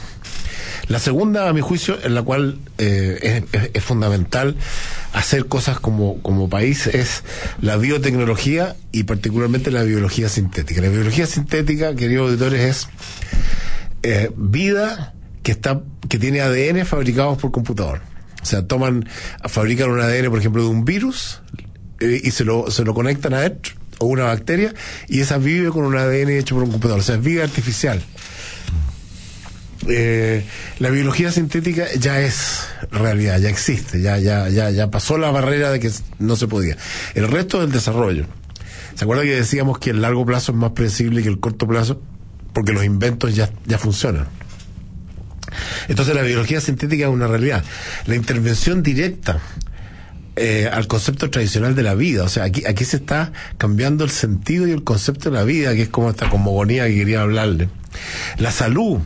La 0.88 1.00
segunda, 1.00 1.50
a 1.50 1.54
mi 1.54 1.62
juicio, 1.62 1.98
en 2.04 2.14
la 2.14 2.22
cual 2.22 2.60
eh, 2.78 3.44
es, 3.52 3.62
es, 3.62 3.70
es, 3.74 3.84
fundamental 3.84 4.56
hacer 5.14 5.48
cosas 5.48 5.80
como, 5.80 6.22
como 6.22 6.48
país, 6.50 6.86
es 6.88 7.24
la 7.60 7.78
biotecnología 7.78 8.76
y 8.92 9.04
particularmente 9.04 9.72
la 9.72 9.84
biología 9.84 10.30
sintética. 10.30 10.82
La 10.82 10.90
biología 10.90 11.26
sintética, 11.26 11.96
queridos 11.96 12.30
auditores, 12.30 12.62
es 12.62 12.88
eh, 14.04 14.32
vida 14.36 15.14
que 15.42 15.52
está 15.52 15.82
que 16.08 16.20
tiene 16.20 16.42
ADN 16.42 16.86
fabricados 16.86 17.38
por 17.40 17.52
computador. 17.52 18.02
O 18.46 18.48
sea, 18.48 18.68
toman, 18.68 19.10
fabrican 19.50 19.90
un 19.90 20.00
ADN, 20.00 20.30
por 20.30 20.38
ejemplo, 20.38 20.62
de 20.62 20.70
un 20.70 20.86
virus 20.86 21.42
eh, 22.00 22.22
y 22.24 22.30
se 22.30 22.44
lo, 22.44 22.70
se 22.70 22.84
lo 22.84 22.94
conectan 22.94 23.34
a 23.34 23.44
él 23.44 23.58
o 23.98 24.06
una 24.06 24.26
bacteria 24.26 24.72
y 25.08 25.22
esa 25.22 25.40
vive 25.40 25.72
con 25.72 25.84
un 25.84 25.98
ADN 25.98 26.30
hecho 26.30 26.54
por 26.54 26.64
un 26.64 26.70
computador. 26.70 27.00
O 27.00 27.04
sea, 27.04 27.16
es 27.16 27.24
vida 27.24 27.44
artificial. 27.44 28.04
Eh, 29.88 30.46
la 30.78 30.92
biología 30.92 31.32
sintética 31.32 31.88
ya 31.98 32.22
es 32.22 32.68
realidad, 32.92 33.40
ya 33.40 33.50
existe, 33.50 34.00
ya, 34.00 34.20
ya, 34.20 34.48
ya, 34.50 34.70
ya 34.70 34.92
pasó 34.92 35.18
la 35.18 35.32
barrera 35.32 35.72
de 35.72 35.80
que 35.80 35.90
no 36.20 36.36
se 36.36 36.48
podía. 36.48 36.78
El 37.16 37.28
resto 37.28 37.62
del 37.62 37.72
desarrollo. 37.72 38.28
¿Se 38.94 39.06
acuerda 39.06 39.24
que 39.24 39.34
decíamos 39.34 39.80
que 39.80 39.90
el 39.90 40.04
largo 40.04 40.24
plazo 40.24 40.52
es 40.52 40.58
más 40.60 40.74
predecible 40.74 41.24
que 41.24 41.30
el 41.30 41.40
corto 41.40 41.68
plazo? 41.68 42.00
Porque 42.54 42.74
los 42.74 42.86
inventos 42.86 43.36
ya, 43.36 43.50
ya 43.66 43.80
funcionan. 43.80 44.28
Entonces 45.88 46.16
la 46.16 46.22
biología 46.22 46.62
sintética 46.62 47.06
es 47.06 47.12
una 47.12 47.28
realidad. 47.28 47.64
La 48.06 48.16
intervención 48.16 48.84
directa 48.84 49.40
eh, 50.38 50.70
al 50.72 50.88
concepto 50.88 51.30
tradicional 51.30 51.76
de 51.76 51.84
la 51.84 51.96
vida. 51.96 52.24
O 52.24 52.30
sea, 52.30 52.44
aquí, 52.44 52.66
aquí 52.66 52.84
se 52.84 52.98
está 52.98 53.32
cambiando 53.58 54.04
el 54.04 54.10
sentido 54.10 54.68
y 54.68 54.72
el 54.72 54.84
concepto 54.84 55.30
de 55.30 55.38
la 55.38 55.46
vida, 55.46 55.74
que 55.74 55.84
es 55.84 55.90
como 55.90 56.10
esta 56.10 56.30
cosmogonía 56.30 56.88
que 56.88 56.96
quería 56.96 57.22
hablarle. 57.22 57.70
La 58.38 58.52
salud 58.52 59.00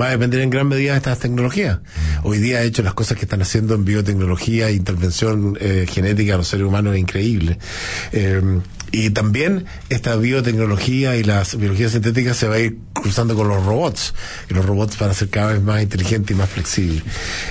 va 0.00 0.06
a 0.06 0.10
depender 0.10 0.40
en 0.40 0.48
gran 0.48 0.68
medida 0.68 0.92
de 0.92 0.96
estas 0.98 1.18
tecnologías. 1.18 1.80
Hoy 2.22 2.38
día, 2.38 2.60
de 2.60 2.66
hecho, 2.66 2.82
las 2.82 2.94
cosas 2.94 3.18
que 3.18 3.24
están 3.24 3.42
haciendo 3.42 3.74
en 3.74 3.84
biotecnología 3.84 4.70
intervención 4.70 5.58
eh, 5.60 5.86
genética 5.90 6.34
a 6.34 6.38
los 6.38 6.48
seres 6.48 6.66
humanos 6.66 6.94
es 6.94 7.00
increíble. 7.00 7.58
Eh, 8.12 8.40
y 8.92 9.10
también 9.10 9.64
esta 9.88 10.14
biotecnología 10.16 11.16
y 11.16 11.24
la 11.24 11.42
biología 11.56 11.88
sintética 11.88 12.34
se 12.34 12.46
va 12.46 12.56
a 12.56 12.58
ir 12.60 12.78
cruzando 12.92 13.34
con 13.34 13.48
los 13.48 13.64
robots. 13.64 14.14
Y 14.50 14.54
los 14.54 14.64
robots 14.64 14.98
van 14.98 15.10
a 15.10 15.14
ser 15.14 15.30
cada 15.30 15.54
vez 15.54 15.62
más 15.62 15.82
inteligentes 15.82 16.36
y 16.36 16.38
más 16.38 16.50
flexibles. 16.50 17.02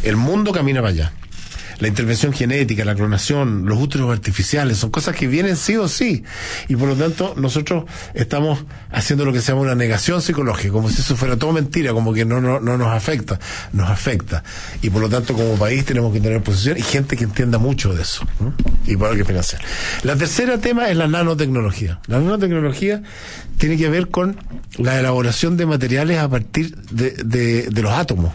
El 0.04 0.16
mundo 0.16 0.52
camina 0.52 0.82
para 0.82 0.94
allá 0.94 1.14
la 1.82 1.88
intervención 1.88 2.32
genética, 2.32 2.86
la 2.86 2.94
clonación, 2.94 3.66
los 3.66 3.80
úteros 3.80 4.12
artificiales, 4.12 4.78
son 4.78 4.92
cosas 4.92 5.16
que 5.16 5.28
vienen 5.28 5.58
sí 5.58 5.76
o 5.78 5.88
sí. 5.88 6.24
Y 6.68 6.76
por 6.76 6.88
lo 6.88 6.96
tanto, 6.96 7.34
nosotros 7.38 7.86
estamos 8.14 8.64
haciendo 8.92 9.26
lo 9.26 9.34
que 9.34 9.42
se 9.42 9.52
llama 9.52 9.62
una 9.62 9.76
negación 9.76 10.22
psicológica, 10.22 10.72
como 10.72 10.90
si 10.90 11.02
eso 11.02 11.16
fuera 11.16 11.38
todo 11.38 11.52
mentira, 11.52 11.92
como 11.92 12.14
que 12.14 12.24
no, 12.24 12.40
no, 12.40 12.60
no 12.60 12.78
nos 12.78 12.90
afecta, 12.90 13.40
nos 13.74 13.90
afecta. 13.90 14.44
Y 14.84 14.92
por 14.92 15.02
lo 15.02 15.10
tanto, 15.10 15.34
como 15.34 15.56
país 15.56 15.84
tenemos 15.84 16.14
que 16.14 16.22
tener 16.22 16.44
posición 16.44 16.78
y 16.78 16.84
gente 16.84 17.18
que 17.18 17.24
entienda 17.24 17.58
mucho 17.58 17.96
de 17.96 18.04
eso. 18.04 18.28
Y 18.86 18.96
para 18.96 19.16
que 19.16 19.26
financiar. 19.26 19.64
La 20.04 20.16
tercera 20.16 20.60
tema 20.60 20.88
es 20.88 20.96
la 20.96 21.08
nanotecnología. 21.08 22.00
La 22.06 22.20
nanotecnología 22.20 23.02
tiene 23.58 23.76
que 23.76 23.90
ver 23.90 24.10
con 24.10 24.38
la 24.78 25.00
elaboración 25.00 25.58
de 25.58 25.66
materiales 25.66 26.20
a 26.20 26.30
partir 26.30 26.76
de, 26.92 27.12
de, 27.12 27.70
de 27.70 27.82
los 27.82 27.92
átomos. 27.92 28.32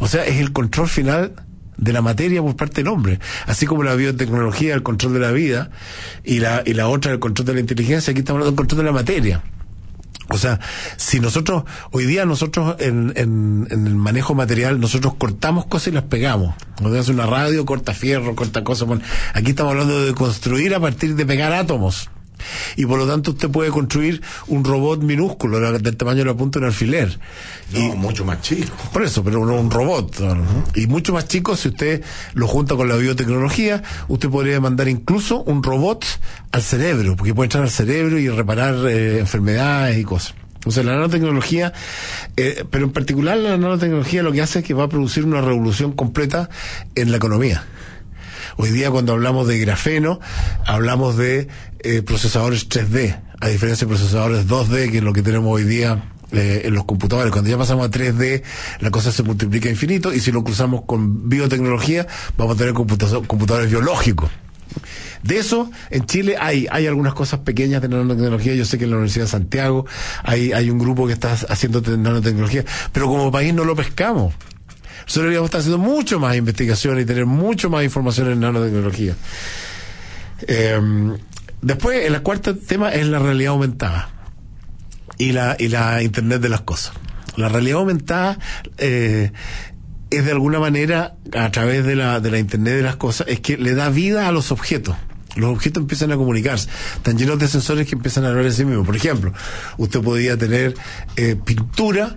O 0.00 0.08
sea, 0.08 0.24
es 0.24 0.40
el 0.40 0.52
control 0.52 0.88
final 0.88 1.34
de 1.76 1.92
la 1.92 2.02
materia 2.02 2.42
por 2.42 2.56
parte 2.56 2.82
del 2.82 2.88
hombre. 2.88 3.18
Así 3.46 3.66
como 3.66 3.82
la 3.82 3.94
biotecnología, 3.94 4.74
el 4.74 4.82
control 4.82 5.14
de 5.14 5.20
la 5.20 5.32
vida, 5.32 5.70
y 6.24 6.40
la, 6.40 6.62
y 6.64 6.74
la 6.74 6.88
otra, 6.88 7.12
el 7.12 7.18
control 7.18 7.46
de 7.46 7.54
la 7.54 7.60
inteligencia, 7.60 8.10
aquí 8.10 8.20
estamos 8.20 8.40
hablando 8.40 8.52
del 8.52 8.56
control 8.56 8.78
de 8.78 8.84
la 8.84 8.92
materia. 8.92 9.42
O 10.30 10.38
sea, 10.38 10.58
si 10.96 11.20
nosotros, 11.20 11.64
hoy 11.90 12.06
día 12.06 12.24
nosotros 12.24 12.76
en, 12.78 13.12
en, 13.16 13.68
el 13.70 13.94
manejo 13.94 14.34
material, 14.34 14.80
nosotros 14.80 15.14
cortamos 15.14 15.66
cosas 15.66 15.88
y 15.88 15.90
las 15.92 16.04
pegamos. 16.04 16.54
Cuando 16.78 16.98
hace 16.98 17.12
una 17.12 17.26
radio, 17.26 17.66
corta 17.66 17.92
fierro, 17.92 18.34
corta 18.34 18.64
cosas. 18.64 18.88
Aquí 19.34 19.50
estamos 19.50 19.72
hablando 19.72 20.04
de 20.04 20.14
construir 20.14 20.74
a 20.74 20.80
partir 20.80 21.14
de 21.14 21.26
pegar 21.26 21.52
átomos. 21.52 22.10
Y 22.76 22.86
por 22.86 22.98
lo 22.98 23.06
tanto 23.06 23.32
usted 23.32 23.50
puede 23.50 23.70
construir 23.70 24.22
un 24.48 24.64
robot 24.64 25.02
minúsculo 25.02 25.60
del 25.78 25.96
tamaño 25.96 26.18
de 26.18 26.24
la 26.26 26.34
punta 26.34 26.58
de 26.58 26.66
un 26.66 26.70
alfiler. 26.70 27.18
No, 27.72 27.78
y, 27.78 27.82
mucho 27.96 28.24
más 28.24 28.40
chico. 28.42 28.74
Por 28.92 29.02
eso, 29.02 29.22
pero 29.22 29.40
un, 29.40 29.50
un 29.50 29.70
robot. 29.70 30.20
Uh 30.20 30.24
-huh. 30.24 30.82
Y 30.82 30.86
mucho 30.86 31.12
más 31.12 31.28
chico, 31.28 31.56
si 31.56 31.68
usted 31.68 32.02
lo 32.34 32.46
junta 32.46 32.74
con 32.76 32.88
la 32.88 32.96
biotecnología, 32.96 33.82
usted 34.08 34.28
podría 34.28 34.60
mandar 34.60 34.88
incluso 34.88 35.42
un 35.42 35.62
robot 35.62 36.04
al 36.52 36.62
cerebro, 36.62 37.16
porque 37.16 37.34
puede 37.34 37.46
entrar 37.46 37.64
al 37.64 37.70
cerebro 37.70 38.18
y 38.18 38.28
reparar 38.28 38.74
eh, 38.86 39.18
enfermedades 39.18 39.98
y 39.98 40.04
cosas. 40.04 40.34
O 40.66 40.70
sea, 40.70 40.82
la 40.82 40.94
nanotecnología, 40.94 41.72
eh, 42.36 42.64
pero 42.70 42.86
en 42.86 42.92
particular 42.92 43.36
la 43.36 43.56
nanotecnología 43.56 44.22
lo 44.22 44.32
que 44.32 44.40
hace 44.40 44.60
es 44.60 44.64
que 44.64 44.72
va 44.72 44.84
a 44.84 44.88
producir 44.88 45.24
una 45.24 45.40
revolución 45.40 45.92
completa 45.92 46.48
en 46.94 47.10
la 47.10 47.18
economía. 47.18 47.64
Hoy 48.56 48.70
día 48.70 48.90
cuando 48.90 49.12
hablamos 49.12 49.48
de 49.48 49.58
grafeno, 49.58 50.20
hablamos 50.64 51.16
de 51.16 51.48
eh, 51.80 52.02
procesadores 52.02 52.68
3D, 52.68 53.20
a 53.40 53.48
diferencia 53.48 53.86
de 53.86 53.94
procesadores 53.94 54.46
2D, 54.46 54.90
que 54.90 54.98
es 54.98 55.02
lo 55.02 55.12
que 55.12 55.22
tenemos 55.22 55.52
hoy 55.52 55.64
día 55.64 56.12
eh, 56.30 56.62
en 56.64 56.74
los 56.74 56.84
computadores. 56.84 57.32
Cuando 57.32 57.50
ya 57.50 57.58
pasamos 57.58 57.86
a 57.86 57.90
3D, 57.90 58.42
la 58.80 58.90
cosa 58.90 59.10
se 59.12 59.22
multiplica 59.22 59.68
infinito 59.68 60.12
y 60.12 60.20
si 60.20 60.30
lo 60.30 60.44
cruzamos 60.44 60.82
con 60.86 61.28
biotecnología, 61.28 62.06
vamos 62.36 62.54
a 62.54 62.58
tener 62.58 62.74
computadores 62.74 63.68
biológicos. 63.68 64.30
De 65.22 65.38
eso, 65.38 65.70
en 65.90 66.04
Chile 66.04 66.36
hay, 66.38 66.66
hay 66.70 66.86
algunas 66.86 67.14
cosas 67.14 67.40
pequeñas 67.40 67.80
de 67.82 67.88
nanotecnología. 67.88 68.54
Yo 68.54 68.64
sé 68.64 68.78
que 68.78 68.84
en 68.84 68.90
la 68.90 68.96
Universidad 68.96 69.24
de 69.24 69.30
Santiago 69.30 69.86
hay, 70.22 70.52
hay 70.52 70.70
un 70.70 70.78
grupo 70.78 71.06
que 71.06 71.12
está 71.12 71.32
haciendo 71.32 71.80
nanotecnología, 71.80 72.64
pero 72.92 73.06
como 73.06 73.32
país 73.32 73.54
no 73.54 73.64
lo 73.64 73.74
pescamos. 73.74 74.34
Nosotros 75.02 75.24
deberíamos 75.24 75.48
estar 75.48 75.60
haciendo 75.60 75.78
mucho 75.78 76.18
más 76.18 76.36
investigación 76.36 77.00
y 77.00 77.04
tener 77.04 77.26
mucho 77.26 77.70
más 77.70 77.84
información 77.84 78.32
en 78.32 78.40
nanotecnología. 78.40 79.14
Eh, 80.46 80.80
después, 81.62 82.04
el 82.04 82.20
cuarto 82.22 82.56
tema 82.56 82.92
es 82.92 83.06
la 83.06 83.18
realidad 83.18 83.52
aumentada 83.52 84.10
y 85.18 85.32
la, 85.32 85.56
y 85.58 85.68
la 85.68 86.02
Internet 86.02 86.40
de 86.40 86.48
las 86.48 86.62
cosas. 86.62 86.94
La 87.36 87.48
realidad 87.48 87.78
aumentada 87.78 88.38
eh, 88.78 89.32
es 90.10 90.24
de 90.24 90.30
alguna 90.30 90.60
manera, 90.60 91.16
a 91.36 91.50
través 91.50 91.84
de 91.84 91.96
la, 91.96 92.20
de 92.20 92.30
la 92.30 92.38
Internet 92.38 92.74
de 92.74 92.82
las 92.82 92.96
cosas, 92.96 93.26
es 93.28 93.40
que 93.40 93.56
le 93.56 93.74
da 93.74 93.88
vida 93.88 94.28
a 94.28 94.32
los 94.32 94.52
objetos 94.52 94.96
los 95.36 95.50
objetos 95.50 95.80
empiezan 95.80 96.12
a 96.12 96.16
comunicarse, 96.16 96.68
están 96.96 97.18
llenos 97.18 97.38
de 97.38 97.48
sensores 97.48 97.86
que 97.88 97.96
empiezan 97.96 98.24
a 98.24 98.28
hablar 98.28 98.44
de 98.44 98.52
sí 98.52 98.64
mismos. 98.64 98.86
Por 98.86 98.96
ejemplo, 98.96 99.32
usted 99.78 100.00
podría 100.00 100.36
tener 100.36 100.74
eh, 101.16 101.36
pintura 101.44 102.16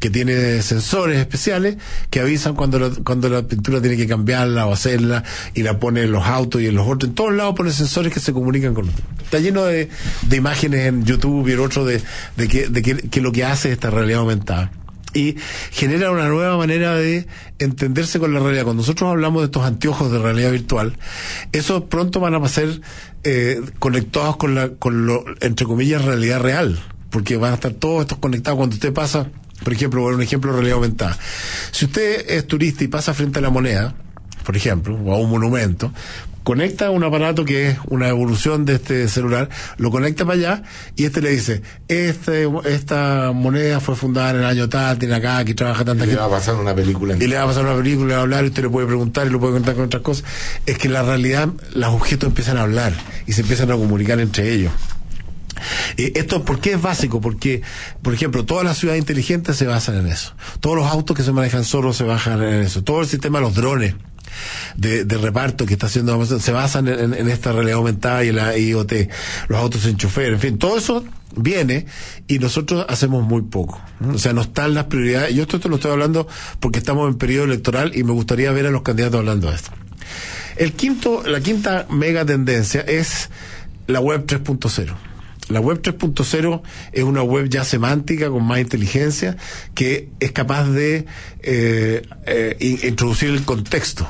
que 0.00 0.10
tiene 0.10 0.62
sensores 0.62 1.18
especiales 1.18 1.76
que 2.10 2.20
avisan 2.20 2.54
cuando 2.54 2.78
la, 2.78 2.90
cuando 3.04 3.28
la 3.28 3.42
pintura 3.42 3.80
tiene 3.80 3.96
que 3.96 4.06
cambiarla 4.06 4.66
o 4.66 4.72
hacerla 4.72 5.24
y 5.54 5.62
la 5.62 5.78
pone 5.78 6.02
en 6.02 6.12
los 6.12 6.26
autos 6.26 6.60
y 6.60 6.66
en 6.66 6.74
los 6.74 6.86
otros. 6.86 7.10
En 7.10 7.14
todos 7.14 7.34
lados 7.34 7.54
pone 7.54 7.70
sensores 7.70 8.12
que 8.12 8.20
se 8.20 8.32
comunican 8.32 8.74
con. 8.74 8.90
Está 9.22 9.38
lleno 9.38 9.64
de, 9.64 9.88
de 10.22 10.36
imágenes 10.36 10.86
en 10.86 11.04
YouTube 11.04 11.48
y 11.48 11.52
en 11.52 11.60
otro 11.60 11.84
de, 11.84 12.00
de, 12.36 12.48
que, 12.48 12.68
de 12.68 12.82
que, 12.82 13.20
lo 13.20 13.32
que 13.32 13.44
hace 13.44 13.72
esta 13.72 13.90
realidad 13.90 14.20
aumentada 14.20 14.70
y 15.14 15.36
genera 15.70 16.10
una 16.10 16.28
nueva 16.28 16.58
manera 16.58 16.94
de 16.94 17.26
entenderse 17.58 18.18
con 18.18 18.34
la 18.34 18.40
realidad. 18.40 18.64
Cuando 18.64 18.82
nosotros 18.82 19.10
hablamos 19.10 19.40
de 19.40 19.46
estos 19.46 19.64
anteojos 19.64 20.12
de 20.12 20.18
realidad 20.18 20.52
virtual, 20.52 20.96
esos 21.52 21.84
pronto 21.84 22.20
van 22.20 22.34
a 22.34 22.40
pasar 22.40 22.68
eh, 23.24 23.62
conectados 23.78 24.36
con 24.36 24.54
la, 24.54 24.68
con 24.68 25.06
lo, 25.06 25.24
entre 25.40 25.66
comillas, 25.66 26.04
realidad 26.04 26.40
real, 26.40 26.78
porque 27.08 27.38
van 27.38 27.52
a 27.52 27.54
estar 27.54 27.72
todos 27.72 28.02
estos 28.02 28.18
conectados. 28.18 28.58
Cuando 28.58 28.74
usted 28.74 28.92
pasa, 28.92 29.30
por 29.62 29.72
ejemplo, 29.72 30.04
un 30.04 30.22
ejemplo 30.22 30.50
de 30.50 30.56
realidad 30.58 30.76
aumentada, 30.76 31.18
si 31.72 31.84
usted 31.86 32.30
es 32.30 32.46
turista 32.46 32.84
y 32.84 32.88
pasa 32.88 33.14
frente 33.14 33.38
a 33.38 33.42
la 33.42 33.50
moneda, 33.50 33.94
por 34.44 34.56
ejemplo, 34.56 34.94
o 34.96 35.12
a 35.12 35.18
un 35.18 35.30
monumento, 35.30 35.92
conecta 36.44 36.90
un 36.90 37.02
aparato 37.02 37.44
que 37.44 37.70
es 37.70 37.78
una 37.88 38.06
evolución 38.06 38.64
de 38.64 38.74
este 38.76 39.08
celular, 39.08 39.48
lo 39.78 39.90
conecta 39.90 40.24
para 40.24 40.38
allá 40.38 40.62
y 40.94 41.04
este 41.04 41.20
le 41.20 41.30
dice, 41.30 41.62
este, 41.88 42.48
esta 42.66 43.32
moneda 43.34 43.80
fue 43.80 43.96
fundada 43.96 44.30
en 44.30 44.36
el 44.36 44.44
año 44.44 44.68
tal, 44.68 44.96
tiene 44.98 45.16
acá, 45.16 45.38
aquí 45.38 45.54
trabaja 45.54 45.84
tanta 45.84 46.04
Y 46.04 46.06
le 46.06 46.12
gente. 46.12 46.20
va 46.20 46.26
a 46.36 46.38
pasar 46.38 46.54
una 46.54 46.72
película. 46.72 47.16
Y 47.18 47.26
le 47.26 47.34
va 47.36 47.42
a 47.42 47.46
pasar 47.46 47.64
una 47.64 47.74
película, 47.74 48.06
le 48.06 48.12
va 48.14 48.20
a 48.20 48.22
hablar, 48.22 48.44
y 48.44 48.48
usted 48.48 48.62
le 48.62 48.68
puede 48.70 48.86
preguntar 48.86 49.26
y 49.26 49.30
lo 49.30 49.40
puede 49.40 49.54
contar 49.54 49.74
con 49.74 49.86
otras 49.86 50.02
cosas. 50.02 50.24
Es 50.66 50.78
que 50.78 50.86
en 50.86 50.92
la 50.92 51.02
realidad 51.02 51.48
los 51.74 51.92
objetos 51.92 52.28
empiezan 52.28 52.58
a 52.58 52.62
hablar 52.62 52.92
y 53.26 53.32
se 53.32 53.40
empiezan 53.40 53.72
a 53.72 53.74
comunicar 53.74 54.20
entre 54.20 54.52
ellos. 54.52 54.72
Eh, 55.96 56.12
esto, 56.16 56.44
¿por 56.44 56.60
qué 56.60 56.72
es 56.72 56.82
básico? 56.82 57.20
Porque, 57.20 57.62
por 58.02 58.14
ejemplo, 58.14 58.44
todas 58.44 58.64
las 58.64 58.78
ciudades 58.78 59.00
inteligentes 59.00 59.56
se 59.56 59.66
basan 59.66 59.96
en 59.98 60.06
eso. 60.08 60.34
Todos 60.60 60.76
los 60.76 60.86
autos 60.86 61.16
que 61.16 61.22
se 61.22 61.32
manejan 61.32 61.64
solos 61.64 61.96
se 61.96 62.04
basan 62.04 62.42
en 62.42 62.62
eso. 62.62 62.82
Todo 62.82 63.00
el 63.00 63.06
sistema 63.06 63.38
de 63.38 63.44
los 63.44 63.54
drones 63.54 63.94
de, 64.76 65.04
reparto 65.18 65.66
que 65.66 65.74
está 65.74 65.86
haciendo 65.86 66.12
Amazon 66.12 66.40
se 66.40 66.52
basan 66.52 66.88
en, 66.88 67.28
esta 67.28 67.52
realidad 67.52 67.78
aumentada 67.78 68.24
y 68.24 68.32
la 68.32 68.56
IoT. 68.56 68.92
Los 69.48 69.58
autos 69.58 69.82
sin 69.82 69.96
chofer, 69.96 70.32
en 70.32 70.40
fin, 70.40 70.58
todo 70.58 70.76
eso 70.76 71.04
viene 71.34 71.86
y 72.28 72.38
nosotros 72.38 72.86
hacemos 72.88 73.24
muy 73.24 73.42
poco. 73.42 73.80
O 74.12 74.18
sea, 74.18 74.32
no 74.32 74.42
están 74.42 74.74
las 74.74 74.84
prioridades. 74.84 75.34
Yo 75.34 75.42
esto 75.42 75.68
lo 75.68 75.76
estoy 75.76 75.92
hablando 75.92 76.28
porque 76.60 76.78
estamos 76.78 77.08
en 77.08 77.18
periodo 77.18 77.44
electoral 77.44 77.92
y 77.94 78.04
me 78.04 78.12
gustaría 78.12 78.50
ver 78.52 78.66
a 78.66 78.70
los 78.70 78.82
candidatos 78.82 79.18
hablando 79.18 79.50
de 79.50 79.56
esto. 79.56 79.70
El 80.56 80.72
quinto, 80.72 81.22
la 81.26 81.40
quinta 81.40 81.86
mega 81.90 82.24
tendencia 82.24 82.80
es 82.80 83.28
la 83.86 84.00
web 84.00 84.24
3.0. 84.26 84.94
La 85.48 85.60
web 85.60 85.80
3.0 85.80 86.62
es 86.92 87.04
una 87.04 87.22
web 87.22 87.48
ya 87.48 87.62
semántica 87.64 88.28
con 88.30 88.44
más 88.44 88.58
inteligencia 88.58 89.36
que 89.74 90.08
es 90.18 90.32
capaz 90.32 90.64
de 90.70 91.06
eh, 91.42 92.02
eh, 92.26 92.56
in- 92.60 92.80
introducir 92.82 93.30
el 93.30 93.42
contexto. 93.44 94.08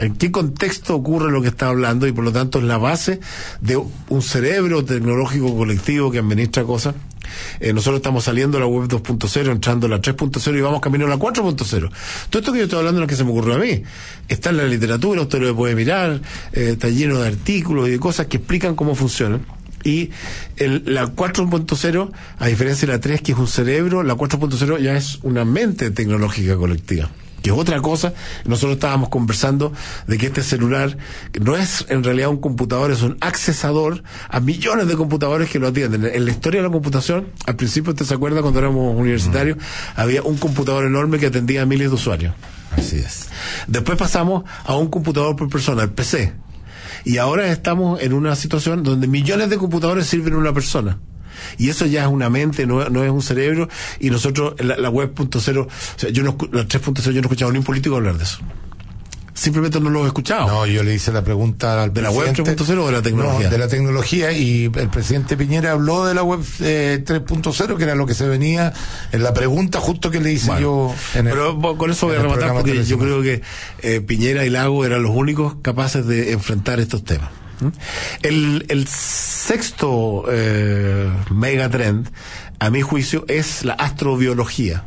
¿En 0.00 0.14
qué 0.14 0.30
contexto 0.30 0.94
ocurre 0.94 1.30
lo 1.32 1.42
que 1.42 1.48
está 1.48 1.68
hablando? 1.68 2.06
Y 2.06 2.12
por 2.12 2.24
lo 2.24 2.32
tanto 2.32 2.58
es 2.58 2.64
la 2.64 2.78
base 2.78 3.18
de 3.60 3.76
un 4.08 4.22
cerebro 4.22 4.84
tecnológico 4.84 5.56
colectivo 5.56 6.10
que 6.10 6.18
administra 6.18 6.62
cosas. 6.64 6.94
Eh, 7.60 7.72
nosotros 7.72 7.96
estamos 7.96 8.24
saliendo 8.24 8.58
de 8.58 8.64
la 8.64 8.68
web 8.68 8.88
2.0, 8.88 9.50
entrando 9.52 9.86
a 9.86 9.90
la 9.90 10.00
3.0 10.00 10.56
y 10.56 10.60
vamos 10.60 10.80
camino 10.80 11.04
a 11.06 11.08
la 11.08 11.16
4.0. 11.18 11.90
Todo 12.30 12.38
esto 12.40 12.52
que 12.52 12.58
yo 12.58 12.64
estoy 12.64 12.78
hablando 12.78 13.02
es 13.02 13.08
que 13.08 13.16
se 13.16 13.24
me 13.24 13.30
ocurrió 13.30 13.54
a 13.56 13.58
mí. 13.58 13.82
Está 14.28 14.50
en 14.50 14.56
la 14.58 14.64
literatura, 14.64 15.22
usted 15.22 15.40
lo 15.40 15.54
puede 15.54 15.74
mirar, 15.74 16.20
eh, 16.52 16.70
está 16.72 16.88
lleno 16.88 17.18
de 17.18 17.28
artículos 17.28 17.88
y 17.88 17.92
de 17.92 17.98
cosas 17.98 18.26
que 18.26 18.38
explican 18.38 18.74
cómo 18.76 18.94
funcionan. 18.94 19.44
Y 19.84 20.10
el, 20.56 20.82
la 20.86 21.06
4.0, 21.06 22.10
a 22.38 22.46
diferencia 22.46 22.86
de 22.86 22.92
la 22.92 23.00
3, 23.00 23.22
que 23.22 23.32
es 23.32 23.38
un 23.38 23.48
cerebro, 23.48 24.02
la 24.02 24.14
4.0 24.14 24.80
ya 24.80 24.96
es 24.96 25.18
una 25.22 25.44
mente 25.44 25.90
tecnológica 25.90 26.56
colectiva 26.56 27.10
que 27.42 27.50
es 27.50 27.56
otra 27.56 27.80
cosa. 27.80 28.12
Nosotros 28.44 28.74
estábamos 28.74 29.08
conversando 29.08 29.72
de 30.06 30.18
que 30.18 30.26
este 30.26 30.42
celular 30.42 30.96
no 31.40 31.56
es 31.56 31.86
en 31.88 32.04
realidad 32.04 32.28
un 32.30 32.40
computador, 32.40 32.90
es 32.90 33.02
un 33.02 33.16
accesador 33.20 34.02
a 34.28 34.40
millones 34.40 34.88
de 34.88 34.96
computadores 34.96 35.50
que 35.50 35.58
lo 35.58 35.68
atienden. 35.68 36.04
En 36.04 36.24
la 36.24 36.30
historia 36.30 36.60
de 36.60 36.66
la 36.66 36.72
computación, 36.72 37.28
al 37.46 37.56
principio, 37.56 37.92
¿usted 37.92 38.06
se 38.06 38.14
acuerda 38.14 38.42
cuando 38.42 38.58
éramos 38.58 38.96
universitarios? 38.96 39.58
Había 39.94 40.22
un 40.22 40.36
computador 40.36 40.84
enorme 40.84 41.18
que 41.18 41.26
atendía 41.26 41.62
a 41.62 41.66
miles 41.66 41.88
de 41.88 41.94
usuarios. 41.94 42.34
Así 42.72 42.98
es. 42.98 43.28
Después 43.66 43.96
pasamos 43.96 44.44
a 44.64 44.76
un 44.76 44.88
computador 44.88 45.36
por 45.36 45.48
persona, 45.48 45.82
el 45.82 45.90
PC. 45.90 46.34
Y 47.08 47.16
ahora 47.16 47.50
estamos 47.50 48.02
en 48.02 48.12
una 48.12 48.36
situación 48.36 48.82
donde 48.82 49.06
millones 49.06 49.48
de 49.48 49.56
computadores 49.56 50.06
sirven 50.06 50.34
a 50.34 50.36
una 50.36 50.52
persona. 50.52 50.98
Y 51.56 51.70
eso 51.70 51.86
ya 51.86 52.02
es 52.02 52.08
una 52.08 52.28
mente, 52.28 52.66
no, 52.66 52.86
no 52.90 53.02
es 53.02 53.10
un 53.10 53.22
cerebro. 53.22 53.66
Y 53.98 54.10
nosotros, 54.10 54.52
la, 54.58 54.76
la 54.76 54.90
web 54.90 55.14
punto 55.14 55.40
cero, 55.40 55.68
o 55.70 55.98
sea, 55.98 56.10
yo 56.10 56.22
no, 56.22 56.36
la 56.52 56.68
3.0, 56.68 57.04
yo 57.04 57.12
no 57.12 57.16
he 57.16 57.20
escuchado 57.20 57.48
a 57.48 57.52
ningún 57.54 57.64
político 57.64 57.96
hablar 57.96 58.18
de 58.18 58.24
eso. 58.24 58.40
Simplemente 59.38 59.78
no 59.80 59.88
lo 59.90 60.02
he 60.04 60.08
escuchado. 60.08 60.48
No, 60.48 60.66
yo 60.66 60.82
le 60.82 60.94
hice 60.94 61.12
la 61.12 61.22
pregunta 61.22 61.80
al 61.84 61.92
¿De 61.92 62.02
la 62.02 62.10
web 62.10 62.32
presidente- 62.34 62.56
3.0 62.64 62.78
o 62.82 62.86
de 62.86 62.92
la 62.92 63.02
tecnología? 63.02 63.44
No, 63.46 63.50
de 63.50 63.58
la 63.58 63.68
tecnología 63.68 64.32
y 64.32 64.64
el 64.64 64.88
presidente 64.88 65.36
Piñera 65.36 65.70
habló 65.72 66.04
de 66.06 66.14
la 66.14 66.24
web 66.24 66.40
eh, 66.60 67.02
3.0, 67.06 67.76
que 67.76 67.84
era 67.84 67.94
lo 67.94 68.04
que 68.04 68.14
se 68.14 68.26
venía 68.26 68.72
en 69.12 69.22
la 69.22 69.32
pregunta 69.32 69.78
justo 69.78 70.10
que 70.10 70.20
le 70.20 70.32
hice 70.32 70.48
Bueno, 70.48 70.60
yo. 70.60 70.94
En 71.14 71.28
el- 71.28 71.32
pero 71.34 71.76
con 71.78 71.90
eso 71.90 72.06
voy 72.08 72.16
a 72.16 72.22
rematar 72.22 72.52
porque 72.52 72.82
yo 72.84 72.98
creo 72.98 73.22
que 73.22 73.42
eh, 73.82 74.00
Piñera 74.00 74.44
y 74.44 74.50
Lago 74.50 74.84
eran 74.84 75.02
los 75.04 75.12
únicos 75.14 75.54
capaces 75.62 76.04
de 76.06 76.32
enfrentar 76.32 76.80
estos 76.80 77.04
temas. 77.04 77.30
¿Mm? 77.60 77.68
El, 78.22 78.66
el 78.68 78.86
sexto 78.88 80.24
eh, 80.30 81.08
megatrend, 81.30 82.08
a 82.58 82.70
mi 82.70 82.82
juicio, 82.82 83.24
es 83.28 83.64
la 83.64 83.74
astrobiología. 83.74 84.82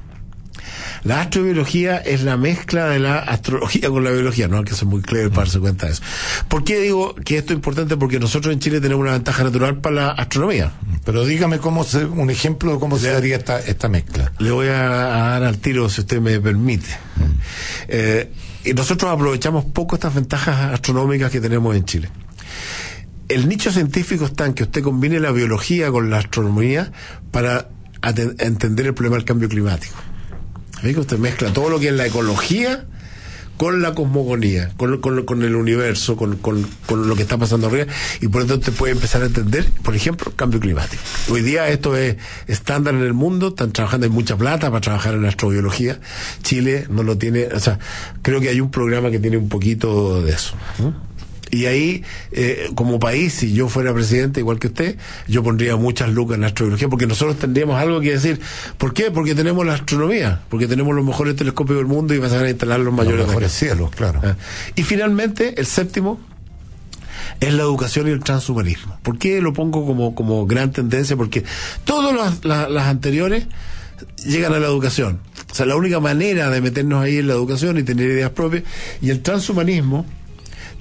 La 1.04 1.22
astrobiología 1.22 1.98
es 1.98 2.22
la 2.24 2.38
mezcla 2.38 2.88
de 2.88 3.00
la 3.00 3.20
astrología 3.20 3.90
con 3.90 4.04
la 4.04 4.12
biología, 4.12 4.48
no 4.48 4.60
hay 4.60 4.64
que 4.64 4.76
ser 4.76 4.88
muy 4.88 5.02
clever 5.02 5.30
para 5.30 5.42
darse 5.42 5.60
cuenta 5.60 5.88
de 5.88 5.94
eso. 5.94 6.04
¿Por 6.48 6.64
qué 6.64 6.80
digo 6.80 7.16
que 7.16 7.38
esto 7.38 7.54
es 7.54 7.58
importante? 7.58 7.98
Porque 7.98 8.20
nosotros 8.20 8.54
en 8.54 8.60
Chile 8.60 8.80
tenemos 8.82 9.02
una 9.02 9.14
ventaja 9.14 9.44
natural 9.44 9.78
para 9.78 9.96
la 9.96 10.12
astronomía. 10.12 10.72
Pero 11.04 11.26
dígame 11.26 11.58
cómo 11.58 11.84
se, 11.84 12.06
un 12.06 12.30
ejemplo 12.30 12.74
de 12.74 12.80
cómo 12.80 13.00
se 13.00 13.10
haría 13.10 13.38
esta, 13.38 13.60
esta 13.60 13.90
mezcla. 13.90 14.32
Le 14.38 14.52
voy 14.52 14.68
a, 14.68 14.72
dar 14.72 15.44
al 15.44 15.58
tiro, 15.58 15.90
si 15.90 16.02
usted 16.02 16.22
me 16.22 16.40
permite. 16.40 16.88
Eh, 17.88 18.32
y 18.64 18.74
nosotros 18.74 19.12
aprovechamos 19.12 19.66
poco 19.66 19.96
estas 19.96 20.14
ventajas 20.14 20.74
astronómicas 20.74 21.32
que 21.32 21.42
tenemos 21.42 21.76
en 21.76 21.86
Chile. 21.86 22.10
El 23.28 23.48
nicho 23.50 23.72
científico 23.72 24.26
está 24.26 24.46
en 24.46 24.54
que 24.54 24.64
usted 24.64 24.84
combine 24.84 25.20
la 25.20 25.32
biología 25.32 25.90
con 25.90 26.10
la 26.10 26.18
astronomía 26.18 26.92
para 27.32 27.70
entender 28.40 28.88
el 28.88 28.94
problema 28.94 29.16
del 29.16 29.26
cambio 29.26 29.50
climático. 29.50 29.96
¿Ve 30.84 30.98
usted 30.98 31.18
mezcla 31.18 31.52
todo 31.54 31.70
lo 31.70 31.80
que 31.80 31.90
es 31.90 31.94
la 31.94 32.06
ecología 32.08 32.86
con 33.58 33.84
la 33.84 33.94
cosmogonía, 33.94 34.72
con, 34.76 35.00
con- 35.02 35.24
con 35.24 35.44
el 35.44 35.56
universo, 35.56 36.16
con, 36.16 36.38
con- 36.38 36.68
lo 37.08 37.16
que 37.16 37.22
está 37.22 37.38
pasando 37.38 37.68
arriba, 37.68 37.86
y 38.20 38.28
por 38.28 38.42
tanto 38.42 38.56
usted 38.56 38.74
puede 38.74 38.94
empezar 38.94 39.22
a 39.22 39.28
entender, 39.28 39.68
por 39.84 39.96
ejemplo, 39.96 40.34
cambio 40.36 40.60
climático. 40.60 41.00
Hoy 41.30 41.42
día 41.44 41.68
esto 41.70 41.96
es 41.96 42.16
estándar 42.48 42.96
en 42.96 43.02
el 43.02 43.14
mundo, 43.14 43.50
están 43.50 43.72
trabajando, 43.72 44.06
hay 44.08 44.12
mucha 44.12 44.36
plata 44.36 44.72
para 44.72 44.82
trabajar 44.82 45.14
en 45.14 45.26
astrobiología. 45.26 46.00
Chile 46.42 46.88
no 46.90 47.04
lo 47.04 47.20
tiene, 47.20 47.46
o 47.54 47.60
sea, 47.60 47.78
creo 48.24 48.42
que 48.42 48.50
hay 48.50 48.60
un 48.62 48.72
programa 48.72 49.12
que 49.12 49.20
tiene 49.20 49.38
un 49.38 49.48
poquito 49.48 50.24
de 50.24 50.32
eso. 50.34 50.56
Y 51.52 51.66
ahí, 51.66 52.04
eh, 52.32 52.70
como 52.76 52.98
país, 52.98 53.34
si 53.34 53.52
yo 53.54 53.68
fuera 53.68 53.94
presidente, 53.94 54.40
igual 54.40 54.58
que 54.58 54.68
usted, 54.68 54.98
yo 55.28 55.44
pondría 55.44 55.76
muchas 55.76 56.10
lucas 56.10 56.36
en 56.36 56.42
la 56.42 56.48
astrobiología, 56.48 56.88
porque 56.88 57.08
nosotros 57.08 57.38
tendríamos 57.38 57.76
algo 57.80 58.00
que 58.00 58.12
decir. 58.12 58.40
¿Por 58.78 58.94
qué? 58.94 59.12
Porque 59.12 59.36
tenemos 59.36 59.66
la 59.66 59.74
astronomía, 59.74 60.42
porque 60.50 60.68
tenemos 60.68 60.96
los 60.96 61.04
mejores 61.06 61.36
telescopios 61.36 61.78
del 61.78 61.88
mundo 61.88 62.14
y 62.14 62.20
vas 62.20 62.32
a 62.32 62.50
instalar 62.50 62.80
los 62.80 62.94
mayores 62.94 63.20
Los 63.20 63.28
mejores 63.28 63.52
cielos, 63.52 63.92
claro. 63.92 64.22
Ah. 64.24 64.36
Y 64.76 64.84
finalmente, 64.84 65.60
el 65.60 65.66
séptimo 65.66 66.20
es 67.40 67.54
la 67.54 67.64
educación 67.64 68.08
y 68.08 68.12
el 68.12 68.22
transhumanismo. 68.24 68.98
¿Por 69.04 69.18
qué 69.18 69.42
lo 69.42 69.52
pongo 69.54 69.86
como, 69.86 70.16
como 70.16 70.46
gran 70.46 70.72
tendencia? 70.72 71.18
Porque 71.18 71.44
todas 71.84 72.16
las, 72.16 72.46
las- 72.46 72.70
las 72.70 72.88
anteriores 72.88 73.46
llegan 74.26 74.54
a 74.54 74.60
la 74.60 74.68
educación. 74.68 75.20
O 75.52 75.54
sea, 75.56 75.66
la 75.66 75.76
única 75.76 76.00
manera 76.00 76.50
de 76.50 76.62
meternos 76.62 77.04
ahí 77.04 77.18
es 77.18 77.26
la 77.26 77.34
educación 77.34 77.78
y 77.78 77.84
tener 77.84 78.10
ideas 78.10 78.30
propias. 78.32 78.64
Y 79.02 79.10
el 79.10 79.22
transhumanismo 79.22 80.06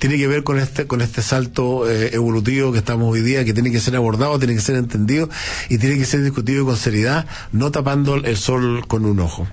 tiene 0.01 0.16
que 0.16 0.27
ver 0.27 0.43
con 0.43 0.59
este 0.59 0.86
con 0.89 1.01
este 1.02 1.22
salto 1.22 1.89
eh, 1.89 2.10
evolutivo 2.14 2.72
que 2.72 2.78
estamos 2.78 3.12
hoy 3.12 3.20
día, 3.20 3.44
que 3.44 3.55
tiene 3.55 3.70
que 3.70 3.78
ser 3.78 3.94
abordado, 3.94 4.39
tiene 4.40 4.55
que 4.56 4.60
ser 4.60 4.74
entendido 4.74 5.28
y 5.68 5.78
tiene 5.78 5.97
que 5.97 6.05
ser 6.06 6.22
discutido 6.24 6.64
con 6.66 6.77
seriedad, 6.77 7.27
no 7.52 7.70
tapando 7.70 8.16
el 8.16 8.36
sol 8.36 8.85
con 8.89 9.05
un 9.05 9.20
ojo. 9.20 9.47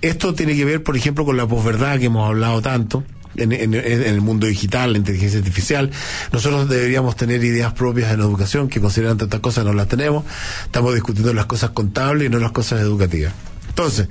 Esto 0.00 0.34
tiene 0.34 0.54
que 0.54 0.64
ver, 0.64 0.82
por 0.84 0.96
ejemplo, 0.96 1.24
con 1.24 1.36
la 1.36 1.48
posverdad 1.48 1.98
que 1.98 2.04
hemos 2.06 2.28
hablado 2.28 2.62
tanto. 2.62 3.02
En, 3.36 3.52
en- 3.52 3.74
el 3.74 4.20
mundo 4.20 4.46
digital, 4.48 4.92
la 4.92 4.98
inteligencia 4.98 5.38
artificial, 5.38 5.90
nosotros 6.32 6.68
deberíamos 6.68 7.14
tener 7.14 7.44
ideas 7.44 7.72
propias 7.72 8.12
en 8.12 8.18
educación 8.20 8.68
que 8.68 8.80
consideran 8.80 9.16
tantas 9.16 9.38
cosas 9.40 9.64
no 9.64 9.72
las 9.74 9.86
tenemos. 9.86 10.24
Estamos 10.64 10.92
discutiendo 10.94 11.32
las 11.32 11.46
cosas 11.46 11.70
contables 11.70 12.26
y 12.26 12.30
no 12.30 12.38
las 12.40 12.50
cosas 12.50 12.80
educativas. 12.80 13.32
Entonces, 13.78 14.08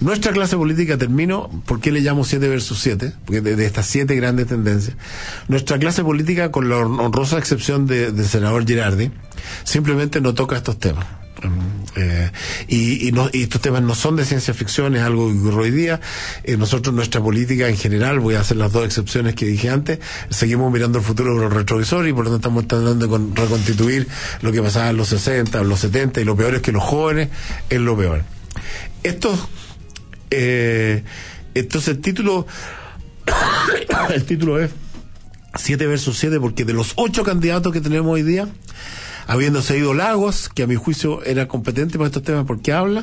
nuestra 0.00 0.30
clase 0.32 0.56
política 0.56 0.96
termino, 0.96 1.50
¿por 1.66 1.80
qué 1.80 1.90
le 1.90 2.00
llamo 2.02 2.24
7 2.24 2.46
versus 2.48 2.78
7? 2.78 3.12
Porque 3.24 3.40
de, 3.40 3.66
estas 3.66 3.84
siete 3.86 4.14
grandes 4.14 4.46
tendencias, 4.46 4.96
nuestra 5.48 5.76
clase 5.76 6.04
política, 6.04 6.52
con 6.52 6.68
la 6.68 6.76
hon- 6.76 7.00
honrosa 7.00 7.36
excepción 7.36 7.88
de- 7.88 8.12
del 8.12 8.26
senador 8.28 8.64
Girardi, 8.64 9.10
simplemente 9.64 10.20
no 10.20 10.34
toca 10.34 10.56
estos 10.56 10.78
temas. 10.78 11.04
Mm, 11.42 11.48
eh, 11.96 12.30
y, 12.68 13.10
no- 13.10 13.28
y 13.32 13.42
estos 13.42 13.60
temas 13.60 13.82
no 13.82 13.96
son 13.96 14.14
de 14.14 14.24
ciencia 14.24 14.54
ficción, 14.54 14.94
es 14.94 15.02
algo 15.02 15.32
que 15.32 15.48
hoy 15.48 15.72
día. 15.72 16.00
Eh, 16.44 16.56
nosotros, 16.56 16.94
nuestra 16.94 17.20
política 17.20 17.68
en 17.68 17.76
general, 17.76 18.20
voy 18.20 18.36
a 18.36 18.40
hacer 18.42 18.56
las 18.56 18.70
dos 18.72 18.84
excepciones 18.84 19.34
que 19.34 19.46
dije 19.46 19.68
antes, 19.68 19.98
seguimos 20.30 20.72
mirando 20.72 20.98
el 21.00 21.04
futuro 21.04 21.34
con 21.34 21.42
el 21.42 21.50
retrovisor 21.50 22.06
y 22.06 22.12
por 22.12 22.24
lo 22.26 22.30
tanto 22.30 22.48
estamos 22.48 22.68
tratando 22.68 23.04
de 23.06 23.10
con- 23.10 23.34
reconstituir 23.34 24.06
lo 24.42 24.52
que 24.52 24.62
pasaba 24.62 24.90
en 24.90 24.96
los 24.96 25.08
60, 25.08 25.60
en 25.60 25.68
los 25.68 25.80
70 25.80 26.20
y 26.20 26.24
lo 26.24 26.36
peor 26.36 26.54
es 26.54 26.62
que 26.62 26.70
los 26.70 26.84
jóvenes 26.84 27.30
es 27.68 27.80
lo 27.80 27.96
peor. 27.96 28.22
Estos, 29.02 29.38
eh, 30.30 31.04
entonces 31.54 31.88
el 31.88 32.00
título, 32.00 32.46
el 34.14 34.24
título 34.24 34.60
es 34.60 34.70
7 35.56 35.86
versus 35.86 36.18
7 36.18 36.40
porque 36.40 36.64
de 36.64 36.72
los 36.72 36.92
ocho 36.96 37.24
candidatos 37.24 37.72
que 37.72 37.80
tenemos 37.80 38.12
hoy 38.12 38.22
día, 38.22 38.48
habiéndose 39.26 39.78
ido 39.78 39.94
Lagos, 39.94 40.48
que 40.48 40.62
a 40.62 40.66
mi 40.66 40.76
juicio 40.76 41.22
era 41.24 41.48
competente 41.48 41.98
para 41.98 42.08
estos 42.08 42.22
temas 42.22 42.44
porque 42.46 42.72
habla, 42.72 43.02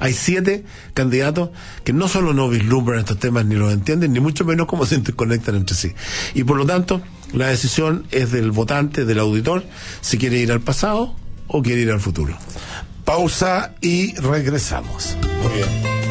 hay 0.00 0.12
siete 0.12 0.64
candidatos 0.94 1.50
que 1.84 1.92
no 1.92 2.08
solo 2.08 2.32
no 2.32 2.48
vislumbran 2.48 3.00
estos 3.00 3.18
temas 3.18 3.46
ni 3.46 3.54
los 3.54 3.72
entienden, 3.72 4.12
ni 4.12 4.20
mucho 4.20 4.44
menos 4.44 4.66
cómo 4.66 4.86
se 4.86 4.94
interconectan 4.94 5.54
entre 5.56 5.76
sí. 5.76 5.92
Y 6.34 6.44
por 6.44 6.56
lo 6.56 6.66
tanto, 6.66 7.02
La 7.32 7.48
decisión 7.48 8.06
es 8.12 8.30
del 8.30 8.52
votante, 8.52 9.04
del 9.04 9.18
auditor, 9.18 9.64
si 10.00 10.16
quiere 10.16 10.38
ir 10.38 10.52
al 10.52 10.60
pasado 10.60 11.16
o 11.48 11.60
quiere 11.60 11.82
ir 11.82 11.90
al 11.90 12.00
futuro. 12.00 12.38
Pausa 13.06 13.72
y 13.80 14.14
regresamos. 14.16 15.16
Muy 15.42 15.52
bien. 15.54 16.05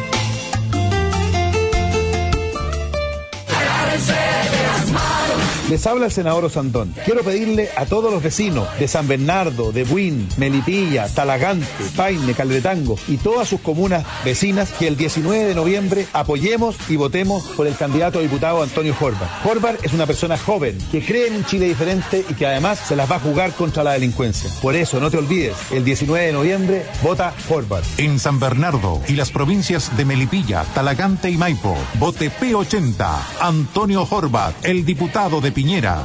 Les 5.68 5.84
habla 5.84 6.06
el 6.06 6.12
senador 6.12 6.44
Osandón. 6.44 6.94
Quiero 7.04 7.24
pedirle 7.24 7.70
a 7.76 7.86
todos 7.86 8.12
los 8.12 8.22
vecinos 8.22 8.68
de 8.78 8.86
San 8.86 9.08
Bernardo, 9.08 9.72
de 9.72 9.82
Buin, 9.82 10.28
Melipilla, 10.36 11.08
Talagante, 11.08 11.66
Paine, 11.96 12.34
Caldetango 12.34 12.96
y 13.08 13.16
todas 13.16 13.48
sus 13.48 13.60
comunas 13.60 14.04
vecinas 14.24 14.70
que 14.70 14.86
el 14.86 14.96
19 14.96 15.44
de 15.44 15.54
noviembre 15.56 16.06
apoyemos 16.12 16.76
y 16.88 16.94
votemos 16.94 17.42
por 17.56 17.66
el 17.66 17.74
candidato 17.74 18.20
a 18.20 18.22
diputado 18.22 18.62
Antonio 18.62 18.94
Horvath. 18.98 19.44
Horvath 19.44 19.84
es 19.84 19.92
una 19.92 20.06
persona 20.06 20.38
joven 20.38 20.78
que 20.92 21.04
cree 21.04 21.26
en 21.26 21.34
un 21.34 21.44
Chile 21.44 21.66
diferente 21.66 22.24
y 22.28 22.34
que 22.34 22.46
además 22.46 22.78
se 22.78 22.94
las 22.94 23.10
va 23.10 23.16
a 23.16 23.20
jugar 23.20 23.52
contra 23.52 23.82
la 23.82 23.94
delincuencia. 23.94 24.48
Por 24.62 24.76
eso, 24.76 25.00
no 25.00 25.10
te 25.10 25.18
olvides, 25.18 25.56
el 25.72 25.84
19 25.84 26.26
de 26.26 26.32
noviembre 26.32 26.86
vota 27.02 27.34
Horvath. 27.48 27.98
En 27.98 28.20
San 28.20 28.38
Bernardo 28.38 29.00
y 29.08 29.14
las 29.14 29.32
provincias 29.32 29.96
de 29.96 30.04
Melipilla, 30.04 30.62
Talagante 30.74 31.28
y 31.28 31.36
Maipo, 31.36 31.76
vote 31.98 32.30
P80, 32.30 33.18
Antonio 33.40 34.06
Horvath, 34.08 34.64
el 34.64 34.84
diputado 34.84 35.40
de 35.40 35.55
Piñera. 35.56 36.04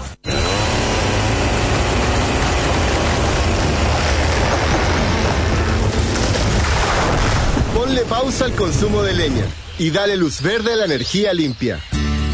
Ponle 7.75 8.01
pausa 8.03 8.45
al 8.45 8.53
consumo 8.53 9.03
de 9.03 9.13
leña 9.13 9.43
y 9.77 9.89
dale 9.89 10.15
luz 10.15 10.41
verde 10.41 10.71
a 10.71 10.77
la 10.77 10.85
energía 10.85 11.33
limpia. 11.33 11.81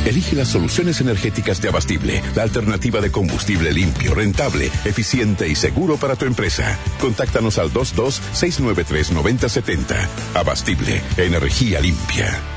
Elige 0.05 0.35
las 0.35 0.49
soluciones 0.49 1.01
energéticas 1.01 1.59
de 1.59 1.69
Abastible, 1.69 2.21
la 2.35 2.43
alternativa 2.43 3.01
de 3.01 3.11
combustible 3.11 3.73
limpio, 3.73 4.13
rentable, 4.13 4.67
eficiente 4.85 5.47
y 5.47 5.55
seguro 5.55 5.97
para 5.97 6.15
tu 6.15 6.25
empresa. 6.25 6.77
Contáctanos 7.01 7.57
al 7.57 7.73
22-693-9070. 7.73 10.07
Abastible, 10.35 11.01
energía 11.17 11.79
limpia. 11.79 12.56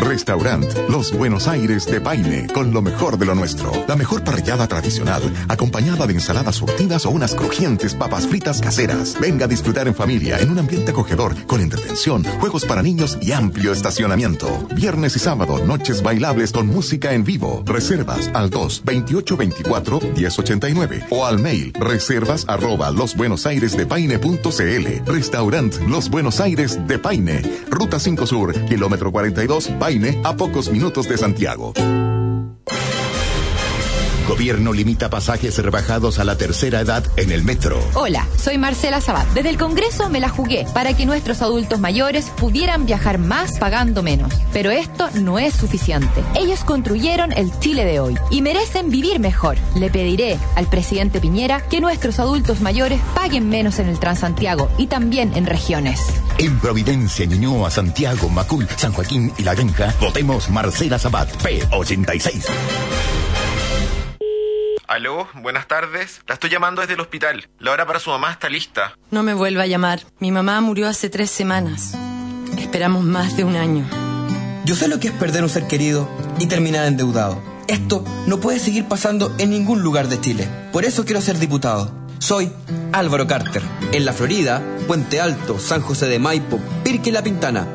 Restaurant 0.00 0.66
Los 0.88 1.16
Buenos 1.16 1.48
Aires 1.48 1.86
de 1.86 2.00
Paine, 2.00 2.46
con 2.52 2.72
lo 2.72 2.82
mejor 2.82 3.18
de 3.18 3.26
lo 3.26 3.34
nuestro. 3.34 3.72
La 3.86 3.96
mejor 3.96 4.24
parrillada 4.24 4.66
tradicional, 4.66 5.22
acompañada 5.48 6.06
de 6.06 6.14
ensaladas 6.14 6.56
surtidas 6.56 7.06
o 7.06 7.10
unas 7.10 7.34
crujientes 7.34 7.94
papas 7.94 8.26
fritas 8.26 8.60
caseras. 8.60 9.16
Venga 9.20 9.44
a 9.44 9.48
disfrutar 9.48 9.88
en 9.88 9.94
familia, 9.94 10.38
en 10.38 10.50
un 10.50 10.58
ambiente 10.58 10.90
acogedor, 10.90 11.34
con 11.46 11.60
entretención, 11.60 12.24
juegos 12.40 12.64
para 12.64 12.82
niños 12.82 13.18
y 13.20 13.32
amplio 13.32 13.72
estacionamiento. 13.72 14.66
Viernes 14.74 15.16
y 15.16 15.18
sábado, 15.18 15.64
noches 15.64 16.02
bailables 16.02 16.52
con 16.52 16.66
música 16.66 17.12
en 17.12 17.24
vivo. 17.24 17.62
Reservas 17.64 18.30
al 18.34 18.50
2 18.50 18.82
28 18.84 19.36
24 19.36 20.00
1089 20.16 21.06
o 21.10 21.24
al 21.24 21.38
mail 21.38 21.72
reservas 21.78 22.44
arroba. 22.48 22.90
Restaurant 25.06 25.74
Los 25.88 26.10
Buenos 26.10 26.40
Aires 26.40 26.86
de 26.86 26.98
Paine, 26.98 27.42
Ruta 27.70 27.98
5 27.98 28.26
Sur, 28.26 28.52
kilómetro 28.64 29.12
42, 29.12 29.70
Paine, 29.82 30.16
a 30.22 30.36
pocos 30.36 30.70
minutos 30.70 31.08
de 31.08 31.18
Santiago. 31.18 31.72
Gobierno 34.28 34.72
limita 34.72 35.10
pasajes 35.10 35.58
rebajados 35.58 36.18
a 36.18 36.24
la 36.24 36.36
tercera 36.38 36.80
edad 36.80 37.04
en 37.16 37.32
el 37.32 37.42
metro. 37.42 37.78
Hola, 37.94 38.26
soy 38.38 38.56
Marcela 38.56 39.00
Sabat. 39.00 39.26
Desde 39.34 39.50
el 39.50 39.58
Congreso 39.58 40.08
me 40.10 40.20
la 40.20 40.28
jugué 40.28 40.64
para 40.72 40.96
que 40.96 41.06
nuestros 41.06 41.42
adultos 41.42 41.80
mayores 41.80 42.26
pudieran 42.36 42.86
viajar 42.86 43.18
más 43.18 43.58
pagando 43.58 44.02
menos. 44.02 44.32
Pero 44.52 44.70
esto 44.70 45.08
no 45.14 45.38
es 45.38 45.54
suficiente. 45.54 46.22
Ellos 46.36 46.62
construyeron 46.64 47.32
el 47.32 47.50
Chile 47.58 47.84
de 47.84 47.98
hoy 47.98 48.16
y 48.30 48.42
merecen 48.42 48.90
vivir 48.90 49.18
mejor. 49.18 49.56
Le 49.74 49.90
pediré 49.90 50.38
al 50.54 50.66
presidente 50.66 51.20
Piñera 51.20 51.60
que 51.68 51.80
nuestros 51.80 52.20
adultos 52.20 52.60
mayores 52.60 53.00
paguen 53.14 53.48
menos 53.48 53.80
en 53.80 53.88
el 53.88 53.98
Transantiago 53.98 54.70
y 54.78 54.86
también 54.86 55.32
en 55.34 55.46
regiones. 55.46 56.00
En 56.38 56.58
Providencia, 56.60 57.26
Ñuñoa, 57.26 57.70
Santiago, 57.70 58.28
Macul, 58.28 58.68
San 58.76 58.92
Joaquín 58.92 59.32
y 59.36 59.42
La 59.42 59.54
Granja, 59.54 59.92
votemos 60.00 60.48
Marcela 60.48 60.98
Sabat, 60.98 61.28
P86. 61.42 62.44
Aló, 64.92 65.26
buenas 65.36 65.68
tardes. 65.68 66.20
La 66.26 66.34
estoy 66.34 66.50
llamando 66.50 66.82
desde 66.82 66.92
el 66.92 67.00
hospital. 67.00 67.48
La 67.58 67.70
hora 67.70 67.86
para 67.86 67.98
su 67.98 68.10
mamá 68.10 68.30
está 68.30 68.50
lista. 68.50 68.94
No 69.10 69.22
me 69.22 69.32
vuelva 69.32 69.62
a 69.62 69.66
llamar. 69.66 70.00
Mi 70.18 70.30
mamá 70.30 70.60
murió 70.60 70.86
hace 70.86 71.08
tres 71.08 71.30
semanas. 71.30 71.94
Esperamos 72.58 73.02
más 73.02 73.34
de 73.34 73.44
un 73.44 73.56
año. 73.56 73.86
Yo 74.66 74.74
sé 74.74 74.88
lo 74.88 75.00
que 75.00 75.08
es 75.08 75.14
perder 75.14 75.44
un 75.44 75.48
ser 75.48 75.66
querido 75.66 76.10
y 76.38 76.44
terminar 76.44 76.84
endeudado. 76.84 77.42
Esto 77.68 78.04
no 78.26 78.38
puede 78.38 78.58
seguir 78.58 78.84
pasando 78.84 79.34
en 79.38 79.48
ningún 79.48 79.80
lugar 79.80 80.08
de 80.08 80.20
Chile. 80.20 80.46
Por 80.72 80.84
eso 80.84 81.06
quiero 81.06 81.22
ser 81.22 81.38
diputado. 81.38 81.90
Soy 82.18 82.52
Álvaro 82.92 83.26
Carter. 83.26 83.62
En 83.92 84.04
la 84.04 84.12
Florida, 84.12 84.60
Puente 84.86 85.22
Alto, 85.22 85.58
San 85.58 85.80
José 85.80 86.04
de 86.04 86.18
Maipo, 86.18 86.60
Pirque 86.84 87.08
y 87.08 87.12
La 87.14 87.22
Pintana. 87.22 87.66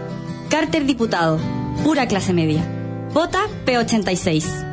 Carter 0.52 0.86
diputado. 0.86 1.40
Pura 1.84 2.08
clase 2.08 2.32
media. 2.32 2.64
Vota 3.12 3.40
P86. 3.66 4.68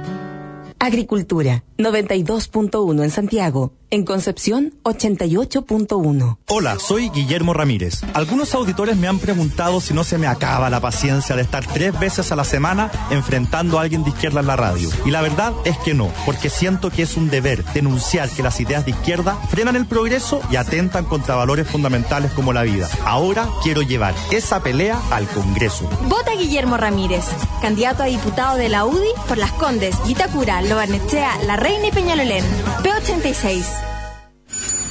Agricultura, 0.85 1.65
92.1 1.79 3.03
en 3.03 3.11
Santiago. 3.11 3.73
En 3.91 4.05
Concepción, 4.05 4.75
88.1. 4.83 6.39
Hola, 6.49 6.79
soy 6.81 7.11
Guillermo 7.11 7.55
Ramírez. 7.55 8.01
Algunos 8.15 8.53
auditores 8.55 8.97
me 8.97 9.07
han 9.07 9.21
preguntado 9.21 9.81
si 9.81 9.95
no 9.95 10.03
se 10.03 10.19
me 10.19 10.27
acaba 10.27 10.69
la 10.69 10.81
paciencia 10.81 11.37
de 11.37 11.43
estar 11.43 11.65
tres 11.65 11.97
veces 12.01 12.33
a 12.33 12.37
la 12.37 12.43
semana 12.43 12.91
enfrentando 13.11 13.79
a 13.79 13.83
alguien 13.83 14.03
de 14.03 14.11
izquierda 14.11 14.41
en 14.41 14.49
la 14.49 14.57
radio. 14.57 14.89
Y 15.05 15.13
la 15.13 15.23
verdad 15.23 15.53
es 15.65 15.79
que 15.79 15.95
no, 15.95 16.11
porque 16.27 16.51
siento 16.51 16.91
que 16.91 17.03
es 17.03 17.17
un 17.17 17.31
deber 17.31 17.65
denunciar 17.67 18.29
que 18.31 18.43
las 18.43 18.59
ideas 18.59 18.85
de 18.85 18.91
izquierda 18.91 19.37
frenan 19.49 19.77
el 19.77 19.87
progreso 19.87 20.41
y 20.51 20.57
atentan 20.57 21.05
contra 21.05 21.37
valores 21.37 21.69
fundamentales 21.69 22.33
como 22.33 22.53
la 22.53 22.65
vida. 22.65 22.89
Ahora 23.05 23.49
quiero 23.63 23.83
llevar 23.83 24.15
esa 24.33 24.61
pelea 24.61 25.01
al 25.13 25.29
Congreso. 25.29 25.89
Vota 26.09 26.33
Guillermo 26.33 26.79
Ramírez, 26.79 27.27
candidato 27.63 28.03
a 28.03 28.07
diputado 28.07 28.57
de 28.57 28.71
la 28.71 28.87
UDI 28.87 29.11
por 29.29 29.39
Las 29.39 29.53
Condes, 29.53 29.95
Vitacura, 30.05 30.63
Lobarnechea, 30.63 31.39
La 31.47 31.57
Reina 31.65 31.87
y 31.87 31.93
Peñalolén. 31.93 32.45
P86. 32.83 33.65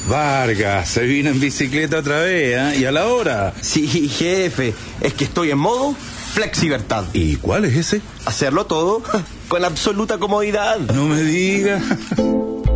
Vargas, 0.09 0.89
se 0.89 1.03
vino 1.03 1.29
en 1.29 1.39
bicicleta 1.39 1.99
otra 1.99 2.21
vez, 2.21 2.57
¿eh? 2.57 2.79
¿Y 2.79 2.85
a 2.85 2.91
la 2.91 3.09
hora? 3.09 3.53
Sí, 3.61 4.09
jefe, 4.09 4.73
es 4.99 5.13
que 5.13 5.25
estoy 5.25 5.51
en 5.51 5.59
modo 5.59 5.95
flexibertad. 6.33 7.03
¿Y 7.13 7.35
cuál 7.35 7.65
es 7.65 7.75
ese? 7.75 8.01
Hacerlo 8.25 8.65
todo 8.65 9.03
con 9.49 9.63
absoluta 9.63 10.17
comodidad. 10.17 10.79
No 10.79 11.05
me 11.05 11.21
diga. 11.21 11.79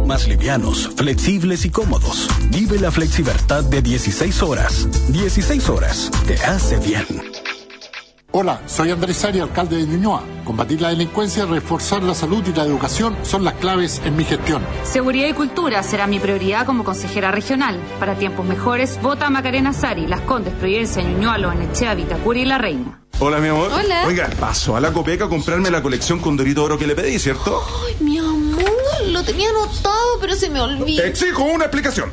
Más 0.06 0.28
livianos, 0.28 0.91
flexibles 0.95 1.65
y 1.65 1.72
cómodos. 1.72 2.30
Vive 2.52 2.78
la 2.78 2.91
flexibertad 2.91 3.64
de 3.64 3.82
16 3.82 4.44
horas. 4.44 4.88
16 5.10 5.69
horas. 5.69 6.11
Te 6.28 6.36
hace 6.45 6.78
bien. 6.78 7.07
Hola, 8.39 8.61
soy 8.68 8.91
Andrés 8.91 9.26
Ari, 9.26 9.39
alcalde 9.39 9.77
de 9.77 9.88
Ñuñoa. 9.88 10.22
Combatir 10.43 10.80
la 10.80 10.89
delincuencia, 10.89 11.47
reforzar 11.47 12.03
la 12.03 12.14
salud 12.14 12.43
y 12.47 12.53
la 12.53 12.65
educación 12.65 13.18
son 13.23 13.43
las 13.43 13.55
claves 13.55 13.99
en 14.05 14.15
mi 14.15 14.26
gestión. 14.26 14.61
Seguridad 14.84 15.27
y 15.27 15.34
cultura 15.34 15.81
será 15.81 16.05
mi 16.05 16.19
prioridad 16.19 16.64
como 16.68 16.84
consejera 16.84 17.31
regional. 17.31 17.80
Para 17.99 18.14
tiempos 18.14 18.45
mejores, 18.45 19.01
vota 19.01 19.31
Macarena 19.31 19.73
Sari, 19.73 20.05
Las 20.05 20.22
Condes, 20.22 20.53
Providencia, 20.53 21.01
Ñuñoa, 21.01 21.39
Loanechea, 21.39 21.95
Vitacura 21.95 22.38
y 22.38 22.45
La 22.45 22.59
Reina. 22.59 23.01
Hola, 23.18 23.39
mi 23.39 23.47
amor. 23.47 23.72
Hola. 23.73 24.03
Oiga, 24.05 24.30
paso 24.39 24.76
a 24.76 24.80
la 24.81 24.93
Copeca 24.93 25.26
a 25.26 25.30
comprarme 25.30 25.72
la 25.72 25.81
colección 25.81 26.19
Condorito 26.19 26.64
Oro 26.64 26.77
que 26.77 26.85
le 26.85 26.93
pedí, 26.93 27.18
¿cierto? 27.18 27.64
Ay, 27.88 27.95
mi 27.99 28.19
amor, 28.19 28.36
lo 29.06 29.24
tenía 29.24 29.49
anotado, 29.49 30.19
pero 30.19 30.36
se 30.36 30.49
me 30.49 30.60
olvidó. 30.60 31.03
Exijo 31.03 31.44
una 31.44 31.65
explicación. 31.65 32.11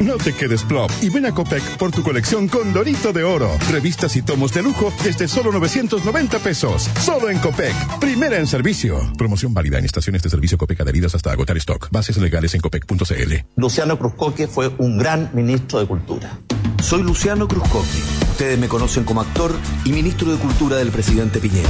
No 0.00 0.16
te 0.16 0.34
quedes 0.34 0.62
plop 0.62 0.90
y 1.00 1.10
ven 1.10 1.26
a 1.26 1.32
Copec 1.32 1.62
por 1.76 1.90
tu 1.90 2.02
colección 2.02 2.48
Condorito 2.48 3.12
de 3.12 3.24
Oro. 3.24 3.50
Revistas 3.70 4.16
y 4.16 4.22
tomos 4.22 4.52
de 4.52 4.62
lujo 4.62 4.92
desde 5.04 5.28
solo 5.28 5.52
990 5.52 6.38
pesos. 6.38 6.88
Solo 7.00 7.30
en 7.30 7.38
Copec. 7.38 7.74
Primera 8.00 8.38
en 8.38 8.46
servicio. 8.46 9.00
Promoción 9.16 9.54
válida 9.54 9.78
en 9.78 9.84
estaciones 9.84 10.22
de 10.22 10.30
servicio 10.30 10.58
Copec 10.58 10.80
adheridas 10.80 11.14
hasta 11.14 11.30
agotar 11.32 11.56
stock. 11.58 11.88
Bases 11.90 12.16
legales 12.18 12.54
en 12.54 12.60
copec.cl. 12.60 13.34
Luciano 13.56 13.98
Cruzcoque 13.98 14.48
fue 14.48 14.72
un 14.78 14.98
gran 14.98 15.30
ministro 15.34 15.80
de 15.80 15.86
Cultura. 15.86 16.38
Soy 16.82 17.02
Luciano 17.02 17.46
Cruzcoque. 17.46 17.88
Ustedes 18.32 18.58
me 18.58 18.68
conocen 18.68 19.04
como 19.04 19.20
actor 19.20 19.54
y 19.84 19.92
ministro 19.92 20.32
de 20.32 20.38
Cultura 20.38 20.76
del 20.76 20.90
presidente 20.90 21.38
Piñera. 21.38 21.68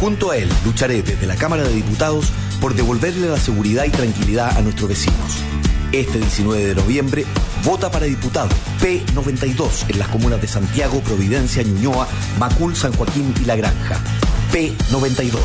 Junto 0.00 0.30
a 0.30 0.36
él 0.36 0.48
lucharé 0.64 1.02
desde 1.02 1.26
la 1.26 1.34
Cámara 1.34 1.64
de 1.64 1.74
Diputados 1.74 2.30
por 2.60 2.74
devolverle 2.74 3.28
la 3.28 3.38
seguridad 3.38 3.84
y 3.84 3.90
tranquilidad 3.90 4.56
a 4.56 4.62
nuestros 4.62 4.88
vecinos. 4.88 5.38
Este 5.92 6.18
19 6.18 6.64
de 6.64 6.74
noviembre, 6.74 7.24
vota 7.64 7.90
para 7.90 8.06
diputado 8.06 8.48
P92 8.80 9.88
en 9.88 9.98
las 9.98 10.08
comunas 10.08 10.40
de 10.40 10.48
Santiago, 10.48 11.00
Providencia, 11.00 11.62
Ñuñoa, 11.62 12.08
Macul, 12.38 12.74
San 12.74 12.92
Joaquín 12.92 13.32
y 13.40 13.44
La 13.44 13.56
Granja. 13.56 13.98
P92. 14.52 15.38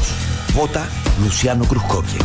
Vota 0.56 0.88
Luciano 1.24 1.66
Cruzcoque. 1.66 2.18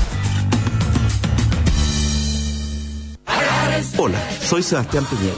Hola, 3.97 4.19
soy 4.43 4.62
Sebastián 4.62 5.05
Piñera. 5.05 5.35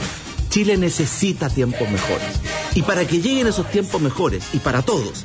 Chile 0.48 0.76
necesita 0.76 1.50
tiempos 1.50 1.90
mejores. 1.90 2.40
Y 2.74 2.82
para 2.82 3.06
que 3.06 3.20
lleguen 3.20 3.46
esos 3.46 3.70
tiempos 3.70 4.00
mejores, 4.00 4.44
y 4.52 4.58
para 4.58 4.82
todos, 4.82 5.24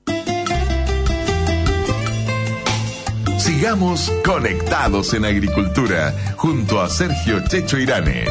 Sigamos 3.41 4.11
conectados 4.23 5.13
en 5.13 5.25
agricultura 5.25 6.13
junto 6.37 6.79
a 6.81 6.89
Sergio 6.89 7.39
Checho 7.47 7.77
Irane. 7.77 8.25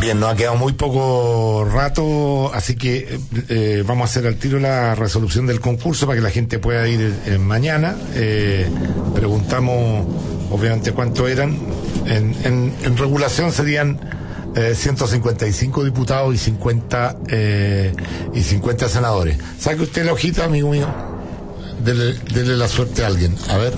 Bien, 0.00 0.20
nos 0.20 0.30
ha 0.32 0.36
quedado 0.36 0.56
muy 0.56 0.74
poco 0.74 1.66
rato, 1.72 2.52
así 2.54 2.76
que 2.76 3.18
eh, 3.48 3.82
vamos 3.86 4.02
a 4.02 4.04
hacer 4.10 4.26
al 4.28 4.36
tiro 4.36 4.60
la 4.60 4.94
resolución 4.94 5.46
del 5.46 5.60
concurso 5.60 6.06
para 6.06 6.16
que 6.18 6.22
la 6.22 6.30
gente 6.30 6.58
pueda 6.58 6.86
ir 6.86 7.12
eh, 7.26 7.38
mañana. 7.38 7.96
Eh, 8.14 8.68
preguntamos, 9.14 10.06
obviamente, 10.50 10.92
cuánto 10.92 11.26
eran. 11.26 11.58
En, 12.06 12.34
en- 12.44 12.96
regulación 12.98 13.50
serían 13.50 13.98
eh, 14.54 14.74
155 14.76 15.84
diputados 15.84 16.34
y 16.34 16.38
50, 16.38 17.16
eh, 17.28 17.92
y 18.34 18.42
50 18.42 18.88
senadores. 18.88 19.38
Saque 19.58 19.82
usted 19.82 20.04
la 20.04 20.12
hojita, 20.12 20.44
amigo 20.44 20.70
mío. 20.70 20.86
Dele, 21.82 22.14
dele 22.32 22.56
la 22.56 22.68
suerte 22.68 23.04
a 23.04 23.08
alguien. 23.08 23.34
A 23.48 23.56
ver. 23.56 23.74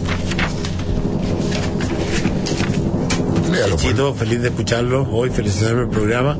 Léalo, 3.51 3.77
pues. 3.77 3.89
Chito, 3.89 4.14
feliz 4.14 4.43
de 4.43 4.48
escucharlo 4.48 5.09
hoy, 5.10 5.31
felicitarme 5.31 5.82
el 5.82 5.89
programa 5.89 6.39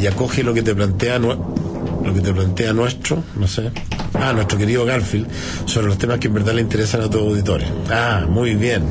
y 0.00 0.06
acoge 0.06 0.42
lo 0.42 0.54
que 0.54 0.62
te 0.62 0.74
plantea 0.74 1.18
lo 1.18 2.12
que 2.12 2.20
te 2.20 2.32
plantea 2.32 2.72
nuestro, 2.72 3.24
no 3.36 3.46
sé, 3.48 3.70
ah, 4.14 4.32
nuestro 4.32 4.58
querido 4.58 4.84
Garfield, 4.84 5.26
sobre 5.64 5.86
los 5.86 5.98
temas 5.98 6.18
que 6.18 6.28
en 6.28 6.34
verdad 6.34 6.54
le 6.54 6.60
interesan 6.60 7.00
a 7.00 7.08
todos 7.08 7.28
auditores. 7.28 7.68
Ah, 7.90 8.26
muy 8.28 8.54
bien, 8.54 8.82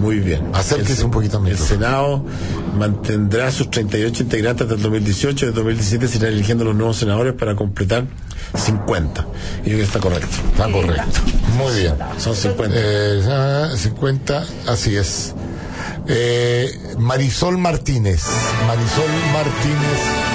muy 0.00 0.20
bien. 0.20 0.42
Acérquese 0.52 1.04
un 1.04 1.10
poquito 1.10 1.42
El 1.46 1.56
Senado 1.56 2.24
mantendrá 2.78 3.50
sus 3.50 3.70
38 3.70 4.24
integrantes 4.24 4.62
hasta 4.62 4.74
el 4.74 4.82
2018 4.82 5.46
y 5.46 5.48
el 5.48 5.54
2017 5.54 6.08
se 6.08 6.18
irán 6.18 6.32
eligiendo 6.32 6.64
los 6.64 6.74
nuevos 6.74 6.98
senadores 6.98 7.32
para 7.32 7.56
completar 7.56 8.04
50. 8.54 9.26
Y 9.64 9.70
yo 9.70 9.78
está 9.78 9.98
correcto. 9.98 10.28
Está 10.52 10.70
correcto. 10.70 11.20
Muy 11.56 11.80
bien. 11.80 11.94
Son 12.18 12.34
50. 12.34 12.74
Eh, 12.76 13.22
ah, 13.28 13.68
50, 13.76 14.44
así 14.66 14.96
es. 14.96 15.34
Eh, 16.08 16.70
Marisol 16.98 17.58
Martínez. 17.58 18.22
Marisol 18.66 19.10
Martínez. 19.32 20.26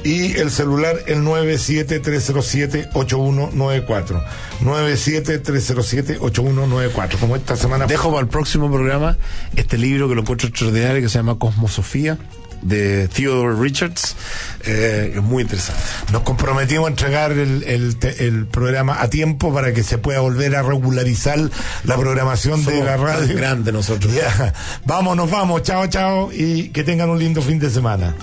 y 0.04 0.36
el 0.38 0.52
celular 0.52 0.98
el 1.08 1.24
97307-8194. 1.24 4.24
97307-8194. 4.62 7.20
Como 7.20 7.36
esta 7.36 7.56
semana 7.56 7.86
Dejo 7.86 8.10
para 8.10 8.22
el 8.22 8.28
próximo 8.28 8.72
programa 8.72 9.18
este 9.56 9.78
libro 9.78 10.10
que 10.10 10.16
lo 10.16 10.22
encuentro 10.22 10.50
extraordinario 10.50 11.02
que 11.02 11.10
se 11.10 11.18
llama 11.20 11.38
Cosmosofía 11.40 12.18
de 12.62 13.08
Theodore 13.08 13.56
Richards. 13.60 14.16
Eh, 14.66 15.14
es 15.16 15.24
muy 15.24 15.44
interesante. 15.44 15.82
Nos 16.12 16.24
comprometimos 16.24 16.88
a 16.88 16.90
entregar 16.90 17.32
el, 17.32 17.64
el 17.64 18.48
programa 18.48 19.02
a 19.02 19.10
tiempo 19.10 19.54
para 19.54 19.74
que 19.74 19.84
se 19.84 19.98
pueda 19.98 20.20
volver 20.20 20.56
a 20.56 20.62
regularizar 20.62 21.40
la 21.84 21.98
programación 21.98 22.66
de 22.66 22.84
la 22.84 22.98
radio. 22.98 23.28
tan 23.28 23.38
grandes 23.38 23.74
nosotros. 23.74 24.14
Ya. 24.14 24.54
Vamos, 24.86 25.16
nos 25.16 25.32
vamos. 25.32 25.64
Chao, 25.64 25.88
chao. 25.88 26.32
Y 26.34 26.70
que 26.70 26.84
tengan 26.84 27.10
un 27.10 27.20
lindo 27.20 27.42
fin 27.42 27.60
de 27.60 27.70
semana. 27.70 28.14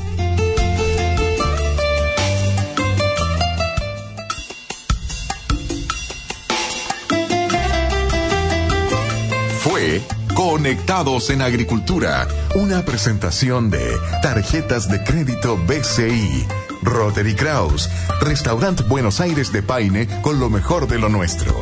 Fue 9.69 10.01
Conectados 10.37 11.29
en 11.31 11.43
Agricultura, 11.43 12.29
una 12.55 12.85
presentación 12.85 13.69
de 13.69 13.97
tarjetas 14.23 14.89
de 14.89 15.03
crédito 15.03 15.59
BCI, 15.67 16.47
Rotary 16.83 17.35
Kraus, 17.35 17.91
Restaurant 18.21 18.87
Buenos 18.87 19.21
Aires 19.21 19.51
de 19.53 19.65
Paine 19.65 20.07
con 20.23 20.39
lo 20.39 20.51
mejor 20.51 20.87
de 20.87 21.01
lo 21.01 21.09
nuestro. 21.09 21.53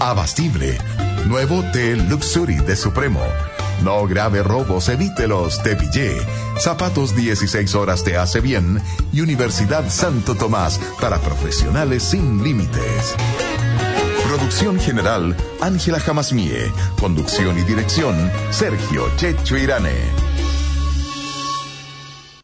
Abastible, 0.00 0.76
nuevo 1.24 1.62
té 1.72 1.96
Luxury 1.96 2.56
de 2.56 2.76
Supremo. 2.76 3.22
No 3.82 4.06
grave 4.06 4.42
robos, 4.42 4.90
evítelos, 4.90 5.62
te 5.62 5.76
pillé. 5.76 6.14
Zapatos 6.58 7.16
16 7.16 7.74
horas 7.74 8.04
te 8.04 8.18
hace 8.18 8.40
bien 8.40 8.82
y 9.14 9.22
Universidad 9.22 9.88
Santo 9.88 10.34
Tomás 10.34 10.78
para 11.00 11.18
profesionales 11.20 12.02
sin 12.02 12.44
límites. 12.44 13.14
Producción 14.36 14.78
general, 14.78 15.34
Ángela 15.62 15.98
Jamasmie. 15.98 16.70
Conducción 17.00 17.58
y 17.58 17.62
dirección, 17.62 18.30
Sergio 18.50 19.08
Checho 19.16 19.56
Irane. 19.56 20.12